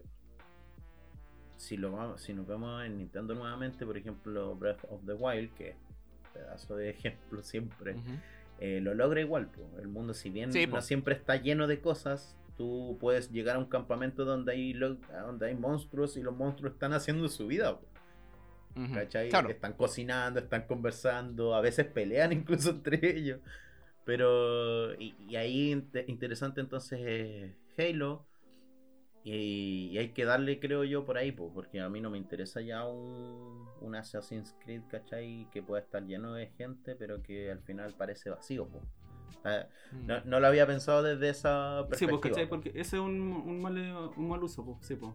Si, 1.57 1.75
lo, 1.77 1.91
vamos- 1.91 2.21
si 2.21 2.33
nos 2.33 2.47
vemos 2.47 2.83
en 2.85 2.97
Nintendo 2.97 3.33
nuevamente, 3.35 3.85
por 3.85 3.97
ejemplo, 3.97 4.55
Breath 4.55 4.83
of 4.89 5.05
the 5.05 5.13
Wild, 5.13 5.53
que 5.55 5.69
es 5.71 5.75
un 5.75 6.33
pedazo 6.33 6.75
de 6.75 6.89
ejemplo 6.91 7.43
siempre. 7.43 7.95
Eh, 8.59 8.79
lo 8.81 8.93
logra 8.93 9.21
igual. 9.21 9.47
po. 9.47 9.61
El 9.79 9.87
mundo, 9.87 10.13
si 10.13 10.29
bien 10.29 10.51
Sí, 10.51 10.67
no 10.67 10.81
siempre 10.81 11.15
está 11.15 11.35
lleno 11.37 11.67
de 11.67 11.79
cosas, 11.81 12.37
tú 12.57 12.97
puedes 12.99 13.31
llegar 13.31 13.55
a 13.55 13.59
un 13.59 13.65
campamento 13.65 14.25
donde 14.25 14.51
hay, 14.53 14.73
lo- 14.73 14.95
donde 15.25 15.47
hay 15.47 15.55
monstruos 15.55 16.17
y 16.17 16.21
los 16.21 16.35
monstruos 16.35 16.73
están 16.73 16.93
haciendo 16.93 17.27
su 17.29 17.47
vida. 17.47 17.79
¿Cachai? 18.93 19.29
Claro. 19.29 19.49
Están 19.49 19.73
cocinando, 19.73 20.39
están 20.39 20.65
conversando, 20.65 21.53
a 21.53 21.59
veces 21.61 21.85
pelean 21.87 22.31
incluso 22.33 22.69
entre 22.69 22.99
ellos. 23.17 23.39
Pero, 24.05 24.93
y, 24.99 25.15
y 25.27 25.35
ahí 25.35 25.71
inte- 25.71 26.05
interesante 26.07 26.61
entonces 26.61 26.99
es 27.05 27.53
Halo. 27.77 28.25
Y, 29.31 29.89
y 29.91 29.97
hay 29.99 30.09
que 30.09 30.25
darle, 30.25 30.59
creo 30.59 30.83
yo, 30.85 31.05
por 31.05 31.17
ahí, 31.17 31.31
po, 31.31 31.51
porque 31.53 31.79
a 31.81 31.89
mí 31.89 32.01
no 32.01 32.09
me 32.09 32.17
interesa 32.17 32.61
ya 32.61 32.85
un, 32.87 33.67
un 33.81 33.95
Assassin's 33.95 34.55
Creed, 34.63 34.81
¿cachai? 34.89 35.47
Que 35.51 35.61
pueda 35.61 35.81
estar 35.81 36.03
lleno 36.03 36.33
de 36.33 36.47
gente, 36.47 36.95
pero 36.95 37.21
que 37.21 37.51
al 37.51 37.59
final 37.61 37.93
parece 37.95 38.29
vacío. 38.31 38.67
po. 38.67 38.81
Ah, 39.43 39.67
No, 40.07 40.21
no 40.25 40.39
lo 40.39 40.47
había 40.47 40.65
pensado 40.65 41.03
desde 41.03 41.29
esa 41.29 41.83
Sí, 41.83 41.89
perspectiva. 41.89 42.19
pues, 42.21 42.31
¿cachai? 42.31 42.45
po. 42.45 42.49
Porque 42.55 42.69
ese 42.69 42.95
es 42.95 43.01
un, 43.01 43.21
un, 43.21 43.61
mal, 43.61 43.77
un 44.15 44.29
mal 44.29 44.41
uso, 44.43 44.65
pues, 44.65 44.77
sí, 44.81 44.95
pues. 44.95 45.13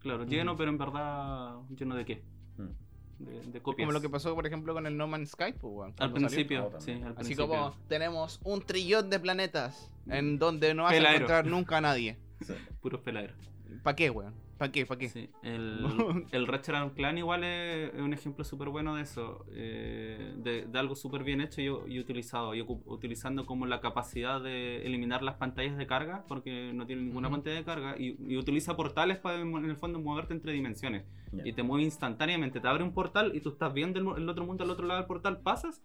Claro, 0.00 0.24
lleno, 0.24 0.56
pero 0.56 0.70
en 0.70 0.78
verdad, 0.78 1.56
¿lleno 1.76 1.94
de 1.94 2.04
qué? 2.04 2.22
Mm. 2.58 3.24
De, 3.24 3.40
de 3.52 3.60
copias. 3.62 3.86
Como 3.86 3.92
lo 3.92 4.00
que 4.00 4.08
pasó, 4.08 4.34
por 4.34 4.46
ejemplo, 4.46 4.72
con 4.74 4.86
el 4.86 4.96
No 4.96 5.06
Man's 5.06 5.30
Sky, 5.30 5.52
pues, 5.58 5.92
Al 5.98 6.12
principio, 6.12 6.70
Oh, 6.74 6.80
sí, 6.80 6.92
al 6.92 7.04
Así 7.12 7.14
principio. 7.34 7.48
como 7.48 7.74
tenemos 7.88 8.40
un 8.44 8.60
trillón 8.62 9.08
de 9.10 9.20
planetas 9.20 9.90
en 10.08 10.38
donde 10.38 10.74
no 10.74 10.82
vas 10.84 10.92
a 10.94 11.14
encontrar 11.14 11.46
nunca 11.46 11.78
a 11.78 11.80
nadie. 11.82 12.18
Sí. 12.40 12.54
Puros 12.80 13.00
peladeros. 13.00 13.36
¿Para 13.82 13.96
qué, 13.96 14.10
weón? 14.10 14.34
¿Para 14.58 14.72
qué? 14.72 14.84
¿Para 14.84 14.98
qué? 14.98 15.08
Sí, 15.08 15.30
el, 15.42 15.86
el 16.32 16.46
Ratchet 16.46 16.74
and 16.74 16.94
Clan 16.94 17.16
igual 17.16 17.44
es, 17.44 17.94
es 17.94 18.00
un 18.00 18.12
ejemplo 18.12 18.44
súper 18.44 18.68
bueno 18.68 18.96
de 18.96 19.02
eso, 19.02 19.46
eh, 19.52 20.34
de, 20.36 20.66
de 20.66 20.78
algo 20.78 20.96
súper 20.96 21.22
bien 21.24 21.40
hecho 21.40 21.60
y, 21.60 21.94
y 21.94 21.98
utilizado, 21.98 22.54
y 22.54 22.60
utilizando 22.60 23.46
como 23.46 23.64
la 23.66 23.80
capacidad 23.80 24.40
de 24.42 24.84
eliminar 24.84 25.22
las 25.22 25.36
pantallas 25.36 25.78
de 25.78 25.86
carga, 25.86 26.24
porque 26.28 26.72
no 26.74 26.86
tiene 26.86 27.02
ninguna 27.02 27.30
pantalla 27.30 27.56
de 27.56 27.64
carga, 27.64 27.94
y, 27.96 28.16
y 28.28 28.36
utiliza 28.36 28.76
portales 28.76 29.18
para 29.18 29.40
en 29.40 29.64
el 29.64 29.76
fondo 29.76 30.00
moverte 30.00 30.34
entre 30.34 30.52
dimensiones, 30.52 31.04
y 31.44 31.52
te 31.52 31.62
mueve 31.62 31.84
instantáneamente, 31.84 32.60
te 32.60 32.68
abre 32.68 32.82
un 32.84 32.92
portal 32.92 33.32
y 33.34 33.40
tú 33.40 33.50
estás 33.50 33.72
viendo 33.72 33.98
el, 33.98 34.22
el 34.22 34.28
otro 34.28 34.44
mundo 34.44 34.64
al 34.64 34.70
otro 34.70 34.86
lado 34.86 35.00
del 35.00 35.06
portal, 35.06 35.40
pasas, 35.40 35.80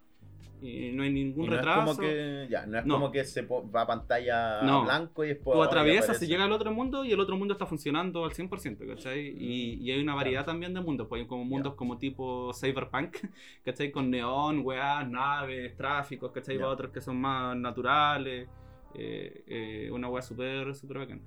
y 0.62 0.92
no 0.94 1.04
hay 1.04 1.12
ningún 1.12 1.46
Y 1.46 1.48
no 1.50 1.56
retraso. 1.58 1.80
es 1.80 1.86
como 1.98 2.00
que, 2.00 2.48
ya, 2.50 2.66
no 2.66 2.80
es 2.80 2.86
No. 2.86 2.94
como 2.96 3.12
que 3.12 3.24
se 3.26 3.42
va 3.44 3.82
a 3.82 3.88
pantalla 3.88 4.62
No. 4.64 4.84
blanco 4.84 5.24
y 5.24 5.30
después 5.30 5.56
Tú 5.56 5.64
aparece. 5.64 6.26
y 6.26 6.28
llega 6.28 6.44
al 6.46 6.52
otro 6.52 6.72
mundo 6.72 7.04
y 7.06 7.12
el 7.12 7.20
otro 7.20 7.38
mundo 7.38 7.54
está 7.54 7.66
funcionando 7.66 8.26
al 8.26 8.32
100%, 8.34 8.86
¿cachai? 8.88 9.28
Y, 9.38 9.74
y 9.82 9.92
hay 9.92 10.02
una 10.02 10.16
variedad 10.16 10.46
también 10.46 10.74
de 10.74 10.82
mundos, 10.82 11.08
pues 11.08 11.22
hay 11.22 11.28
como 11.28 11.46
mundos 11.46 11.76
como 11.76 11.98
tipo 11.98 12.52
cyberpunk, 12.54 13.18
¿cachai? 13.66 13.92
Con 13.92 14.10
neón, 14.10 14.62
weás, 14.64 15.08
naves, 15.10 15.76
tráficos, 15.76 16.32
¿cachai? 16.32 16.58
Para 16.58 16.70
otros 16.70 16.92
que 16.92 17.02
son 17.02 17.20
más 17.20 17.56
naturales, 17.58 18.48
eh, 18.94 19.44
eh, 19.48 19.90
una 19.92 20.08
weá 20.08 20.22
súper, 20.22 20.74
súper 20.76 21.00
bacán. 21.00 21.22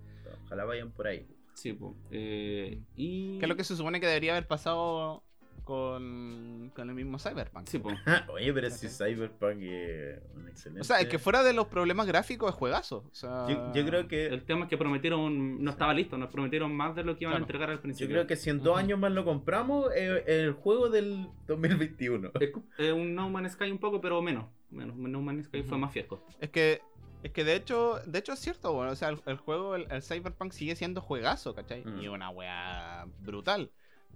Ojalá 0.46 0.64
vayan 0.64 0.90
por 0.90 1.06
ahí. 1.06 1.26
Sí, 1.54 1.72
pues. 1.72 1.92
eh, 2.12 2.80
y... 2.96 3.38
¿Qué 3.38 3.44
es 3.44 3.48
lo 3.48 3.56
que 3.56 3.64
se 3.64 3.74
supone 3.76 4.00
que 4.00 4.06
debería 4.06 4.32
haber 4.32 4.46
pasado 4.46 5.24
con, 5.68 6.72
con 6.74 6.88
el 6.88 6.94
mismo 6.94 7.18
Cyberpunk? 7.18 7.66
Sí, 7.68 7.78
pues. 7.78 7.96
Oye, 8.32 8.52
pero 8.52 8.70
si 8.70 8.88
Cyberpunk 8.88 9.58
es 9.62 10.20
un 10.34 10.48
excelente. 10.48 10.80
O 10.80 10.84
sea, 10.84 11.00
es 11.00 11.08
que 11.08 11.18
fuera 11.18 11.42
de 11.42 11.52
los 11.52 11.66
problemas 11.66 12.06
gráficos 12.06 12.48
es 12.50 12.54
juegazo. 12.56 13.04
O 13.10 13.14
sea, 13.14 13.46
Yo, 13.48 13.72
yo 13.74 13.86
creo 13.86 14.08
que. 14.08 14.26
El 14.26 14.44
tema 14.44 14.64
es 14.64 14.70
que 14.70 14.78
prometieron, 14.78 15.62
no 15.62 15.70
estaba 15.70 15.92
listo, 15.94 16.16
nos 16.18 16.30
prometieron 16.30 16.74
más 16.74 16.94
de 16.96 17.04
lo 17.04 17.16
que 17.16 17.24
iban 17.24 17.32
Claro. 17.32 17.42
a 17.42 17.46
entregar 17.46 17.70
al 17.70 17.76
Yo 17.76 17.82
principio. 17.82 18.14
creo 18.14 18.26
que 18.26 18.36
si 18.36 18.50
en 18.50 18.62
dos 18.62 18.78
años 18.78 18.98
más 18.98 19.12
lo 19.12 19.24
compramos, 19.24 19.92
es 19.94 20.22
el 20.26 20.52
juego 20.52 20.88
del 20.88 21.28
2021. 21.46 22.32
Es 22.40 22.50
es 22.78 22.92
un 22.92 23.14
No 23.14 23.28
Man's 23.30 23.52
Sky 23.52 23.70
un 23.70 23.78
poco, 23.78 24.00
pero 24.00 24.20
menos. 24.22 24.46
menos. 24.70 24.96
No 24.96 25.20
Man's 25.20 25.46
Sky 25.46 25.62
fue 25.62 25.78
más 25.78 25.92
fiesco. 25.92 26.24
Es 26.40 26.50
que, 26.50 26.80
es 27.22 27.32
que 27.32 27.44
de 27.44 27.54
hecho, 27.56 28.00
de 28.06 28.18
hecho 28.18 28.32
es 28.32 28.38
cierto, 28.38 28.72
bueno, 28.72 28.92
o 28.92 28.96
sea, 28.96 29.08
el, 29.10 29.20
el 29.26 29.36
juego, 29.36 29.74
el, 29.76 29.86
el 29.90 30.02
Cyberpunk 30.02 30.52
sigue 30.52 30.76
siendo 30.76 31.00
juegazo, 31.00 31.54
¿cachai? 31.54 31.84
Mm. 31.84 32.00
Y 32.00 32.08
una 32.08 32.30
weá 32.30 33.06
brutal. 33.20 33.70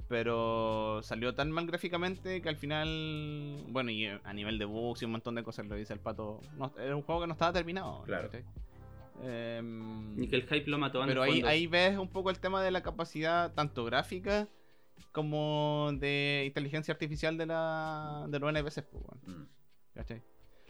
Pero 0.08 1.00
salió 1.02 1.34
tan 1.34 1.50
mal 1.50 1.66
gráficamente 1.66 2.42
que 2.42 2.48
al 2.48 2.56
final, 2.56 3.64
bueno, 3.68 3.90
y 3.90 4.06
eh, 4.06 4.20
a 4.24 4.32
nivel 4.34 4.58
de 4.58 4.64
bugs 4.66 5.00
y 5.02 5.04
un 5.06 5.12
montón 5.12 5.34
de 5.34 5.42
cosas, 5.42 5.66
lo 5.66 5.74
dice 5.74 5.92
el 5.94 6.00
pato, 6.00 6.40
no- 6.56 6.72
era 6.78 6.94
un 6.94 7.02
juego 7.02 7.22
que 7.22 7.26
no 7.28 7.32
estaba 7.32 7.52
terminado. 7.52 8.02
Claro. 8.02 8.28
¿cachai? 8.30 8.44
Em, 9.22 10.22
Y 10.22 10.28
que 10.28 10.36
el 10.36 10.42
hype 10.42 10.68
lo 10.70 10.78
mató 10.78 11.00
en 11.02 11.08
pero 11.08 11.22
ahí, 11.22 11.66
ves 11.66 11.96
un 11.96 12.08
poco 12.08 12.30
el 12.30 12.40
tema 12.40 12.62
de 12.62 12.70
la 12.70 12.82
capacidad 12.82 13.52
tanto 13.54 13.84
gráfica 13.84 14.48
como 15.12 15.90
de 15.94 16.44
inteligencia 16.46 16.92
artificial 16.92 17.36
de, 17.38 17.46
la, 17.46 18.26
de 18.28 18.38
los 18.38 18.50
NPCs, 18.50 18.82
pues. 18.82 19.04
Mm. 19.26 19.44
¿Cachai? 19.94 20.22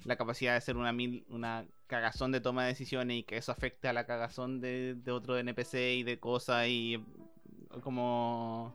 La 0.05 0.17
capacidad 0.17 0.55
de 0.55 0.61
ser 0.61 0.77
una, 0.77 0.93
mil, 0.93 1.25
una 1.29 1.65
cagazón 1.87 2.33
de 2.33 2.41
toma 2.41 2.63
de 2.65 2.69
decisiones 2.71 3.19
y 3.19 3.23
que 3.23 3.37
eso 3.37 3.53
afecte 3.53 3.89
a 3.89 3.93
la 3.93 4.05
cagazón 4.05 4.61
de, 4.61 4.95
de 4.97 5.13
otro 5.13 5.39
NPC 5.39 5.75
y 5.99 6.03
de 6.03 6.19
cosas 6.19 6.67
y 6.69 7.03
como... 7.83 8.75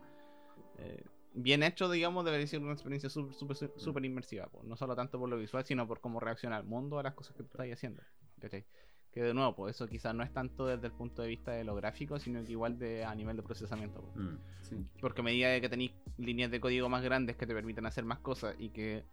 eh, 0.78 1.04
bien 1.34 1.64
hecho, 1.64 1.90
digamos, 1.90 2.26
debería 2.26 2.48
ser 2.48 2.62
una 2.62 2.74
experiencia 2.74 3.10
súper 3.10 3.34
súper 3.34 3.58
súper 3.78 4.06
inmersiva. 4.06 4.48
po. 4.48 4.64
No 4.64 4.76
solo 4.76 4.96
tanto 4.96 5.20
por 5.20 5.30
lo 5.30 5.38
visual, 5.38 5.66
sino 5.66 5.88
por 5.88 6.02
cómo 6.02 6.20
reacciona 6.20 6.58
el 6.58 6.64
mundo 6.64 7.00
a 7.00 7.04
las 7.04 7.14
cosas 7.14 7.36
que 7.36 7.44
tú 7.44 7.50
estás 7.52 7.72
haciendo. 7.72 8.02
¿cachai? 8.40 8.66
Que 9.12 9.22
de 9.22 9.34
nuevo, 9.34 9.56
pues 9.56 9.76
eso 9.76 9.88
quizás 9.88 10.14
no 10.14 10.24
es 10.24 10.32
tanto 10.32 10.68
desde 10.68 10.88
el 10.88 10.94
punto 10.94 11.22
de 11.22 11.30
vista 11.30 11.52
de 11.52 11.64
lo 11.64 11.76
gráfico, 11.76 12.20
sino 12.20 12.44
que 12.44 12.52
igual 12.52 12.78
de, 12.78 13.04
a 13.04 13.16
nivel 13.16 13.38
de 13.38 13.44
procesamiento. 13.44 14.02
Mm. 14.16 14.38
Sí. 14.62 14.86
Porque 15.00 15.22
a 15.22 15.24
medida 15.24 15.50
de 15.50 15.62
que 15.62 15.70
tenéis 15.70 15.92
líneas 16.18 16.52
de 16.52 16.60
código 16.60 16.90
más 16.90 17.04
grandes 17.04 17.36
que 17.36 17.48
te 17.48 17.54
permiten 17.54 17.86
hacer 17.86 18.04
más 18.04 18.20
cosas 18.20 18.56
y 18.60 18.70
que 18.70 19.04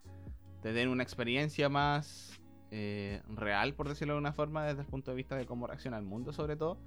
te 0.63 0.73
den 0.73 0.89
una 0.89 1.03
experiencia 1.03 1.69
más 1.69 2.41
eh, 2.71 3.23
real, 3.29 3.75
por 3.75 3.89
decirlo 3.89 4.15
de 4.15 4.21
una 4.21 4.33
forma, 4.33 4.67
desde 4.67 4.81
el 4.81 4.87
punto 4.87 5.11
de 5.11 5.17
vista 5.17 5.37
de 5.37 5.47
cómo 5.47 5.67
reacciona 5.67 5.97
el 5.97 6.05
mundo, 6.05 6.33
sobre 6.33 6.57
todo, 6.57 6.79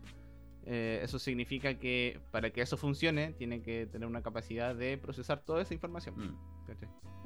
eh, 0.69 0.99
eso 1.01 1.17
significa 1.17 1.75
que 1.79 2.19
para 2.31 2.49
que 2.51 2.61
eso 2.61 2.75
funcione, 2.77 3.33
tiene 3.33 3.61
que 3.61 3.85
tener 3.87 4.07
una 4.07 4.21
capacidad 4.21 4.75
de 4.75 4.97
procesar 4.97 5.43
toda 5.45 5.61
esa 5.61 5.73
información. 5.73 6.15
Mm. 6.17 6.37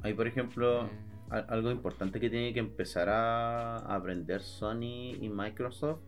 Ahí, 0.04 0.14
por 0.14 0.26
ejemplo, 0.26 0.86
Eh, 0.86 0.90
al- 1.30 1.46
algo 1.48 1.70
importante 1.70 2.20
que 2.20 2.30
tiene 2.30 2.52
que 2.52 2.60
empezar 2.60 3.08
a 3.08 3.76
aprender 3.94 4.40
Sony 4.42 5.14
y 5.20 5.28
Microsoft 5.28 6.00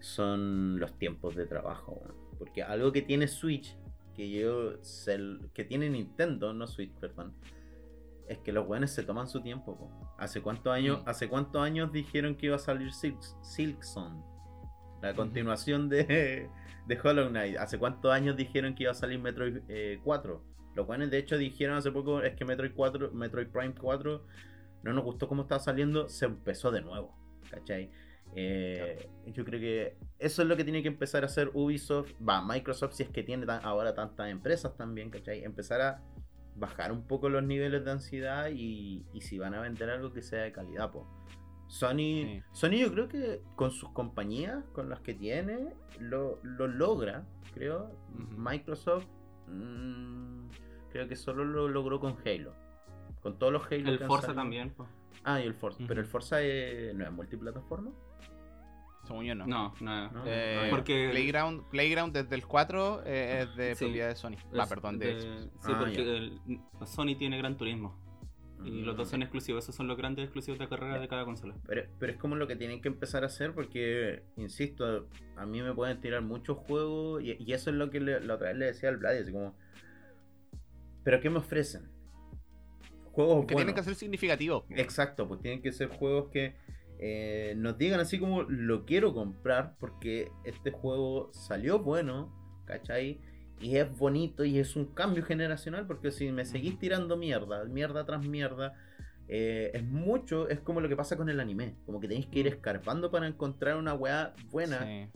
son 0.00 0.78
los 0.80 0.98
tiempos 0.98 1.34
de 1.36 1.46
trabajo. 1.46 2.00
Porque 2.38 2.62
algo 2.62 2.92
que 2.92 3.02
tiene 3.02 3.28
Switch, 3.28 3.76
que 4.14 4.28
yo 4.30 4.82
sé- 4.82 5.38
que 5.54 5.64
tiene 5.64 5.88
Nintendo, 5.88 6.52
no 6.52 6.66
Switch, 6.66 6.92
perdón, 7.00 7.34
es 8.28 8.38
que 8.38 8.52
los 8.52 8.66
buenos 8.66 8.90
se 8.90 9.02
toman 9.04 9.26
su 9.28 9.40
tiempo. 9.42 9.76
po. 9.76 9.90
¿Hace 10.18 10.40
cuántos 10.42 10.72
años, 10.72 11.02
Mm. 11.04 11.08
hace 11.08 11.28
cuántos 11.28 11.62
años 11.62 11.92
dijeron 11.92 12.34
que 12.34 12.46
iba 12.46 12.56
a 12.56 12.58
salir 12.58 12.92
Silk, 12.92 13.20
Silksong? 13.42 14.22
La 15.02 15.14
continuación 15.14 15.88
de, 15.88 16.48
de 16.86 16.98
Hollow 17.02 17.28
Knight. 17.28 17.56
¿Hace 17.58 17.78
cuántos 17.78 18.12
años 18.12 18.36
dijeron 18.36 18.74
que 18.74 18.84
iba 18.84 18.92
a 18.92 18.94
salir 18.94 19.18
Metroid 19.18 19.58
eh, 19.68 20.00
4? 20.04 20.42
Los 20.74 20.86
buenos 20.86 21.10
de 21.10 21.18
hecho 21.18 21.36
dijeron 21.36 21.76
hace 21.76 21.92
poco 21.92 22.22
es 22.22 22.34
que 22.34 22.44
Metroid 22.46 22.72
4, 22.74 23.10
Metroid 23.12 23.48
Prime 23.48 23.74
4 23.74 24.24
no 24.84 24.92
nos 24.94 25.04
gustó 25.04 25.28
cómo 25.28 25.42
estaba 25.42 25.58
saliendo, 25.60 26.08
se 26.08 26.24
empezó 26.24 26.70
de 26.70 26.80
nuevo. 26.80 27.14
¿Cachai? 27.50 27.90
Eh, 28.34 29.10
Yo 29.26 29.44
creo 29.44 29.60
que 29.60 29.96
eso 30.18 30.40
es 30.42 30.48
lo 30.48 30.56
que 30.56 30.64
tiene 30.64 30.80
que 30.82 30.88
empezar 30.88 31.22
a 31.22 31.26
hacer 31.26 31.50
Ubisoft, 31.52 32.12
va, 32.26 32.40
Microsoft 32.42 32.94
si 32.94 33.02
es 33.02 33.10
que 33.10 33.22
tiene 33.22 33.44
tan- 33.44 33.62
ahora 33.64 33.94
tantas 33.94 34.30
empresas 34.30 34.74
también, 34.76 35.10
¿cachai? 35.10 35.44
Empezar 35.44 35.80
a 35.82 36.02
bajar 36.56 36.92
un 36.92 37.06
poco 37.06 37.28
los 37.28 37.42
niveles 37.42 37.84
de 37.84 37.90
ansiedad 37.90 38.48
y, 38.50 39.04
y 39.12 39.20
si 39.20 39.38
van 39.38 39.54
a 39.54 39.60
vender 39.60 39.90
algo 39.90 40.12
que 40.14 40.22
sea 40.22 40.42
de 40.44 40.52
calidad, 40.52 40.90
po. 40.90 41.06
Sony, 41.72 41.96
Sí. 41.96 42.42
Sony 42.52 42.72
yo 42.80 42.92
creo 42.92 43.08
que 43.08 43.40
con 43.56 43.70
sus 43.70 43.88
compañías, 43.92 44.62
con 44.74 44.90
las 44.90 45.00
que 45.00 45.14
tiene, 45.14 45.72
lo, 45.98 46.38
lo 46.42 46.66
logra, 46.66 47.24
creo. 47.54 47.96
Microsoft 48.36 49.06
mm, 49.48 50.48
creo 50.90 51.08
que 51.08 51.16
solo 51.16 51.46
lo 51.46 51.68
logró 51.68 51.98
con 51.98 52.14
Halo. 52.26 52.52
Con 53.22 53.38
todos 53.38 53.52
los 53.54 53.62
Halo 53.72 53.88
El 53.90 53.98
que 53.98 54.04
Forza 54.06 54.34
también. 54.34 54.70
pues. 54.76 54.86
Ah, 55.24 55.40
y 55.40 55.44
el 55.46 55.54
Forza. 55.54 55.82
Pero 55.88 56.00
el 56.00 56.06
Forza 56.06 56.36
eh, 56.42 56.92
no 56.94 57.04
es 57.06 57.12
multiplataforma. 57.12 57.90
según 59.04 59.24
yo 59.24 59.34
no. 59.34 59.46
No, 59.46 59.74
no. 59.80 60.10
No. 60.12 60.22
Eh, 60.26 60.64
Ah. 60.64 60.66
Porque- 60.70 61.08
Playground, 61.10 61.64
Playground 61.70 62.12
desde 62.14 62.34
el 62.36 62.46
4 62.46 63.02
eh, 63.06 63.40
es 63.48 63.56
de 63.56 63.74
Sí. 63.76 63.84
propiedad 63.86 64.08
de 64.08 64.14
Sony. 64.16 64.36
Ah, 64.54 64.62
Es 64.64 64.68
perdón, 64.68 64.98
de. 64.98 65.20
Sí, 65.22 65.72
Ah, 65.72 65.76
porque 65.78 66.02
el- 66.18 66.40
Sony 66.84 67.16
tiene 67.18 67.38
Gran 67.38 67.56
Turismo. 67.56 67.96
Y 68.64 68.82
los 68.82 68.96
dos 68.96 69.08
son 69.08 69.20
Mm. 69.20 69.22
exclusivos. 69.24 69.64
Esos 69.64 69.74
son 69.74 69.88
los 69.88 69.96
grandes 69.96 70.24
exclusivos 70.24 70.58
de 70.58 70.68
carrera 70.68 70.98
de 71.00 71.08
cada 71.08 71.24
consola. 71.24 71.54
Pero, 71.66 71.82
pero 71.98 72.12
es 72.12 72.18
como 72.18 72.36
lo 72.36 72.46
que 72.46 72.56
tienen 72.56 72.80
que 72.80 72.88
empezar 72.88 73.22
a 73.22 73.26
hacer 73.26 73.52
porque, 73.54 74.22
insisto, 74.36 75.08
a 75.36 75.46
mí 75.46 75.62
me 75.62 75.74
pueden 75.74 76.00
tirar 76.00 76.22
muchos 76.22 76.58
juegos 76.58 77.22
y, 77.22 77.36
y 77.38 77.52
eso 77.52 77.70
es 77.70 77.76
lo 77.76 77.90
que 77.90 78.00
le- 78.00 78.20
la 78.20 78.34
otra 78.34 78.48
vez 78.48 78.56
le 78.58 78.66
decía 78.66 78.88
al 78.88 78.96
Vlad, 78.98 79.16
así 79.18 79.32
como, 79.32 79.56
¿pero 81.04 81.20
qué 81.20 81.30
me 81.30 81.38
ofrecen? 81.38 81.90
Juegos 83.12 83.44
Que 83.46 83.54
buenos. 83.54 83.56
tienen 83.56 83.74
que 83.74 83.82
ser 83.82 83.94
significativos. 83.94 84.64
Exacto, 84.70 85.28
pues 85.28 85.40
tienen 85.40 85.60
que 85.62 85.72
ser 85.72 85.88
juegos 85.88 86.30
que 86.30 86.54
eh, 87.04 87.54
nos 87.56 87.76
digan 87.78 87.98
así 88.00 88.18
como 88.18 88.42
lo 88.44 88.84
quiero 88.84 89.12
comprar 89.12 89.74
porque 89.80 90.30
este 90.44 90.70
juego 90.70 91.30
salió 91.32 91.80
bueno, 91.80 92.32
¿cachai? 92.64 93.20
Y 93.62 93.76
es 93.76 93.96
bonito 93.96 94.44
y 94.44 94.58
es 94.58 94.74
un 94.74 94.86
cambio 94.86 95.22
generacional 95.22 95.86
porque 95.86 96.10
si 96.10 96.32
me 96.32 96.44
seguís 96.44 96.78
tirando 96.78 97.16
mierda, 97.16 97.64
mierda 97.64 98.04
tras 98.04 98.26
mierda, 98.26 98.74
eh, 99.28 99.70
es 99.72 99.84
mucho, 99.84 100.48
es 100.48 100.60
como 100.60 100.80
lo 100.80 100.88
que 100.88 100.96
pasa 100.96 101.16
con 101.16 101.28
el 101.28 101.38
anime, 101.38 101.76
como 101.86 102.00
que 102.00 102.08
tenéis 102.08 102.26
que 102.26 102.40
ir 102.40 102.48
escarpando 102.48 103.10
para 103.10 103.26
encontrar 103.26 103.76
una 103.76 103.94
weá 103.94 104.34
buena. 104.50 104.84
Sí. 104.84 105.08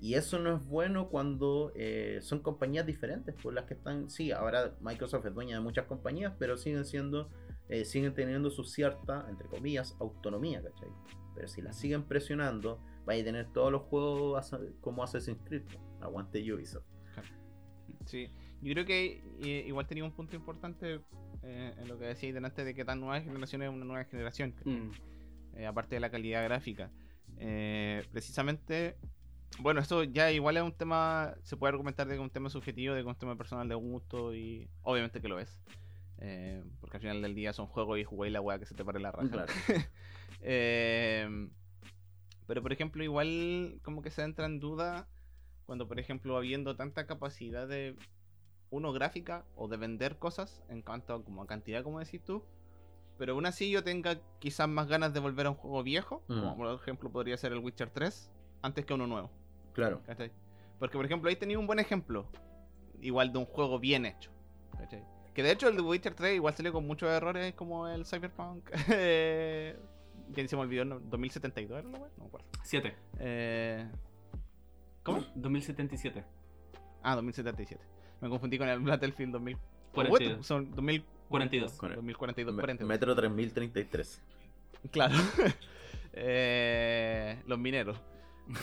Y 0.00 0.14
eso 0.14 0.40
no 0.40 0.56
es 0.56 0.66
bueno 0.66 1.08
cuando 1.10 1.72
eh, 1.76 2.18
son 2.22 2.40
compañías 2.40 2.84
diferentes, 2.84 3.36
por 3.40 3.54
las 3.54 3.66
que 3.66 3.74
están, 3.74 4.10
sí, 4.10 4.32
ahora 4.32 4.74
Microsoft 4.80 5.26
es 5.26 5.32
dueña 5.32 5.54
de 5.54 5.62
muchas 5.62 5.86
compañías, 5.86 6.32
pero 6.40 6.56
siguen 6.56 6.84
siendo, 6.84 7.30
eh, 7.68 7.84
siguen 7.84 8.12
teniendo 8.12 8.50
su 8.50 8.64
cierta, 8.64 9.24
entre 9.30 9.46
comillas, 9.46 9.96
autonomía, 10.00 10.60
¿cachai? 10.60 10.88
Pero 11.36 11.46
si 11.46 11.62
las 11.62 11.78
siguen 11.78 12.02
presionando, 12.02 12.80
vais 13.06 13.22
a 13.22 13.24
tener 13.24 13.52
todos 13.52 13.70
los 13.70 13.82
juegos 13.82 14.50
como 14.80 15.04
Assassin's 15.04 15.38
Creed, 15.44 15.62
aguante 16.00 16.40
Ubisoft. 16.52 16.91
Sí, 18.06 18.28
yo 18.62 18.72
creo 18.74 18.84
que 18.84 19.22
eh, 19.42 19.64
igual 19.66 19.86
tenía 19.86 20.04
un 20.04 20.12
punto 20.12 20.36
importante 20.36 21.00
eh, 21.42 21.74
en 21.78 21.88
lo 21.88 21.98
que 21.98 22.06
decíais 22.06 22.34
delante 22.34 22.64
de 22.64 22.74
que 22.74 22.84
tan 22.84 23.00
nueva 23.00 23.20
generación 23.20 23.62
es 23.62 23.70
una 23.70 23.84
nueva 23.84 24.04
generación, 24.04 24.54
Mm. 24.64 24.90
eh, 25.56 25.66
aparte 25.66 25.96
de 25.96 26.00
la 26.00 26.10
calidad 26.10 26.44
gráfica. 26.44 26.90
Eh, 27.38 28.04
precisamente, 28.12 28.96
bueno, 29.58 29.80
esto 29.80 30.04
ya 30.04 30.30
igual 30.30 30.56
es 30.56 30.62
un 30.62 30.72
tema, 30.72 31.34
se 31.42 31.56
puede 31.56 31.70
argumentar 31.70 32.06
de 32.06 32.12
que 32.14 32.18
es 32.20 32.22
un 32.22 32.30
tema 32.30 32.48
subjetivo, 32.50 32.94
de 32.94 33.00
que 33.00 33.08
es 33.08 33.14
un 33.14 33.18
tema 33.18 33.36
personal 33.36 33.68
de 33.68 33.74
gusto 33.74 34.34
y 34.34 34.68
obviamente 34.82 35.20
que 35.20 35.28
lo 35.28 35.38
es. 35.40 35.58
Porque 36.80 36.98
al 36.98 37.00
final 37.00 37.20
del 37.22 37.34
día 37.34 37.52
son 37.52 37.66
juegos 37.66 37.98
y 37.98 38.04
jugáis 38.04 38.32
la 38.32 38.40
weá 38.40 38.56
que 38.60 38.66
se 38.66 38.74
te 38.76 38.84
pare 38.84 39.00
la 39.00 39.10
raja. 39.12 39.28
Claro. 39.28 39.52
Eh, 40.44 41.48
pero 42.46 42.62
por 42.62 42.72
ejemplo, 42.72 43.04
igual 43.04 43.78
como 43.82 44.02
que 44.02 44.10
se 44.10 44.22
entra 44.22 44.46
en 44.46 44.58
duda 44.58 45.06
cuando, 45.72 45.88
por 45.88 45.98
ejemplo, 45.98 46.36
habiendo 46.36 46.76
tanta 46.76 47.06
capacidad 47.06 47.66
de 47.66 47.96
uno 48.68 48.92
gráfica 48.92 49.46
o 49.56 49.68
de 49.68 49.78
vender 49.78 50.18
cosas 50.18 50.62
en 50.68 50.82
cuanto 50.82 51.14
a, 51.14 51.24
como 51.24 51.40
a 51.40 51.46
cantidad, 51.46 51.82
como 51.82 51.98
decís 51.98 52.22
tú, 52.22 52.44
pero 53.16 53.32
aún 53.32 53.46
así 53.46 53.70
yo 53.70 53.82
tenga 53.82 54.20
quizás 54.38 54.68
más 54.68 54.86
ganas 54.86 55.14
de 55.14 55.20
volver 55.20 55.46
a 55.46 55.50
un 55.50 55.56
juego 55.56 55.82
viejo, 55.82 56.22
Mm. 56.28 56.40
como 56.40 56.56
por 56.58 56.74
ejemplo 56.74 57.10
podría 57.10 57.38
ser 57.38 57.52
el 57.52 57.60
Witcher 57.60 57.88
3, 57.88 58.30
antes 58.60 58.84
que 58.84 58.92
uno 58.92 59.06
nuevo. 59.06 59.30
Claro. 59.72 60.02
¿cachai? 60.04 60.30
Porque, 60.78 60.98
por 60.98 61.06
ejemplo, 61.06 61.30
ahí 61.30 61.36
tenía 61.36 61.58
un 61.58 61.66
buen 61.66 61.78
ejemplo, 61.78 62.26
igual 63.00 63.32
de 63.32 63.38
un 63.38 63.46
juego 63.46 63.78
bien 63.78 64.04
hecho. 64.04 64.30
¿cachai? 64.76 65.02
Que 65.32 65.42
de 65.42 65.52
hecho 65.52 65.68
el 65.70 65.76
de 65.76 65.80
Witcher 65.80 66.14
3 66.14 66.34
igual 66.36 66.52
salió 66.54 66.70
con 66.74 66.86
muchos 66.86 67.08
errores 67.08 67.54
como 67.54 67.88
el 67.88 68.04
Cyberpunk. 68.04 68.68
eh, 68.90 69.74
ya 70.32 70.46
se 70.46 70.54
me 70.54 70.60
olvidó, 70.62 70.84
¿no? 70.84 71.00
2072 71.00 71.78
era 71.78 71.88
la 71.88 71.98
wea? 71.98 72.10
No 72.18 72.24
me 72.24 72.28
acuerdo. 72.28 72.46
7. 72.62 72.94
Eh, 73.20 73.90
¿Cómo? 75.02 75.24
2077. 75.34 76.24
Ah, 77.02 77.14
2077. 77.16 77.82
Me 78.20 78.28
confundí 78.28 78.58
con 78.58 78.68
el 78.68 78.80
Battlefield 78.80 79.32
2000. 79.32 79.58
42. 79.92 80.36
What? 80.38 80.42
Son 80.44 80.70
2000, 80.74 81.04
42. 81.28 81.72
Con 81.72 81.90
el- 81.90 81.96
2042, 81.96 82.54
Me- 82.54 82.60
42. 82.62 82.88
Metro 82.88 83.14
3033. 83.14 84.22
Claro. 84.90 85.14
Eh, 86.14 87.42
los 87.46 87.58
mineros. 87.58 87.98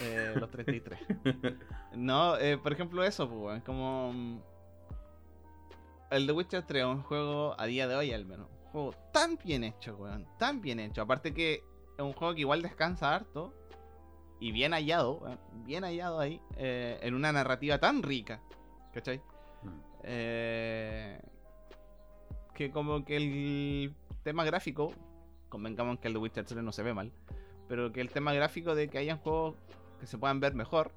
Eh, 0.04 0.34
los 0.40 0.50
33. 0.52 1.00
No, 1.96 2.38
eh, 2.38 2.60
por 2.60 2.72
ejemplo, 2.74 3.04
eso, 3.04 3.28
pues, 3.28 3.42
weón, 3.42 3.62
como. 3.62 4.14
mm, 4.14 4.40
El 6.12 6.28
The 6.28 6.32
Witcher 6.34 6.62
3 6.62 6.82
es 6.84 6.88
un 6.88 7.02
juego 7.02 7.56
a 7.60 7.66
día 7.66 7.88
de 7.88 7.96
hoy, 7.96 8.14
al 8.14 8.24
menos. 8.26 8.48
Un 8.66 8.72
juego 8.72 8.94
tan 9.12 9.38
bien 9.44 9.64
hecho, 9.64 9.96
weón. 9.98 10.28
Tan 10.38 10.62
bien 10.62 10.80
hecho. 10.80 11.02
Aparte 11.02 11.34
que 11.34 11.56
es 11.98 12.04
un 12.04 12.14
juego 12.14 12.36
que 12.36 12.42
igual 12.42 12.62
descansa 12.62 13.16
harto. 13.16 13.52
Y 14.40 14.52
bien 14.52 14.72
hallado, 14.72 15.20
weón, 15.20 15.40
bien 15.66 15.84
hallado 15.84 16.20
ahí. 16.20 16.42
eh, 16.58 17.00
en 17.02 17.14
una 17.14 17.32
narrativa 17.32 17.78
tan 17.80 18.04
rica. 18.04 18.42
¿Cachai? 18.94 19.22
Eh, 20.04 21.20
que 22.54 22.72
como 22.72 23.04
que 23.06 23.18
el 23.18 23.94
tema 24.24 24.44
gráfico, 24.44 24.94
convengamos 25.50 26.00
que 26.00 26.08
el 26.08 26.14
de 26.14 26.20
Witcher 26.20 26.46
3 26.46 26.64
no 26.64 26.72
se 26.72 26.84
ve 26.84 26.94
mal, 26.94 27.12
pero 27.68 27.92
que 27.92 28.02
el 28.02 28.10
tema 28.10 28.34
gráfico 28.34 28.76
de 28.76 28.90
que 28.90 28.98
hayan 28.98 29.18
juegos 29.20 29.56
que 30.00 30.08
se 30.08 30.18
puedan 30.18 30.40
ver 30.40 30.56
mejor, 30.56 30.92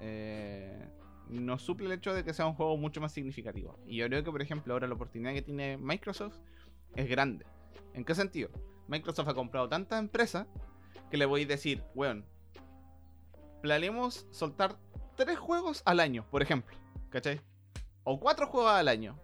eh, 0.00 0.88
nos 1.28 1.62
suple 1.62 1.86
el 1.86 1.92
hecho 1.92 2.12
de 2.12 2.24
que 2.24 2.34
sea 2.34 2.46
un 2.46 2.54
juego 2.54 2.76
mucho 2.76 3.00
más 3.00 3.12
significativo. 3.12 3.78
Y 3.86 3.96
yo 3.96 4.06
creo 4.06 4.22
que, 4.22 4.30
por 4.30 4.42
ejemplo, 4.42 4.74
ahora 4.74 4.86
la 4.86 4.94
oportunidad 4.94 5.32
que 5.32 5.42
tiene 5.42 5.78
Microsoft 5.78 6.36
es 6.94 7.08
grande. 7.08 7.46
¿En 7.94 8.04
qué 8.04 8.14
sentido? 8.14 8.50
Microsoft 8.88 9.28
ha 9.28 9.34
comprado 9.34 9.68
tantas 9.68 9.98
empresas 9.98 10.46
que 11.10 11.16
le 11.16 11.24
voy 11.26 11.42
a 11.42 11.46
decir, 11.46 11.82
weón, 11.94 12.24
planeemos 13.64 14.26
soltar 14.30 14.76
tres 15.16 15.38
juegos 15.38 15.80
al 15.86 15.98
año, 15.98 16.26
por 16.30 16.42
ejemplo, 16.42 16.76
¿cachai? 17.08 17.40
O 18.04 18.20
cuatro 18.20 18.46
juegos 18.46 18.72
al 18.72 18.88
año. 18.88 19.18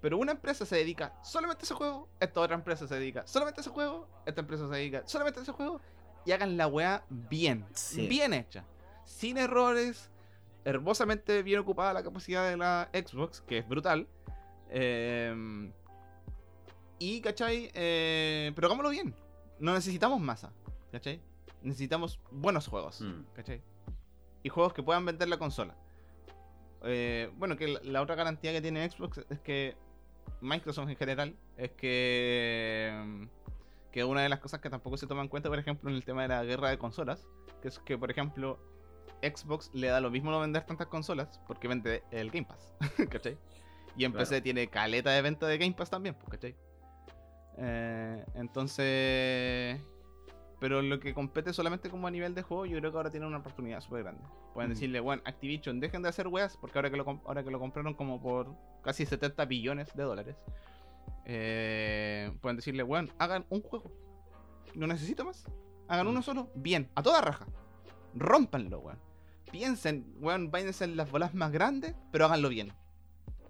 Pero 0.00 0.16
una 0.16 0.32
empresa 0.32 0.64
se 0.64 0.76
dedica 0.76 1.12
solamente 1.22 1.60
a 1.60 1.64
ese 1.64 1.74
juego, 1.74 2.08
esta 2.18 2.40
otra 2.40 2.54
empresa 2.56 2.88
se 2.88 2.94
dedica 2.94 3.26
solamente 3.26 3.60
a 3.60 3.62
ese 3.62 3.68
juego, 3.68 4.08
esta 4.24 4.40
empresa 4.40 4.66
se 4.66 4.74
dedica 4.76 5.02
solamente 5.04 5.40
a 5.40 5.42
ese 5.42 5.52
juego, 5.52 5.82
y 6.24 6.32
hagan 6.32 6.56
la 6.56 6.68
weá 6.68 7.04
bien, 7.10 7.66
Sí. 7.74 8.06
bien 8.08 8.32
hecha, 8.32 8.64
sin 9.04 9.36
errores, 9.36 10.08
hermosamente 10.64 11.42
bien 11.42 11.58
ocupada 11.60 11.92
la 11.92 12.02
capacidad 12.02 12.48
de 12.48 12.56
la 12.56 12.88
Xbox, 12.94 13.42
que 13.42 13.58
es 13.58 13.68
brutal, 13.68 14.08
Eh, 14.70 15.70
y, 16.98 17.20
¿cachai? 17.20 17.70
Eh, 17.74 18.52
pero 18.54 18.68
hagámoslo 18.68 18.88
bien. 18.90 19.14
No 19.60 19.74
necesitamos 19.74 20.18
masa, 20.20 20.50
¿cachai? 20.90 21.20
Necesitamos 21.66 22.20
buenos 22.30 22.68
juegos, 22.68 23.00
Mm. 23.00 23.24
¿cachai? 23.34 23.60
Y 24.42 24.48
juegos 24.48 24.72
que 24.72 24.82
puedan 24.82 25.04
vender 25.04 25.28
la 25.28 25.36
consola. 25.38 25.74
Eh, 26.82 27.30
bueno, 27.36 27.56
que 27.56 27.66
la, 27.68 27.80
la 27.82 28.02
otra 28.02 28.14
garantía 28.14 28.52
que 28.52 28.60
tiene 28.60 28.88
Xbox 28.88 29.18
es 29.28 29.40
que 29.40 29.76
Microsoft 30.40 30.88
en 30.88 30.96
general 30.96 31.36
es 31.56 31.70
que 31.72 33.28
que 33.90 34.04
una 34.04 34.20
de 34.20 34.28
las 34.28 34.40
cosas 34.40 34.60
que 34.60 34.68
tampoco 34.68 34.96
se 34.98 35.06
toma 35.06 35.22
en 35.22 35.28
cuenta, 35.28 35.48
por 35.48 35.58
ejemplo, 35.58 35.88
en 35.88 35.96
el 35.96 36.04
tema 36.04 36.20
de 36.22 36.28
la 36.28 36.44
guerra 36.44 36.68
de 36.68 36.76
consolas, 36.78 37.26
que 37.62 37.68
es 37.68 37.78
que, 37.78 37.96
por 37.96 38.10
ejemplo, 38.10 38.58
Xbox 39.22 39.70
le 39.72 39.86
da 39.88 40.00
lo 40.02 40.10
mismo 40.10 40.30
no 40.30 40.38
vender 40.38 40.64
tantas 40.66 40.88
consolas 40.88 41.40
porque 41.46 41.66
vende 41.66 42.02
el 42.10 42.30
Game 42.30 42.46
Pass, 42.46 42.74
¿cachai? 43.10 43.38
Y 43.96 44.04
en 44.04 44.12
Claro. 44.12 44.26
PC 44.28 44.42
tiene 44.42 44.68
caleta 44.68 45.10
de 45.12 45.22
venta 45.22 45.46
de 45.46 45.56
Game 45.56 45.72
Pass 45.72 45.88
también, 45.88 46.14
pues, 46.14 46.28
¿cachai? 46.28 46.54
Eh, 47.56 48.22
entonces... 48.34 49.80
Pero 50.58 50.80
lo 50.80 50.98
que 51.00 51.12
compete 51.12 51.52
solamente 51.52 51.90
como 51.90 52.06
a 52.06 52.10
nivel 52.10 52.34
de 52.34 52.40
juego, 52.42 52.64
yo 52.66 52.78
creo 52.78 52.90
que 52.90 52.96
ahora 52.96 53.10
tiene 53.10 53.26
una 53.26 53.38
oportunidad 53.38 53.80
súper 53.80 54.04
grande. 54.04 54.22
Pueden 54.54 54.70
Mm. 54.70 54.74
decirle, 54.74 55.00
bueno, 55.00 55.22
Activision, 55.26 55.80
dejen 55.80 56.02
de 56.02 56.08
hacer 56.08 56.28
weas, 56.28 56.56
porque 56.56 56.78
ahora 56.78 56.90
que, 56.90 56.96
lo, 56.96 57.04
ahora 57.26 57.44
que 57.44 57.50
lo 57.50 57.58
compraron 57.58 57.92
como 57.94 58.20
por 58.22 58.54
casi 58.82 59.04
70 59.04 59.44
billones 59.44 59.94
de 59.94 60.02
dólares, 60.02 60.36
eh, 61.24 62.32
pueden 62.40 62.56
decirle, 62.56 62.82
bueno, 62.82 63.08
hagan 63.18 63.44
un 63.50 63.62
juego. 63.62 63.90
No 64.74 64.86
necesito 64.86 65.24
más. 65.24 65.44
Hagan 65.88 66.06
Mm. 66.06 66.10
uno 66.10 66.22
solo, 66.22 66.50
bien, 66.54 66.88
a 66.94 67.02
toda 67.02 67.20
raja. 67.20 67.46
Rómpanlo, 68.14 68.78
weón. 68.80 68.98
Piensen, 69.50 70.14
weón, 70.20 70.50
váyanse 70.50 70.84
en 70.84 70.96
las 70.96 71.10
bolas 71.10 71.34
más 71.34 71.52
grandes, 71.52 71.94
pero 72.12 72.24
háganlo 72.26 72.48
bien. 72.48 72.72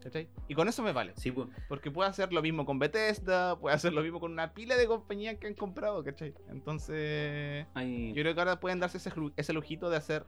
¿Cachai? 0.06 0.28
Y 0.46 0.54
con 0.54 0.68
eso 0.68 0.84
me 0.84 0.92
vale. 0.92 1.14
Sí, 1.16 1.32
pues. 1.32 1.48
Porque 1.68 1.90
puede 1.90 2.08
hacer 2.08 2.32
lo 2.32 2.40
mismo 2.40 2.64
con 2.64 2.78
Bethesda, 2.78 3.58
puede 3.58 3.74
hacer 3.74 3.92
lo 3.92 4.02
mismo 4.02 4.20
con 4.20 4.30
una 4.30 4.54
pila 4.54 4.76
de 4.76 4.86
compañías 4.86 5.36
que 5.38 5.48
han 5.48 5.54
comprado, 5.54 6.04
¿cachai? 6.04 6.32
Entonces, 6.48 7.66
yo 7.74 8.22
creo 8.22 8.32
que 8.32 8.40
ahora 8.40 8.60
pueden 8.60 8.78
darse 8.78 8.98
ese, 8.98 9.10
ese 9.34 9.52
lujito 9.52 9.90
de 9.90 9.96
hacer, 9.96 10.24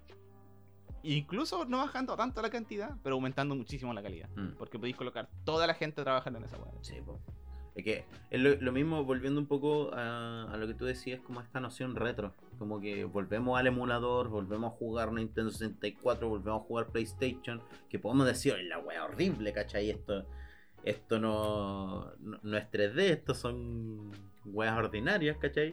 incluso 1.04 1.64
no 1.64 1.78
bajando 1.78 2.16
tanto 2.16 2.42
la 2.42 2.50
cantidad, 2.50 2.96
pero 3.04 3.14
aumentando 3.14 3.54
muchísimo 3.54 3.94
la 3.94 4.02
calidad. 4.02 4.28
Mm. 4.34 4.56
Porque 4.58 4.80
podéis 4.80 4.96
colocar 4.96 5.28
toda 5.44 5.68
la 5.68 5.74
gente 5.74 6.02
trabajando 6.02 6.40
en 6.40 6.46
esa 6.46 6.58
weá. 6.58 6.72
Sí, 6.80 6.96
po. 7.06 7.20
Es 7.76 7.84
que 7.84 8.04
es 8.30 8.40
lo, 8.40 8.56
lo 8.56 8.72
mismo, 8.72 9.04
volviendo 9.04 9.40
un 9.40 9.46
poco 9.46 9.94
a, 9.94 10.52
a 10.52 10.56
lo 10.56 10.66
que 10.66 10.74
tú 10.74 10.86
decías, 10.86 11.20
como 11.20 11.40
esta 11.40 11.60
noción 11.60 11.94
retro. 11.94 12.34
Como 12.58 12.80
que 12.80 13.04
volvemos 13.04 13.58
al 13.58 13.66
emulador, 13.68 14.28
volvemos 14.28 14.72
a 14.72 14.76
jugar 14.76 15.12
Nintendo 15.12 15.50
64, 15.50 16.28
volvemos 16.28 16.62
a 16.62 16.64
jugar 16.64 16.88
PlayStation. 16.88 17.62
Que 17.88 17.98
podemos 17.98 18.26
decir, 18.26 18.54
"Ay, 18.56 18.66
la 18.66 18.78
wea 18.78 19.04
horrible, 19.04 19.52
¿cachai? 19.52 19.90
Esto, 19.90 20.26
esto 20.84 21.18
no, 21.18 22.12
no, 22.18 22.38
no 22.42 22.56
es 22.56 22.70
3D, 22.70 23.10
esto 23.10 23.34
son 23.34 24.10
weas 24.44 24.76
ordinarias, 24.76 25.36
¿cachai? 25.38 25.72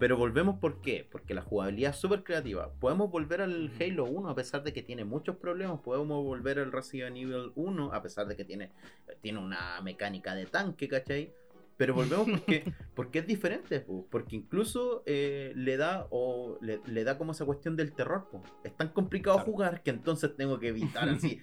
Pero 0.00 0.16
volvemos 0.16 0.58
¿por 0.58 0.80
qué? 0.80 1.06
Porque 1.12 1.34
la 1.34 1.42
jugabilidad 1.42 1.90
es 1.90 1.98
súper 1.98 2.24
creativa. 2.24 2.72
Podemos 2.80 3.10
volver 3.10 3.42
al 3.42 3.70
Halo 3.78 4.06
1 4.06 4.30
a 4.30 4.34
pesar 4.34 4.62
de 4.62 4.72
que 4.72 4.82
tiene 4.82 5.04
muchos 5.04 5.36
problemas. 5.36 5.80
Podemos 5.80 6.24
volver 6.24 6.58
al 6.58 6.72
Resident 6.72 7.18
Evil 7.18 7.52
1 7.54 7.92
a 7.92 8.00
pesar 8.00 8.26
de 8.26 8.34
que 8.34 8.46
tiene, 8.46 8.72
tiene 9.20 9.40
una 9.40 9.78
mecánica 9.82 10.34
de 10.34 10.46
tanque, 10.46 10.88
¿cachai? 10.88 11.34
Pero 11.80 11.94
volvemos 11.94 12.28
porque, 12.30 12.74
porque 12.94 13.20
es 13.20 13.26
diferente, 13.26 13.80
po. 13.80 14.06
porque 14.10 14.36
incluso 14.36 15.02
eh, 15.06 15.52
le 15.56 15.78
da 15.78 16.06
o 16.10 16.58
le, 16.60 16.80
le 16.84 17.04
da 17.04 17.16
como 17.16 17.32
esa 17.32 17.46
cuestión 17.46 17.74
del 17.74 17.92
terror. 17.94 18.28
po. 18.30 18.42
Es 18.64 18.76
tan 18.76 18.88
complicado 18.90 19.36
Claro. 19.38 19.50
jugar 19.50 19.82
que 19.82 19.88
entonces 19.88 20.36
tengo 20.36 20.58
que 20.58 20.68
evitar 20.68 21.08
así 21.08 21.40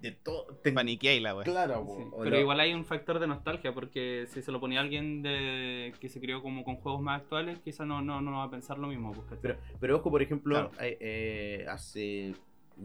de 0.00 0.12
todo. 0.12 0.46
Paniqueé 0.74 1.20
la. 1.20 1.36
Claro, 1.42 1.84
po. 1.84 1.96
Sí, 1.98 2.04
Pero 2.18 2.30
lo- 2.30 2.40
igual 2.40 2.60
hay 2.60 2.72
un 2.72 2.86
factor 2.86 3.18
de 3.18 3.26
nostalgia, 3.26 3.74
porque 3.74 4.26
si 4.30 4.40
se 4.40 4.50
lo 4.52 4.58
ponía 4.58 4.78
a 4.78 4.82
alguien 4.84 5.20
de 5.20 5.92
que 6.00 6.08
se 6.08 6.18
crió 6.18 6.40
como 6.40 6.64
con 6.64 6.76
juegos 6.76 7.02
más 7.02 7.20
actuales, 7.20 7.58
quizás 7.58 7.86
no, 7.86 8.00
no, 8.00 8.22
no 8.22 8.38
va 8.38 8.44
a 8.44 8.50
pensar 8.50 8.78
lo 8.78 8.86
mismo. 8.88 9.12
pues. 9.12 9.38
Pero, 9.42 9.56
pero 9.80 9.96
ojo, 9.98 10.10
por 10.10 10.22
ejemplo, 10.22 10.70
Claro. 10.70 10.70
eh, 10.80 10.96
eh, 10.98 11.66
hace 11.68 12.34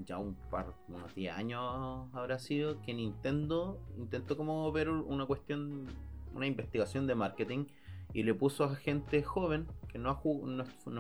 ya 0.06 0.18
un 0.18 0.36
par, 0.52 0.74
unos 0.90 1.16
10 1.16 1.34
años 1.34 2.10
habrá 2.14 2.40
sido 2.40 2.82
que 2.82 2.94
Nintendo 2.94 3.80
intentó 3.98 4.36
como 4.36 4.70
ver 4.74 4.90
una 4.90 5.26
cuestión, 5.28 5.86
una 6.34 6.48
investigación 6.48 7.08
de 7.08 7.16
marketing 7.16 7.66
y 8.14 8.24
le 8.24 8.34
puso 8.34 8.64
a 8.66 8.76
gente 8.76 9.24
joven 9.24 9.68
que 9.88 9.98
no, 9.98 10.22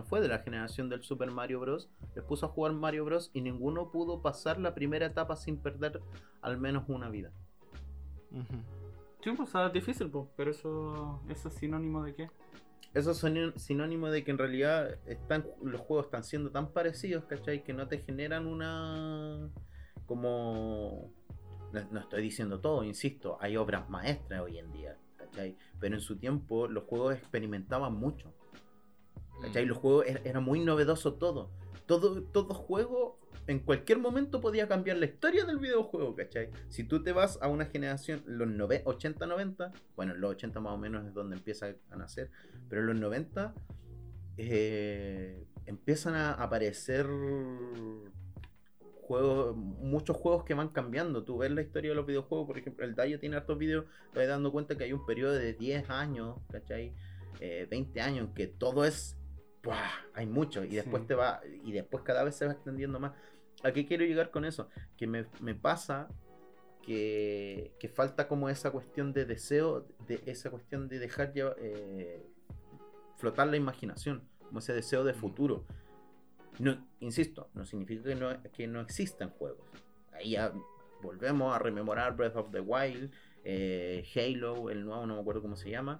fue 0.05 0.21
de 0.21 0.27
la 0.27 0.39
generación 0.39 0.89
del 0.89 1.03
Super 1.03 1.31
Mario 1.31 1.59
Bros. 1.59 1.89
Les 2.15 2.23
puso 2.23 2.45
a 2.45 2.49
jugar 2.49 2.73
Mario 2.73 3.05
Bros. 3.05 3.29
y 3.33 3.41
ninguno 3.41 3.91
pudo 3.91 4.21
pasar 4.21 4.59
la 4.59 4.73
primera 4.73 5.05
etapa 5.05 5.35
sin 5.35 5.57
perder 5.57 6.01
al 6.41 6.57
menos 6.57 6.85
una 6.87 7.09
vida. 7.09 7.31
Ujú. 8.31 8.57
Sí, 9.23 9.31
pues 9.31 9.49
o 9.49 9.51
sea, 9.51 9.67
es 9.67 9.73
difícil, 9.73 10.09
pues, 10.09 10.27
pero 10.35 10.51
eso, 10.51 11.21
eso 11.29 11.47
es 11.47 11.53
sinónimo 11.53 12.03
de 12.03 12.15
qué. 12.15 12.29
Eso 12.93 13.11
es 13.11 13.17
sinó- 13.17 13.57
sinónimo 13.57 14.09
de 14.09 14.23
que 14.23 14.31
en 14.31 14.37
realidad 14.37 14.97
están, 15.05 15.45
los 15.63 15.81
juegos 15.81 16.05
están 16.05 16.23
siendo 16.23 16.51
tan 16.51 16.71
parecidos, 16.73 17.23
¿cachai? 17.25 17.63
Que 17.63 17.73
no 17.73 17.87
te 17.87 17.99
generan 17.99 18.47
una... 18.47 19.49
como... 20.05 21.11
No, 21.71 21.81
no 21.89 21.99
estoy 22.01 22.21
diciendo 22.21 22.59
todo, 22.59 22.83
insisto, 22.83 23.37
hay 23.41 23.57
obras 23.57 23.89
maestras 23.89 24.41
hoy 24.41 24.59
en 24.59 24.71
día, 24.71 24.95
¿cachai? 25.33 25.57
Pero 25.79 25.95
en 25.95 26.01
su 26.01 26.17
tiempo 26.17 26.67
los 26.67 26.83
juegos 26.83 27.15
experimentaban 27.15 27.93
mucho, 27.93 28.33
¿cachai? 29.41 29.65
Los 29.65 29.77
juegos 29.77 30.05
era, 30.07 30.21
era 30.23 30.39
muy 30.39 30.59
novedoso 30.59 31.15
todo. 31.15 31.51
Todo, 31.85 32.23
todo 32.23 32.53
juego 32.53 33.19
en 33.47 33.59
cualquier 33.59 33.99
momento 33.99 34.39
podía 34.39 34.67
cambiar 34.67 34.97
la 34.97 35.05
historia 35.05 35.45
del 35.45 35.57
videojuego, 35.57 36.15
¿cachai? 36.15 36.49
Si 36.69 36.83
tú 36.83 37.03
te 37.03 37.11
vas 37.11 37.39
a 37.41 37.47
una 37.47 37.65
generación, 37.65 38.23
los 38.25 38.47
80-90, 38.47 39.71
bueno, 39.95 40.13
en 40.13 40.21
los 40.21 40.31
80 40.31 40.59
más 40.59 40.73
o 40.73 40.77
menos 40.77 41.05
es 41.05 41.13
donde 41.13 41.35
empieza 41.35 41.75
a 41.89 41.95
nacer, 41.95 42.31
pero 42.69 42.83
los 42.83 42.95
90 42.95 43.53
eh, 44.37 45.45
empiezan 45.65 46.15
a 46.15 46.33
aparecer 46.33 47.07
juegos, 49.03 49.55
muchos 49.55 50.17
juegos 50.17 50.43
que 50.43 50.53
van 50.53 50.69
cambiando. 50.69 51.23
Tú 51.23 51.37
ves 51.37 51.51
la 51.51 51.61
historia 51.61 51.91
de 51.91 51.95
los 51.95 52.05
videojuegos, 52.05 52.47
por 52.47 52.57
ejemplo, 52.57 52.85
el 52.85 52.95
Dayo 52.95 53.19
tiene 53.19 53.35
hartos 53.35 53.57
videos, 53.57 53.85
te 54.13 54.19
vas 54.19 54.27
dando 54.27 54.51
cuenta 54.51 54.75
que 54.77 54.85
hay 54.85 54.93
un 54.93 55.05
periodo 55.05 55.33
de 55.33 55.53
10 55.53 55.89
años, 55.89 56.37
¿cachai? 56.51 56.93
Eh, 57.39 57.67
20 57.69 58.01
años, 58.01 58.29
que 58.35 58.47
todo 58.47 58.85
es. 58.85 59.17
¡buah! 59.63 59.89
Hay 60.13 60.25
mucho, 60.25 60.63
y 60.65 60.75
después 60.75 61.03
Sí. 61.03 61.07
te 61.09 61.15
va, 61.15 61.41
y 61.63 61.71
después 61.71 62.03
cada 62.03 62.23
vez 62.23 62.35
se 62.35 62.45
va 62.45 62.51
extendiendo 62.53 62.99
más. 62.99 63.13
¿A 63.63 63.71
qué 63.71 63.85
quiero 63.85 64.03
llegar 64.05 64.29
con 64.31 64.43
eso? 64.45 64.67
Que 64.97 65.07
me, 65.07 65.25
me 65.39 65.55
pasa 65.55 66.09
que, 66.81 67.73
que 67.79 67.87
falta 67.87 68.27
como 68.27 68.49
esa 68.49 68.71
cuestión 68.71 69.13
de 69.13 69.25
deseo, 69.25 69.87
de 70.07 70.21
esa 70.25 70.49
cuestión 70.51 70.89
de 70.89 70.99
dejar 70.99 71.31
lleva- 71.33 71.55
eh, 71.59 72.25
flotar 73.17 73.47
la 73.47 73.55
imaginación, 73.57 74.27
como 74.45 74.59
ese 74.59 74.73
deseo 74.73 75.03
de 75.05 75.13
futuro. 75.13 75.65
No, 76.59 76.87
insisto, 76.99 77.49
no 77.53 77.65
significa 77.65 78.03
que 78.03 78.15
no, 78.15 78.43
que 78.51 78.67
no 78.67 78.81
existan 78.81 79.29
juegos. 79.31 79.67
Ahí 80.11 80.31
ya 80.31 80.53
volvemos 81.01 81.53
a 81.55 81.59
rememorar 81.59 82.15
Breath 82.15 82.35
of 82.35 82.51
the 82.51 82.59
Wild, 82.59 83.11
eh, 83.43 84.05
Halo, 84.15 84.69
el 84.69 84.85
nuevo, 84.85 85.05
no 85.05 85.15
me 85.15 85.21
acuerdo 85.21 85.41
cómo 85.41 85.55
se 85.55 85.69
llama, 85.69 85.99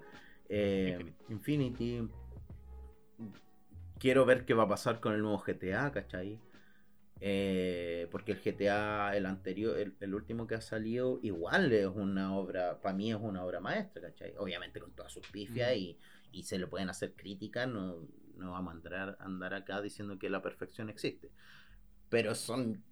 eh, 0.49 1.13
Infinity. 1.29 2.07
Quiero 3.99 4.25
ver 4.25 4.45
qué 4.45 4.53
va 4.53 4.63
a 4.63 4.67
pasar 4.67 4.99
con 4.99 5.13
el 5.13 5.21
nuevo 5.21 5.39
GTA, 5.39 5.91
¿cachai? 5.91 6.39
Eh, 7.25 8.07
porque 8.11 8.33
el 8.33 8.41
GTA, 8.41 9.15
el 9.15 9.25
anterior, 9.25 9.77
el, 9.77 9.95
el 10.01 10.13
último 10.13 10.45
que 10.45 10.55
ha 10.55 10.61
salido, 10.61 11.19
igual 11.23 11.71
es 11.71 11.87
una 11.87 12.35
obra, 12.35 12.81
para 12.81 12.93
mí 12.93 13.11
es 13.11 13.17
una 13.19 13.45
obra 13.45 13.61
maestra, 13.61 14.01
¿cachai? 14.09 14.33
Obviamente 14.37 14.79
con 14.79 14.91
todas 14.91 15.11
sus 15.11 15.25
pifias 15.29 15.73
y, 15.75 15.97
y 16.33 16.43
se 16.43 16.59
le 16.59 16.67
pueden 16.67 16.89
hacer 16.89 17.13
críticas, 17.13 17.67
no, 17.67 17.95
no 18.35 18.51
vamos 18.51 18.73
a 18.73 18.77
andar, 18.77 19.17
andar 19.19 19.53
acá 19.53 19.81
diciendo 19.81 20.17
que 20.19 20.29
la 20.29 20.41
perfección 20.41 20.89
existe. 20.89 21.29
Pero 22.09 22.35
son 22.35 22.83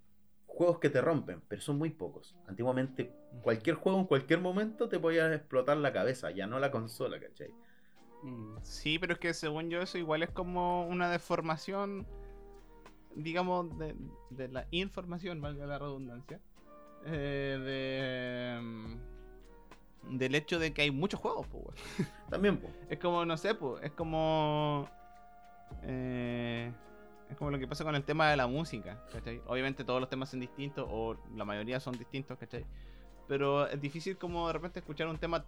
juegos 0.46 0.78
que 0.78 0.90
te 0.90 1.00
rompen, 1.00 1.40
pero 1.48 1.62
son 1.62 1.78
muy 1.78 1.90
pocos. 1.90 2.36
Antiguamente, 2.46 3.12
cualquier 3.42 3.76
juego 3.76 4.00
en 4.00 4.06
cualquier 4.06 4.40
momento 4.40 4.88
te 4.88 4.98
podía 4.98 5.32
explotar 5.32 5.76
la 5.78 5.92
cabeza, 5.92 6.30
ya 6.30 6.46
no 6.46 6.58
la 6.58 6.70
consola, 6.70 7.18
¿cachai? 7.18 7.54
Mm. 8.22 8.56
Sí, 8.62 8.98
pero 8.98 9.14
es 9.14 9.18
que 9.18 9.34
según 9.34 9.70
yo 9.70 9.80
eso 9.80 9.98
igual 9.98 10.22
es 10.22 10.30
como 10.30 10.86
una 10.86 11.10
deformación, 11.10 12.06
digamos, 13.16 13.76
de, 13.78 13.94
de 14.30 14.48
la 14.48 14.66
información, 14.70 15.40
valga 15.40 15.66
la 15.66 15.78
redundancia, 15.78 16.40
eh, 17.06 17.58
de, 18.54 18.60
mm, 18.62 20.18
del 20.18 20.34
hecho 20.34 20.58
de 20.58 20.72
que 20.72 20.82
hay 20.82 20.90
muchos 20.90 21.18
juegos, 21.18 21.46
pues. 21.48 22.08
También, 22.30 22.58
po. 22.58 22.68
Es 22.90 22.98
como, 22.98 23.24
no 23.24 23.36
sé, 23.36 23.54
pues, 23.54 23.82
es 23.82 23.92
como... 23.92 24.88
eh, 25.82 26.72
es 27.30 27.36
como 27.36 27.50
lo 27.50 27.58
que 27.58 27.66
pasa 27.66 27.84
con 27.84 27.94
el 27.94 28.04
tema 28.04 28.30
de 28.30 28.36
la 28.36 28.46
música, 28.46 29.02
¿cachai? 29.12 29.40
Obviamente 29.46 29.84
todos 29.84 30.00
los 30.00 30.08
temas 30.10 30.28
son 30.30 30.40
distintos, 30.40 30.86
o 30.90 31.16
la 31.34 31.44
mayoría 31.44 31.80
son 31.80 31.96
distintos, 31.98 32.38
¿cachai? 32.38 32.64
Pero 33.28 33.66
es 33.68 33.80
difícil 33.80 34.18
como 34.18 34.46
de 34.48 34.52
repente 34.52 34.80
escuchar 34.80 35.06
un 35.08 35.18
tema 35.18 35.44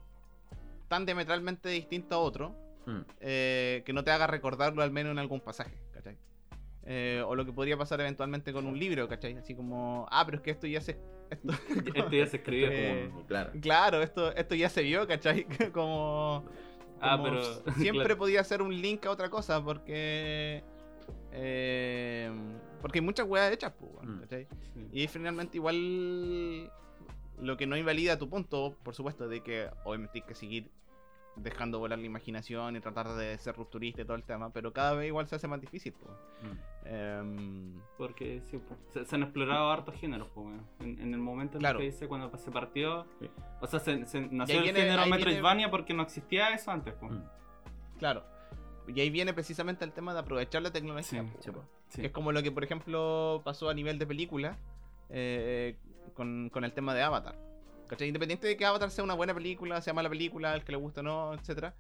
tan 0.89 1.05
diametralmente 1.07 1.69
distinto 1.69 2.15
a 2.15 2.19
otro, 2.19 2.55
Mm. 2.87 3.01
eh, 3.21 3.83
que 3.87 3.95
no 3.95 4.05
te 4.05 4.11
haga 4.11 4.27
recordarlo 4.27 4.83
al 4.83 4.91
menos 4.91 5.13
en 5.13 5.19
algún 5.19 5.41
pasaje, 5.41 5.75
¿cachai? 5.93 6.19
Eh, 6.85 7.23
o 7.27 7.35
lo 7.35 7.47
que 7.47 7.53
podría 7.53 7.79
pasar 7.79 7.99
eventualmente 8.03 8.53
con 8.53 8.67
un 8.67 8.79
libro, 8.79 9.09
¿cachai? 9.09 9.39
Así 9.39 9.55
como, 9.55 10.07
ah, 10.11 10.23
pero 10.27 10.37
es 10.37 10.43
que 10.43 10.51
esto 10.51 10.67
ya 10.67 10.83
se... 10.83 10.99
Esto, 11.31 11.49
Esto 11.95 12.11
ya 12.11 12.27
se 12.27 12.37
escribió 12.37 12.69
Eh, 12.71 13.09
como. 13.11 13.27
Claro. 13.27 13.53
claro, 13.63 14.03
esto, 14.03 14.37
esto 14.37 14.55
ya 14.55 14.69
se 14.69 14.83
vio, 14.83 15.07
¿cachai? 15.09 15.47
como... 15.73 16.45
Ah, 17.05 17.21
pero. 17.23 17.43
Siempre 17.77 18.05
claro. 18.05 18.19
podía 18.19 18.45
ser 18.45 18.63
un 18.63 18.81
link 18.81 19.05
a 19.07 19.11
otra 19.11 19.31
cosa 19.31 19.63
porque... 19.63 20.63
eh, 21.33 22.33
porque 22.81 22.99
hay 22.99 23.05
muchas 23.05 23.27
weas 23.27 23.53
hechas, 23.53 23.73
pues, 23.79 23.93
weón. 23.95 24.21
¿cachai? 24.21 24.47
Sí. 24.75 24.89
Y 24.93 25.09
finalmente 25.09 25.57
igual 25.57 26.71
lo 27.41 27.57
que 27.57 27.67
no 27.67 27.77
invalida 27.77 28.19
tu 28.19 28.29
punto, 28.29 28.77
por 28.83 28.95
supuesto, 28.95 29.29
de 29.29 29.43
que 29.43 29.69
obviamente 29.85 30.13
tienes 30.13 30.29
que 30.29 30.35
seguir 30.35 30.71
dejando 31.37 31.79
volar 31.79 31.99
la 31.99 32.07
imaginación 32.07 32.77
y 32.77 32.81
tratar 32.81 33.09
de 33.15 33.37
ser 33.39 33.57
rupturista 33.57 34.03
y 34.03 34.05
todo 34.05 34.17
el 34.17 34.23
tema, 34.23 34.51
pero 34.51 34.73
cada 34.73 34.95
vez 34.95 35.09
igual 35.09 35.27
se 35.29 35.35
hace 35.37 35.49
más 35.49 35.61
difícil. 35.61 35.93
Mm. 36.43 36.87
Em, 36.87 37.81
Porque 37.99 38.41
sí, 38.51 38.61
se, 38.93 39.05
se 39.05 39.15
han 39.17 39.23
explorado 39.23 39.71
hartos 39.71 39.95
géneros, 39.97 40.29
en, 40.81 41.01
en 41.01 41.13
el 41.15 41.21
momento 41.21 41.57
en 41.57 41.61
Claro. 41.61 41.79
el 41.79 41.85
que 41.87 41.91
dice 41.93 42.07
cuando 42.09 42.37
se 42.37 42.51
partió. 42.51 43.07
Sí. 43.21 43.29
O 43.61 43.67
sea, 43.67 43.81
se, 43.81 44.07
se 44.07 44.21
nació 44.31 44.59
el 44.59 44.63
viene- 44.65 44.81
género 44.81 45.03
viene- 45.05 45.17
Metroidvania 45.17 45.71
porque 45.71 45.95
no 45.95 46.03
existía 46.03 46.51
eso 46.55 46.71
antes. 46.71 46.95
Mm. 47.01 47.19
claro. 47.99 48.25
Y 48.87 49.01
ahí 49.01 49.09
viene 49.09 49.33
precisamente 49.33 49.83
el 49.85 49.93
tema 49.93 50.13
de 50.13 50.21
aprovechar 50.21 50.61
la 50.61 50.71
tecnología. 50.71 51.25
Sí. 51.41 51.51
Que 52.03 52.07
es 52.09 52.13
como 52.13 52.33
lo 52.33 52.43
que, 52.43 52.53
por 52.53 52.63
ejemplo, 52.65 53.41
pasó 53.45 53.71
a 53.71 53.75
nivel 53.75 53.99
de 53.99 54.07
película 54.07 54.59
eh, 55.09 55.77
con, 56.13 56.51
con 56.51 56.65
el 56.65 56.73
tema 56.75 56.93
de 56.93 57.03
Avatar. 57.03 57.35
¿Cachai? 57.87 58.09
Independiente 58.09 58.47
de 58.47 58.57
que 58.57 58.65
Avatar 58.65 58.91
sea 58.91 59.05
una 59.05 59.15
buena 59.15 59.35
película, 59.35 59.81
sea 59.81 59.93
mala 59.93 60.09
película, 60.09 60.55
el 60.55 60.65
que 60.65 60.73
le 60.73 60.79
guste 60.79 61.01
o 61.01 61.03
no, 61.03 61.35
etcétera. 61.35 61.75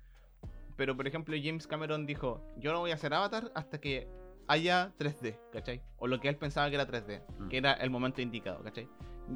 Pero, 0.76 0.96
por 0.96 1.06
ejemplo, 1.06 1.36
James 1.42 1.66
Cameron 1.66 2.04
dijo, 2.06 2.40
yo 2.58 2.72
no 2.72 2.80
voy 2.80 2.90
a 2.90 2.94
hacer 2.94 3.14
Avatar 3.14 3.50
hasta 3.54 3.80
que 3.80 4.08
haya 4.48 4.92
3D, 4.98 5.38
¿cachai? 5.52 5.80
O 5.98 6.06
lo 6.06 6.20
que 6.20 6.28
él 6.28 6.36
pensaba 6.36 6.68
que 6.68 6.74
era 6.74 6.86
3D, 6.86 7.22
Mm. 7.38 7.48
que 7.48 7.56
era 7.58 7.72
el 7.74 7.90
momento 7.90 8.20
indicado, 8.20 8.62
¿cachai? 8.62 8.88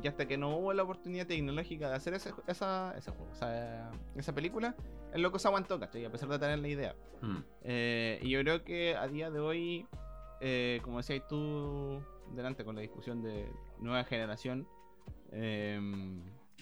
Y 0.03 0.07
hasta 0.07 0.27
que 0.28 0.36
no 0.36 0.55
hubo 0.59 0.73
la 0.74 0.82
oportunidad 0.82 1.27
tecnológica 1.27 1.89
de 1.89 1.95
hacer 1.95 2.12
ese, 2.12 2.35
esa, 2.47 2.93
ese 2.99 3.11
juego, 3.12 3.32
esa, 3.32 3.90
esa 4.16 4.35
película, 4.35 4.74
el 5.15 5.23
loco 5.23 5.39
se 5.39 5.49
aguantó, 5.49 5.81
¿cachai? 5.81 6.05
A 6.05 6.11
pesar 6.11 6.28
de 6.28 6.39
tener 6.39 6.59
la 6.59 6.69
idea. 6.69 6.95
Mm. 7.23 7.36
Eh, 7.62 8.19
y 8.23 8.28
yo 8.31 8.40
creo 8.40 8.65
que 8.65 8.97
a 8.97 9.07
día 9.09 9.31
de 9.31 9.40
hoy, 9.40 9.86
eh, 10.40 10.81
como 10.82 10.99
decías 10.99 11.27
tú 11.27 12.03
delante 12.35 12.65
con 12.65 12.74
la 12.74 12.82
discusión 12.82 13.23
de 13.23 13.49
nueva 13.81 14.05
generación, 14.05 14.69
eh, 15.32 15.81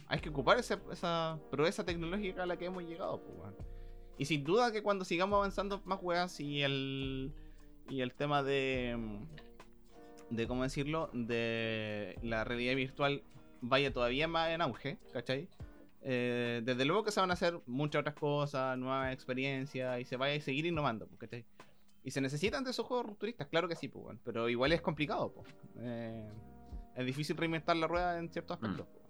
hay 0.09 0.21
que 0.21 0.29
ocupar 0.29 0.59
esa, 0.59 0.81
esa 0.93 1.39
proeza 1.51 1.85
tecnológica 1.85 2.45
a 2.45 2.47
la 2.47 2.57
que 2.57 2.67
hemos 2.67 2.85
llegado. 2.85 3.21
pues. 3.21 3.55
Y 4.19 4.25
sin 4.25 4.45
duda 4.45 4.73
que 4.73 4.83
cuando 4.83 5.05
sigamos 5.05 5.37
avanzando 5.37 5.83
más 5.85 5.99
weas 6.03 6.41
y 6.41 6.63
el, 6.63 7.33
y 7.89 8.01
el 8.01 8.15
tema 8.15 8.43
de, 8.43 8.97
de, 10.31 10.47
¿cómo 10.47 10.63
decirlo?, 10.63 11.11
de 11.13 12.19
la 12.23 12.45
realidad 12.45 12.75
virtual 12.77 13.23
vaya 13.61 13.93
todavía 13.93 14.29
más 14.29 14.51
en 14.51 14.63
auge, 14.63 14.99
¿cachai? 15.13 15.49
Eh, 16.03 16.63
desde 16.65 16.85
luego 16.85 17.03
que 17.03 17.11
se 17.11 17.21
van 17.21 17.31
a 17.31 17.35
hacer 17.35 17.61
muchas 17.67 18.01
otras 18.01 18.15
cosas, 18.15 18.79
nuevas 18.79 19.13
experiencias 19.13 20.01
y 20.01 20.05
se 20.05 20.17
vaya 20.17 20.37
a 20.37 20.41
seguir 20.41 20.65
innovando, 20.67 21.07
pues, 21.07 21.19
¿cachai? 21.19 21.45
Y 22.05 22.13
se 22.13 22.21
necesitan 22.21 22.63
de 22.63 22.71
esos 22.71 22.87
juegos 22.87 23.07
rupturistas, 23.07 23.49
claro 23.49 23.69
que 23.69 23.75
sí, 23.75 23.89
pues, 23.89 24.17
pero 24.25 24.49
igual 24.49 24.73
es 24.73 24.81
complicado, 24.81 25.33
pues. 25.33 25.53
Eh, 25.81 26.29
es 26.95 27.05
difícil 27.05 27.37
reinventar 27.37 27.77
la 27.77 27.87
rueda 27.87 28.19
en 28.19 28.31
ciertos 28.31 28.55
aspectos. 28.55 28.87
pues. 28.87 29.06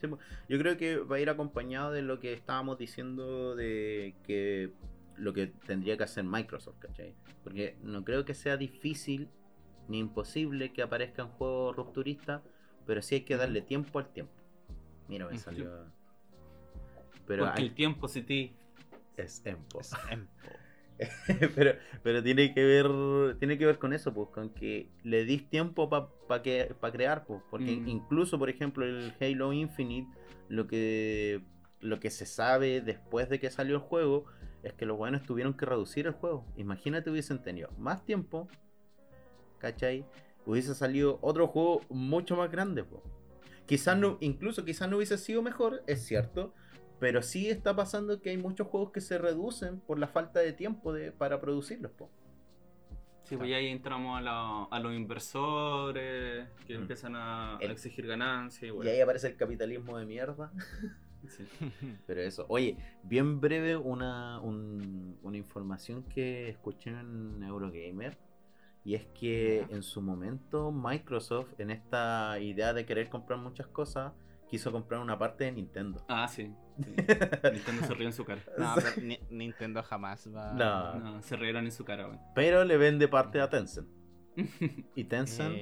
Sí. 0.00 0.08
Yo 0.48 0.58
creo 0.58 0.76
que 0.76 0.98
va 0.98 1.16
a 1.16 1.20
ir 1.20 1.30
acompañado 1.30 1.92
de 1.92 2.02
lo 2.02 2.20
que 2.20 2.32
estábamos 2.32 2.78
diciendo 2.78 3.54
de 3.56 4.14
que 4.24 4.72
lo 5.16 5.32
que 5.32 5.46
tendría 5.46 5.96
que 5.96 6.04
hacer 6.04 6.24
Microsoft, 6.24 6.78
¿cachai? 6.78 7.14
Porque 7.42 7.76
no 7.82 8.04
creo 8.04 8.24
que 8.24 8.34
sea 8.34 8.56
difícil 8.56 9.30
ni 9.88 9.98
imposible 9.98 10.72
que 10.72 10.82
aparezcan 10.82 11.28
juegos 11.28 11.74
rupturistas, 11.76 12.42
pero 12.86 13.00
sí 13.02 13.16
hay 13.16 13.20
que 13.22 13.36
darle 13.36 13.62
tiempo 13.62 13.98
al 13.98 14.12
tiempo. 14.12 14.32
Mira, 15.08 15.26
me 15.28 15.38
salió. 15.38 15.70
Pero 17.26 17.44
Porque 17.44 17.60
hay- 17.62 17.68
el 17.68 17.74
tiempo 17.74 18.08
sí 18.08 18.22
ti. 18.22 18.56
es 19.16 19.44
empo. 19.46 19.80
Es 19.80 19.92
empo. 20.10 20.50
pero, 21.54 21.72
pero 22.02 22.22
tiene 22.22 22.54
que 22.54 22.64
ver 22.64 23.36
tiene 23.38 23.58
que 23.58 23.66
ver 23.66 23.78
con 23.78 23.92
eso, 23.92 24.14
pues, 24.14 24.28
con 24.30 24.50
que 24.50 24.88
le 25.02 25.24
dis 25.24 25.48
tiempo 25.48 25.88
para 25.90 26.42
que 26.42 26.74
pa 26.80 26.90
crear, 26.92 27.24
pues, 27.26 27.42
porque 27.50 27.76
Mm. 27.76 27.88
incluso, 27.88 28.38
por 28.38 28.48
ejemplo, 28.48 28.84
el 28.84 29.12
Halo 29.20 29.52
Infinite, 29.52 30.10
lo 30.48 30.66
que 30.66 31.42
lo 31.80 32.00
que 32.00 32.10
se 32.10 32.24
sabe 32.26 32.80
después 32.80 33.28
de 33.28 33.38
que 33.38 33.50
salió 33.50 33.74
el 33.76 33.82
juego 33.82 34.24
es 34.62 34.72
que 34.72 34.86
los 34.86 34.96
buenos 34.96 35.22
tuvieron 35.22 35.54
que 35.54 35.66
reducir 35.66 36.06
el 36.06 36.14
juego. 36.14 36.46
Imagínate 36.56 37.10
hubiesen 37.10 37.42
tenido 37.42 37.70
más 37.78 38.04
tiempo, 38.04 38.48
¿cachai? 39.58 40.04
Hubiese 40.46 40.74
salido 40.74 41.18
otro 41.22 41.46
juego 41.48 41.82
mucho 41.90 42.36
más 42.36 42.50
grande, 42.50 42.84
pues. 42.84 43.02
Quizás 43.66 43.98
no, 43.98 44.16
incluso 44.20 44.64
quizás 44.64 44.88
no 44.88 44.96
hubiese 44.96 45.18
sido 45.18 45.42
mejor, 45.42 45.82
es 45.86 46.04
cierto, 46.06 46.54
pero 46.98 47.22
sí 47.22 47.48
está 47.48 47.74
pasando 47.76 48.20
que 48.20 48.30
hay 48.30 48.38
muchos 48.38 48.66
juegos 48.68 48.90
que 48.92 49.00
se 49.00 49.18
reducen 49.18 49.80
por 49.80 49.98
la 49.98 50.08
falta 50.08 50.40
de 50.40 50.52
tiempo 50.52 50.92
de, 50.92 51.12
para 51.12 51.40
producirlos. 51.40 51.92
po. 51.92 52.10
Sí, 53.24 53.36
pues 53.36 53.50
ya 53.50 53.56
ahí 53.56 53.66
entramos 53.68 54.16
a, 54.18 54.20
la- 54.22 54.64
a 54.70 54.78
los 54.80 54.94
inversores 54.94 56.48
que 56.66 56.78
Mm. 56.78 56.82
empiezan 56.82 57.16
a, 57.16 57.58
exigir 57.60 58.06
ganancias 58.06 58.72
y 58.84 58.88
ahí 58.88 59.00
aparece 59.00 59.26
el 59.26 59.36
capitalismo 59.36 59.98
de 59.98 60.06
mierda. 60.06 60.52
sí. 61.28 61.44
Pero 62.06 62.20
eso, 62.20 62.46
oye, 62.48 62.76
bien 63.02 63.40
breve 63.40 63.76
una, 63.76 64.40
un- 64.40 65.18
una 65.22 65.36
información 65.36 66.04
que 66.04 66.48
escuché 66.50 66.90
en 66.90 67.42
Eurogamer. 67.42 68.16
Y 68.84 68.94
es 68.94 69.04
que 69.06 69.66
en 69.70 69.82
su 69.82 70.00
momento 70.00 70.70
Microsoft, 70.70 71.48
en 71.58 71.72
esta 71.72 72.38
idea 72.38 72.72
de 72.72 72.86
querer 72.86 73.08
comprar 73.08 73.40
muchas 73.40 73.66
cosas, 73.66 74.12
quiso 74.48 74.70
comprar 74.70 75.00
una 75.00 75.18
parte 75.18 75.42
de 75.42 75.50
Nintendo. 75.50 76.04
Ah, 76.06 76.28
sí. 76.28 76.54
Nintendo 77.52 77.86
se 77.86 77.94
rió 77.94 78.06
en 78.06 78.12
su 78.12 78.24
cara. 78.24 78.42
No, 78.58 78.74
pero 78.76 78.88
Ni- 79.06 79.18
Nintendo 79.30 79.82
jamás 79.82 80.28
va. 80.34 80.52
No. 80.52 80.94
No, 81.00 81.22
se 81.22 81.36
rieron 81.36 81.64
en 81.64 81.72
su 81.72 81.84
cara, 81.84 82.06
weón. 82.06 82.20
Pero 82.34 82.64
le 82.64 82.76
vende 82.76 83.08
parte 83.08 83.40
a 83.40 83.48
Tencent. 83.48 83.88
Y 84.94 85.04
Tencent, 85.04 85.56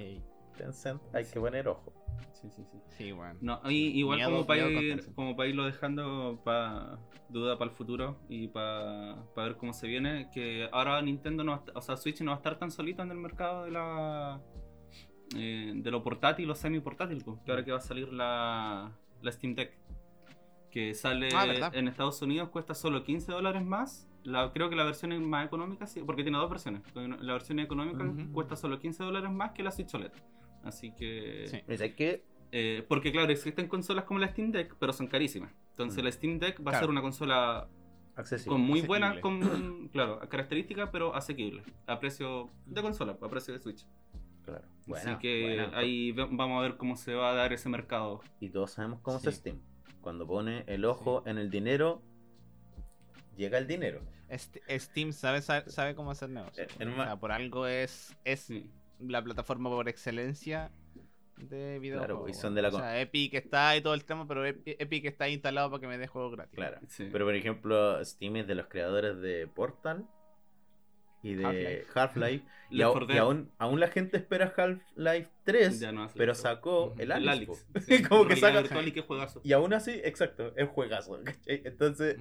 Tencent 0.56 1.00
hay 1.14 1.24
Sí. 1.24 1.34
que 1.34 1.40
poner 1.40 1.68
ojo. 1.68 1.92
Sí, 2.32 2.48
sí, 2.50 2.62
sí. 2.70 2.78
Sí, 2.88 3.12
bueno. 3.12 3.38
No, 3.40 3.60
y- 3.70 3.98
igual 3.98 4.18
Miedo- 4.18 4.30
como 4.30 4.46
para 4.46 4.68
ir, 4.68 5.14
como 5.14 5.36
para 5.36 5.48
irlo 5.48 5.64
dejando 5.64 6.40
para 6.44 6.98
duda 7.28 7.56
para 7.58 7.70
el 7.70 7.76
futuro 7.76 8.18
y 8.28 8.48
para 8.48 9.16
ver 9.36 9.56
cómo 9.56 9.72
se 9.72 9.86
viene, 9.88 10.28
que 10.32 10.68
ahora 10.72 11.00
Nintendo 11.02 11.42
no 11.42 11.52
va 11.52 11.64
o 11.74 11.80
sea, 11.80 11.96
Switch 11.96 12.20
no 12.20 12.30
va 12.32 12.36
a 12.36 12.38
estar 12.38 12.58
tan 12.58 12.70
solito 12.70 13.02
en 13.02 13.10
el 13.10 13.16
mercado 13.16 13.64
de 13.64 13.70
la 13.72 14.40
eh, 15.36 15.72
de 15.74 15.90
lo 15.90 16.02
portátil 16.02 16.48
o 16.50 16.54
semi 16.54 16.80
portátil, 16.80 17.22
pues, 17.24 17.40
que 17.44 17.50
ahora 17.50 17.64
que 17.64 17.72
va 17.72 17.78
a 17.78 17.80
salir 17.80 18.12
la, 18.12 18.92
la 19.22 19.32
Steam 19.32 19.54
Deck 19.54 19.72
que 20.74 20.92
sale 20.92 21.28
Ah, 21.34 21.70
en 21.72 21.86
Estados 21.86 22.20
Unidos 22.20 22.48
cuesta 22.48 22.74
solo 22.74 23.04
15 23.04 23.30
dólares 23.30 23.64
más. 23.64 24.08
La, 24.24 24.50
creo 24.52 24.68
que 24.68 24.74
la 24.74 24.82
versión 24.84 25.12
es 25.12 25.20
más 25.20 25.46
económica, 25.46 25.86
sí, 25.86 26.00
porque 26.04 26.22
tiene 26.24 26.36
dos 26.38 26.50
versiones. 26.50 26.82
La 26.94 27.32
versión 27.34 27.60
económica 27.60 28.04
cuesta 28.32 28.56
solo 28.56 28.80
15 28.80 29.04
dólares 29.04 29.30
más 29.30 29.52
que 29.52 29.62
la 29.62 29.70
Switch 29.70 29.94
OLED. 29.94 30.10
Así 30.64 30.92
que 30.92 31.44
Sí. 31.46 31.58
Mira, 31.68 31.84
es 31.86 31.94
que 31.94 32.24
eh, 32.50 32.84
porque 32.88 33.12
claro, 33.12 33.30
existen 33.32 33.68
consolas 33.68 34.04
como 34.04 34.18
la 34.18 34.28
Steam 34.28 34.50
Deck, 34.50 34.74
pero 34.80 34.92
son 34.92 35.06
carísimas. 35.06 35.52
Entonces 35.70 36.02
Mm. 36.02 36.04
la 36.06 36.12
Steam 36.12 36.38
Deck 36.40 36.60
va 36.66 36.72
a 36.72 36.80
ser 36.80 36.88
una 36.88 37.02
consola 37.02 37.68
accesible. 38.16 38.50
con 38.52 38.60
muy 38.60 38.80
buenas 38.82 39.18
con, 39.20 39.88
claro, 39.92 40.18
características, 40.28 40.88
pero 40.90 41.14
asequible. 41.14 41.62
A 41.86 42.00
precio 42.00 42.50
de 42.66 42.82
consola, 42.82 43.16
a 43.20 43.28
precio 43.28 43.54
de 43.54 43.60
Switch. 43.60 43.86
Claro. 44.44 44.64
Así 44.94 45.16
que 45.20 45.66
ahí 45.74 46.10
vamos 46.12 46.58
a 46.58 46.62
ver 46.62 46.76
cómo 46.76 46.96
se 46.96 47.14
va 47.14 47.30
a 47.30 47.34
dar 47.34 47.52
ese 47.52 47.68
mercado. 47.68 48.20
Y 48.40 48.50
todos 48.50 48.72
sabemos 48.72 49.00
cómo 49.02 49.18
Sí. 49.20 49.28
es 49.28 49.36
Steam. 49.36 49.60
Cuando 50.04 50.26
pone 50.26 50.64
el 50.66 50.84
ojo 50.84 51.22
en 51.26 51.38
el 51.38 51.50
dinero, 51.50 52.02
llega 53.36 53.56
el 53.56 53.66
dinero. 53.66 54.02
Este- 54.28 54.60
Steam 54.78 55.12
sabe, 55.14 55.40
sabe, 55.40 55.70
sabe 55.70 55.94
cómo 55.94 56.10
hacer 56.10 56.28
negocio. 56.28 56.62
Eh, 56.62 56.68
en 56.78 56.90
O 56.90 56.94
una- 56.94 57.04
sea, 57.06 57.16
por 57.16 57.32
algo 57.32 57.66
es, 57.66 58.14
es 58.24 58.40
Sí. 58.40 58.70
la 59.00 59.22
plataforma 59.24 59.70
por 59.70 59.88
excelencia 59.88 60.70
de 61.38 61.78
videojuegos. 61.78 62.18
Claro, 62.24 62.28
y 62.28 62.34
son 62.34 62.54
de 62.54 62.60
la 62.62 62.68
o 62.68 62.72
sea, 62.72 63.00
Epic 63.00 63.32
está 63.34 63.74
y 63.76 63.80
todo 63.80 63.94
el 63.94 64.04
tema, 64.04 64.28
pero 64.28 64.46
Epi- 64.46 64.76
Epic 64.78 65.06
está 65.06 65.26
instalado 65.28 65.70
para 65.70 65.80
que 65.80 65.86
me 65.86 65.96
dé 65.98 66.06
juegos 66.06 66.32
gratis. 66.36 66.54
Claro. 66.54 66.78
Sí. 66.88 67.08
Pero 67.10 67.24
por 67.24 67.34
ejemplo, 67.34 68.04
Steam 68.04 68.36
es 68.36 68.46
de 68.46 68.54
los 68.54 68.66
creadores 68.66 69.18
de 69.22 69.46
Portal 69.46 70.06
y 71.24 71.34
de 71.34 71.84
Half-Life. 71.94 72.44
Y, 72.70 72.78
Left 72.78 72.88
au- 72.88 72.92
4 72.92 73.14
y 73.14 73.18
aún, 73.18 73.50
aún 73.58 73.78
la 73.78 73.88
gente 73.88 74.16
espera 74.16 74.52
Half-Life 74.56 75.28
3, 75.44 75.80
ya 75.80 75.92
no 75.92 76.02
hace 76.02 76.18
pero 76.18 76.34
sacó 76.34 76.94
el 76.98 77.12
El 77.12 77.28
Alex. 77.28 77.66
Sí. 77.86 78.02
Como 78.08 78.26
que 78.26 78.36
saca. 78.36 78.62
y 79.44 79.52
aún 79.52 79.74
así, 79.74 79.92
exacto, 80.02 80.52
es 80.56 80.68
juegazo. 80.70 81.20
¿cachai? 81.24 81.62
Entonces, 81.64 82.16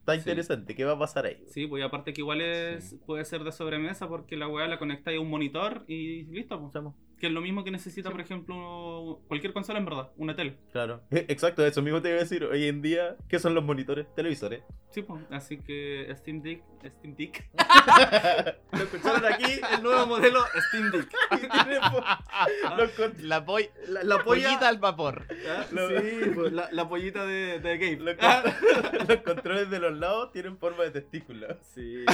está 0.00 0.12
Sí. 0.14 0.18
interesante. 0.18 0.74
¿Qué 0.74 0.84
va 0.84 0.92
a 0.92 0.98
pasar 0.98 1.24
ahí? 1.26 1.42
Sí, 1.46 1.66
pues 1.66 1.82
aparte 1.84 2.12
que 2.12 2.20
igual 2.20 2.40
es, 2.42 2.90
Sí. 2.90 3.00
puede 3.06 3.24
ser 3.24 3.42
de 3.44 3.52
sobremesa 3.52 4.08
porque 4.08 4.36
la 4.36 4.48
weá 4.48 4.66
la 4.66 4.78
conectáis 4.78 5.18
a 5.18 5.20
un 5.20 5.30
monitor 5.30 5.84
y 5.86 6.24
listo. 6.24 6.60
Pues. 6.60 6.84
Que 7.18 7.28
es 7.28 7.32
lo 7.32 7.40
mismo 7.40 7.64
que 7.64 7.70
necesita, 7.70 8.10
por 8.10 8.20
ejemplo, 8.20 9.22
cualquier 9.26 9.54
consola 9.54 9.78
en 9.78 9.86
verdad, 9.86 10.10
una 10.16 10.36
tele. 10.36 10.58
Claro. 10.70 11.00
Exacto, 11.10 11.64
eso 11.64 11.80
mismo 11.80 12.02
te 12.02 12.08
iba 12.10 12.18
a 12.18 12.20
decir. 12.20 12.44
Hoy 12.44 12.66
en 12.66 12.82
día, 12.82 13.16
¿qué 13.28 13.38
son 13.38 13.54
los 13.54 13.64
monitores? 13.64 14.06
Televisores. 14.14 14.62
Sí, 14.90 15.00
pues, 15.02 15.22
así 15.30 15.58
que 15.58 16.12
Steam 16.16 16.42
Deck, 16.42 16.62
Steam 16.98 17.14
Deck. 17.16 17.48
Lo 18.72 18.78
escucharon 18.82 19.24
aquí, 19.24 19.60
el 19.76 19.82
nuevo 19.82 20.06
modelo 20.06 20.40
Steam 20.68 20.90
Deck. 20.90 21.08
Los 22.76 22.90
con- 22.92 23.12
La, 23.22 23.40
La, 23.40 23.44
la 23.88 24.04
la 24.04 24.24
polla. 24.24 24.48
pollita 24.48 24.68
al 24.68 24.78
vapor. 24.78 25.26
Ah, 25.48 25.64
Lo- 25.72 25.88
Sí, 25.88 26.30
pues, 26.34 26.52
la, 26.52 26.68
la 26.70 26.88
pollita 26.88 27.24
de, 27.26 27.60
de 27.60 27.78
Gabe. 27.78 27.96
los 27.96 28.16
con- 28.16 29.08
los 29.08 29.16
controles 29.22 29.70
de 29.70 29.78
los 29.78 29.96
lados 29.96 30.32
tienen 30.32 30.58
forma 30.58 30.84
de 30.84 30.90
testículo. 30.90 31.46
Sí. 31.74 32.04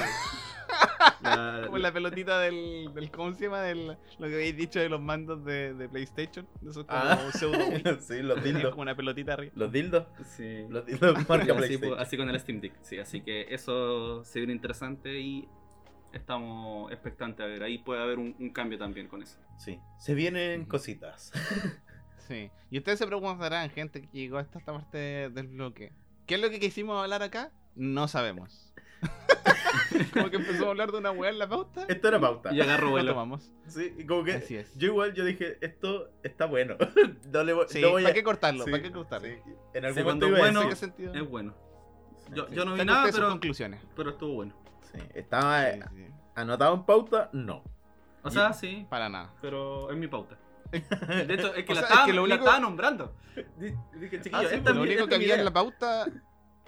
La- 1.22 1.62
Como 1.66 1.78
la 1.78 1.92
pelotita 1.92 2.40
del, 2.40 2.90
del. 2.94 3.10
¿Cómo 3.10 3.32
se 3.32 3.44
llama? 3.44 3.60
Del, 3.62 3.86
lo 4.18 4.26
que 4.28 4.34
habéis 4.34 4.56
dicho 4.56 4.80
de 4.80 4.88
los 4.88 5.00
mandos 5.00 5.44
de, 5.44 5.72
de 5.74 5.88
PlayStation. 5.88 6.46
Eso 6.68 6.80
es 6.80 6.86
como 6.86 7.00
Ah. 7.00 7.30
pseudo 7.32 7.58
sí, 8.00 8.22
los 8.22 8.42
dildos. 8.44 8.70
como 8.70 8.82
una 8.82 8.96
pelotita 8.96 9.34
arriba. 9.34 9.52
Los 9.56 9.70
dildos. 9.70 10.06
Sí. 10.24 10.64
Los 10.68 10.84
dildos 10.86 11.14
marca 11.28 11.34
así, 11.34 11.52
PlayStation. 11.52 11.90
pues, 11.90 12.00
así 12.00 12.16
con 12.16 12.28
el 12.28 12.40
Steam 12.40 12.60
Deck. 12.60 12.72
Sí, 12.82 12.98
así 12.98 13.20
que 13.20 13.46
eso 13.54 14.24
se 14.24 14.40
viene 14.40 14.52
interesante 14.52 15.20
y 15.20 15.48
estamos 16.12 16.90
expectantes 16.92 17.44
a 17.44 17.46
ver. 17.48 17.62
Ahí 17.62 17.78
puede 17.78 18.02
haber 18.02 18.18
un, 18.18 18.34
un 18.38 18.50
cambio 18.50 18.78
también 18.78 19.06
con 19.08 19.22
eso. 19.22 19.38
Sí. 19.58 19.78
Se 19.98 20.14
vienen 20.14 20.64
cositas. 20.64 21.32
Sí. 22.28 22.50
Y 22.70 22.78
ustedes 22.78 22.98
se 22.98 23.06
preguntarán, 23.06 23.70
gente 23.70 24.02
que 24.02 24.08
llegó 24.12 24.38
hasta 24.38 24.58
esta 24.58 24.72
parte 24.72 24.98
del 25.30 25.48
bloque. 25.48 25.92
¿Qué 26.26 26.34
es 26.36 26.40
lo 26.40 26.50
que 26.50 26.58
quisimos 26.60 27.00
hablar 27.02 27.22
acá? 27.22 27.50
No 27.74 28.06
sabemos. 28.08 28.71
como 30.12 30.30
que 30.30 30.36
empezamos 30.36 30.66
a 30.66 30.70
hablar 30.70 30.92
de 30.92 30.98
una 30.98 31.10
weá 31.10 31.30
en 31.30 31.38
la 31.38 31.48
pauta. 31.48 31.84
Esto 31.88 32.08
era 32.08 32.20
pauta. 32.20 32.52
Y 32.54 32.60
agarro 32.60 32.86
Lo 32.86 32.90
vuelo. 32.92 33.12
tomamos. 33.12 33.52
Sí, 33.66 33.94
y 33.98 34.06
como 34.06 34.24
que 34.24 34.34
Así 34.34 34.56
es. 34.56 34.76
yo 34.76 34.88
igual 34.88 35.12
yo 35.14 35.24
dije, 35.24 35.58
esto 35.60 36.10
está 36.22 36.46
bueno. 36.46 36.76
no 37.32 37.42
le 37.44 37.52
voy, 37.52 37.66
Sí, 37.68 37.80
no 37.80 37.90
voy 37.90 38.02
¿para 38.02 38.12
a... 38.12 38.14
qué 38.14 38.22
cortarlo? 38.22 38.64
Sí, 38.64 38.70
¿Para 38.70 38.82
qué 38.82 38.92
cortarlo? 38.92 39.28
sí. 39.28 39.34
En 39.74 39.84
algún 39.84 40.02
momento 40.04 40.04
cuando 40.04 40.28
iba 40.28 40.36
a 40.36 40.40
bueno- 40.40 40.62
¿En 40.62 40.68
decir- 40.68 40.70
qué 40.70 40.76
sentido? 41.02 41.14
Es 41.14 41.28
bueno. 41.30 41.54
Yo, 42.34 42.46
Sí. 42.48 42.54
yo 42.54 42.64
no 42.64 42.74
vi 42.74 42.84
nada, 42.84 43.08
pero, 43.12 43.28
conclusiones. 43.28 43.80
pero 43.96 44.10
estuvo 44.10 44.34
bueno. 44.34 44.54
Sí, 44.92 44.98
Estaba 45.14 45.62
Sí, 45.72 45.78
eh, 45.78 45.84
sí. 45.94 46.06
anotado 46.34 46.74
en 46.74 46.84
pauta, 46.84 47.28
no. 47.32 47.62
O 48.22 48.30
sea, 48.30 48.52
sí, 48.52 48.86
Para 48.88 49.08
nada. 49.08 49.32
pero 49.40 49.90
es 49.90 49.96
mi 49.96 50.06
pauta. 50.06 50.38
De 50.72 51.34
hecho, 51.34 51.54
es 51.54 51.64
que, 51.66 51.72
O 51.72 51.74
la, 51.74 51.80
sea, 51.80 51.88
es 51.88 51.90
estaba, 51.90 52.06
que 52.06 52.12
lo 52.12 52.16
la 52.26 52.34
único- 52.34 52.44
estaba 52.44 52.60
nombrando. 52.60 53.14
Di- 53.58 53.74
Dije, 53.98 54.20
chiquillo, 54.22 54.36
Ah, 54.36 54.40
sí, 54.48 54.54
esta 54.54 54.70
es 54.70 54.76
Lo 54.76 54.82
mi- 54.82 54.86
único 54.88 55.00
esta 55.04 55.08
que 55.08 55.14
es 55.16 55.18
mi 55.18 55.24
había 55.24 55.34
en 55.36 55.44
la 55.44 55.52
pauta, 55.52 56.06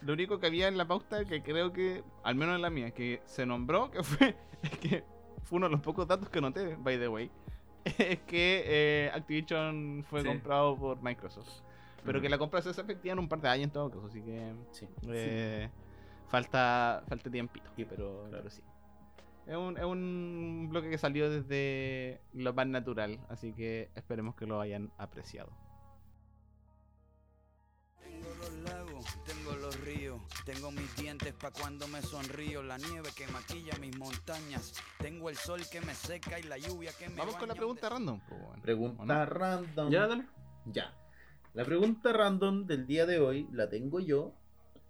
lo 0.05 0.13
único 0.13 0.39
que 0.39 0.47
había 0.47 0.69
en 0.69 0.77
la 0.77 0.87
pauta 0.87 1.25
que 1.25 1.43
creo 1.43 1.73
que, 1.73 2.03
al 2.23 2.35
menos 2.35 2.57
en 2.57 2.63
la 2.63 2.71
mía, 2.71 2.91
que 2.93 3.23
se 3.27 3.47
nombró, 3.47 3.91
que 3.91 4.03
fue, 4.03 4.37
es 4.63 4.79
que 4.79 5.05
fue 5.45 5.57
uno 5.57 5.67
de 5.67 5.73
los 5.73 5.81
pocos 5.81 6.07
datos 6.07 6.29
que 6.29 6.41
noté, 6.41 6.77
by 6.77 6.99
the 6.99 7.09
way, 7.09 7.31
es 7.85 8.21
que 8.21 8.63
eh, 8.67 9.11
Activision 9.15 10.05
fue 10.09 10.23
Sí. 10.23 10.29
comprado 10.29 10.77
por 10.77 11.03
Microsoft. 11.03 11.63
Pero 12.05 12.21
que 12.21 12.29
la 12.29 12.37
compra 12.37 12.61
se 12.61 12.69
hace 12.69 12.83
efectiva 12.83 13.15
en 13.15 13.19
un 13.19 13.29
par 13.31 13.41
de 13.41 13.49
años 13.49 13.65
en 13.65 13.71
todo 13.71 13.89
caso, 13.91 14.07
así 14.07 14.21
que 14.21 14.53
Sí. 14.73 14.87
eh, 15.09 15.71
falta, 16.29 17.03
falta 17.09 17.31
tiempito, 17.31 17.71
pero, 17.77 18.25
Claro. 18.29 18.31
pero 18.31 18.51
sí. 18.51 18.63
Es 19.47 19.57
un, 19.57 19.77
es 19.79 19.85
un 19.85 20.67
bloque 20.71 20.91
que 20.91 20.99
salió 20.99 21.31
desde 21.31 22.21
lo 22.35 22.53
más 22.53 22.67
natural, 22.67 23.21
así 23.31 23.55
que 23.55 23.89
esperemos 23.95 24.35
que 24.35 24.45
lo 24.47 24.61
hayan 24.61 24.91
apreciado. 24.99 25.51
Tengo 28.03 28.29
los 28.39 28.53
lagos, 28.65 29.05
tengo 29.45 29.57
los 29.61 29.81
ríos, 29.81 30.21
tengo 30.47 30.71
mis 30.71 30.97
dientes 30.97 31.35
pa' 31.35 31.51
cuando 31.51 31.87
me 31.89 32.01
sonrío, 32.01 32.63
la 32.63 32.79
nieve 32.79 33.11
que 33.15 33.27
maquilla 33.29 33.77
mis 33.79 33.97
montañas, 33.99 34.73
tengo 34.99 35.29
el 35.29 35.37
sol 35.37 35.61
que 35.71 35.81
me 35.83 35.95
seca 35.95 36.39
y 36.39 36.45
la 36.45 36.57
lluvia 36.57 36.93
que 36.99 37.09
me 37.11 37.17
Vamos 37.17 37.37
con 37.37 37.49
la 37.49 37.55
pregunta 37.55 37.89
random. 37.91 38.21
pues, 38.27 38.41
bueno. 38.41 38.59
¿O 38.59 38.63
Pregunta 38.63 39.05
no? 39.05 39.27
random. 39.27 39.91
Ya, 39.91 40.07
dale. 40.07 40.27
Ya. 40.67 40.95
La 41.53 41.65
pregunta 41.65 42.13
random 42.13 42.67
del 42.67 42.87
día 42.87 43.05
de 43.07 43.19
hoy 43.21 43.47
la 43.53 43.69
tengo 43.69 44.01
yo. 44.01 44.33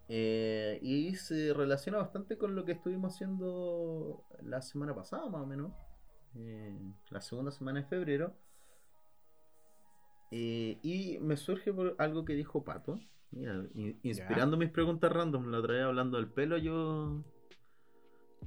eh, 0.07 0.79
y 0.83 1.15
se 1.15 1.51
relaciona 1.53 1.97
bastante 1.97 2.37
con 2.37 2.55
lo 2.55 2.63
que 2.63 2.73
estuvimos 2.73 3.13
haciendo 3.13 4.23
la 4.43 4.61
semana 4.61 4.95
pasada, 4.95 5.27
más 5.29 5.41
o 5.41 5.45
menos. 5.47 5.73
eh, 6.35 6.79
la 7.09 7.19
segunda 7.21 7.51
semana 7.51 7.81
de 7.81 7.87
febrero. 7.87 8.33
Eh, 10.31 10.79
y 10.81 11.17
me 11.19 11.35
surge 11.37 11.73
por 11.73 11.95
algo 11.97 12.23
que 12.23 12.33
dijo 12.33 12.63
Pato. 12.63 12.99
Mira, 13.35 13.63
in- 13.75 13.99
inspirando 14.03 14.57
mis 14.57 14.69
preguntas 14.71 15.11
random. 15.11 15.51
La 15.51 15.59
otra 15.59 15.73
vez 15.75 15.83
hablando 15.83 16.17
del 16.17 16.27
pelo, 16.27 16.57
yo. 16.57 17.23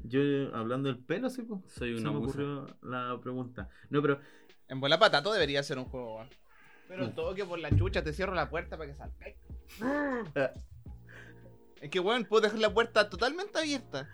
Yo 0.04 0.20
hablando 0.54 0.88
del 0.88 0.98
pelo, 0.98 1.28
sí, 1.30 1.42
pues. 1.42 1.60
Soy 1.72 1.94
Se 1.94 2.00
una 2.00 2.10
me 2.12 2.18
ocurrió 2.18 2.66
la 2.82 3.18
pregunta. 3.22 3.68
No, 3.90 4.00
pero 4.02 4.20
En 4.68 4.80
bola 4.80 4.98
patato 4.98 5.32
debería 5.32 5.62
ser 5.62 5.78
un 5.78 5.84
juego, 5.86 6.16
weón. 6.16 6.28
Pero 6.88 7.06
Mm. 7.08 7.14
todo 7.14 7.34
que 7.34 7.44
por 7.44 7.58
la 7.58 7.70
chucha 7.76 8.02
te 8.02 8.12
cierro 8.12 8.34
la 8.34 8.48
puerta 8.50 8.76
para 8.78 8.90
que 8.90 8.96
salga. 8.96 9.16
es 11.82 11.90
que, 11.90 12.00
weón, 12.00 12.24
puedo 12.24 12.42
dejar 12.42 12.58
la 12.58 12.72
puerta 12.72 13.08
totalmente 13.10 13.58
abierta. 13.58 14.08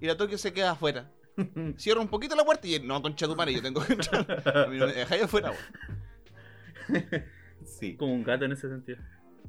Y 0.00 0.06
la 0.06 0.16
Tokio 0.16 0.38
se 0.38 0.52
queda 0.52 0.72
afuera. 0.72 1.10
Cierro 1.78 2.00
un 2.00 2.08
poquito 2.08 2.36
la 2.36 2.44
puerta 2.44 2.66
y 2.68 2.78
no, 2.80 3.00
concha 3.02 3.26
tu 3.26 3.34
madre, 3.34 3.54
yo 3.54 3.62
tengo 3.62 3.82
que 3.84 3.94
entrar. 3.94 4.26
A 4.56 4.66
mí 4.68 4.76
no 4.78 4.86
me 4.86 4.92
dejáis 4.92 5.22
afuera, 5.24 5.50
weón. 5.50 7.06
sí. 7.64 7.96
Como 7.96 8.12
un 8.14 8.22
gato 8.22 8.44
en 8.44 8.52
ese 8.52 8.68
sentido. 8.68 8.98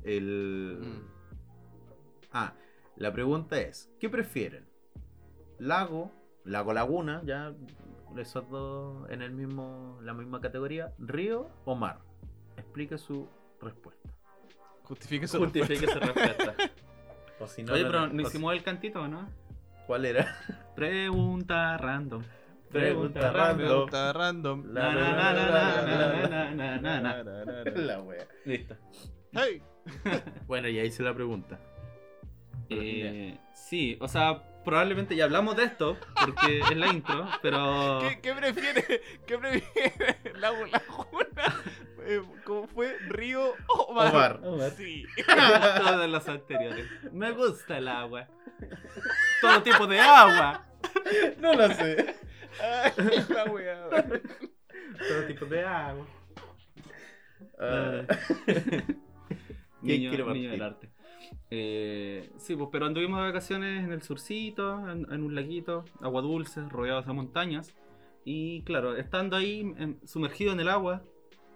El... 0.04 1.04
Ah, 2.32 2.54
la 2.96 3.12
pregunta 3.14 3.60
es, 3.60 3.92
¿qué 4.00 4.10
prefieren? 4.10 4.66
Lago, 5.60 6.12
lago 6.44 6.74
laguna, 6.74 7.22
ya 7.26 7.54
esos 8.18 8.50
dos 8.50 9.10
en 9.10 9.22
el 9.22 9.32
mismo, 9.32 10.00
la 10.02 10.14
misma 10.14 10.42
categoría, 10.42 10.94
río 11.00 11.50
o 11.66 11.76
mar. 11.76 12.00
Explique 12.58 12.98
su 12.98 13.28
respuesta. 13.62 14.10
Justifique 14.84 15.28
su 15.28 15.40
Justifique 15.40 15.86
respuesta. 15.86 16.14
Su 16.14 16.14
respuesta. 16.24 16.72
o 17.40 17.48
si 17.48 17.64
no, 17.64 17.74
Oye, 17.74 17.86
pero 17.86 18.08
no 18.08 18.22
hicimos 18.22 18.54
el 18.54 18.64
cantito, 18.64 19.08
¿no? 19.08 19.30
¿Cuál 19.88 20.06
era? 20.06 20.38
Pregunta 20.76 21.78
random. 21.78 22.24
Pregunta 22.70 23.32
random. 23.32 23.68
Pregunta 23.68 24.14
random. 24.14 24.64
La 27.76 28.02
wea. 28.02 28.28
Listo. 28.46 28.76
¡Hey! 29.32 29.62
Bueno, 30.48 30.70
ya 30.70 30.84
hice 30.84 31.04
la 31.04 31.14
pregunta. 31.14 31.60
Eh, 32.70 33.38
sí, 33.54 33.98
o 34.00 34.08
sea, 34.08 34.42
probablemente 34.64 35.16
ya 35.16 35.26
hablamos 35.26 35.56
de 35.56 35.66
esto, 35.66 35.98
porque 36.20 36.60
es 36.72 36.78
la 36.78 36.88
intro, 36.88 37.28
pero... 37.42 38.00
¿Qué, 38.02 38.20
¿Qué 38.22 38.34
prefiere? 38.34 39.02
¿Qué 39.28 39.38
prefiere? 39.38 40.18
¿La 40.36 40.52
laguna? 40.52 40.82
Eh, 42.06 42.22
¿Cómo 42.44 42.68
fue? 42.68 42.98
¿Río 43.08 43.54
o 43.68 43.94
mar? 43.94 44.08
O 44.08 44.18
mar. 44.18 44.40
O 44.44 44.58
mar. 44.58 44.72
Sí. 44.72 45.06
Todas 45.26 46.10
las 46.10 46.28
anteriores. 46.28 46.86
Me 47.12 47.32
gusta 47.32 47.78
el 47.78 47.88
agua. 47.88 48.28
Todo 49.42 49.64
tipo 49.64 49.88
de 49.88 50.00
agua. 50.00 50.66
No 51.40 51.54
lo 51.54 51.70
sé. 51.74 52.16
Ay, 52.62 53.26
la 53.30 53.46
wea. 53.46 53.90
Todo 53.90 55.24
tipo 55.28 55.46
de 55.46 55.64
agua. 55.64 56.06
Ah. 57.60 58.02
¿Quién 59.84 60.02
Niño, 60.12 60.34
niño 60.34 60.52
del 60.52 60.62
arte. 60.62 60.90
Eh, 61.50 62.30
sí, 62.38 62.56
pues, 62.56 62.70
pero 62.72 62.86
anduvimos 62.86 63.20
de 63.20 63.26
vacaciones 63.26 63.84
en 63.84 63.92
el 63.92 64.02
surcito, 64.02 64.90
en, 64.90 65.12
en 65.12 65.24
un 65.24 65.36
laguito, 65.36 65.86
agua 66.02 66.22
dulce, 66.22 66.62
rodeados 66.70 67.06
de 67.06 67.14
montañas. 67.14 67.74
Y 68.26 68.62
claro, 68.64 68.96
estando 68.96 69.36
ahí 69.36 69.62
en- 69.78 70.00
sumergido 70.06 70.54
en 70.54 70.60
el 70.60 70.70
agua 70.70 71.04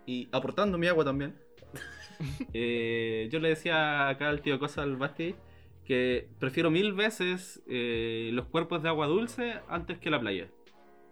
y 0.06 0.28
aportando 0.32 0.78
mi 0.78 0.88
agua 0.88 1.06
también, 1.06 1.36
eh, 2.54 3.30
yo 3.32 3.40
le 3.40 3.50
decía 3.50 4.10
acá 4.10 4.30
al 4.30 4.42
tío 4.42 4.60
Cosa 4.60 4.84
al 4.84 4.96
Basti 4.98 5.36
que 5.86 6.28
prefiero 6.40 6.70
mil 6.70 6.94
veces 6.94 7.62
eh, 7.68 8.30
los 8.34 8.46
cuerpos 8.48 8.84
de 8.84 8.90
agua 8.90 9.08
dulce 9.08 9.56
antes 9.70 10.00
que 10.00 10.10
la 10.10 10.20
playa. 10.20 10.50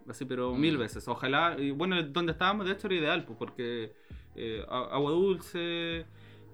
Así, 0.08 0.24
pero 0.24 0.54
Mm. 0.54 0.60
mil 0.60 0.76
veces. 0.76 1.08
Ojalá, 1.08 1.56
y 1.58 1.70
bueno, 1.70 2.00
donde 2.02 2.32
estábamos 2.32 2.66
de 2.66 2.72
hecho 2.72 2.86
era 2.88 2.96
ideal, 2.96 3.24
pues, 3.24 3.38
porque 3.38 3.92
eh, 4.34 4.62
agua 4.68 5.10
dulce, 5.12 6.04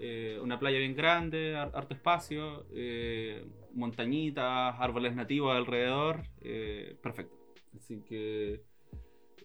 eh, 0.03 0.39
una 0.43 0.59
playa 0.59 0.79
bien 0.79 0.95
grande, 0.97 1.57
har- 1.57 1.73
harto 1.75 1.95
espacio, 1.95 2.67
eh, 2.75 3.45
montañitas, 3.75 4.75
árboles 4.79 5.15
nativos 5.15 5.55
alrededor, 5.57 6.23
eh, 6.43 6.97
perfecto. 7.03 7.37
Así 7.77 8.03
que, 8.09 8.63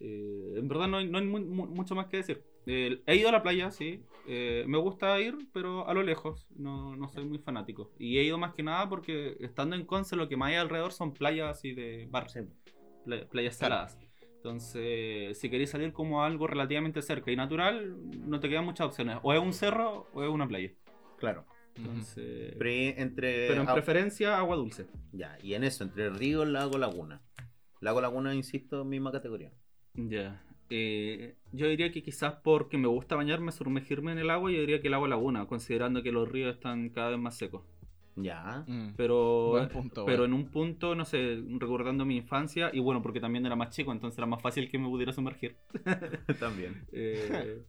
en 0.00 0.68
verdad 0.68 0.88
no 0.88 0.98
hay, 0.98 1.08
no 1.08 1.18
hay 1.18 1.26
mu- 1.26 1.40
mu- 1.40 1.66
mucho 1.66 1.94
más 1.94 2.06
que 2.06 2.18
decir. 2.18 2.42
He 2.66 3.16
ido 3.16 3.28
a 3.30 3.32
la 3.32 3.42
playa, 3.42 3.70
sí, 3.70 4.02
me 4.26 4.78
gusta 4.78 5.18
ir, 5.20 5.34
pero 5.54 5.88
a 5.88 5.94
lo 5.94 6.02
lejos, 6.02 6.46
no, 6.56 6.94
no 6.96 7.08
soy 7.08 7.24
muy 7.24 7.38
fanático. 7.38 7.90
Y 7.98 8.18
he 8.18 8.24
ido 8.24 8.36
más 8.38 8.52
que 8.54 8.62
nada 8.62 8.88
porque 8.88 9.36
estando 9.40 9.74
en 9.76 9.86
Conce 9.86 10.16
lo 10.16 10.28
que 10.28 10.36
más 10.36 10.50
hay 10.50 10.56
alrededor 10.56 10.92
son 10.92 11.14
playas 11.14 11.50
así 11.50 11.72
de 11.74 12.06
bar, 12.10 12.26
playas 13.30 13.56
saladas. 13.56 13.98
Entonces, 14.48 15.38
si 15.38 15.50
queréis 15.50 15.70
salir 15.70 15.92
como 15.92 16.22
a 16.22 16.26
algo 16.26 16.46
relativamente 16.46 17.02
cerca 17.02 17.30
y 17.30 17.36
natural, 17.36 17.96
no 18.26 18.40
te 18.40 18.48
quedan 18.48 18.64
muchas 18.64 18.86
opciones. 18.86 19.18
O 19.22 19.34
es 19.34 19.40
un 19.40 19.52
cerro 19.52 20.06
o 20.14 20.24
es 20.24 20.30
una 20.30 20.48
playa. 20.48 20.72
Claro. 21.18 21.44
Entonces, 21.74 22.54
entre. 22.96 23.48
pero 23.48 23.60
en 23.60 23.66
preferencia 23.66 24.38
agua 24.38 24.56
dulce. 24.56 24.86
Ya, 25.12 25.38
y 25.42 25.54
en 25.54 25.64
eso, 25.64 25.84
entre 25.84 26.10
río, 26.10 26.44
lago, 26.44 26.78
laguna. 26.78 27.22
Lago, 27.80 28.00
laguna, 28.00 28.34
insisto, 28.34 28.84
misma 28.84 29.12
categoría. 29.12 29.52
Ya. 29.94 30.42
Eh, 30.70 31.36
yo 31.52 31.68
diría 31.68 31.92
que 31.92 32.02
quizás 32.02 32.34
porque 32.42 32.78
me 32.78 32.88
gusta 32.88 33.16
bañarme, 33.16 33.52
sumergirme 33.52 34.12
en 34.12 34.18
el 34.18 34.30
agua, 34.30 34.50
yo 34.50 34.60
diría 34.60 34.80
que 34.80 34.88
el 34.88 34.94
agua 34.94 35.08
laguna, 35.08 35.46
considerando 35.46 36.02
que 36.02 36.10
los 36.10 36.28
ríos 36.28 36.54
están 36.54 36.88
cada 36.88 37.10
vez 37.10 37.18
más 37.18 37.36
secos. 37.36 37.64
Ya. 38.22 38.64
Mm. 38.66 38.94
Pero, 38.96 39.68
punto, 39.72 40.04
pero 40.04 40.18
bueno. 40.22 40.34
en 40.36 40.40
un 40.44 40.50
punto, 40.50 40.94
no 40.94 41.04
sé, 41.04 41.42
recordando 41.58 42.04
mi 42.04 42.16
infancia, 42.16 42.70
y 42.72 42.80
bueno, 42.80 43.02
porque 43.02 43.20
también 43.20 43.44
era 43.46 43.56
más 43.56 43.70
chico, 43.70 43.92
entonces 43.92 44.18
era 44.18 44.26
más 44.26 44.40
fácil 44.42 44.70
que 44.70 44.78
me 44.78 44.88
pudiera 44.88 45.12
sumergir. 45.12 45.56
También. 46.40 46.86
Eh, 46.92 47.62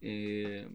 eh, 0.00 0.68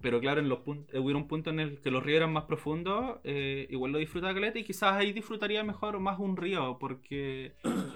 pero 0.00 0.20
claro, 0.20 0.40
en 0.40 0.48
los 0.48 0.58
pun- 0.64 0.86
eh, 0.92 0.98
hubiera 0.98 1.18
un 1.18 1.28
punto 1.28 1.50
en 1.50 1.60
el 1.60 1.80
que 1.80 1.90
los 1.90 2.02
ríos 2.02 2.16
eran 2.18 2.32
más 2.32 2.44
profundos, 2.44 3.18
eh, 3.24 3.66
igual 3.70 3.92
lo 3.92 3.98
disfrutaba 3.98 4.34
caleta 4.34 4.58
y 4.58 4.64
quizás 4.64 4.94
ahí 4.94 5.12
disfrutaría 5.12 5.62
mejor 5.62 6.00
más 6.00 6.18
un 6.18 6.36
río, 6.36 6.76
porque 6.80 7.54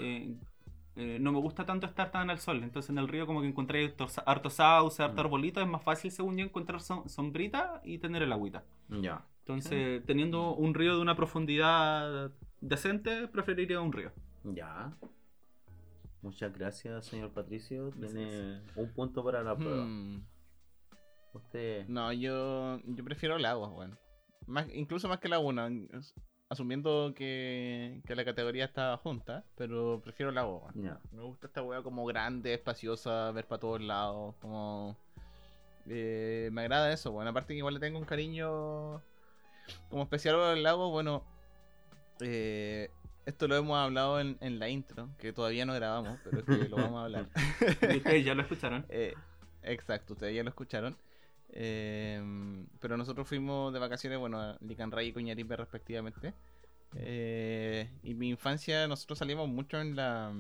eh, 0.96 1.18
no 1.20 1.32
me 1.32 1.38
gusta 1.40 1.64
tanto 1.66 1.86
estar 1.86 2.10
tan 2.10 2.30
al 2.30 2.38
sol. 2.38 2.62
Entonces 2.62 2.90
en 2.90 2.98
el 2.98 3.08
río 3.08 3.26
como 3.26 3.40
que 3.40 3.48
encontré 3.48 3.84
harto, 3.86 4.06
harto 4.26 4.50
sauce, 4.50 5.02
harto 5.02 5.16
Mm. 5.16 5.20
arbolito, 5.26 5.60
es 5.60 5.66
más 5.66 5.82
fácil 5.82 6.10
según 6.10 6.36
yo 6.36 6.44
encontrar 6.44 6.80
som- 6.80 7.08
sombrita 7.08 7.80
y 7.84 7.98
tener 7.98 8.22
el 8.22 8.32
agüita. 8.32 8.64
Ya. 8.88 9.24
Entonces 9.55 10.05
teniendo 10.06 10.55
un 10.55 10.74
río 10.74 10.97
de 10.97 11.02
una 11.02 11.14
profundidad 11.16 12.31
decente, 12.60 13.28
preferiría 13.28 13.81
un 13.81 13.93
río. 13.93 14.12
Ya. 14.44 14.93
Muchas 16.22 16.52
gracias, 16.56 17.06
señor 17.06 17.31
Patricio. 17.31 17.90
Tiene 17.93 18.60
un 18.77 18.93
punto 18.93 19.24
para 19.24 19.43
la 19.43 19.56
prueba. 19.56 19.85
Mm. 19.85 20.22
Usted. 21.32 21.86
No, 21.89 22.12
yo, 22.12 22.81
yo 22.85 23.05
prefiero 23.05 23.39
lagos, 23.39 23.70
weón. 23.72 23.98
Más, 24.47 24.66
incluso 24.74 25.09
más 25.09 25.18
que 25.20 25.28
laguna, 25.28 25.68
es- 25.93 26.14
asumiendo 26.48 27.12
que, 27.14 28.02
que 28.05 28.16
la 28.16 28.24
categoría 28.24 28.64
está 28.64 28.97
junta, 28.97 29.44
pero 29.56 30.01
prefiero 30.02 30.32
lagos, 30.32 30.62
weón. 30.64 30.85
Ya. 30.85 31.01
Me 31.12 31.22
gusta 31.22 31.47
esta 31.47 31.62
weá 31.62 31.82
como 31.82 32.05
grande, 32.05 32.52
espaciosa, 32.55 33.31
ver 33.31 33.47
para 33.47 33.60
todos 33.60 33.81
lados, 33.81 34.35
como... 34.40 34.97
eh, 35.86 36.51
me 36.52 36.62
agrada 36.62 36.93
eso, 36.93 37.12
bueno, 37.12 37.31
aparte 37.31 37.55
que 37.55 37.59
igual 37.59 37.74
le 37.74 37.81
tengo 37.81 37.98
un 37.98 38.05
cariño 38.05 39.01
como 39.88 40.02
especial 40.02 40.40
al 40.40 40.62
lago, 40.62 40.90
bueno, 40.90 41.24
eh, 42.20 42.90
esto 43.26 43.48
lo 43.48 43.56
hemos 43.56 43.78
hablado 43.78 44.20
en, 44.20 44.36
en 44.40 44.59
la 44.59 44.68
intro, 44.68 45.09
que 45.18 45.32
todavía 45.32 45.66
no 45.66 45.74
grabamos, 45.74 46.18
pero 46.24 46.40
es 46.40 46.44
que 46.44 46.68
lo 46.68 46.76
vamos 46.76 47.01
a 47.01 47.05
hablar. 47.05 47.26
Y 47.94 47.97
ustedes 47.98 48.24
ya 48.24 48.34
lo 48.34 48.42
escucharon. 48.42 48.86
Eh, 48.90 49.14
exacto, 49.62 50.14
ustedes 50.14 50.34
ya 50.34 50.42
lo 50.42 50.51
escucharon. 50.51 50.97
Eh, 51.52 52.22
pero 52.80 52.97
nosotros 52.97 53.26
fuimos 53.26 53.72
de 53.72 53.78
vacaciones, 53.78 54.18
bueno, 54.18 54.40
a 54.40 54.56
Licanray 54.60 55.09
y 55.09 55.12
Coñaripe 55.12 55.56
respectivamente. 55.56 56.34
Eh, 56.94 57.88
y 58.02 58.14
mi 58.14 58.28
infancia, 58.30 58.88
nosotros 58.88 59.18
salimos 59.18 59.48
mucho 59.48 59.80
en 59.80 59.94
la 59.97 60.32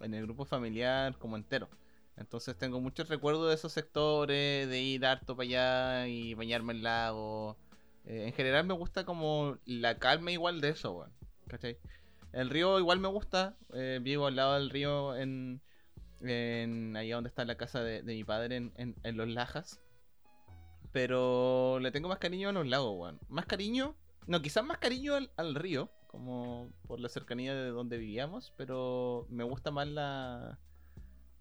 en 0.00 0.14
el 0.14 0.22
grupo 0.24 0.44
familiar 0.44 1.16
como 1.18 1.36
entero. 1.36 1.68
Entonces 2.16 2.56
tengo 2.56 2.80
muchos 2.80 3.08
recuerdos 3.08 3.48
de 3.48 3.54
esos 3.54 3.72
sectores, 3.72 4.68
de 4.68 4.80
ir 4.80 5.06
harto 5.06 5.36
para 5.36 5.46
allá 5.46 6.08
y 6.08 6.34
bañarme 6.34 6.72
en 6.72 6.78
el 6.78 6.82
lago. 6.84 7.56
Eh, 8.04 8.26
en 8.26 8.32
general 8.32 8.66
me 8.66 8.74
gusta 8.74 9.04
como 9.04 9.58
la 9.66 9.98
calma 9.98 10.30
igual 10.32 10.60
de 10.60 10.70
eso, 10.70 10.92
weón. 10.92 11.12
¿Cachai? 11.48 11.78
El 12.32 12.48
río 12.50 12.78
igual 12.78 13.00
me 13.00 13.08
gusta. 13.08 13.56
eh, 13.74 13.98
vivo 14.02 14.26
al 14.26 14.36
lado 14.36 14.54
del 14.54 14.70
río 14.70 15.16
en, 15.16 15.60
en 16.20 16.96
allá 16.96 17.16
donde 17.16 17.28
está 17.28 17.44
la 17.44 17.56
casa 17.56 17.82
de, 17.82 18.02
de 18.02 18.14
mi 18.14 18.24
padre 18.24 18.56
en, 18.56 18.72
en- 18.76 18.96
en 19.02 19.16
los 19.16 19.28
Lajas. 19.28 19.80
Pero 20.92 21.78
le 21.80 21.92
tengo 21.92 22.08
más 22.08 22.18
cariño 22.18 22.48
a 22.48 22.52
los 22.52 22.66
lagos, 22.66 22.94
weón. 22.98 23.20
Más 23.28 23.46
cariño, 23.46 23.94
no, 24.26 24.42
quizás 24.42 24.64
más 24.64 24.78
cariño 24.78 25.14
al, 25.14 25.30
al 25.36 25.54
río, 25.54 25.90
como 26.08 26.68
por 26.88 26.98
la 26.98 27.08
cercanía 27.08 27.54
de 27.54 27.68
donde 27.70 27.96
vivíamos, 27.98 28.52
pero 28.56 29.26
me 29.30 29.44
gusta 29.44 29.70
más 29.70 29.86
la, 29.86 30.58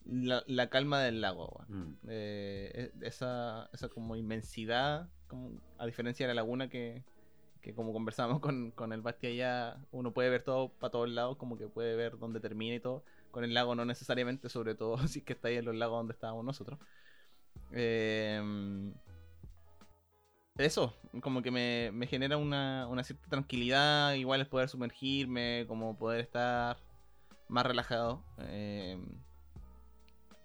la, 0.05 0.43
la 0.45 0.69
calma 0.69 1.01
del 1.01 1.21
lago, 1.21 1.47
weón. 1.67 1.89
Mm. 1.93 1.97
Eh, 2.09 2.91
e- 3.01 3.07
esa, 3.07 3.69
esa 3.73 3.89
como 3.89 4.15
inmensidad, 4.15 5.09
a 5.77 5.85
diferencia 5.85 6.27
de 6.27 6.33
la 6.33 6.41
laguna 6.41 6.69
que, 6.69 7.03
que 7.61 7.73
como 7.73 7.93
conversamos 7.93 8.39
con, 8.39 8.71
con 8.71 8.93
el 8.93 9.01
Basti 9.01 9.27
allá, 9.27 9.77
uno 9.91 10.11
puede 10.13 10.29
ver 10.29 10.43
todo 10.43 10.69
para 10.69 10.91
todos 10.91 11.09
lados, 11.09 11.37
como 11.37 11.57
que 11.57 11.67
puede 11.67 11.95
ver 11.95 12.17
dónde 12.17 12.39
termina 12.39 12.75
y 12.75 12.79
todo. 12.79 13.03
Con 13.31 13.43
el 13.43 13.53
lago 13.53 13.75
no 13.75 13.85
necesariamente, 13.85 14.49
sobre 14.49 14.75
todo 14.75 14.97
si 15.07 15.19
es 15.19 15.25
que 15.25 15.33
está 15.33 15.49
ahí 15.49 15.57
en 15.57 15.65
los 15.65 15.75
lagos 15.75 15.99
donde 15.99 16.13
estábamos 16.13 16.45
nosotros. 16.45 16.79
Eh, 17.71 18.41
eso, 20.57 20.93
como 21.21 21.41
que 21.41 21.51
me, 21.51 21.91
me 21.93 22.05
genera 22.05 22.37
una, 22.37 22.87
una 22.87 23.03
cierta 23.03 23.29
tranquilidad, 23.29 24.13
igual 24.13 24.41
es 24.41 24.47
poder 24.47 24.67
sumergirme, 24.67 25.65
como 25.67 25.97
poder 25.97 26.19
estar 26.19 26.77
más 27.47 27.65
relajado. 27.65 28.23
eh, 28.39 28.97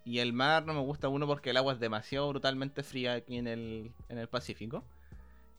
y 0.05 0.19
el 0.19 0.31
mar 0.33 0.65
no 0.65 0.73
me 0.73 0.79
gusta 0.81 1.09
uno 1.09 1.27
porque 1.27 1.49
el 1.49 1.57
agua 1.57 1.73
es 1.73 1.79
demasiado 1.79 2.29
brutalmente 2.29 2.83
fría 2.83 3.13
aquí 3.13 3.37
en 3.37 3.47
el, 3.47 3.91
en 4.07 4.17
el 4.19 4.29
Pacífico. 4.29 4.83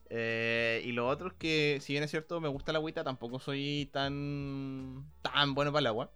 Eh, 0.09 0.81
y 0.85 0.93
lo 0.93 1.07
otro 1.07 1.27
es 1.27 1.33
que, 1.33 1.79
si 1.81 1.91
bien 1.93 2.03
es 2.03 2.11
cierto, 2.11 2.39
me 2.39 2.47
gusta 2.47 2.71
la 2.71 2.77
agüita, 2.79 3.03
tampoco 3.03 3.39
soy 3.39 3.89
tan, 3.91 5.05
tan 5.21 5.53
bueno 5.53 5.71
para 5.71 5.81
el 5.81 5.87
agua. 5.87 6.11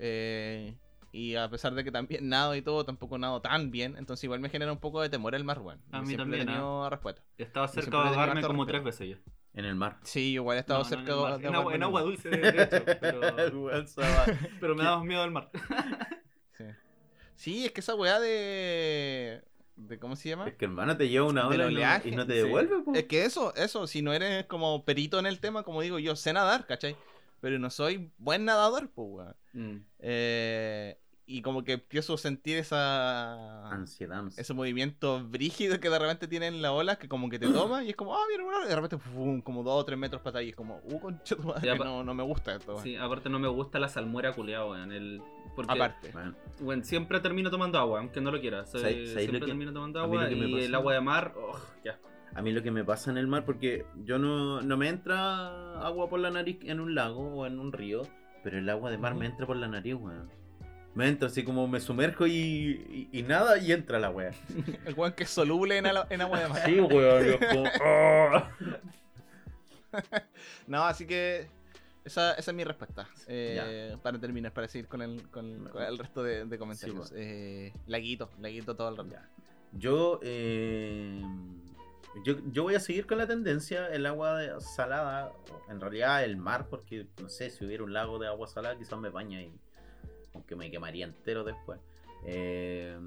Eh, 0.00 0.74
y 1.12 1.36
a 1.36 1.48
pesar 1.48 1.74
de 1.74 1.84
que 1.84 1.92
también 1.92 2.28
nado 2.28 2.54
y 2.56 2.62
todo, 2.62 2.84
tampoco 2.84 3.18
nado 3.18 3.40
tan 3.40 3.70
bien. 3.70 3.96
Entonces 3.96 4.24
igual 4.24 4.40
me 4.40 4.48
genera 4.48 4.72
un 4.72 4.78
poco 4.78 5.00
de 5.00 5.08
temor 5.08 5.34
el 5.34 5.44
mar, 5.44 5.60
weón. 5.60 5.80
A 5.92 6.00
mí 6.00 6.08
siempre 6.08 6.24
también, 6.24 6.42
he 6.42 6.46
tenido 6.46 6.90
respeto. 6.90 7.22
Estaba 7.38 7.66
Yo 7.66 7.72
cerca 7.72 7.90
siempre 7.90 8.10
de 8.10 8.16
ahogarme 8.16 8.42
como 8.42 8.64
respeto. 8.64 8.82
tres 8.84 8.98
veces 8.98 9.16
ya. 9.16 9.32
En 9.52 9.64
el 9.64 9.74
mar. 9.74 9.98
Sí, 10.02 10.32
igual 10.32 10.56
he 10.56 10.60
estado 10.60 10.80
No, 10.80 10.84
no, 10.84 10.88
cerca 10.88 11.12
en, 11.12 11.18
el 11.18 11.22
mar. 11.22 11.40
de, 11.40 11.48
En 11.48 11.54
agua, 11.54 11.74
en 11.74 11.82
agua 11.82 12.02
dulce, 12.02 12.28
de 12.30 12.62
hecho, 12.62 12.84
pero, 13.00 13.20
pero 14.60 14.74
me 14.76 14.84
daba 14.84 15.04
miedo 15.04 15.22
al 15.22 15.30
mar. 15.30 15.50
Sí. 17.40 17.50
Sí, 17.60 17.64
es 17.66 17.72
que 17.72 17.80
esa 17.80 17.94
weá 17.94 18.20
de... 18.20 19.42
de 19.76 19.98
¿Cómo 19.98 20.14
se 20.14 20.28
llama? 20.28 20.46
Es 20.46 20.54
que 20.56 20.66
hermano 20.66 20.96
te 20.96 21.08
lleva 21.08 21.26
una 21.26 21.46
hora 21.46 21.56
y 21.56 21.58
no- 21.58 21.66
oleaje, 21.66 22.08
y 22.10 22.12
no 22.12 22.26
te 22.26 22.34
sí. 22.34 22.38
devuelve, 22.40 22.80
po. 22.80 22.92
Es 22.94 23.04
que 23.04 23.24
eso, 23.24 23.54
eso, 23.54 23.86
si 23.86 24.02
no 24.02 24.12
eres 24.12 24.44
como 24.46 24.84
perito 24.84 25.18
en 25.18 25.24
el 25.26 25.40
tema, 25.40 25.62
como 25.62 25.80
digo, 25.80 25.98
yo 25.98 26.16
sé 26.16 26.32
nadar, 26.34 26.66
¿cachai? 26.66 26.96
Pero 27.40 27.58
no 27.58 27.70
soy 27.70 28.10
buen 28.18 28.44
nadador, 28.44 28.90
pues, 28.90 29.08
weón. 29.10 29.36
Mm. 29.54 29.84
Eh, 30.00 30.98
y 31.24 31.42
como 31.42 31.62
que 31.64 31.72
empiezo 31.74 32.14
a 32.14 32.18
sentir 32.18 32.58
esa... 32.58 33.70
Ansiedad. 33.70 34.24
Ese 34.36 34.52
movimiento 34.52 35.24
brígido 35.26 35.78
que 35.80 35.88
de 35.88 35.98
repente 35.98 36.26
tienen 36.28 36.60
las 36.60 36.72
olas 36.72 36.98
que 36.98 37.08
como 37.08 37.30
que 37.30 37.38
te 37.38 37.48
toma 37.48 37.84
y 37.84 37.90
es 37.90 37.96
como, 37.96 38.14
ah, 38.16 38.20
mira, 38.30 38.44
una 38.44 38.56
ola", 38.58 38.66
y 38.66 38.68
de 38.68 38.74
repente, 38.76 38.98
fum, 38.98 39.40
como 39.40 39.62
dos 39.62 39.80
o 39.80 39.84
tres 39.86 39.96
metros 39.98 40.20
para 40.22 40.30
atrás 40.30 40.44
y 40.44 40.48
es 40.50 40.56
como, 40.56 40.80
uh, 40.84 41.00
concha 41.00 41.36
tu 41.36 41.44
madre, 41.44 41.74
pa- 41.76 41.84
no, 41.84 42.02
no 42.04 42.12
me 42.14 42.22
gusta 42.24 42.54
esto. 42.56 42.72
weón". 42.72 42.82
Sí, 42.82 42.96
aparte 42.96 43.30
no 43.30 43.38
me 43.38 43.48
gusta 43.48 43.78
la 43.78 43.88
salmuera 43.88 44.32
culeada, 44.34 44.66
weón. 44.66 44.92
El... 44.92 45.22
Porque, 45.56 45.72
Aparte. 45.72 46.10
Bueno, 46.12 46.34
weón, 46.60 46.84
siempre 46.84 47.20
termino 47.20 47.50
tomando 47.50 47.78
agua, 47.78 47.98
aunque 48.00 48.20
no 48.20 48.30
lo 48.30 48.40
quiera. 48.40 48.64
Soy- 48.66 48.80
¿Sabes- 48.80 48.96
sabes 49.10 49.12
siempre 49.24 49.40
lo 49.40 49.46
que- 49.46 49.50
termino 49.52 49.72
tomando 49.72 50.00
agua 50.00 50.30
y 50.30 50.52
pasa? 50.52 50.64
el 50.66 50.74
agua 50.74 50.94
de 50.94 51.00
mar, 51.00 51.34
oh, 51.36 51.58
qué 51.82 51.90
asco. 51.90 52.08
a 52.34 52.42
mí 52.42 52.52
lo 52.52 52.62
que 52.62 52.70
me 52.70 52.84
pasa 52.84 53.10
en 53.10 53.18
el 53.18 53.26
mar, 53.26 53.44
porque 53.44 53.84
yo 54.04 54.18
no, 54.18 54.60
no 54.62 54.76
me 54.76 54.88
entra 54.88 55.80
agua 55.80 56.08
por 56.08 56.20
la 56.20 56.30
nariz 56.30 56.58
en 56.62 56.80
un 56.80 56.94
lago 56.94 57.20
o 57.34 57.46
en 57.46 57.58
un 57.58 57.72
río, 57.72 58.02
pero 58.44 58.58
el 58.58 58.68
agua 58.70 58.90
de 58.90 58.98
mar 58.98 59.14
me 59.14 59.26
entra 59.26 59.46
por 59.46 59.56
la 59.56 59.68
nariz, 59.68 59.94
weón. 59.94 60.30
Me 60.94 61.06
entra 61.06 61.28
así 61.28 61.44
como 61.44 61.68
me 61.68 61.78
sumerjo 61.80 62.26
y, 62.26 62.32
y, 62.32 63.08
y 63.12 63.22
nada 63.22 63.58
y 63.58 63.70
entra 63.72 63.98
la 64.00 64.10
wea. 64.10 64.32
El 64.86 64.94
weón 64.94 65.12
que 65.12 65.22
es 65.22 65.30
soluble 65.30 65.78
en, 65.78 65.86
ala- 65.86 66.06
en 66.10 66.20
agua 66.20 66.40
de 66.40 66.48
mar. 66.48 66.62
Sí, 66.64 66.80
weón. 66.80 67.38
como, 67.38 67.64
"Oh". 67.84 68.42
No, 70.66 70.84
así 70.84 71.06
que 71.06 71.48
esa, 72.04 72.34
esa 72.34 72.50
es 72.50 72.56
mi 72.56 72.64
respuesta. 72.64 73.08
Eh, 73.26 73.96
para 74.02 74.18
terminar, 74.18 74.52
para 74.52 74.68
seguir 74.68 74.88
con 74.88 75.02
el, 75.02 75.28
con, 75.30 75.68
con 75.68 75.82
el 75.82 75.98
resto 75.98 76.22
de, 76.22 76.44
de 76.44 76.58
comentarios. 76.58 77.08
Sí, 77.08 77.14
eh, 77.16 77.72
laguito, 77.86 78.30
laguito 78.40 78.74
todo 78.76 78.88
el 78.88 78.96
rato. 78.96 79.10
Ya. 79.10 79.28
Yo, 79.72 80.18
eh, 80.22 81.22
yo, 82.24 82.36
yo 82.50 82.62
voy 82.64 82.74
a 82.74 82.80
seguir 82.80 83.06
con 83.06 83.18
la 83.18 83.26
tendencia, 83.26 83.88
el 83.88 84.04
agua 84.06 84.60
salada, 84.60 85.32
en 85.68 85.80
realidad 85.80 86.24
el 86.24 86.36
mar, 86.36 86.66
porque 86.68 87.06
no 87.20 87.28
sé, 87.28 87.50
si 87.50 87.64
hubiera 87.64 87.84
un 87.84 87.92
lago 87.92 88.18
de 88.18 88.26
agua 88.26 88.46
salada 88.46 88.76
quizás 88.76 88.98
me 88.98 89.10
baña 89.10 89.42
y 89.42 89.52
aunque 90.34 90.56
me 90.56 90.70
quemaría 90.70 91.04
entero 91.04 91.44
después. 91.44 91.80
Eh, 92.24 92.98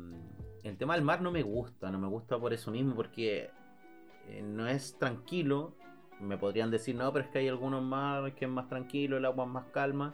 el 0.64 0.78
tema 0.78 0.96
del 0.96 1.04
mar 1.04 1.22
no 1.22 1.32
me 1.32 1.44
gusta, 1.44 1.92
no 1.92 2.00
me 2.00 2.08
gusta 2.08 2.40
por 2.40 2.54
eso 2.54 2.72
mismo, 2.72 2.96
porque 2.96 3.50
eh, 4.30 4.42
no 4.42 4.68
es 4.68 4.98
tranquilo. 4.98 5.76
Me 6.20 6.38
podrían 6.38 6.72
decir, 6.72 6.96
no, 6.96 7.12
pero 7.12 7.26
es 7.26 7.32
que 7.32 7.40
hay 7.40 7.48
algunos 7.50 7.82
mares 7.84 8.34
que 8.36 8.46
es 8.46 8.52
más 8.52 8.68
tranquilo, 8.70 9.18
el 9.18 9.26
agua 9.26 9.46
es 9.46 9.52
más 9.52 9.66
calma. 9.72 10.14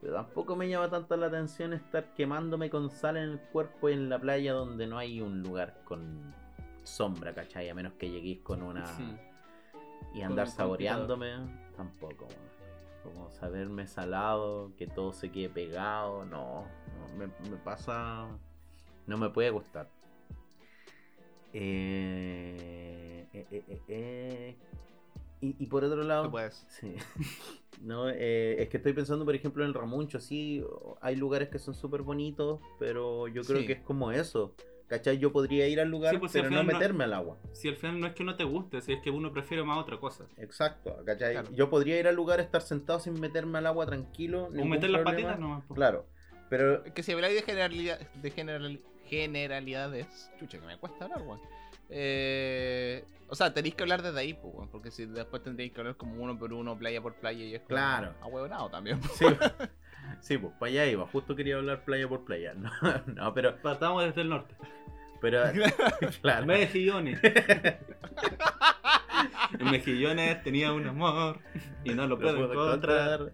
Pero 0.00 0.14
tampoco 0.14 0.54
me 0.56 0.68
llama 0.68 0.88
tanto 0.88 1.16
la 1.16 1.26
atención 1.26 1.72
estar 1.72 2.14
quemándome 2.14 2.70
con 2.70 2.88
sal 2.90 3.16
en 3.16 3.30
el 3.30 3.40
cuerpo 3.40 3.88
en 3.88 4.08
la 4.08 4.18
playa 4.18 4.52
donde 4.52 4.86
no 4.86 4.96
hay 4.96 5.20
un 5.20 5.42
lugar 5.42 5.80
con 5.84 6.32
sombra, 6.84 7.34
¿cachai? 7.34 7.68
A 7.68 7.74
menos 7.74 7.92
que 7.94 8.10
lleguéis 8.10 8.40
con 8.40 8.62
una... 8.62 8.86
Sí. 8.86 9.16
Y 10.14 10.22
andar 10.22 10.46
Con- 10.46 10.54
saboreándome, 10.54 11.32
tampoco. 11.76 12.28
Como 13.02 13.28
saberme 13.30 13.86
salado, 13.86 14.72
que 14.76 14.86
todo 14.86 15.12
se 15.12 15.30
quede 15.30 15.48
pegado, 15.50 16.24
no. 16.24 16.62
no, 16.62 17.16
me, 17.16 17.26
me 17.50 17.56
pasa... 17.56 18.28
No 19.06 19.18
me 19.18 19.30
puede 19.30 19.50
gustar. 19.50 19.88
Eh, 21.52 23.26
eh, 23.32 23.46
eh, 23.50 23.64
eh, 23.68 23.80
eh. 23.88 24.56
Y, 25.40 25.54
y 25.58 25.66
por 25.66 25.84
otro 25.84 26.02
lado, 26.02 26.24
Tú 26.24 26.30
puedes. 26.32 26.66
Sí. 26.68 26.94
No, 27.80 28.08
eh, 28.10 28.60
es 28.60 28.68
que 28.70 28.78
estoy 28.78 28.92
pensando, 28.92 29.24
por 29.24 29.36
ejemplo, 29.36 29.64
en 29.64 29.72
Ramuncho, 29.72 30.18
sí, 30.18 30.64
hay 31.00 31.14
lugares 31.14 31.48
que 31.48 31.60
son 31.60 31.74
súper 31.76 32.02
bonitos, 32.02 32.58
pero 32.80 33.28
yo 33.28 33.42
creo 33.44 33.60
Sí. 33.60 33.66
que 33.68 33.74
es 33.74 33.80
como 33.82 34.10
eso. 34.10 34.52
¿Cachai? 34.88 35.18
Yo 35.18 35.30
podría 35.30 35.68
ir 35.68 35.78
al 35.78 35.88
lugar, 35.88 36.14
Sí, 36.14 36.18
pues, 36.18 36.32
si 36.32 36.38
pero 36.38 36.48
al 36.48 36.54
no 36.54 36.64
meterme 36.64 37.04
al 37.04 37.12
agua. 37.12 37.36
Si 37.52 37.68
al 37.68 37.76
final 37.76 38.00
no 38.00 38.06
es 38.08 38.14
que 38.14 38.24
no 38.24 38.34
te 38.34 38.42
guste, 38.42 38.80
si 38.80 38.94
es 38.94 39.00
que 39.00 39.10
uno 39.10 39.32
prefiere 39.32 39.62
más 39.62 39.78
otra 39.78 40.00
cosa. 40.00 40.24
Exacto, 40.38 40.96
¿cachai? 41.06 41.34
Claro. 41.34 41.50
Yo 41.54 41.70
podría 41.70 42.00
ir 42.00 42.08
al 42.08 42.16
lugar, 42.16 42.40
estar 42.40 42.62
sentado 42.62 42.98
sin 42.98 43.20
meterme 43.20 43.58
al 43.58 43.66
agua 43.66 43.86
tranquilo. 43.86 44.46
O 44.46 44.64
meter 44.64 44.90
las 44.90 45.02
patitas 45.02 45.38
nomás. 45.38 45.62
po. 45.66 45.74
Claro, 45.74 46.04
pero 46.50 46.82
que 46.82 47.02
si 47.04 47.12
habláis 47.12 47.36
de, 47.36 47.42
generalidad, 47.42 48.00
de 48.00 48.30
general- 48.32 48.80
generalidades, 49.04 50.32
chucha, 50.40 50.58
que 50.58 50.66
me 50.66 50.78
cuesta 50.78 51.04
hablar, 51.04 51.22
weón. 51.22 51.40
Eh, 51.90 53.04
o 53.28 53.34
sea, 53.34 53.52
tenéis 53.52 53.74
que 53.74 53.82
hablar 53.82 54.02
desde 54.02 54.18
ahí, 54.20 54.34
pues, 54.34 54.68
porque 54.70 54.90
si 54.90 55.04
después 55.06 55.42
tendréis 55.42 55.72
que 55.72 55.80
hablar 55.80 55.96
como 55.96 56.22
uno 56.22 56.38
por 56.38 56.52
uno, 56.52 56.78
playa 56.78 57.00
por 57.02 57.14
playa, 57.16 57.44
y 57.44 57.54
es 57.54 57.60
como 57.60 57.68
Claro. 57.76 58.14
ahueonado 58.22 58.70
también. 58.70 59.02
sí, 59.14 59.26
sí, 60.20 60.38
pues 60.38 60.52
para 60.58 60.70
allá 60.70 60.86
iba. 60.86 61.06
Justo 61.08 61.34
quería 61.36 61.56
hablar 61.56 61.84
playa 61.84 62.08
por 62.08 62.24
playa. 62.24 62.54
No, 62.54 62.70
no 63.06 63.34
pero, 63.34 63.56
Partamos 63.60 64.04
desde 64.04 64.22
el 64.22 64.28
norte. 64.30 64.54
pero, 65.20 65.42
claro. 66.22 66.46
Mejillones. 66.46 67.20
en 69.58 69.70
Mejillones 69.70 70.42
tenía 70.42 70.72
un 70.72 70.86
amor 70.86 71.40
y 71.84 71.90
no 71.90 72.02
lo 72.06 72.16
Lo 72.16 72.18
puedo 72.18 72.36
puedo 72.48 72.66
encontrar. 72.74 73.32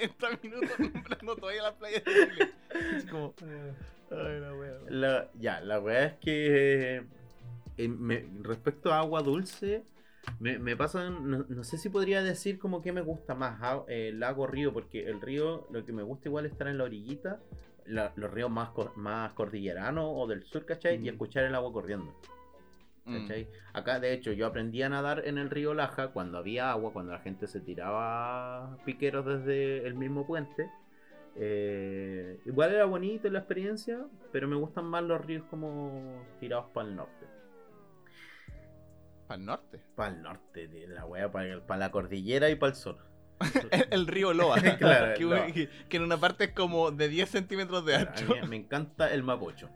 70 0.00 0.38
minutos 0.42 0.78
nombrando 0.78 1.36
todavía 1.36 1.62
las 1.62 1.74
playas 1.74 2.04
de 2.04 2.12
Chile. 2.12 2.50
Es 2.96 3.06
como. 3.06 3.34
Ay, 4.10 4.40
la 4.40 4.54
wea. 4.54 4.78
La, 4.88 5.30
ya, 5.38 5.60
la 5.60 5.80
wea 5.80 6.04
es 6.06 6.14
que. 6.14 7.04
Eh, 7.76 7.88
me, 7.88 8.26
respecto 8.42 8.92
a 8.92 8.98
agua 8.98 9.22
dulce, 9.22 9.84
me, 10.38 10.58
me 10.58 10.76
pasan. 10.76 11.30
No, 11.30 11.46
no, 11.48 11.64
sé 11.64 11.78
si 11.78 11.88
podría 11.88 12.22
decir 12.22 12.58
como 12.58 12.82
que 12.82 12.92
me 12.92 13.00
gusta 13.00 13.34
más 13.34 13.60
el 13.88 14.20
lago 14.20 14.46
río, 14.46 14.72
porque 14.72 15.08
el 15.08 15.20
río, 15.20 15.66
lo 15.70 15.84
que 15.84 15.92
me 15.92 16.02
gusta 16.02 16.28
igual 16.28 16.46
es 16.46 16.52
estar 16.52 16.68
en 16.68 16.78
la 16.78 16.84
orillita, 16.84 17.40
la, 17.86 18.12
los 18.16 18.30
ríos 18.30 18.50
más, 18.50 18.70
más 18.96 19.32
cordilleranos 19.32 20.04
o 20.06 20.26
del 20.26 20.44
sur, 20.44 20.64
¿cachai? 20.66 20.98
Mm. 20.98 21.04
Y 21.04 21.08
escuchar 21.08 21.44
el 21.44 21.54
agua 21.54 21.72
corriendo. 21.72 22.14
Mm. 23.10 23.28
Acá, 23.72 24.00
de 24.00 24.12
hecho, 24.12 24.32
yo 24.32 24.46
aprendí 24.46 24.82
a 24.82 24.88
nadar 24.88 25.22
en 25.26 25.38
el 25.38 25.50
río 25.50 25.74
Laja 25.74 26.08
cuando 26.08 26.38
había 26.38 26.70
agua, 26.70 26.92
cuando 26.92 27.12
la 27.12 27.18
gente 27.20 27.46
se 27.46 27.60
tiraba 27.60 28.76
piqueros 28.84 29.26
desde 29.26 29.86
el 29.86 29.94
mismo 29.94 30.26
puente. 30.26 30.70
Eh, 31.36 32.38
igual 32.46 32.72
era 32.72 32.84
bonito 32.86 33.28
la 33.30 33.38
experiencia, 33.40 34.04
pero 34.32 34.48
me 34.48 34.56
gustan 34.56 34.84
más 34.84 35.02
los 35.04 35.24
ríos 35.24 35.44
como 35.48 36.24
tirados 36.40 36.66
para 36.74 36.88
el 36.88 36.96
norte. 36.96 37.26
Para 39.26 39.40
el 39.40 39.46
norte. 39.46 39.80
Para 39.94 40.14
el 40.14 40.22
norte, 40.22 40.68
la 40.88 41.06
wea, 41.06 41.30
para 41.30 41.76
la 41.78 41.90
cordillera 41.90 42.50
y 42.50 42.56
para 42.56 42.70
el 42.70 42.76
sur. 42.76 42.98
El, 43.72 43.86
el 43.90 44.06
río 44.06 44.34
Loa. 44.34 44.56
Claro, 44.78 45.14
que, 45.16 45.22
el 45.22 45.30
Loa. 45.30 45.46
que- 45.46 45.68
que 45.88 45.96
en 45.96 46.02
una 46.02 46.18
parte 46.18 46.44
es 46.44 46.52
como 46.52 46.90
de 46.90 47.08
10 47.08 47.28
centímetros 47.30 47.84
de 47.86 47.94
A 47.96 48.00
ancho. 48.00 48.26
mí 48.26 48.48
me 48.48 48.56
encanta 48.56 49.10
el 49.12 49.22
mapocho. 49.22 49.70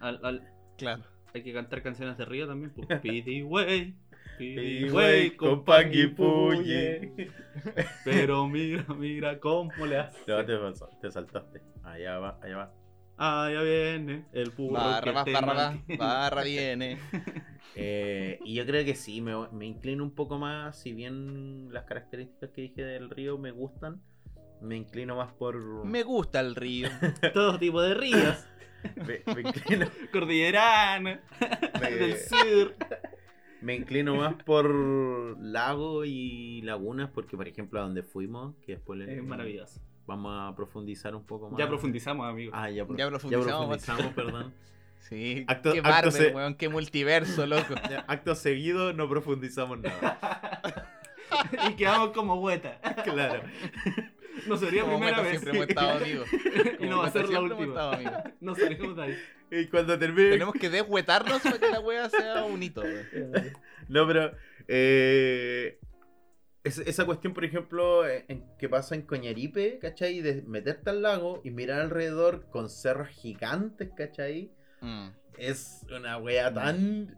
Al- 0.00 0.20
al- 0.24 0.52
Claro. 0.76 1.02
Hay 1.34 1.42
que 1.42 1.52
cantar 1.52 1.82
canciones 1.82 2.16
de 2.18 2.24
río 2.24 2.46
también. 2.46 2.72
pues. 2.74 2.86
Pidi 3.02 3.42
wey, 3.42 3.94
pidi 4.38 4.90
wey, 4.90 5.30
con 5.32 5.50
con 5.50 5.64
Panguipuye. 5.64 7.00
Panguipuye. 7.00 7.30
Pero 8.04 8.46
mira, 8.48 8.84
mira 8.96 9.38
cómo 9.40 9.70
le 9.86 9.98
hace. 9.98 10.18
No, 10.26 10.44
te, 10.44 10.56
pasó, 10.56 10.88
te 11.00 11.10
saltaste. 11.10 11.60
Allá 11.82 12.18
va, 12.18 12.38
allá 12.42 12.56
va. 12.56 12.74
Ya 13.50 13.62
viene 13.62 14.26
el 14.32 14.50
burro 14.50 14.74
Barra, 14.74 15.24
te 15.24 15.32
barra, 15.32 15.46
va, 15.46 15.70
mantiene. 15.70 15.98
barra 15.98 16.42
viene. 16.44 16.98
Eh, 17.74 18.38
y 18.44 18.54
yo 18.54 18.64
creo 18.64 18.84
que 18.84 18.94
sí, 18.94 19.20
me, 19.20 19.34
me 19.50 19.66
inclino 19.66 20.04
un 20.04 20.14
poco 20.14 20.38
más, 20.38 20.78
si 20.78 20.92
bien 20.92 21.72
las 21.72 21.84
características 21.84 22.50
que 22.50 22.62
dije 22.62 22.82
del 22.84 23.10
río 23.10 23.36
me 23.36 23.50
gustan, 23.50 24.00
me 24.60 24.76
inclino 24.76 25.16
más 25.16 25.32
por... 25.32 25.84
Me 25.84 26.02
gusta 26.02 26.40
el 26.40 26.54
río. 26.54 26.88
Todo 27.34 27.58
tipo 27.58 27.80
de 27.82 27.94
ríos. 27.94 28.46
Me- 28.96 29.34
me 29.34 29.40
inclino, 29.48 29.86
Cordillerana, 30.12 31.20
me- 31.80 31.90
del 31.90 32.16
sur. 32.18 32.74
Me 33.60 33.74
inclino 33.74 34.14
más 34.14 34.34
por 34.44 34.70
lago 35.40 36.04
y 36.04 36.62
lagunas, 36.62 37.10
porque 37.10 37.36
por 37.36 37.48
ejemplo 37.48 37.80
a 37.80 37.82
donde 37.82 38.02
fuimos, 38.04 38.54
que 38.64 38.72
después 38.72 38.98
le- 39.00 39.16
Es 39.18 39.22
maravilloso. 39.24 39.80
vamos 40.06 40.32
a 40.38 40.54
profundizar 40.54 41.14
un 41.16 41.24
poco 41.24 41.50
más. 41.50 41.58
Ya 41.58 41.66
profundizamos, 41.68 42.28
amigo. 42.28 42.52
Ah, 42.54 42.70
ya, 42.70 42.86
pro- 42.86 42.96
Ya 42.96 43.08
profundizamos, 43.08 43.48
profundizamos, 43.78 44.12
perdón. 44.14 44.54
Sí. 45.00 45.44
Acto- 45.46 45.72
qué 45.72 45.78
acto 45.78 45.90
Marvel, 45.90 46.12
se- 46.12 46.34
weón. 46.34 46.54
Qué 46.56 46.68
multiverso, 46.68 47.46
loco. 47.46 47.74
Ya, 47.88 48.04
Acto 48.08 48.34
seguido 48.34 48.92
no 48.92 49.08
profundizamos 49.08 49.78
nada. 49.80 50.18
y 51.70 51.74
quedamos 51.74 52.10
como 52.10 52.34
hueta. 52.34 52.80
claro. 53.04 53.42
No 54.46 54.56
sería 54.56 54.82
Como 54.82 54.98
primera 54.98 55.16
Meta 55.18 55.28
vez. 55.28 55.40
siempre 55.40 55.50
hemos 55.58 55.68
estado 55.68 55.90
amigos. 55.98 56.28
y 56.78 56.86
no 56.86 56.98
va 56.98 57.06
a 57.06 57.10
ser 57.10 57.28
la 57.28 57.40
última. 57.40 58.24
No 58.40 58.54
salimos 58.54 58.96
de 58.96 59.02
ahí. 59.02 59.18
Y 59.50 59.66
cuando 59.68 59.98
termine... 59.98 60.28
Tenemos 60.28 60.52
que 60.54 60.68
deshuetarnos 60.68 61.40
para 61.40 61.58
que 61.58 61.70
la 61.70 61.80
wea 61.80 62.10
sea 62.10 62.44
un 62.44 62.62
hito, 62.62 62.82
weón. 62.82 63.06
No, 63.88 64.06
pero... 64.06 64.32
eh, 64.68 65.78
es- 66.64 66.78
esa 66.80 67.06
cuestión, 67.06 67.32
por 67.32 67.46
ejemplo, 67.46 68.06
en, 68.06 68.44
que 68.58 68.68
pasa 68.68 68.94
en 68.94 69.02
Coñaripe, 69.02 69.78
¿cachai? 69.78 70.20
De 70.20 70.42
meterte 70.42 70.90
al 70.90 71.00
lago 71.00 71.40
y 71.44 71.50
mirar 71.50 71.80
alrededor 71.80 72.50
con 72.50 72.68
cerros 72.68 73.08
gigantes, 73.08 73.88
¿cachai? 73.96 74.52
Mm. 74.82 75.08
Es 75.38 75.86
una 75.96 76.18
wea 76.18 76.52
tan... 76.52 77.16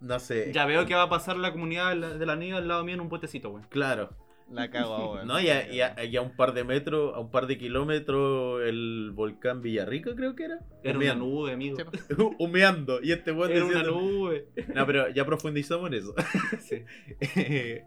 No 0.00 0.18
sé. 0.18 0.52
Ya 0.54 0.64
veo 0.66 0.86
que 0.86 0.94
va 0.94 1.02
a 1.02 1.08
pasar 1.10 1.36
la 1.36 1.52
comunidad 1.52 1.90
de 1.90 1.96
la, 1.96 2.08
de 2.16 2.24
la 2.26 2.36
niña 2.36 2.56
al 2.58 2.68
lado 2.68 2.84
mío 2.84 2.94
en 2.94 3.00
un 3.02 3.08
puentecito, 3.10 3.50
güey. 3.50 3.64
Claro. 3.68 4.10
La 4.50 4.70
cago 4.70 4.94
ahora. 4.94 5.24
No, 5.26 5.40
y 5.40 5.48
a, 5.48 5.72
y 5.72 5.80
a- 5.80 6.04
y 6.04 6.16
a 6.16 6.22
un 6.22 6.36
par 6.36 6.54
de 6.54 6.62
metros, 6.64 7.14
a 7.14 7.18
un 7.20 7.30
par 7.30 7.46
de 7.46 7.58
kilómetros, 7.58 8.62
el 8.62 9.10
volcán 9.12 9.60
Villarrica, 9.60 10.14
creo 10.14 10.34
que 10.36 10.44
era. 10.44 10.60
Era 10.84 10.98
una 10.98 11.14
nube, 11.16 11.52
amigo. 11.52 11.76
Humeando. 12.38 13.00
Y 13.02 13.10
este 13.12 13.32
weón 13.32 13.50
Era 13.52 13.64
una 13.64 13.82
nube. 13.82 14.48
No, 14.74 14.86
pero 14.86 15.08
ya 15.10 15.24
profundizamos 15.26 15.88
en 15.88 15.94
eso. 15.94 16.14
Sí. 16.60 16.84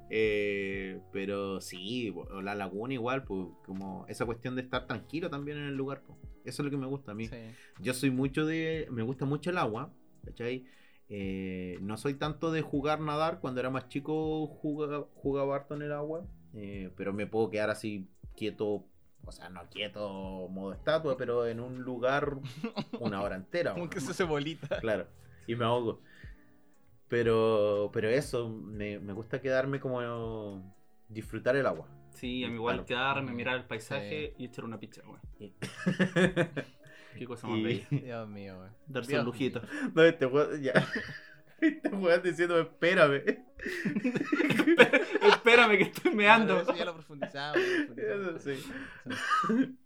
Eh, 0.09 0.99
pero 1.11 1.61
sí, 1.61 2.13
la 2.41 2.55
laguna 2.55 2.93
igual, 2.93 3.23
pues, 3.23 3.47
como 3.65 4.05
esa 4.07 4.25
cuestión 4.25 4.55
de 4.55 4.61
estar 4.61 4.87
tranquilo 4.87 5.29
también 5.29 5.57
en 5.57 5.65
el 5.67 5.75
lugar. 5.75 6.01
pues. 6.05 6.17
Eso 6.45 6.61
es 6.61 6.65
lo 6.65 6.71
que 6.71 6.77
me 6.77 6.87
gusta 6.87 7.11
a 7.11 7.15
mí. 7.15 7.27
Sí. 7.27 7.35
Yo 7.79 7.93
soy 7.93 8.11
mucho 8.11 8.45
de. 8.45 8.87
Me 8.91 9.03
gusta 9.03 9.25
mucho 9.25 9.49
el 9.49 9.57
agua, 9.57 9.93
¿cachai? 10.25 10.65
Eh, 11.09 11.77
no 11.81 11.97
soy 11.97 12.13
tanto 12.15 12.51
de 12.51 12.61
jugar, 12.61 12.99
nadar. 13.01 13.39
Cuando 13.39 13.59
era 13.59 13.69
más 13.69 13.87
chico 13.89 14.47
jugaba, 14.47 15.05
jugaba 15.15 15.55
harto 15.55 15.75
en 15.75 15.81
el 15.83 15.91
agua. 15.91 16.25
Eh, 16.53 16.91
pero 16.95 17.13
me 17.13 17.27
puedo 17.27 17.49
quedar 17.49 17.69
así 17.69 18.07
quieto. 18.35 18.85
O 19.25 19.31
sea, 19.31 19.49
no 19.49 19.69
quieto 19.69 20.47
modo 20.49 20.73
estatua, 20.73 21.17
pero 21.17 21.45
en 21.45 21.59
un 21.59 21.81
lugar 21.83 22.37
una 22.99 23.21
hora 23.21 23.35
entera. 23.35 23.73
Como 23.73 23.89
que 23.89 23.99
se 23.99 24.11
hace 24.11 24.23
bolita. 24.23 24.79
Claro, 24.79 25.07
y 25.45 25.55
me 25.55 25.65
ahogo. 25.65 26.01
Pero, 27.07 27.89
pero 27.91 28.07
eso, 28.07 28.49
me, 28.49 28.99
me 28.99 29.13
gusta 29.13 29.41
quedarme 29.41 29.79
como 29.79 30.73
disfrutar 31.09 31.55
el 31.55 31.65
agua. 31.65 31.87
Sí, 32.11 32.43
a 32.43 32.47
mí 32.49 32.55
igual 32.55 32.85
Claro. 32.85 32.87
quedarme, 32.87 33.31
mirar 33.33 33.57
el 33.57 33.65
paisaje 33.65 34.33
y 34.37 34.45
echar 34.45 34.65
una 34.65 34.79
picha, 34.79 35.01
güey. 35.05 35.53
Qué 37.17 37.25
cosa 37.25 37.47
más 37.47 37.59
Y- 37.59 37.63
bella. 37.63 37.87
Dios 37.89 38.27
mío, 38.29 38.57
weón. 38.59 38.71
Darse 38.87 39.11
Dios 39.11 39.21
un 39.21 39.25
lujito. 39.25 39.61
No, 39.95 40.03
este 40.03 40.29
ya. 40.61 40.73
Este 41.83 41.89
weón 41.89 42.21
diciendo, 42.23 42.59
espérame. 42.59 43.23
Espérame 45.21 45.77
que 45.77 45.83
estoy 45.83 46.13
meando. 46.15 46.61
Eso 46.61 46.75
ya 46.75 46.85
lo 46.85 46.93
profundizamos. 46.93 47.57
lo 47.57 47.85
profundizamos. 47.95 48.41
Sí. 48.43 49.77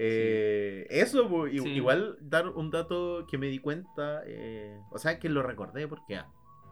Eh, 0.00 0.86
eso, 0.90 1.28
pues, 1.28 1.52
i- 1.54 1.58
Sí. 1.58 1.68
igual 1.70 2.16
dar 2.20 2.46
un 2.48 2.70
dato 2.70 3.26
que 3.28 3.36
me 3.36 3.48
di 3.48 3.58
cuenta, 3.58 4.22
eh, 4.26 4.78
o 4.92 4.98
sea, 4.98 5.18
que 5.18 5.28
lo 5.28 5.42
recordé 5.42 5.88
porque, 5.88 6.14
ah, 6.16 6.28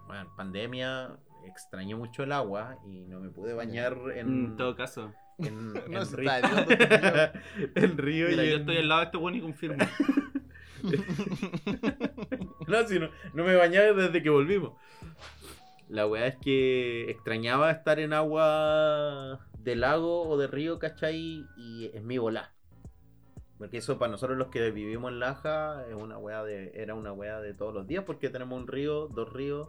bueno, 0.06 0.32
pandemia, 0.36 1.18
extrañé 1.44 1.96
mucho 1.96 2.22
el 2.22 2.30
agua 2.30 2.78
y 2.86 3.00
no 3.06 3.18
me 3.20 3.30
pude 3.30 3.52
bañar 3.54 3.96
en, 4.14 4.28
En 4.28 4.56
todo 4.56 4.76
caso. 4.76 5.12
en, 5.38 5.72
No, 5.90 6.00
en 6.02 6.06
se 6.06 6.16
río, 6.16 6.30
está 6.30 6.52
Mira, 7.74 8.44
y 8.44 8.48
yo 8.50 8.54
en- 8.54 8.60
estoy 8.60 8.76
al 8.76 8.88
lado 8.88 9.00
de 9.00 9.04
este 9.06 9.16
bueno 9.18 9.36
y 9.38 9.40
confirmo. 9.40 9.84
No, 12.68 12.86
si 12.86 12.98
no, 12.98 13.10
no 13.32 13.44
me 13.44 13.54
bañaba 13.54 13.92
desde 13.92 14.22
que 14.22 14.30
volvimos. 14.30 14.72
La 15.88 16.06
weá 16.06 16.26
es 16.26 16.36
que 16.36 17.10
extrañaba 17.10 17.70
estar 17.70 18.00
en 18.00 18.12
agua 18.12 19.38
de 19.58 19.76
lago 19.76 20.28
o 20.28 20.36
de 20.36 20.48
río, 20.48 20.78
¿cachai? 20.78 21.44
Y 21.56 21.90
es 21.94 22.02
mi 22.02 22.18
volá. 22.18 22.52
Porque 23.58 23.78
eso 23.78 23.98
para 23.98 24.10
nosotros 24.12 24.36
los 24.36 24.48
que 24.48 24.70
vivimos 24.70 25.12
en 25.12 25.20
Laja 25.20 25.86
es 25.88 25.94
una 25.94 26.18
weá 26.18 26.42
de, 26.44 26.72
era 26.74 26.94
una 26.94 27.12
weá 27.12 27.40
de 27.40 27.54
todos 27.54 27.72
los 27.72 27.86
días 27.86 28.04
porque 28.04 28.28
tenemos 28.28 28.58
un 28.60 28.66
río, 28.66 29.08
dos 29.08 29.32
ríos. 29.32 29.68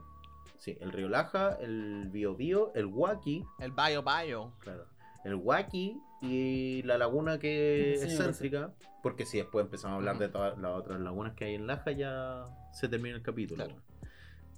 Sí, 0.58 0.78
el 0.82 0.92
río 0.92 1.08
Laja, 1.08 1.58
el 1.62 2.10
Bio 2.12 2.36
Bio, 2.36 2.72
el 2.76 2.88
Huaki, 2.88 3.46
El 3.60 3.72
bio 3.72 4.04
bio. 4.04 4.54
claro. 4.60 4.86
El 5.24 5.36
Huaki 5.36 6.02
y 6.22 6.82
la 6.84 6.98
laguna 6.98 7.38
que 7.38 7.96
Sí, 8.00 8.08
es 8.08 8.18
céntrica. 8.18 8.74
Porque 9.04 9.26
si 9.26 9.38
después 9.38 9.66
empezamos 9.66 9.96
a 9.96 9.98
hablar 9.98 10.18
de 10.18 10.30
todas 10.30 10.58
las 10.58 10.72
otras 10.72 11.00
lagunas 11.00 11.34
que 11.34 11.46
hay 11.46 11.56
en 11.56 11.68
Laja, 11.68 11.92
ya 11.92 12.46
se 12.78 12.88
termina 12.88 13.16
el 13.16 13.22
capítulo. 13.22 13.66
Claro. 13.66 13.82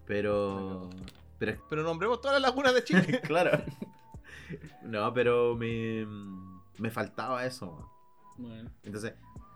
Pero 0.06 0.90
Pero 1.38 1.58
Pero 1.70 1.84
nombremos 1.84 2.20
todas 2.22 2.42
las 2.42 2.50
lagunas 2.52 2.74
de 2.74 2.84
Chile. 2.84 3.22
claro. 3.24 3.64
No, 4.84 5.14
pero 5.14 5.56
me, 5.56 6.06
me 6.78 6.90
faltaba 6.90 7.46
eso. 7.46 7.90
Bueno. 8.38 8.70
Entonces, 8.84 9.14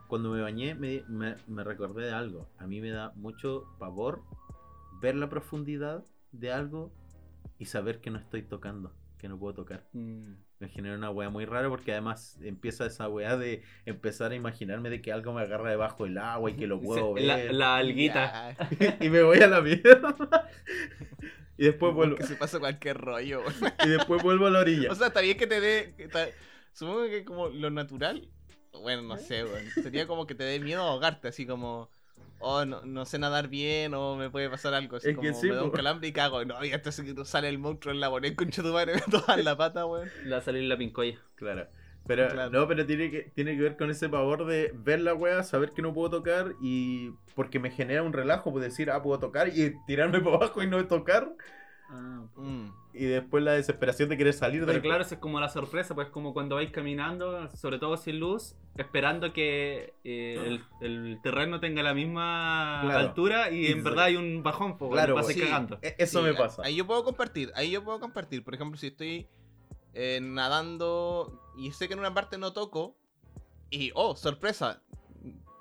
cuando 0.07 0.29
me 0.29 0.41
bañé, 0.41 0.75
me, 0.75 1.03
me- 1.07 1.35
me 1.47 1.63
recordé 1.63 2.05
de 2.05 2.11
algo. 2.13 2.47
A 2.59 2.67
mí 2.67 2.79
me 2.81 2.91
da 2.91 3.11
mucho 3.15 3.65
pavor 3.79 4.23
ver 5.01 5.15
la 5.15 5.29
profundidad 5.29 6.05
de 6.31 6.51
algo 6.51 6.91
y 7.57 7.65
saber 7.65 7.99
que 8.01 8.11
no 8.11 8.19
estoy 8.19 8.43
tocando, 8.43 8.93
que 9.17 9.27
no 9.27 9.37
puedo 9.39 9.53
tocar. 9.55 9.87
Mm. 9.93 10.33
Me 10.59 10.69
genera 10.69 10.95
una 10.95 11.09
wea 11.09 11.29
muy 11.29 11.45
rara 11.45 11.67
porque 11.69 11.91
además 11.91 12.37
empieza 12.41 12.85
esa 12.85 13.09
wea 13.09 13.35
de 13.35 13.63
empezar 13.85 14.31
a 14.31 14.35
imaginarme 14.35 14.89
de 14.89 15.01
que 15.01 15.11
algo 15.11 15.33
me 15.33 15.41
agarra 15.41 15.69
debajo 15.69 16.05
del 16.05 16.17
agua 16.17 16.51
y 16.51 16.53
que 16.55 16.67
lo 16.67 16.79
puedo 16.81 17.15
la, 17.17 17.35
ver. 17.35 17.53
la 17.53 17.75
alguita. 17.75 18.55
Ya, 18.79 18.97
y 19.01 19.09
me 19.09 19.23
voy 19.23 19.39
a 19.39 19.47
la 19.47 19.61
mierda. 19.61 20.15
y 21.57 21.65
después 21.65 21.93
vuelvo. 21.93 22.15
Que 22.15 22.25
se 22.27 22.35
pasa 22.35 22.59
cualquier 22.59 22.97
rollo. 22.97 23.41
weón. 23.41 23.73
Y 23.85 23.89
después 23.89 24.23
vuelvo 24.23 24.47
a 24.47 24.51
la 24.51 24.59
orilla. 24.59 24.91
O 24.91 24.95
sea, 24.95 25.07
está 25.07 25.21
bien 25.21 25.37
que 25.37 25.47
te 25.47 25.59
dé. 25.59 25.93
Supongo 26.71 27.05
que 27.05 27.25
como 27.25 27.49
lo 27.49 27.69
natural. 27.69 28.29
Bueno, 28.71 29.01
no 29.03 29.17
sé, 29.17 29.43
weón. 29.43 29.69
Sería 29.81 30.07
como 30.07 30.25
que 30.25 30.35
te 30.35 30.43
dé 30.43 30.59
miedo 30.59 30.81
ahogarte, 30.81 31.27
así 31.27 31.45
como. 31.45 31.89
Oh, 32.43 32.65
no, 32.65 32.81
no 32.85 33.05
sé 33.05 33.17
nadar 33.19 33.47
bien, 33.47 33.93
o 33.93 34.15
me 34.15 34.29
puede 34.29 34.49
pasar 34.49 34.73
algo. 34.73 34.97
Así 34.97 35.09
Es 35.09 35.17
que 35.17 35.27
como 35.29 35.39
sí, 35.39 35.47
me 35.49 35.55
da 35.55 35.63
un 35.63 35.71
calambre 35.71 36.07
y 36.07 36.11
cago. 36.13 36.43
No, 36.45 36.63
y 36.63 36.71
hasta 36.73 36.91
se- 36.91 37.25
sale 37.25 37.49
el 37.49 37.57
monstruo 37.59 37.93
en 37.93 37.99
la 37.99 38.09
boneta 38.09 38.35
con 38.35 38.49
tu 38.49 38.61
madre, 38.63 38.93
me 38.95 39.01
toda 39.01 39.35
en 39.35 39.45
la 39.45 39.55
pata, 39.57 39.85
weón. 39.85 40.09
Le 40.23 40.31
va 40.31 40.37
a 40.37 40.41
salir 40.41 40.63
la 40.63 40.77
pincoya. 40.77 41.19
Claro. 41.35 41.67
Pero 42.05 42.27
Claro. 42.27 42.51
no, 42.51 42.67
pero 42.67 42.85
tiene 42.85 43.09
que, 43.09 43.31
tiene 43.33 43.55
que 43.55 43.61
ver 43.61 43.77
con 43.77 43.89
ese 43.89 44.09
pavor 44.09 44.45
de 44.45 44.71
ver 44.75 44.99
la 44.99 45.13
wea, 45.13 45.41
saber 45.43 45.71
que 45.71 45.81
no 45.81 45.93
puedo 45.93 46.09
tocar 46.09 46.53
y 46.61 47.11
porque 47.33 47.59
me 47.59 47.71
genera 47.71 48.03
un 48.03 48.11
relajo, 48.11 48.51
pues 48.51 48.65
decir, 48.65 48.91
ah, 48.91 49.01
puedo 49.01 49.19
tocar 49.19 49.47
y 49.47 49.73
tirarme 49.87 50.19
para 50.21 50.35
abajo 50.35 50.61
y 50.61 50.67
no 50.67 50.85
tocar. 50.87 51.31
Ah, 51.89 52.23
Mm. 52.35 52.82
Y 52.95 53.05
después 53.05 53.43
la 53.43 53.53
desesperación 53.53 54.09
de 54.09 54.17
querer 54.17 54.33
salir 54.33 54.61
de 54.61 54.67
Pero 54.67 54.81
claro, 54.81 55.01
eso 55.03 55.15
es 55.15 55.19
como 55.19 55.39
la 55.39 55.49
sorpresa, 55.49 55.95
pues 55.95 56.09
como 56.09 56.31
cuando 56.33 56.55
vais 56.57 56.69
caminando, 56.69 57.49
sobre 57.55 57.79
todo 57.79 57.97
sin 57.97 58.19
luz, 58.19 58.55
esperando 58.77 59.33
que 59.33 59.95
eh, 60.03 60.35
el, 60.45 60.63
el 60.81 61.19
terreno 61.23 61.59
tenga 61.59 61.81
la 61.81 61.95
misma 61.95 62.81
Claro. 62.83 62.99
altura 62.99 63.49
y 63.49 63.65
en 63.67 63.83
verdad 63.83 64.05
hay 64.05 64.15
un 64.15 64.43
bajón, 64.43 64.77
pues 64.77 64.91
Claro, 64.91 65.15
vas 65.15 65.25
sí. 65.25 65.39
cagando. 65.39 65.79
E- 65.81 65.95
Eso 65.97 66.19
Sí, 66.19 66.25
me 66.25 66.31
a- 66.31 66.37
pasa. 66.37 66.61
Ahí 66.63 66.75
yo 66.75 66.85
puedo 66.85 67.03
compartir, 67.03 67.51
ahí 67.55 67.71
yo 67.71 67.83
puedo 67.83 67.99
compartir. 67.99 68.43
Por 68.43 68.53
ejemplo, 68.53 68.77
si 68.79 68.87
estoy 68.87 69.27
eh, 69.95 70.19
nadando 70.21 71.41
y 71.57 71.71
sé 71.71 71.87
que 71.87 71.93
en 71.93 71.99
una 71.99 72.13
parte 72.13 72.37
no 72.37 72.53
toco, 72.53 72.95
y 73.71 73.91
oh, 73.95 74.15
sorpresa, 74.15 74.83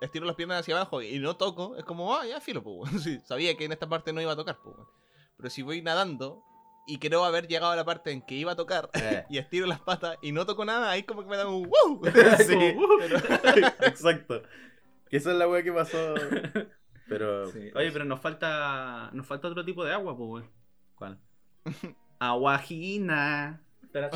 estiro 0.03 0.27
las 0.27 0.37
piernas 0.37 0.61
hacia 0.61 0.77
abajo 0.77 1.01
y 1.01 1.19
no 1.19 1.37
toco, 1.37 1.77
es 1.77 1.85
como, 1.85 2.15
ah, 2.15 2.27
ya 2.27 2.41
filo, 2.43 2.63
pues. 2.63 2.91
Sí, 3.03 3.21
sabía 3.25 3.57
que 3.57 3.65
en 3.65 3.73
esta 3.73 3.89
parte 3.89 4.13
no 4.13 4.21
iba 4.21 4.33
a 4.33 4.37
tocar, 4.37 4.59
pues. 4.63 4.77
Pero 5.39 5.49
si 5.49 5.63
voy 5.63 5.81
nadando 5.81 6.43
y 6.87 6.99
creo 6.99 7.25
haber 7.25 7.47
llegado 7.47 7.73
a 7.73 7.77
la 7.77 7.85
parte 7.85 8.11
en 8.11 8.23
que 8.23 8.35
iba 8.35 8.53
a 8.53 8.57
tocar 8.57 8.91
Eh, 8.95 9.25
y 9.31 9.39
estiro 9.39 9.67
las 9.67 9.81
patas 9.81 10.17
y 10.23 10.33
no 10.33 10.47
toco 10.47 10.65
nada, 10.65 10.91
ahí 10.91 11.03
como 11.05 11.23
que 11.23 11.29
me 11.29 11.37
da 11.37 11.49
un 11.49 11.63
wow. 11.69 12.03
sí, 12.39 12.75
Como, 12.75 12.95
uh. 12.95 13.85
exacto. 13.87 14.43
Que 15.09 15.17
esa 15.19 15.33
es 15.33 15.37
la 15.37 15.49
wea 15.49 15.63
que 15.63 15.73
pasó. 15.73 16.15
Pero. 17.09 17.47
Sí. 17.51 17.71
Oye, 17.75 17.93
pero 17.93 18.05
nos 18.05 18.21
falta 18.21 19.11
nos 19.13 19.27
falta 19.27 19.49
otro 19.49 19.65
tipo 19.65 19.85
de 19.85 19.93
agua, 19.93 20.17
pues 20.17 20.29
weón. 20.29 20.51
¿Cuál? 20.95 21.19
Aguajina. 22.19 23.63
La 23.93 24.11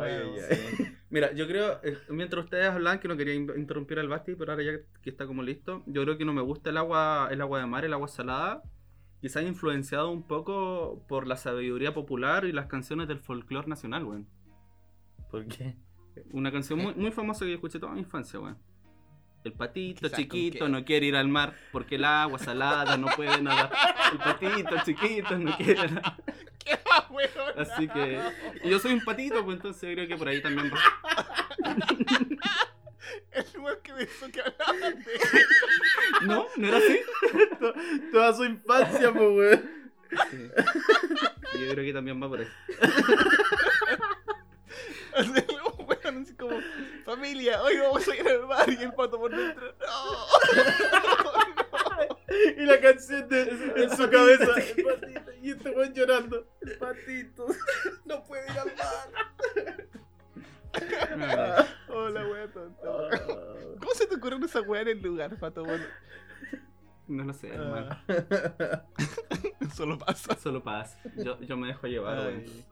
Ay, 0.00 0.22
weón. 0.26 0.98
Mira, 1.12 1.30
yo 1.34 1.46
creo, 1.46 1.78
eh, 1.84 1.98
mientras 2.08 2.44
ustedes 2.44 2.68
hablan, 2.70 2.98
que 2.98 3.06
no 3.06 3.18
quería 3.18 3.34
in- 3.34 3.52
interrumpir 3.54 3.98
al 3.98 4.08
Basti, 4.08 4.34
pero 4.34 4.52
ahora 4.52 4.64
ya 4.64 4.72
que 5.02 5.10
está 5.10 5.26
como 5.26 5.42
listo, 5.42 5.82
yo 5.86 6.02
creo 6.04 6.16
que 6.16 6.24
no 6.24 6.32
me 6.32 6.40
gusta 6.40 6.70
el 6.70 6.78
agua, 6.78 7.28
el 7.30 7.42
agua 7.42 7.60
de 7.60 7.66
mar, 7.66 7.84
el 7.84 7.92
agua 7.92 8.08
salada. 8.08 8.62
Quizás 9.20 9.44
influenciado 9.44 10.10
un 10.10 10.26
poco 10.26 11.04
por 11.08 11.26
la 11.26 11.36
sabiduría 11.36 11.92
popular 11.92 12.46
y 12.46 12.52
las 12.52 12.64
canciones 12.66 13.08
del 13.08 13.18
folclore 13.20 13.68
nacional, 13.68 14.04
weón. 14.04 14.26
¿Por 15.30 15.46
qué? 15.48 15.76
Una 16.32 16.50
canción 16.50 16.78
muy, 16.78 16.94
muy 16.94 17.12
famosa 17.12 17.44
que 17.44 17.50
yo 17.50 17.54
escuché 17.56 17.78
toda 17.78 17.92
mi 17.92 18.00
infancia, 18.00 18.40
weón. 18.40 18.56
El 19.44 19.52
patito 19.52 20.02
Quizás 20.06 20.18
chiquito 20.18 20.68
no 20.68 20.82
quiere 20.84 21.06
ir 21.06 21.16
al 21.16 21.28
mar 21.28 21.54
porque 21.72 21.96
el 21.96 22.04
agua 22.06 22.38
salada 22.38 22.96
no 22.96 23.08
puede 23.16 23.42
nadar. 23.42 23.70
El 24.12 24.18
patito 24.18 24.76
chiquito 24.84 25.36
no 25.38 25.54
quiere 25.58 25.88
nadar. 25.90 26.22
¡Qué 26.64 26.78
weón! 27.10 27.58
Así 27.58 27.88
que. 27.88 28.20
y 28.64 28.70
yo 28.70 28.78
soy 28.78 28.92
un 28.92 29.04
patito, 29.04 29.44
pues 29.44 29.56
entonces 29.56 29.94
creo 29.94 30.06
que 30.08 30.16
por 30.16 30.28
ahí 30.28 30.40
también 30.42 30.72
va. 30.72 30.78
El 33.32 33.46
weón 33.60 33.78
que 33.82 33.92
me 33.94 34.02
hizo 34.04 34.30
que 34.30 34.40
hablaban 34.40 35.02
de. 35.02 35.20
¿No? 36.26 36.46
¿No 36.56 36.68
era 36.68 36.76
así? 36.78 37.00
To- 37.58 37.74
Toda 38.12 38.32
su 38.34 38.44
infancia, 38.44 39.12
pues, 39.12 39.28
weón. 39.30 39.82
Sí. 40.30 40.50
Yo 41.60 41.72
creo 41.72 41.84
que 41.84 41.92
también 41.92 42.22
va 42.22 42.28
por 42.28 42.40
ahí. 42.40 42.48
Así, 45.14 45.30
weón 45.78 46.22
así 46.22 46.34
como, 46.36 46.58
familia, 47.04 47.62
hoy 47.62 47.76
vamos 47.78 48.06
a 48.08 48.16
ir 48.16 48.26
al 48.28 48.46
bar 48.46 48.68
y 48.70 48.82
el 48.82 48.92
pato 48.94 49.18
por 49.18 49.30
dentro. 49.34 49.74
¡No! 49.80 50.26
Y 52.56 52.64
la 52.64 52.80
canción 52.80 53.28
de, 53.28 53.42
en 53.76 53.90
su 53.96 54.08
cabeza. 54.10 54.44
El 54.44 54.84
patito. 54.84 55.32
Y 55.42 55.50
este 55.50 55.70
weón 55.70 55.92
llorando. 55.94 56.46
El 64.92 65.02
lugar, 65.02 65.38
pato? 65.38 65.64
Bueno, 65.64 65.84
No 67.08 67.24
lo 67.24 67.32
sé, 67.32 67.48
hermano. 67.48 67.88
solo 69.74 69.98
pasa. 69.98 70.36
Solo 70.36 70.62
paz. 70.62 70.96
Yo, 71.16 71.40
yo 71.40 71.56
me 71.56 71.68
dejo 71.68 71.86
llevar. 71.86 72.18
Ay. 72.18 72.64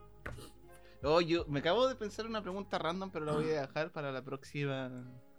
Oh, 1.03 1.19
yo 1.21 1.45
me 1.47 1.59
acabo 1.59 1.87
de 1.87 1.95
pensar 1.95 2.25
una 2.27 2.41
pregunta 2.41 2.77
random, 2.77 3.09
pero 3.11 3.25
la 3.25 3.31
voy 3.33 3.49
a 3.51 3.61
dejar 3.61 3.91
para 3.91 4.11
la 4.11 4.23
próxima. 4.23 4.91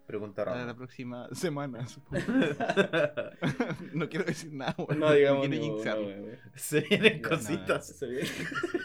Pregunta 0.07 0.45
Para 0.45 0.67
la 0.67 0.75
próxima 0.75 1.29
semana, 1.33 1.87
supongo. 1.87 2.21
no 3.95 4.09
quiero 4.09 4.25
decir 4.25 4.53
nada, 4.53 4.75
weón. 4.77 4.99
No 4.99 5.13
digamos 5.13 5.47
jinxearlo. 5.49 6.07
una, 6.09 6.17
weón. 6.17 6.39
Se 6.57 6.81
vienen 6.81 7.23
cositas. 7.23 7.87
Se 7.87 8.07
viene- 8.09 8.29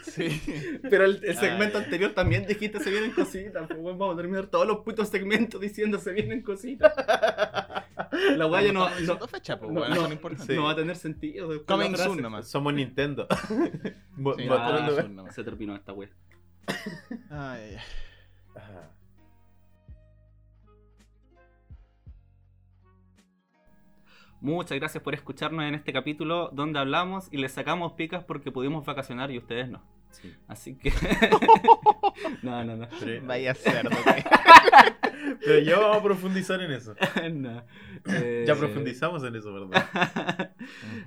Sí. 0.04 0.40
Pero 0.88 1.04
el, 1.04 1.20
el 1.24 1.36
segmento 1.36 1.78
Ay. 1.78 1.84
anterior 1.84 2.12
también 2.14 2.46
dijiste 2.46 2.78
se 2.80 2.90
vienen 2.90 3.10
cositas. 3.10 3.66
Pues, 3.66 3.78
weón, 3.80 3.98
vamos 3.98 4.14
a 4.14 4.16
terminar 4.18 4.46
todos 4.46 4.66
los 4.66 4.78
putos 4.78 5.08
segmentos 5.08 5.60
diciendo 5.60 5.98
se 5.98 6.12
vienen 6.12 6.40
cositas. 6.42 6.92
La 8.36 8.46
weá 8.46 8.62
ya 8.62 8.72
no, 8.72 8.88
no, 8.88 9.28
fecha, 9.28 9.58
pues, 9.58 9.70
no, 9.72 9.88
no, 9.88 9.94
no 9.94 10.12
importa. 10.12 10.44
Sí. 10.44 10.54
no 10.54 10.64
va 10.64 10.72
a 10.72 10.76
tener 10.76 10.96
sentido. 10.96 11.64
Coming 11.64 11.96
soon 11.96 12.22
nomás. 12.22 12.48
Somos 12.48 12.74
Nintendo. 12.74 13.26
Sí, 14.36 14.48
coming 14.48 14.90
soon 15.00 15.16
nomás. 15.16 15.34
Se 15.34 15.44
terminó 15.44 15.76
esta 15.76 15.92
weá. 15.92 16.10
Ay, 17.30 17.76
ay. 17.76 17.76
Ah. 18.56 18.90
Muchas 24.40 24.78
gracias 24.78 25.02
por 25.02 25.14
escucharnos 25.14 25.64
en 25.64 25.74
este 25.74 25.92
capítulo 25.92 26.50
donde 26.52 26.78
hablamos 26.78 27.28
y 27.32 27.38
le 27.38 27.48
sacamos 27.48 27.92
picas 27.94 28.22
porque 28.24 28.52
pudimos 28.52 28.84
vacacionar 28.86 29.30
y 29.32 29.38
ustedes 29.38 29.68
no. 29.68 29.82
Sí. 30.10 30.32
Así 30.46 30.76
que. 30.76 30.92
no, 32.42 32.64
no, 32.64 32.76
no. 32.76 32.88
Pero, 33.00 33.26
Vaya 33.26 33.54
cerdo, 33.54 33.90
güey. 34.04 34.24
pero 35.44 35.58
ya 35.60 35.78
vamos 35.78 35.96
a 35.98 36.02
profundizar 36.02 36.60
en 36.62 36.72
eso. 36.72 36.94
No. 37.32 37.62
Eh, 38.06 38.44
Ya 38.46 38.54
profundizamos 38.54 39.24
en 39.24 39.34
eso, 39.36 39.52
¿verdad? 39.52 40.52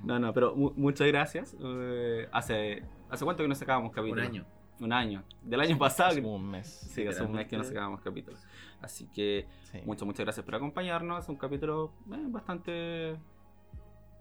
no, 0.04 0.18
no, 0.18 0.32
pero 0.34 0.54
mu- 0.54 0.72
muchas 0.76 1.06
gracias. 1.08 1.56
Eh, 1.60 2.28
hace, 2.32 2.82
¿Hace 3.10 3.24
cuánto 3.24 3.42
que 3.42 3.48
no 3.48 3.54
sacábamos 3.54 3.88
Un 3.90 3.94
capítulos? 3.94 4.26
año. 4.26 4.44
Un 4.80 4.92
año. 4.92 5.22
Del 5.42 5.60
año 5.60 5.78
pasado. 5.78 6.10
Hace 6.10 6.20
un 6.20 6.50
mes. 6.50 6.66
Sí, 6.92 7.06
hace 7.06 7.22
un 7.22 7.32
mes 7.32 7.46
que 7.46 7.56
no 7.56 7.64
sacábamos 7.64 8.00
capítulos. 8.02 8.40
Así 8.82 9.06
que 9.08 9.46
Sí. 9.62 9.80
muchas, 9.86 10.04
muchas 10.06 10.24
gracias 10.26 10.44
por 10.44 10.54
acompañarnos. 10.56 11.22
Es 11.24 11.28
un 11.28 11.36
capítulo 11.36 11.92
eh, 12.12 12.26
bastante 12.28 13.16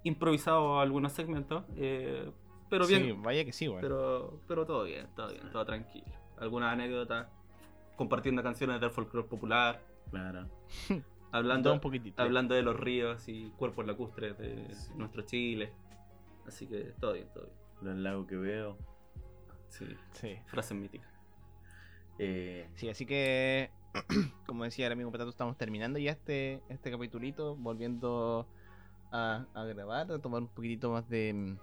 improvisado 0.04 0.80
algunos 0.80 1.12
segmentos. 1.12 1.64
eh, 1.76 2.32
pero 2.70 2.88
bien. 2.88 3.04
Sí, 3.04 3.12
vaya 3.12 3.44
que 3.44 3.52
sí, 3.52 3.68
güey. 3.68 3.82
Pero, 3.82 4.40
pero 4.48 4.66
todo 4.66 4.86
bien, 4.86 5.08
todo 5.16 5.28
bien, 5.30 5.52
todo 5.52 5.66
tranquilo. 5.66 6.06
Algunas 6.40 6.72
anécdotas, 6.72 7.28
compartiendo 7.98 8.42
canciones 8.42 8.80
del 8.80 8.92
folclore 8.92 9.28
popular, 9.28 9.82
Claro. 10.10 10.48
Todo 10.90 11.40
hablando, 11.40 11.74
un 11.74 11.80
poquitito. 11.80 12.22
hablando 12.22 12.56
de 12.56 12.62
los 12.62 12.78
ríos 12.78 13.28
y 13.30 13.50
cuerpos 13.58 13.86
lacustres 13.86 14.38
de 14.38 14.74
Sí. 14.76 14.92
nuestro 14.96 15.22
Chile. 15.24 15.72
Así 16.48 16.68
que 16.68 16.94
todo 17.00 17.14
bien, 17.14 17.28
todo 17.34 17.46
bien. 17.46 17.56
Los 17.82 17.98
lagos 17.98 18.28
que 18.28 18.36
veo. 18.36 18.78
Sí, 19.70 19.86
Sí. 20.14 20.36
frases 20.48 20.78
míticas. 20.78 21.08
Eh, 22.20 22.70
Sí, 22.76 22.90
así 22.90 23.06
que, 23.06 23.70
como 24.46 24.64
decía 24.64 24.88
el 24.88 24.94
amigo 24.94 25.12
Petato, 25.12 25.30
estamos 25.30 25.58
terminando 25.58 26.00
ya 26.00 26.12
este, 26.12 26.62
este 26.70 26.92
capitulito, 26.92 27.56
volviendo 27.56 28.48
a, 29.12 29.46
a 29.54 29.64
grabar, 29.66 30.12
a 30.12 30.20
tomar 30.20 30.42
un 30.42 30.48
poquitito 30.48 30.92
más 30.92 31.08
de, 31.10 31.58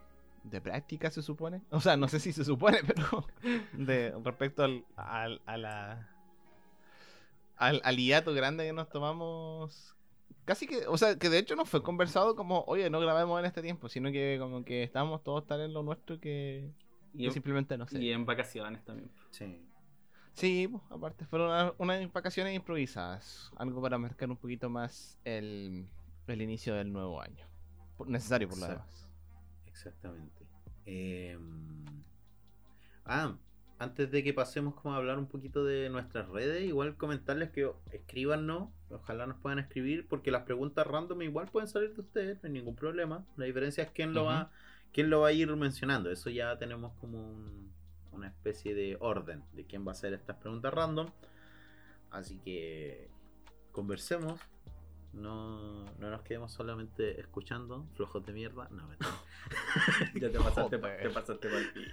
de 0.45 0.61
práctica, 0.61 1.11
se 1.11 1.23
supone. 1.23 1.63
O 1.71 1.81
sea, 1.81 1.97
no 1.97 2.09
sé 2.09 2.21
si 2.21 2.33
se 2.33 2.45
supone, 2.45 2.79
pero 2.87 3.27
de 3.73 4.15
respecto 4.25 4.65
al, 4.65 4.85
al, 4.97 5.41
a 5.47 5.57
la, 5.57 6.09
al, 7.57 7.81
al 7.85 7.97
hiato 7.97 8.33
grande 8.35 8.67
que 8.67 8.73
nos 8.73 8.89
tomamos 8.89 9.95
casi 10.45 10.67
que, 10.67 10.87
o 10.87 10.97
sea, 10.97 11.19
que 11.19 11.29
de 11.29 11.39
hecho 11.39 11.57
no 11.57 11.67
fue 11.67 11.83
conversado 11.83 12.35
como, 12.35 12.65
oye, 12.67 12.89
no 12.89 13.01
grabemos 13.01 13.39
en 13.39 13.45
este 13.45 13.61
tiempo, 13.61 13.89
sino 13.91 14.11
que 14.11 14.39
como 14.41 14.65
que 14.65 14.83
estábamos 14.83 15.23
todos 15.23 15.47
tan 15.47 15.61
en 15.61 15.75
lo 15.75 15.83
nuestro 15.83 16.19
que, 16.19 16.73
Y, 17.13 17.25
que 17.25 17.31
simplemente 17.31 17.77
no 17.77 17.87
sé. 17.87 18.03
y 18.03 18.11
en 18.13 18.25
vacaciones 18.25 18.83
también. 18.85 19.11
Sí. 19.31 19.68
Sí, 20.39 20.69
pues, 20.69 20.83
aparte 20.91 21.25
fueron 21.25 21.49
una- 21.49 21.73
unas 21.79 22.13
vacaciones 22.13 22.55
improvisadas, 22.55 23.51
algo 23.57 23.83
para 23.83 23.99
marcar 23.99 24.31
un 24.31 24.37
poquito 24.37 24.71
más 24.71 25.19
el, 25.25 25.85
el 26.29 26.43
inicio 26.43 26.75
del 26.75 26.93
nuevo 26.93 27.21
año. 27.21 27.45
Necesario 28.07 28.49
por 28.49 28.59
lo 28.59 28.69
demás. 28.69 29.09
Exactamente. 29.67 30.47
Em, 30.87 31.85
Ah, 33.11 33.35
antes 33.79 34.11
de 34.11 34.23
que 34.23 34.35
pasemos 34.35 34.75
como 34.75 34.93
a 34.95 34.99
hablar 34.99 35.19
un 35.19 35.27
poquito 35.27 35.65
de 35.65 35.89
nuestras 35.89 36.29
redes, 36.29 36.63
igual 36.65 36.97
comentarles 36.97 37.51
que 37.51 37.73
escríbanos, 37.93 38.69
ojalá 38.91 39.27
nos 39.27 39.39
puedan 39.39 39.59
escribir, 39.59 40.07
porque 40.09 40.31
las 40.31 40.43
preguntas 40.43 40.87
random 40.87 41.23
igual 41.23 41.49
pueden 41.49 41.69
salir 41.69 41.95
de 41.95 42.01
ustedes, 42.03 42.43
no 42.43 42.47
hay 42.49 42.53
ningún 42.53 42.77
problema. 42.77 43.25
La 43.37 43.47
diferencia 43.47 43.83
es 43.85 43.91
quién 43.93 44.13
lo 44.13 44.25
va, 44.25 44.51
quién 44.93 45.09
lo 45.11 45.21
va 45.23 45.29
a 45.29 45.33
ir 45.33 45.49
mencionando. 45.57 46.11
Eso 46.11 46.29
ya 46.29 46.59
tenemos 46.59 46.93
como 47.01 47.19
un- 47.19 47.73
una 48.13 48.29
especie 48.29 48.75
de 48.75 48.97
orden 49.01 49.45
de 49.53 49.67
quién 49.67 49.87
va 49.87 49.91
a 49.91 49.93
hacer 49.93 50.13
estas 50.15 50.37
preguntas 50.37 50.73
random. 50.73 51.09
Así 52.11 52.39
que 52.39 53.11
conversemos. 53.73 54.41
No, 55.13 55.85
no 55.99 56.11
nos 56.11 56.23
quedemos 56.23 56.53
solamente 56.53 57.19
escuchando, 57.21 57.87
flojos 57.97 58.25
de 58.27 58.33
mierda. 58.33 58.69
No, 58.71 58.87
mentira. 58.87 59.11
Ya 60.15 60.31
te 60.31 60.39
pasaste, 60.39 60.79
pa- 60.79 60.89
Joder. 60.89 61.03
te 61.03 61.11
pasaste 61.11 61.49
ti. 61.73 61.85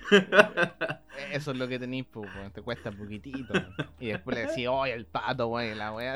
Eso 1.32 1.52
es 1.52 1.58
lo 1.58 1.68
que 1.68 1.80
tenéis, 1.80 2.06
pues, 2.12 2.28
te 2.54 2.62
cuesta 2.62 2.92
poquitito. 2.92 3.54
Y 4.00 4.08
después 4.08 4.36
le 4.36 4.46
decís, 4.48 4.68
oye, 4.68 4.94
el 4.94 5.06
pato, 5.06 5.48
weón, 5.48 5.72
y 5.72 5.76
la 5.76 5.94
weá. 5.94 6.16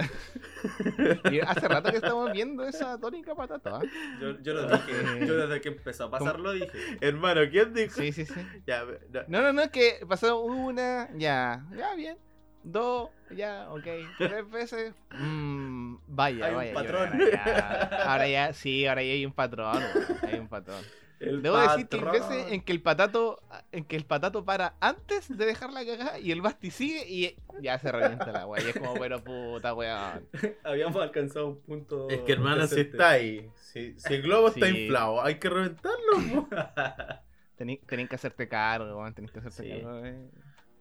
Y 1.31 1.39
hace 1.39 1.67
rato 1.67 1.89
que 1.91 1.97
estamos 1.97 2.31
viendo 2.33 2.63
esa 2.65 2.99
tónica 2.99 3.33
patata, 3.35 3.77
¿ah? 3.77 3.81
Yo, 4.19 4.39
yo 4.41 4.53
lo 4.53 4.67
dije, 4.67 5.25
yo 5.25 5.37
desde 5.37 5.61
que 5.61 5.69
empezó 5.69 6.05
a 6.05 6.11
pasarlo 6.11 6.51
dije. 6.51 6.97
Hermano, 7.01 7.41
¿quién 7.49 7.73
dijo? 7.73 7.95
Sí, 8.01 8.11
sí, 8.11 8.25
sí. 8.25 8.41
Ya, 8.67 8.83
no, 8.83 9.23
No, 9.27 9.41
no, 9.41 9.53
no, 9.53 9.61
es 9.61 9.69
que 9.71 9.99
pasó 10.07 10.41
una, 10.41 11.09
ya, 11.17 11.65
ya, 11.75 11.95
bien. 11.95 12.17
Dos, 12.61 13.09
ya, 13.31 13.69
ok. 13.71 13.87
Tres 14.17 14.49
veces, 14.49 14.93
mmm, 15.17 15.58
vaya, 16.07 16.45
Hay 16.47 16.53
vaya. 16.55 16.73
patrón. 16.73 17.09
Ahora 17.13 17.31
ya, 17.31 18.03
ahora 18.11 18.27
ya, 18.27 18.53
sí, 18.53 18.85
ahora 18.85 19.03
ya 19.03 19.11
hay 19.13 19.25
un 19.25 19.33
patrón, 19.33 19.77
weón, 19.77 20.17
hay 20.33 20.39
un 20.39 20.47
patrón. 20.47 20.83
El 21.19 21.41
Debo 21.41 21.57
decir 21.57 21.87
que 21.89 21.97
hay 21.97 22.01
patrón. 22.03 22.29
veces 22.29 22.51
en 22.53 22.61
que 22.61 22.71
el 22.71 22.81
patato, 22.81 23.41
en 23.73 23.83
que 23.83 23.97
el 23.97 24.05
patato 24.05 24.45
para 24.45 24.75
antes 24.79 25.27
de 25.37 25.45
dejar 25.45 25.71
la 25.73 25.85
cagada 25.85 26.17
y 26.17 26.31
el 26.31 26.41
basti 26.41 26.71
sigue 26.71 27.03
y 27.09 27.35
ya 27.61 27.77
se 27.77 27.91
revienta 27.91 28.31
la 28.31 28.45
weá. 28.47 28.63
Y 28.63 28.69
es 28.69 28.79
como, 28.79 28.93
pero 28.93 29.21
puta 29.21 29.73
weón. 29.73 30.25
Habíamos 30.63 31.01
alcanzado 31.01 31.47
un 31.49 31.59
punto. 31.61 32.09
Es 32.09 32.21
que 32.21 32.31
hermano, 32.31 32.65
si 32.67 32.79
está 32.79 33.09
ahí, 33.09 33.49
si, 33.57 33.99
si 33.99 34.13
el 34.13 34.21
globo 34.21 34.47
está 34.47 34.69
inflado, 34.69 35.21
hay 35.21 35.35
que 35.35 35.49
reventarlo. 35.49 36.47
Tenés 37.57 38.07
que 38.07 38.15
hacerte 38.15 38.47
cargo, 38.47 38.97
weón. 38.97 39.13
Tenés 39.13 39.31
que 39.31 39.39
hacerte 39.39 39.63
Sí. 39.63 39.81
cargo 39.81 40.01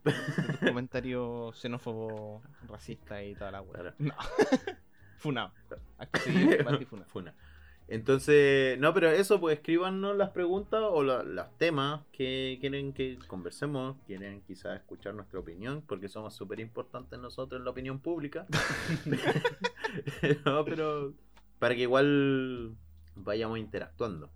tus 0.05 0.59
comentarios 0.61 1.59
xenófobos, 1.61 2.43
racistas 2.69 3.25
y 3.25 3.35
toda 3.35 3.51
la 3.51 3.61
weá. 3.63 3.73
Claro. 3.73 3.95
No. 3.99 4.15
Funado. 5.19 5.53
Funa. 7.09 7.35
Entonces, 7.91 8.79
no, 8.79 8.93
pero 8.93 9.11
eso, 9.11 9.41
pues 9.41 9.57
escríbanos 9.59 10.15
las 10.17 10.31
preguntas 10.31 10.81
o 10.83 11.03
la- 11.03 11.23
los 11.23 11.57
temas 11.57 12.03
que 12.13 12.59
quieren 12.61 12.93
que 12.93 13.19
conversemos, 13.27 13.97
quieren 14.07 14.43
quizás 14.43 14.77
escuchar 14.79 15.15
nuestra 15.15 15.39
opinión, 15.41 15.83
porque 15.87 16.09
somos 16.09 16.35
súper 16.35 16.61
importantes 16.61 17.19
nosotros 17.19 17.59
en 17.61 17.65
la 17.65 17.71
opinión 17.71 17.99
pública. 17.99 18.47
no, 20.45 20.65
pero 20.65 21.15
para 21.59 21.75
que 21.75 21.83
igual 21.83 22.77
vayamos 23.17 23.59
interactuando. 23.59 24.31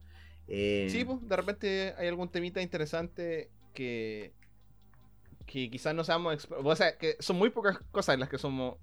Eh, 0.48 0.88
Sí, 0.90 1.04
pues, 1.04 1.18
de 1.28 1.36
repente 1.36 1.94
hay 1.98 2.08
algún 2.08 2.28
temita 2.30 2.60
interesante 2.62 3.50
que. 3.74 4.32
que 5.46 5.70
quizás 5.70 5.94
no 5.94 6.04
seamos 6.04 6.34
expertos. 6.34 6.66
O 6.66 6.74
sea, 6.76 6.96
que 6.98 7.16
son 7.20 7.36
muy 7.36 7.50
pocas 7.50 7.78
cosas 7.90 8.14
en 8.14 8.20
las 8.20 8.28
que 8.28 8.38
somos. 8.38 8.76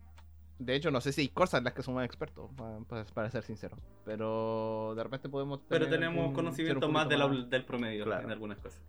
De 0.60 0.76
hecho, 0.76 0.91
no 0.91 0.99
sé 1.02 1.14
si 1.14 1.22
hay 1.22 1.30
cosas 1.30 1.60
en 1.60 1.64
las 1.64 1.73
que 1.73 1.81
somos 1.81 2.03
expertos, 2.03 2.49
pa- 2.57 2.80
pa- 2.88 3.06
para, 3.14 3.31
ser 3.31 3.44
sincero. 3.44 3.77
Pero 4.06 4.94
de 4.95 5.03
repente 5.03 5.30
podemos. 5.30 5.61
Pero 5.69 5.86
tener 5.86 5.99
tenemos 6.02 6.19
algún- 6.22 6.36
conocimiento 6.36 6.90
más, 6.90 7.07
de 7.07 7.18
la- 7.18 7.27
del 7.30 7.64
promedio 7.65 8.03
Claro. 8.03 8.23
en 8.26 8.31
algunas 8.31 8.60
cosas. 8.60 8.81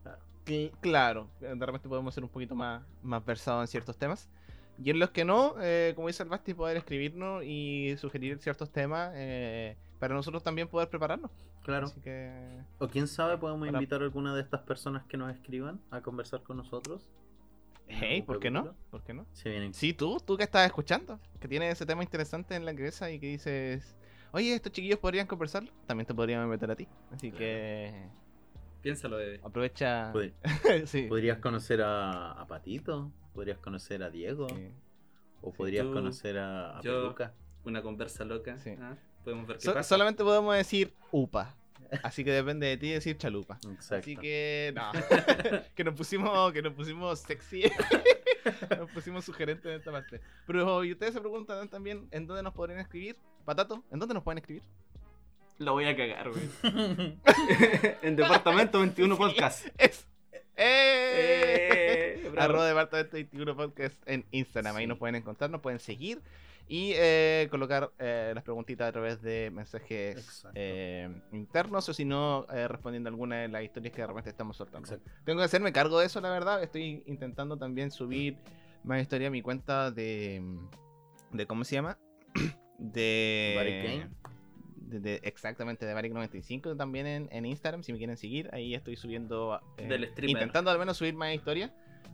Cl- 0.47 0.72
Claro, 0.80 1.28
de 1.40 1.55
repente 1.66 1.88
podemos 1.88 2.12
ser 2.12 2.24
un 2.24 2.30
poquito 2.30 2.55
más, 2.56 2.82
más 3.02 3.24
versados 3.24 3.62
en 3.62 3.68
ciertos 3.68 3.97
temas. 3.97 4.28
Y 4.82 4.90
en 4.90 4.98
los 4.98 5.10
que 5.10 5.24
no, 5.24 5.55
eh, 5.60 5.92
como 5.94 6.09
dice 6.09 6.22
el 6.22 6.28
Basti, 6.28 6.55
poder 6.55 6.76
escribirnos 6.78 7.44
y 7.44 7.94
sugerir 7.98 8.38
ciertos 8.38 8.70
temas 8.70 9.12
eh, 9.14 9.76
para 9.98 10.14
nosotros 10.14 10.42
también 10.42 10.66
poder 10.68 10.88
prepararnos. 10.88 11.30
Claro. 11.62 11.86
Así 11.86 12.01
que. 12.01 12.32
O 12.78 12.88
quién 12.88 13.06
sabe, 13.06 13.36
podemos 13.36 13.60
Para- 13.68 13.78
invitar 13.78 14.01
a 14.01 14.05
alguna 14.05 14.34
de 14.34 14.40
estas 14.40 14.62
personas 14.62 15.05
que 15.05 15.16
nos 15.18 15.30
escriban 15.32 15.78
a 15.90 16.01
conversar 16.01 16.42
con 16.42 16.56
nosotros. 16.56 17.06
Hey, 17.92 18.22
¿por 18.22 18.38
qué 18.40 18.50
no? 18.50 18.74
¿Por 18.90 19.02
qué 19.02 19.12
no? 19.14 19.26
Se 19.32 19.50
vienen 19.50 19.74
Sí, 19.74 19.92
tú, 19.92 20.18
tú 20.24 20.36
que 20.36 20.44
estás 20.44 20.64
escuchando, 20.66 21.18
que 21.40 21.48
tienes 21.48 21.72
ese 21.72 21.86
tema 21.86 22.02
interesante 22.02 22.54
en 22.54 22.64
la 22.64 22.74
cabeza 22.74 23.10
y 23.10 23.18
que 23.18 23.26
dices, 23.26 23.96
oye, 24.32 24.54
estos 24.54 24.72
chiquillos 24.72 24.98
podrían 24.98 25.26
conversar, 25.26 25.64
también 25.86 26.06
te 26.06 26.14
podrían 26.14 26.48
meter 26.48 26.70
a 26.70 26.76
ti. 26.76 26.86
Así 27.12 27.30
que 27.32 28.08
Piénsalo, 28.82 29.16
bebé. 29.16 29.40
aprovecha. 29.42 30.12
Pod- 30.12 30.32
sí. 30.86 31.02
Podrías 31.08 31.38
conocer 31.38 31.82
a, 31.82 32.32
a 32.32 32.46
Patito, 32.46 33.12
podrías 33.34 33.58
conocer 33.58 34.02
a 34.02 34.10
Diego, 34.10 34.48
Sí. 34.48 34.70
o 35.42 35.52
podrías 35.52 35.86
tú, 35.86 35.92
conocer 35.92 36.38
a, 36.38 36.78
a 36.78 36.80
yo- 36.82 37.02
Peluca. 37.02 37.34
Una 37.64 37.82
conversa 37.82 38.24
loca. 38.24 38.58
Sí. 38.58 38.70
¿ah? 38.80 38.96
Podemos 39.22 39.46
ver 39.46 39.58
qué 39.58 39.64
So- 39.64 39.74
pasa. 39.74 39.88
solamente 39.88 40.24
podemos 40.24 40.54
decir 40.56 40.94
upa. 41.10 41.54
Así 42.02 42.24
que 42.24 42.30
depende 42.30 42.66
de 42.66 42.76
ti 42.76 42.90
decir 42.90 43.16
chalupa. 43.18 43.58
Exacto. 43.72 43.96
Así 43.96 44.16
que 44.16 44.72
no. 44.74 44.92
que 45.74 45.84
nos 45.84 45.94
pusimos, 45.94 46.52
que 46.52 46.62
nos 46.62 46.72
pusimos 46.74 47.20
sexy. 47.20 47.64
nos 48.78 48.90
pusimos 48.90 49.24
sugerentes 49.24 49.66
en 49.66 49.78
esta 49.78 49.90
parte. 49.90 50.20
Pero 50.46 50.84
y 50.84 50.92
ustedes 50.92 51.14
se 51.14 51.20
preguntan 51.20 51.68
también 51.68 52.08
en 52.10 52.26
dónde 52.26 52.42
nos 52.42 52.54
podrían 52.54 52.80
escribir. 52.80 53.16
Patato, 53.44 53.84
¿en 53.90 53.98
dónde 53.98 54.14
nos 54.14 54.22
pueden 54.22 54.38
escribir? 54.38 54.62
Lo 55.58 55.72
voy 55.72 55.84
a 55.84 55.96
cagar, 55.96 56.30
güey. 56.30 56.48
en 58.02 58.16
Departamento 58.16 58.80
21 58.80 59.16
Podcast. 59.16 59.66
Es. 59.76 60.06
¡Eh! 60.56 62.22
Eh. 62.24 62.32
Arroba 62.38 62.66
Departamento 62.66 63.12
21 63.14 63.56
Podcast 63.56 63.96
en 64.06 64.24
Instagram. 64.30 64.76
Ahí 64.76 64.84
Sí. 64.84 64.88
nos 64.88 64.98
pueden 64.98 65.16
encontrar, 65.16 65.50
nos 65.50 65.60
pueden 65.60 65.80
seguir 65.80 66.22
y 66.69 66.93
eh, 66.95 67.49
colocar 67.51 67.91
eh, 67.99 68.32
las 68.35 68.45
preguntitas 68.45 68.89
a 68.89 68.93
través 68.93 69.20
de 69.23 69.51
mensajes 69.53 70.45
eh, 70.55 71.09
internos 71.32 71.89
o 71.89 71.95
si 71.95 72.05
no, 72.05 72.47
eh, 72.53 72.69
respondiendo 72.69 73.09
alguna 73.09 73.39
de 73.43 73.49
las 73.49 73.62
historias 73.65 73.93
que 73.95 74.01
de 74.03 74.07
repente 74.07 74.31
estamos 74.31 74.57
soltando. 74.57 74.87
Exacto. 74.89 75.11
Tengo 75.24 75.39
que 75.41 75.45
hacerme 75.47 75.73
cargo 75.73 75.99
de 75.99 76.07
eso, 76.07 76.20
la 76.20 76.31
verdad. 76.31 76.62
Estoy 76.62 77.03
intentando 77.07 77.57
también 77.57 77.91
subir 77.91 78.37
más 78.85 79.03
historia 79.03 79.28
a 79.28 79.31
mi 79.31 79.43
cuenta 79.43 79.91
de. 79.91 80.43
de 81.32 81.47
¿Cómo 81.47 81.65
se 81.65 81.74
llama? 81.77 81.99
De. 82.78 83.53
Varic 83.57 83.85
Game. 83.85 84.11
de- 84.77 85.01
de- 85.01 85.20
exactamente, 85.24 85.87
de 85.87 85.95
Varic95 85.95 86.77
también 86.77 87.07
en, 87.07 87.28
en 87.31 87.47
Instagram. 87.47 87.82
Si 87.82 87.93
me 87.93 87.99
quieren 87.99 88.16
seguir, 88.16 88.49
ahí 88.53 88.74
estoy 88.74 88.97
subiendo. 88.97 89.61
eh, 89.77 89.87
Del 89.87 90.09
streamer. 90.09 90.31
Intentando 90.43 90.70
al 90.70 90.78
menos 90.78 90.97
subir 90.97 91.15
más 91.15 91.35
historias. 91.35 91.70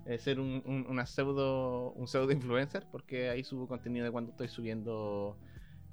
Eh, 0.06 0.18
ser 0.18 0.38
un, 0.40 0.62
un- 0.66 1.06
pseudo. 1.06 1.92
un 1.92 2.06
pseudo 2.06 2.32
influencer. 2.32 2.86
Porque 2.90 3.28
ahí 3.30 3.42
subo 3.44 3.66
contenido 3.68 4.04
de 4.04 4.10
cuando 4.12 4.30
estoy 4.32 4.48
subiendo. 4.48 5.36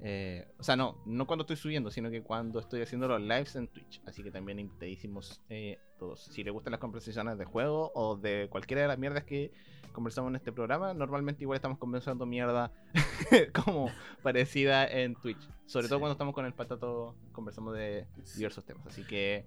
eh, 0.00 0.46
o 0.58 0.62
sea, 0.62 0.76
no, 0.76 0.96
no 1.06 1.26
cuando 1.26 1.42
estoy 1.42 1.56
subiendo, 1.56 1.90
sino 1.90 2.10
que 2.10 2.22
cuando 2.22 2.58
estoy 2.60 2.82
haciendo 2.82 3.08
los 3.08 3.20
lives 3.20 3.56
en 3.56 3.68
Twitch. 3.68 4.00
Así 4.06 4.22
que 4.22 4.30
también 4.30 4.58
invitadísimos 4.58 5.40
eh, 5.48 5.78
todos. 5.98 6.24
Si 6.24 6.42
les 6.44 6.52
gustan 6.52 6.72
las 6.72 6.80
conversaciones 6.80 7.38
de 7.38 7.44
juego 7.44 7.90
o 7.94 8.16
de 8.16 8.48
cualquiera 8.50 8.82
de 8.82 8.88
las 8.88 8.98
mierdas 8.98 9.24
que 9.24 9.52
conversamos 9.92 10.30
en 10.30 10.36
este 10.36 10.50
programa, 10.52 10.92
normalmente 10.92 11.44
igual 11.44 11.56
estamos 11.56 11.78
conversando 11.78 12.26
mierda 12.26 12.72
como 13.64 13.88
parecida 14.22 14.86
en 14.90 15.14
Twitch. 15.14 15.38
Sobre 15.66 15.88
todo 15.88 15.96
Sí. 15.98 16.00
cuando 16.00 16.12
estamos 16.12 16.34
con 16.34 16.44
el 16.44 16.52
patato, 16.52 17.14
conversamos 17.32 17.74
de 17.74 18.06
diversos 18.36 18.64
temas. 18.64 18.86
Así 18.86 19.02
que 19.04 19.46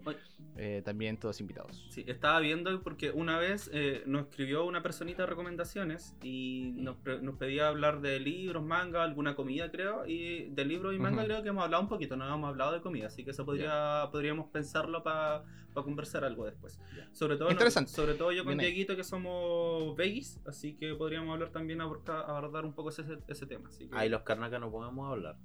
eh, 0.55 0.81
también 0.83 1.17
todos 1.17 1.39
invitados. 1.41 1.85
Sí, 1.91 2.03
estaba 2.07 2.39
viendo 2.39 2.81
porque 2.81 3.11
una 3.11 3.37
vez 3.37 3.69
eh, 3.71 4.01
nos 4.07 4.23
escribió 4.27 4.65
una 4.65 4.81
personita 4.81 5.21
de 5.23 5.27
recomendaciones 5.27 6.15
y 6.23 6.71
nos, 6.75 6.97
nos 7.21 7.35
pedía 7.37 7.67
hablar 7.67 8.01
de 8.01 8.19
libros, 8.19 8.63
manga, 8.63 9.03
alguna 9.03 9.35
comida 9.35 9.69
creo, 9.71 10.07
y 10.07 10.49
de 10.49 10.65
libros 10.65 10.95
y 10.95 10.99
manga 10.99 11.17
Ujú. 11.19 11.25
creo 11.27 11.43
que 11.43 11.49
hemos 11.49 11.63
hablado 11.63 11.83
un 11.83 11.89
poquito, 11.89 12.17
no 12.17 12.25
hemos 12.33 12.49
hablado 12.49 12.71
de 12.73 12.81
comida, 12.81 13.07
así 13.07 13.23
que 13.23 13.31
eso 13.31 13.45
podría, 13.45 14.09
podríamos 14.11 14.47
pensarlo 14.49 15.03
para 15.03 15.43
conversar 15.75 16.23
algo 16.23 16.45
después. 16.45 16.79
Ya. 16.95 17.07
Sobre 17.13 17.37
todo, 17.37 17.51
Interesante. 17.51 17.91
sobre 17.91 18.15
todo 18.15 18.31
yo 18.31 18.43
con. 18.43 18.57
Dieguito 18.57 18.95
que 18.95 19.03
somos 19.03 19.95
veggies, 19.95 20.41
así 20.47 20.73
que 20.75 20.95
podríamos 20.95 21.31
hablar 21.31 21.51
también, 21.51 21.79
abordar 21.81 22.65
un 22.65 22.73
poco 22.73 22.89
ese, 22.89 23.03
ese 23.27 23.45
tema. 23.45 23.69
Así 23.69 23.87
que, 23.87 23.95
Ahí 23.95 24.09
los 24.09 24.23
carnacas 24.23 24.59
no 24.59 24.71
podemos 24.71 25.07
hablar. 25.11 25.37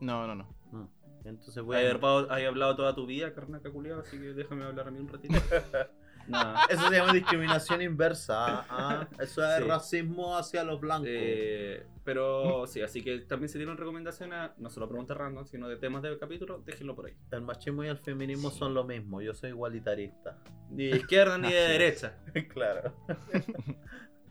No, 0.00 0.26
no, 0.26 0.34
no. 0.34 0.48
No. 0.72 0.90
Entonces 1.24 1.62
voy 1.62 1.76
Hay 1.76 1.86
a... 1.86 1.90
hablado, 1.92 2.30
hay 2.32 2.44
hablado 2.44 2.76
toda 2.76 2.94
tu 2.94 3.06
vida, 3.06 3.32
carnaca 3.34 3.70
culiao, 3.70 4.00
así 4.00 4.18
que 4.18 4.32
déjame 4.34 4.64
hablar 4.64 4.88
a 4.88 4.90
mí 4.90 4.98
un 5.00 5.08
ratito. 5.08 5.34
No. 6.28 6.38
Eso 6.68 6.88
se 6.88 6.96
llama 6.96 7.12
discriminación 7.12 7.82
inversa. 7.82 8.66
ah. 8.68 9.06
Eso 9.20 9.48
es 9.48 9.58
Sí. 9.62 9.68
racismo 9.68 10.36
hacia 10.36 10.64
los 10.64 10.80
blancos. 10.80 11.06
Eh, 11.08 11.86
pero 12.02 12.66
sí, 12.66 12.82
así 12.82 13.00
que 13.00 13.20
también 13.20 13.48
si 13.48 13.58
tienen 13.58 13.76
recomendaciones, 13.76 14.50
no 14.58 14.68
solo 14.68 14.88
preguntas 14.88 15.16
random, 15.16 15.46
sino 15.46 15.68
de 15.68 15.76
temas 15.76 16.02
del 16.02 16.18
capítulo, 16.18 16.58
déjenlo 16.66 16.96
por 16.96 17.06
ahí. 17.06 17.14
El 17.30 17.42
machismo 17.42 17.84
y 17.84 17.86
el 17.86 17.98
feminismo 17.98 18.50
son 18.50 18.74
lo 18.74 18.82
mismo. 18.82 19.22
Yo 19.22 19.34
soy 19.34 19.50
igualitarista. 19.50 20.36
Ni 20.70 20.86
de 20.88 20.96
izquierda 20.96 21.38
ni 21.38 21.52
de 21.52 21.60
derecha. 21.68 22.18
claro, 22.52 22.92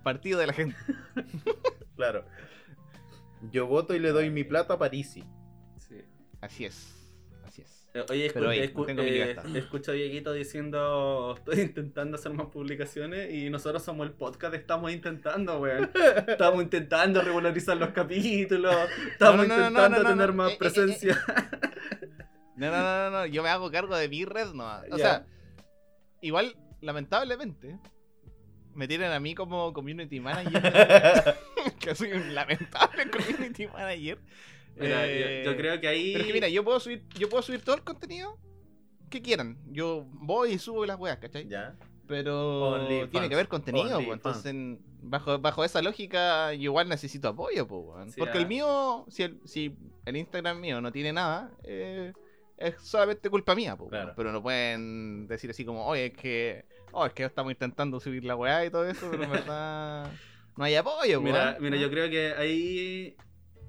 Partido 0.03 0.37
de 0.39 0.47
la 0.47 0.53
gente. 0.53 0.75
claro. 1.95 2.25
Yo 3.51 3.67
voto 3.67 3.95
y 3.95 3.99
le 3.99 4.11
doy 4.11 4.29
mi 4.31 4.43
plata 4.43 4.73
a 4.73 4.77
Parisi. 4.79 5.23
Sí. 6.49 6.65
Así 6.65 6.65
es. 6.65 6.95
Así 7.47 7.61
es. 7.61 7.87
Eh, 7.93 8.05
Oye, 8.09 8.33
escu- 8.33 8.73
escu- 8.73 8.99
eh, 8.99 9.35
escucho 9.57 9.91
a 9.91 9.93
Dieguito 9.93 10.33
diciendo 10.33 11.35
estoy 11.37 11.61
intentando 11.61 12.15
hacer 12.17 12.33
más 12.33 12.47
publicaciones 12.47 13.31
y 13.33 13.49
nosotros 13.49 13.83
somos 13.83 14.05
el 14.07 14.13
podcast, 14.13 14.53
estamos 14.53 14.91
intentando, 14.91 15.59
weón. 15.59 15.89
Estamos 16.27 16.61
intentando 16.63 17.21
regularizar 17.21 17.77
los 17.77 17.89
capítulos, 17.89 18.75
estamos 19.11 19.47
No, 19.47 19.55
no, 19.57 19.67
intentando 19.67 20.03
tener 20.03 20.33
más 20.33 20.49
Eh, 20.49 20.51
eh, 20.51 20.55
eh, 20.55 20.59
presencia. 20.59 21.23
No, 22.57 22.71
no, 22.71 22.81
no, 22.81 23.09
no, 23.11 23.25
yo 23.25 23.43
me 23.43 23.49
hago 23.49 23.69
cargo 23.69 23.97
de 23.97 24.07
mi 24.07 24.23
red, 24.23 24.53
no. 24.53 24.65
O 24.89 24.97
sea, 24.97 25.25
igual, 26.21 26.55
lamentablemente, 26.79 27.77
me 28.73 28.87
tienen 28.87 29.11
a 29.11 29.19
mí 29.19 29.35
como 29.35 29.73
community 29.73 30.21
manager. 30.21 31.35
que 31.81 31.93
soy 31.95 32.13
un 32.13 32.33
lamentable 32.33 33.09
community 33.11 33.67
manager. 33.67 34.19
Mira, 34.75 35.07
Eh, 35.07 35.43
yo, 35.45 35.51
yo 35.51 35.57
creo 35.57 35.79
que 35.79 35.87
ahí. 35.87 36.11
Pero 36.13 36.21
es 36.23 36.27
que 36.27 36.33
mira, 36.33 36.49
yo 36.49 36.63
puedo 36.63 36.79
subir, 36.79 37.03
yo 37.17 37.29
puedo 37.29 37.41
subir 37.41 37.61
todo 37.61 37.75
el 37.75 37.83
contenido 37.83 38.37
que 39.09 39.21
quieran. 39.21 39.57
Yo 39.71 40.05
voy 40.11 40.53
y 40.53 40.57
subo 40.59 40.85
las 40.85 40.99
weas, 40.99 41.17
¿cachai? 41.17 41.47
¿Ya? 41.47 41.75
Pero 42.07 42.69
OnlyFans. 42.69 43.11
tiene 43.11 43.29
que 43.29 43.35
haber 43.35 43.47
contenido, 43.47 43.97
pues, 43.97 44.09
entonces 44.09 44.53
bajo, 45.01 45.39
bajo 45.39 45.63
esa 45.63 45.81
lógica 45.81 46.53
yo 46.53 46.63
igual 46.63 46.87
necesito 46.89 47.29
apoyo, 47.29 47.67
pues. 47.67 48.13
Sí, 48.13 48.19
porque 48.19 48.37
ah. 48.37 48.41
el 48.41 48.47
mío, 48.47 49.05
si 49.07 49.23
el, 49.23 49.39
si 49.45 49.75
el 50.05 50.17
Instagram 50.17 50.59
mío 50.59 50.81
no 50.81 50.91
tiene 50.91 51.13
nada, 51.13 51.51
eh, 51.63 52.13
es 52.57 52.75
solamente 52.81 53.29
culpa 53.29 53.55
mía, 53.55 53.75
pues, 53.75 53.89
Claro. 53.89 54.13
pero 54.15 54.31
no 54.31 54.41
pueden 54.41 55.27
decir 55.27 55.49
así 55.49 55.65
como, 55.65 55.85
oye, 55.87 56.07
es 56.07 56.13
que, 56.13 56.65
oh, 56.91 57.05
es 57.05 57.13
que 57.13 57.23
estamos 57.23 57.51
intentando 57.51 57.99
subir 57.99 58.23
la 58.23 58.35
weá 58.35 58.65
y 58.65 58.69
todo 58.69 58.85
eso, 58.87 59.07
pero 59.09 59.23
en 59.23 59.31
verdad 59.49 60.11
no 60.57 60.63
hay 60.63 60.75
apoyo, 60.75 61.21
Mira, 61.21 61.57
mira, 61.59 61.77
yo 61.77 61.89
creo 61.89 62.09
que 62.09 62.33
ahí, 62.33 63.15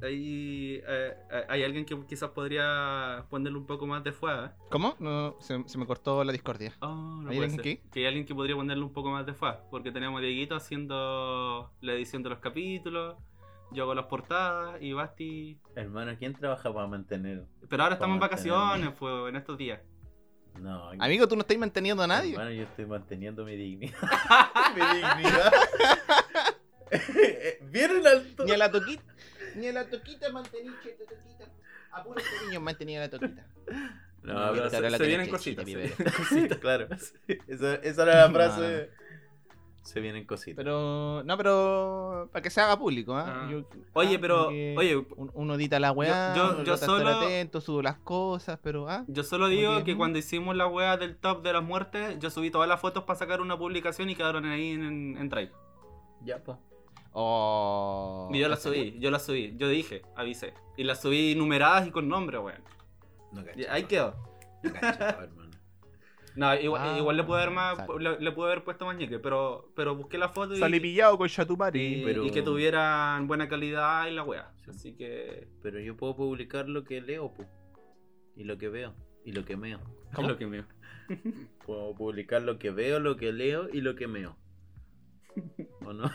ahí 0.03 0.81
eh, 0.87 1.15
eh, 1.31 1.45
hay 1.49 1.63
alguien 1.65 1.85
que 1.85 1.99
quizás 2.07 2.31
podría 2.31 3.25
ponerle 3.31 3.59
un 3.59 3.67
poco 3.67 3.87
más 3.87 4.03
de 4.05 4.13
fuego. 4.13 4.51
¿Cómo? 4.71 4.95
No, 4.99 5.37
se, 5.41 5.63
se 5.67 5.79
me 5.79 5.87
cortó 5.87 6.23
la 6.25 6.33
discordia. 6.33 6.73
Oh, 6.81 7.21
no 7.23 7.31
¿Hay 7.31 7.39
alguien 7.39 7.61
que? 7.61 7.83
Que 7.93 8.01
hay 8.01 8.07
alguien 8.07 8.25
que 8.27 8.35
podría 8.35 8.57
ponerle 8.57 8.83
un 8.85 8.93
poco 8.93 9.11
más 9.11 9.25
de 9.27 9.35
fuego. 9.35 9.59
Porque 9.71 9.91
tenemos 9.93 10.19
a 10.19 10.23
Dieguito 10.23 10.55
haciendo 10.57 11.73
la 11.81 11.93
edición 11.93 12.23
de 12.23 12.31
los 12.31 12.39
capítulos. 12.39 13.17
Yo 13.73 13.83
hago 13.83 13.95
las 13.95 14.07
portadas 14.07 14.81
y 14.81 14.93
Basti. 14.93 15.59
Hermano, 15.75 16.13
¿quién 16.19 16.35
trabaja 16.35 16.73
para 16.73 16.87
mantener? 16.87 17.45
Pero 17.69 17.83
ahora 17.83 17.95
estamos 17.97 18.15
en 18.15 18.21
vacaciones, 18.21 18.91
pues, 18.99 19.29
en 19.29 19.37
estos 19.37 19.59
días. 19.59 19.81
No, 20.61 20.91
Amigo, 21.01 21.29
tú 21.29 21.35
no 21.37 21.43
estás 21.43 21.59
manteniendo 21.59 22.03
a 22.03 22.07
nadie. 22.07 22.33
Hermano, 22.33 22.51
yo 22.53 22.63
estoy 22.63 22.87
manteniendo 22.87 23.45
mi 23.45 23.57
dignidad. 23.57 23.95
mi 24.75 24.81
dignidad. 24.81 25.53
¿Vieron 27.71 28.07
al 28.07 28.35
to- 28.37 28.45
Ni 28.45 28.53
a 28.53 28.57
la 28.57 28.71
toquita, 28.71 29.03
ni 29.57 29.67
a 29.69 29.73
la 29.73 29.89
toquita 29.89 30.31
manteniche, 30.31 30.91
toquita. 30.93 31.45
A 31.93 32.03
puros 32.05 32.23
niños 32.47 32.63
mantenía 32.63 33.01
la 33.01 33.09
toquita. 33.11 33.47
No, 34.23 34.35
No, 34.47 34.53
pero 34.53 34.71
se, 34.71 34.81
la 34.81 34.99
se 34.99 35.07
vienen 35.07 35.31
cositas. 35.31 35.65
se 35.65 35.77
vienen 35.77 35.93
cositas. 36.17 36.59
claro. 36.59 36.89
Esa, 37.49 37.75
esa 37.77 38.03
era 38.03 38.27
la 38.27 38.31
frase. 38.31 38.61
No, 38.61 38.69
no. 39.01 39.07
Se 39.83 40.01
vienen 40.01 40.27
cositas. 40.27 40.57
Pero, 40.57 41.23
no, 41.25 41.37
pero 41.37 42.29
para 42.33 42.43
que 42.43 42.51
se 42.51 42.61
haga 42.61 42.77
público, 42.77 43.15
¿ah? 43.15 43.45
Ah. 43.45 43.49
Yo- 43.49 43.69
Oye, 43.93 44.17
ah, 44.17 44.19
pero, 44.21 44.49
oye, 44.49 44.97
un- 44.97 45.31
uno 45.33 45.55
edita 45.55 45.79
la 45.79 45.93
weá, 45.93 46.35
Yo- 46.35 46.65
yo- 46.65 46.77
solo- 46.77 47.09
atento, 47.09 47.61
subo 47.61 47.83
las 47.83 47.97
cosas, 47.99 48.59
pero, 48.61 48.89
ah. 48.91 49.05
Yo 49.07 49.23
solo 49.23 49.47
digo 49.47 49.85
que 49.85 49.97
cuando 49.97 50.19
hicimos 50.19 50.57
la 50.57 50.67
wea 50.67 50.97
del 50.97 51.17
top 51.17 51.45
de 51.45 51.53
las 51.53 51.63
muertes, 51.63 52.19
yo 52.19 52.31
subí 52.31 52.51
todas 52.51 52.69
las 52.69 52.81
fotos 52.81 53.05
para 53.05 53.17
sacar 53.17 53.41
una 53.41 53.57
publicación 53.57 54.11
y 54.11 54.17
quedaron 54.17 54.45
ahí 54.45 54.73
en, 54.73 55.17
en 55.17 55.29
Drive. 55.29 55.53
Ya, 56.25 56.43
pues. 56.43 56.59
Oh, 57.19 58.29
Y 58.31 58.39
yo 58.41 58.49
las 58.49 58.63
subí, 58.63 58.95
yo 58.99 59.11
las 59.11 59.25
subí, 59.25 59.55
yo 59.57 59.69
dije, 59.71 60.03
avisé. 60.17 60.53
Y 60.77 60.85
las 60.85 61.01
subí 61.01 61.35
numeradas 61.35 61.87
y 61.87 61.91
con 61.91 62.09
nombre, 62.11 62.37
weón. 62.39 62.61
No 63.33 63.41
Y 63.41 63.45
cachaba, 63.45 63.75
ahí 63.75 63.83
quedó. 63.85 64.15
no 64.63 64.73
cachaba, 64.75 65.23
hermano. 65.25 65.51
No, 66.37 66.55
igual, 66.55 66.83
Ah, 66.85 66.99
igual 66.99 67.17
le 67.17 67.25
puedo 67.25 67.41
haber 67.41 67.55
más, 67.55 67.79
le, 67.99 68.21
le 68.21 68.31
pude 68.33 68.49
haber 68.53 68.63
puesto 68.63 68.85
más 68.85 68.95
ñeque, 68.99 69.19
pero, 69.19 69.73
pero 69.75 69.97
busqué 69.97 70.19
la 70.19 70.29
foto 70.29 70.53
y, 70.53 70.59
Salí 70.59 70.79
pillado 70.81 71.17
con 71.17 71.27
y, 71.29 71.31
Chatumari. 71.31 72.03
pero- 72.05 72.27
y 72.27 72.31
que 72.31 72.43
tuvieran 72.43 73.27
buena 73.27 73.49
calidad 73.49 74.07
y 74.09 74.11
la 74.11 74.23
wea. 74.23 74.53
Así 74.69 74.93
que 74.95 75.49
Pero 75.63 75.81
yo 75.81 75.97
puedo 75.97 76.15
publicar 76.15 76.69
lo 76.69 76.85
que 76.85 77.01
leo, 77.01 77.33
po. 77.33 77.47
Y 78.37 78.45
lo 78.45 78.59
que 78.59 78.69
veo. 78.69 78.95
Y 79.25 79.33
lo 79.33 79.47
que 79.47 79.57
meo. 79.57 79.81
es 80.13 80.19
lo 80.29 80.37
que 80.37 80.47
mío. 80.47 80.67
Puedo 81.65 81.95
publicar 81.95 82.43
lo 82.43 82.59
que 82.59 82.71
veo, 82.71 83.01
lo 83.01 83.17
que 83.17 83.33
leo 83.33 83.71
y 83.73 83.81
lo 83.81 83.95
que 83.97 84.07
meo. 84.07 84.37
¿O 85.87 85.95
no? 85.95 86.11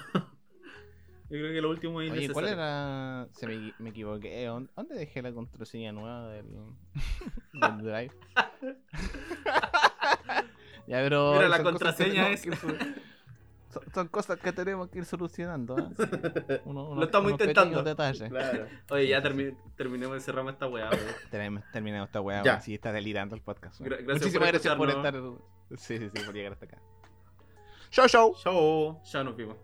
Yo 1.31 1.37
creo 1.37 1.53
que 1.53 1.61
lo 1.61 1.69
último 1.69 2.01
es 2.01 2.11
Oye, 2.11 2.29
¿cuál 2.29 2.47
era? 2.49 3.25
Se 3.31 3.47
me, 3.47 3.73
me 3.79 3.91
equivoqué. 3.91 4.43
¿Dónde 4.45 4.95
dejé 4.95 5.21
la 5.21 5.31
contraseña 5.31 5.93
nueva 5.93 6.27
del, 6.27 6.45
del 7.53 7.77
Drive? 7.77 8.11
ya, 10.87 10.97
pero. 10.97 11.33
Mira, 11.33 11.49
la 11.49 11.63
contraseña 11.63 12.29
es- 12.29 12.41
que 12.41 12.55
Son, 12.55 12.77
son 13.93 14.07
cosas 14.09 14.37
que 14.39 14.51
tenemos 14.51 14.89
que 14.89 14.99
ir 14.99 15.05
solucionando. 15.05 15.77
¿ah? 15.77 15.89
Sí. 15.95 16.03
Uno- 16.65 16.89
uno- 16.89 16.99
Lo 16.99 17.05
estamos 17.05 17.31
intentando. 17.31 17.81
Claro. 18.27 18.67
Oye, 18.89 19.07
ya 19.07 19.23
termi- 19.23 19.55
terminemos 19.77 20.15
de 20.15 20.19
cerramos 20.21 20.51
esta. 20.51 20.67
Tenemos 21.29 21.63
terminado 21.71 22.03
esta 22.03 22.19
weá. 22.19 22.43
Ya. 22.43 22.59
Sí, 22.59 22.73
está 22.73 22.91
delirando 22.91 23.35
el 23.35 23.41
podcast. 23.41 23.79
weón. 23.79 23.93
Gra- 23.93 24.03
gracias 24.03 24.19
Muchísimas 24.21 24.49
por 24.51 24.51
gracias 24.51 24.75
por 24.75 24.89
estar. 24.89 25.13
Sí, 25.77 25.97
sí, 25.97 26.09
sí, 26.13 26.23
por 26.25 26.35
llegar 26.35 26.51
hasta 26.51 26.65
acá. 26.65 26.81
Chau, 27.91 28.07
chau. 28.09 28.35
Chao. 28.43 29.01
Ya 29.05 29.23
nos 29.23 29.37
vimos. 29.37 29.55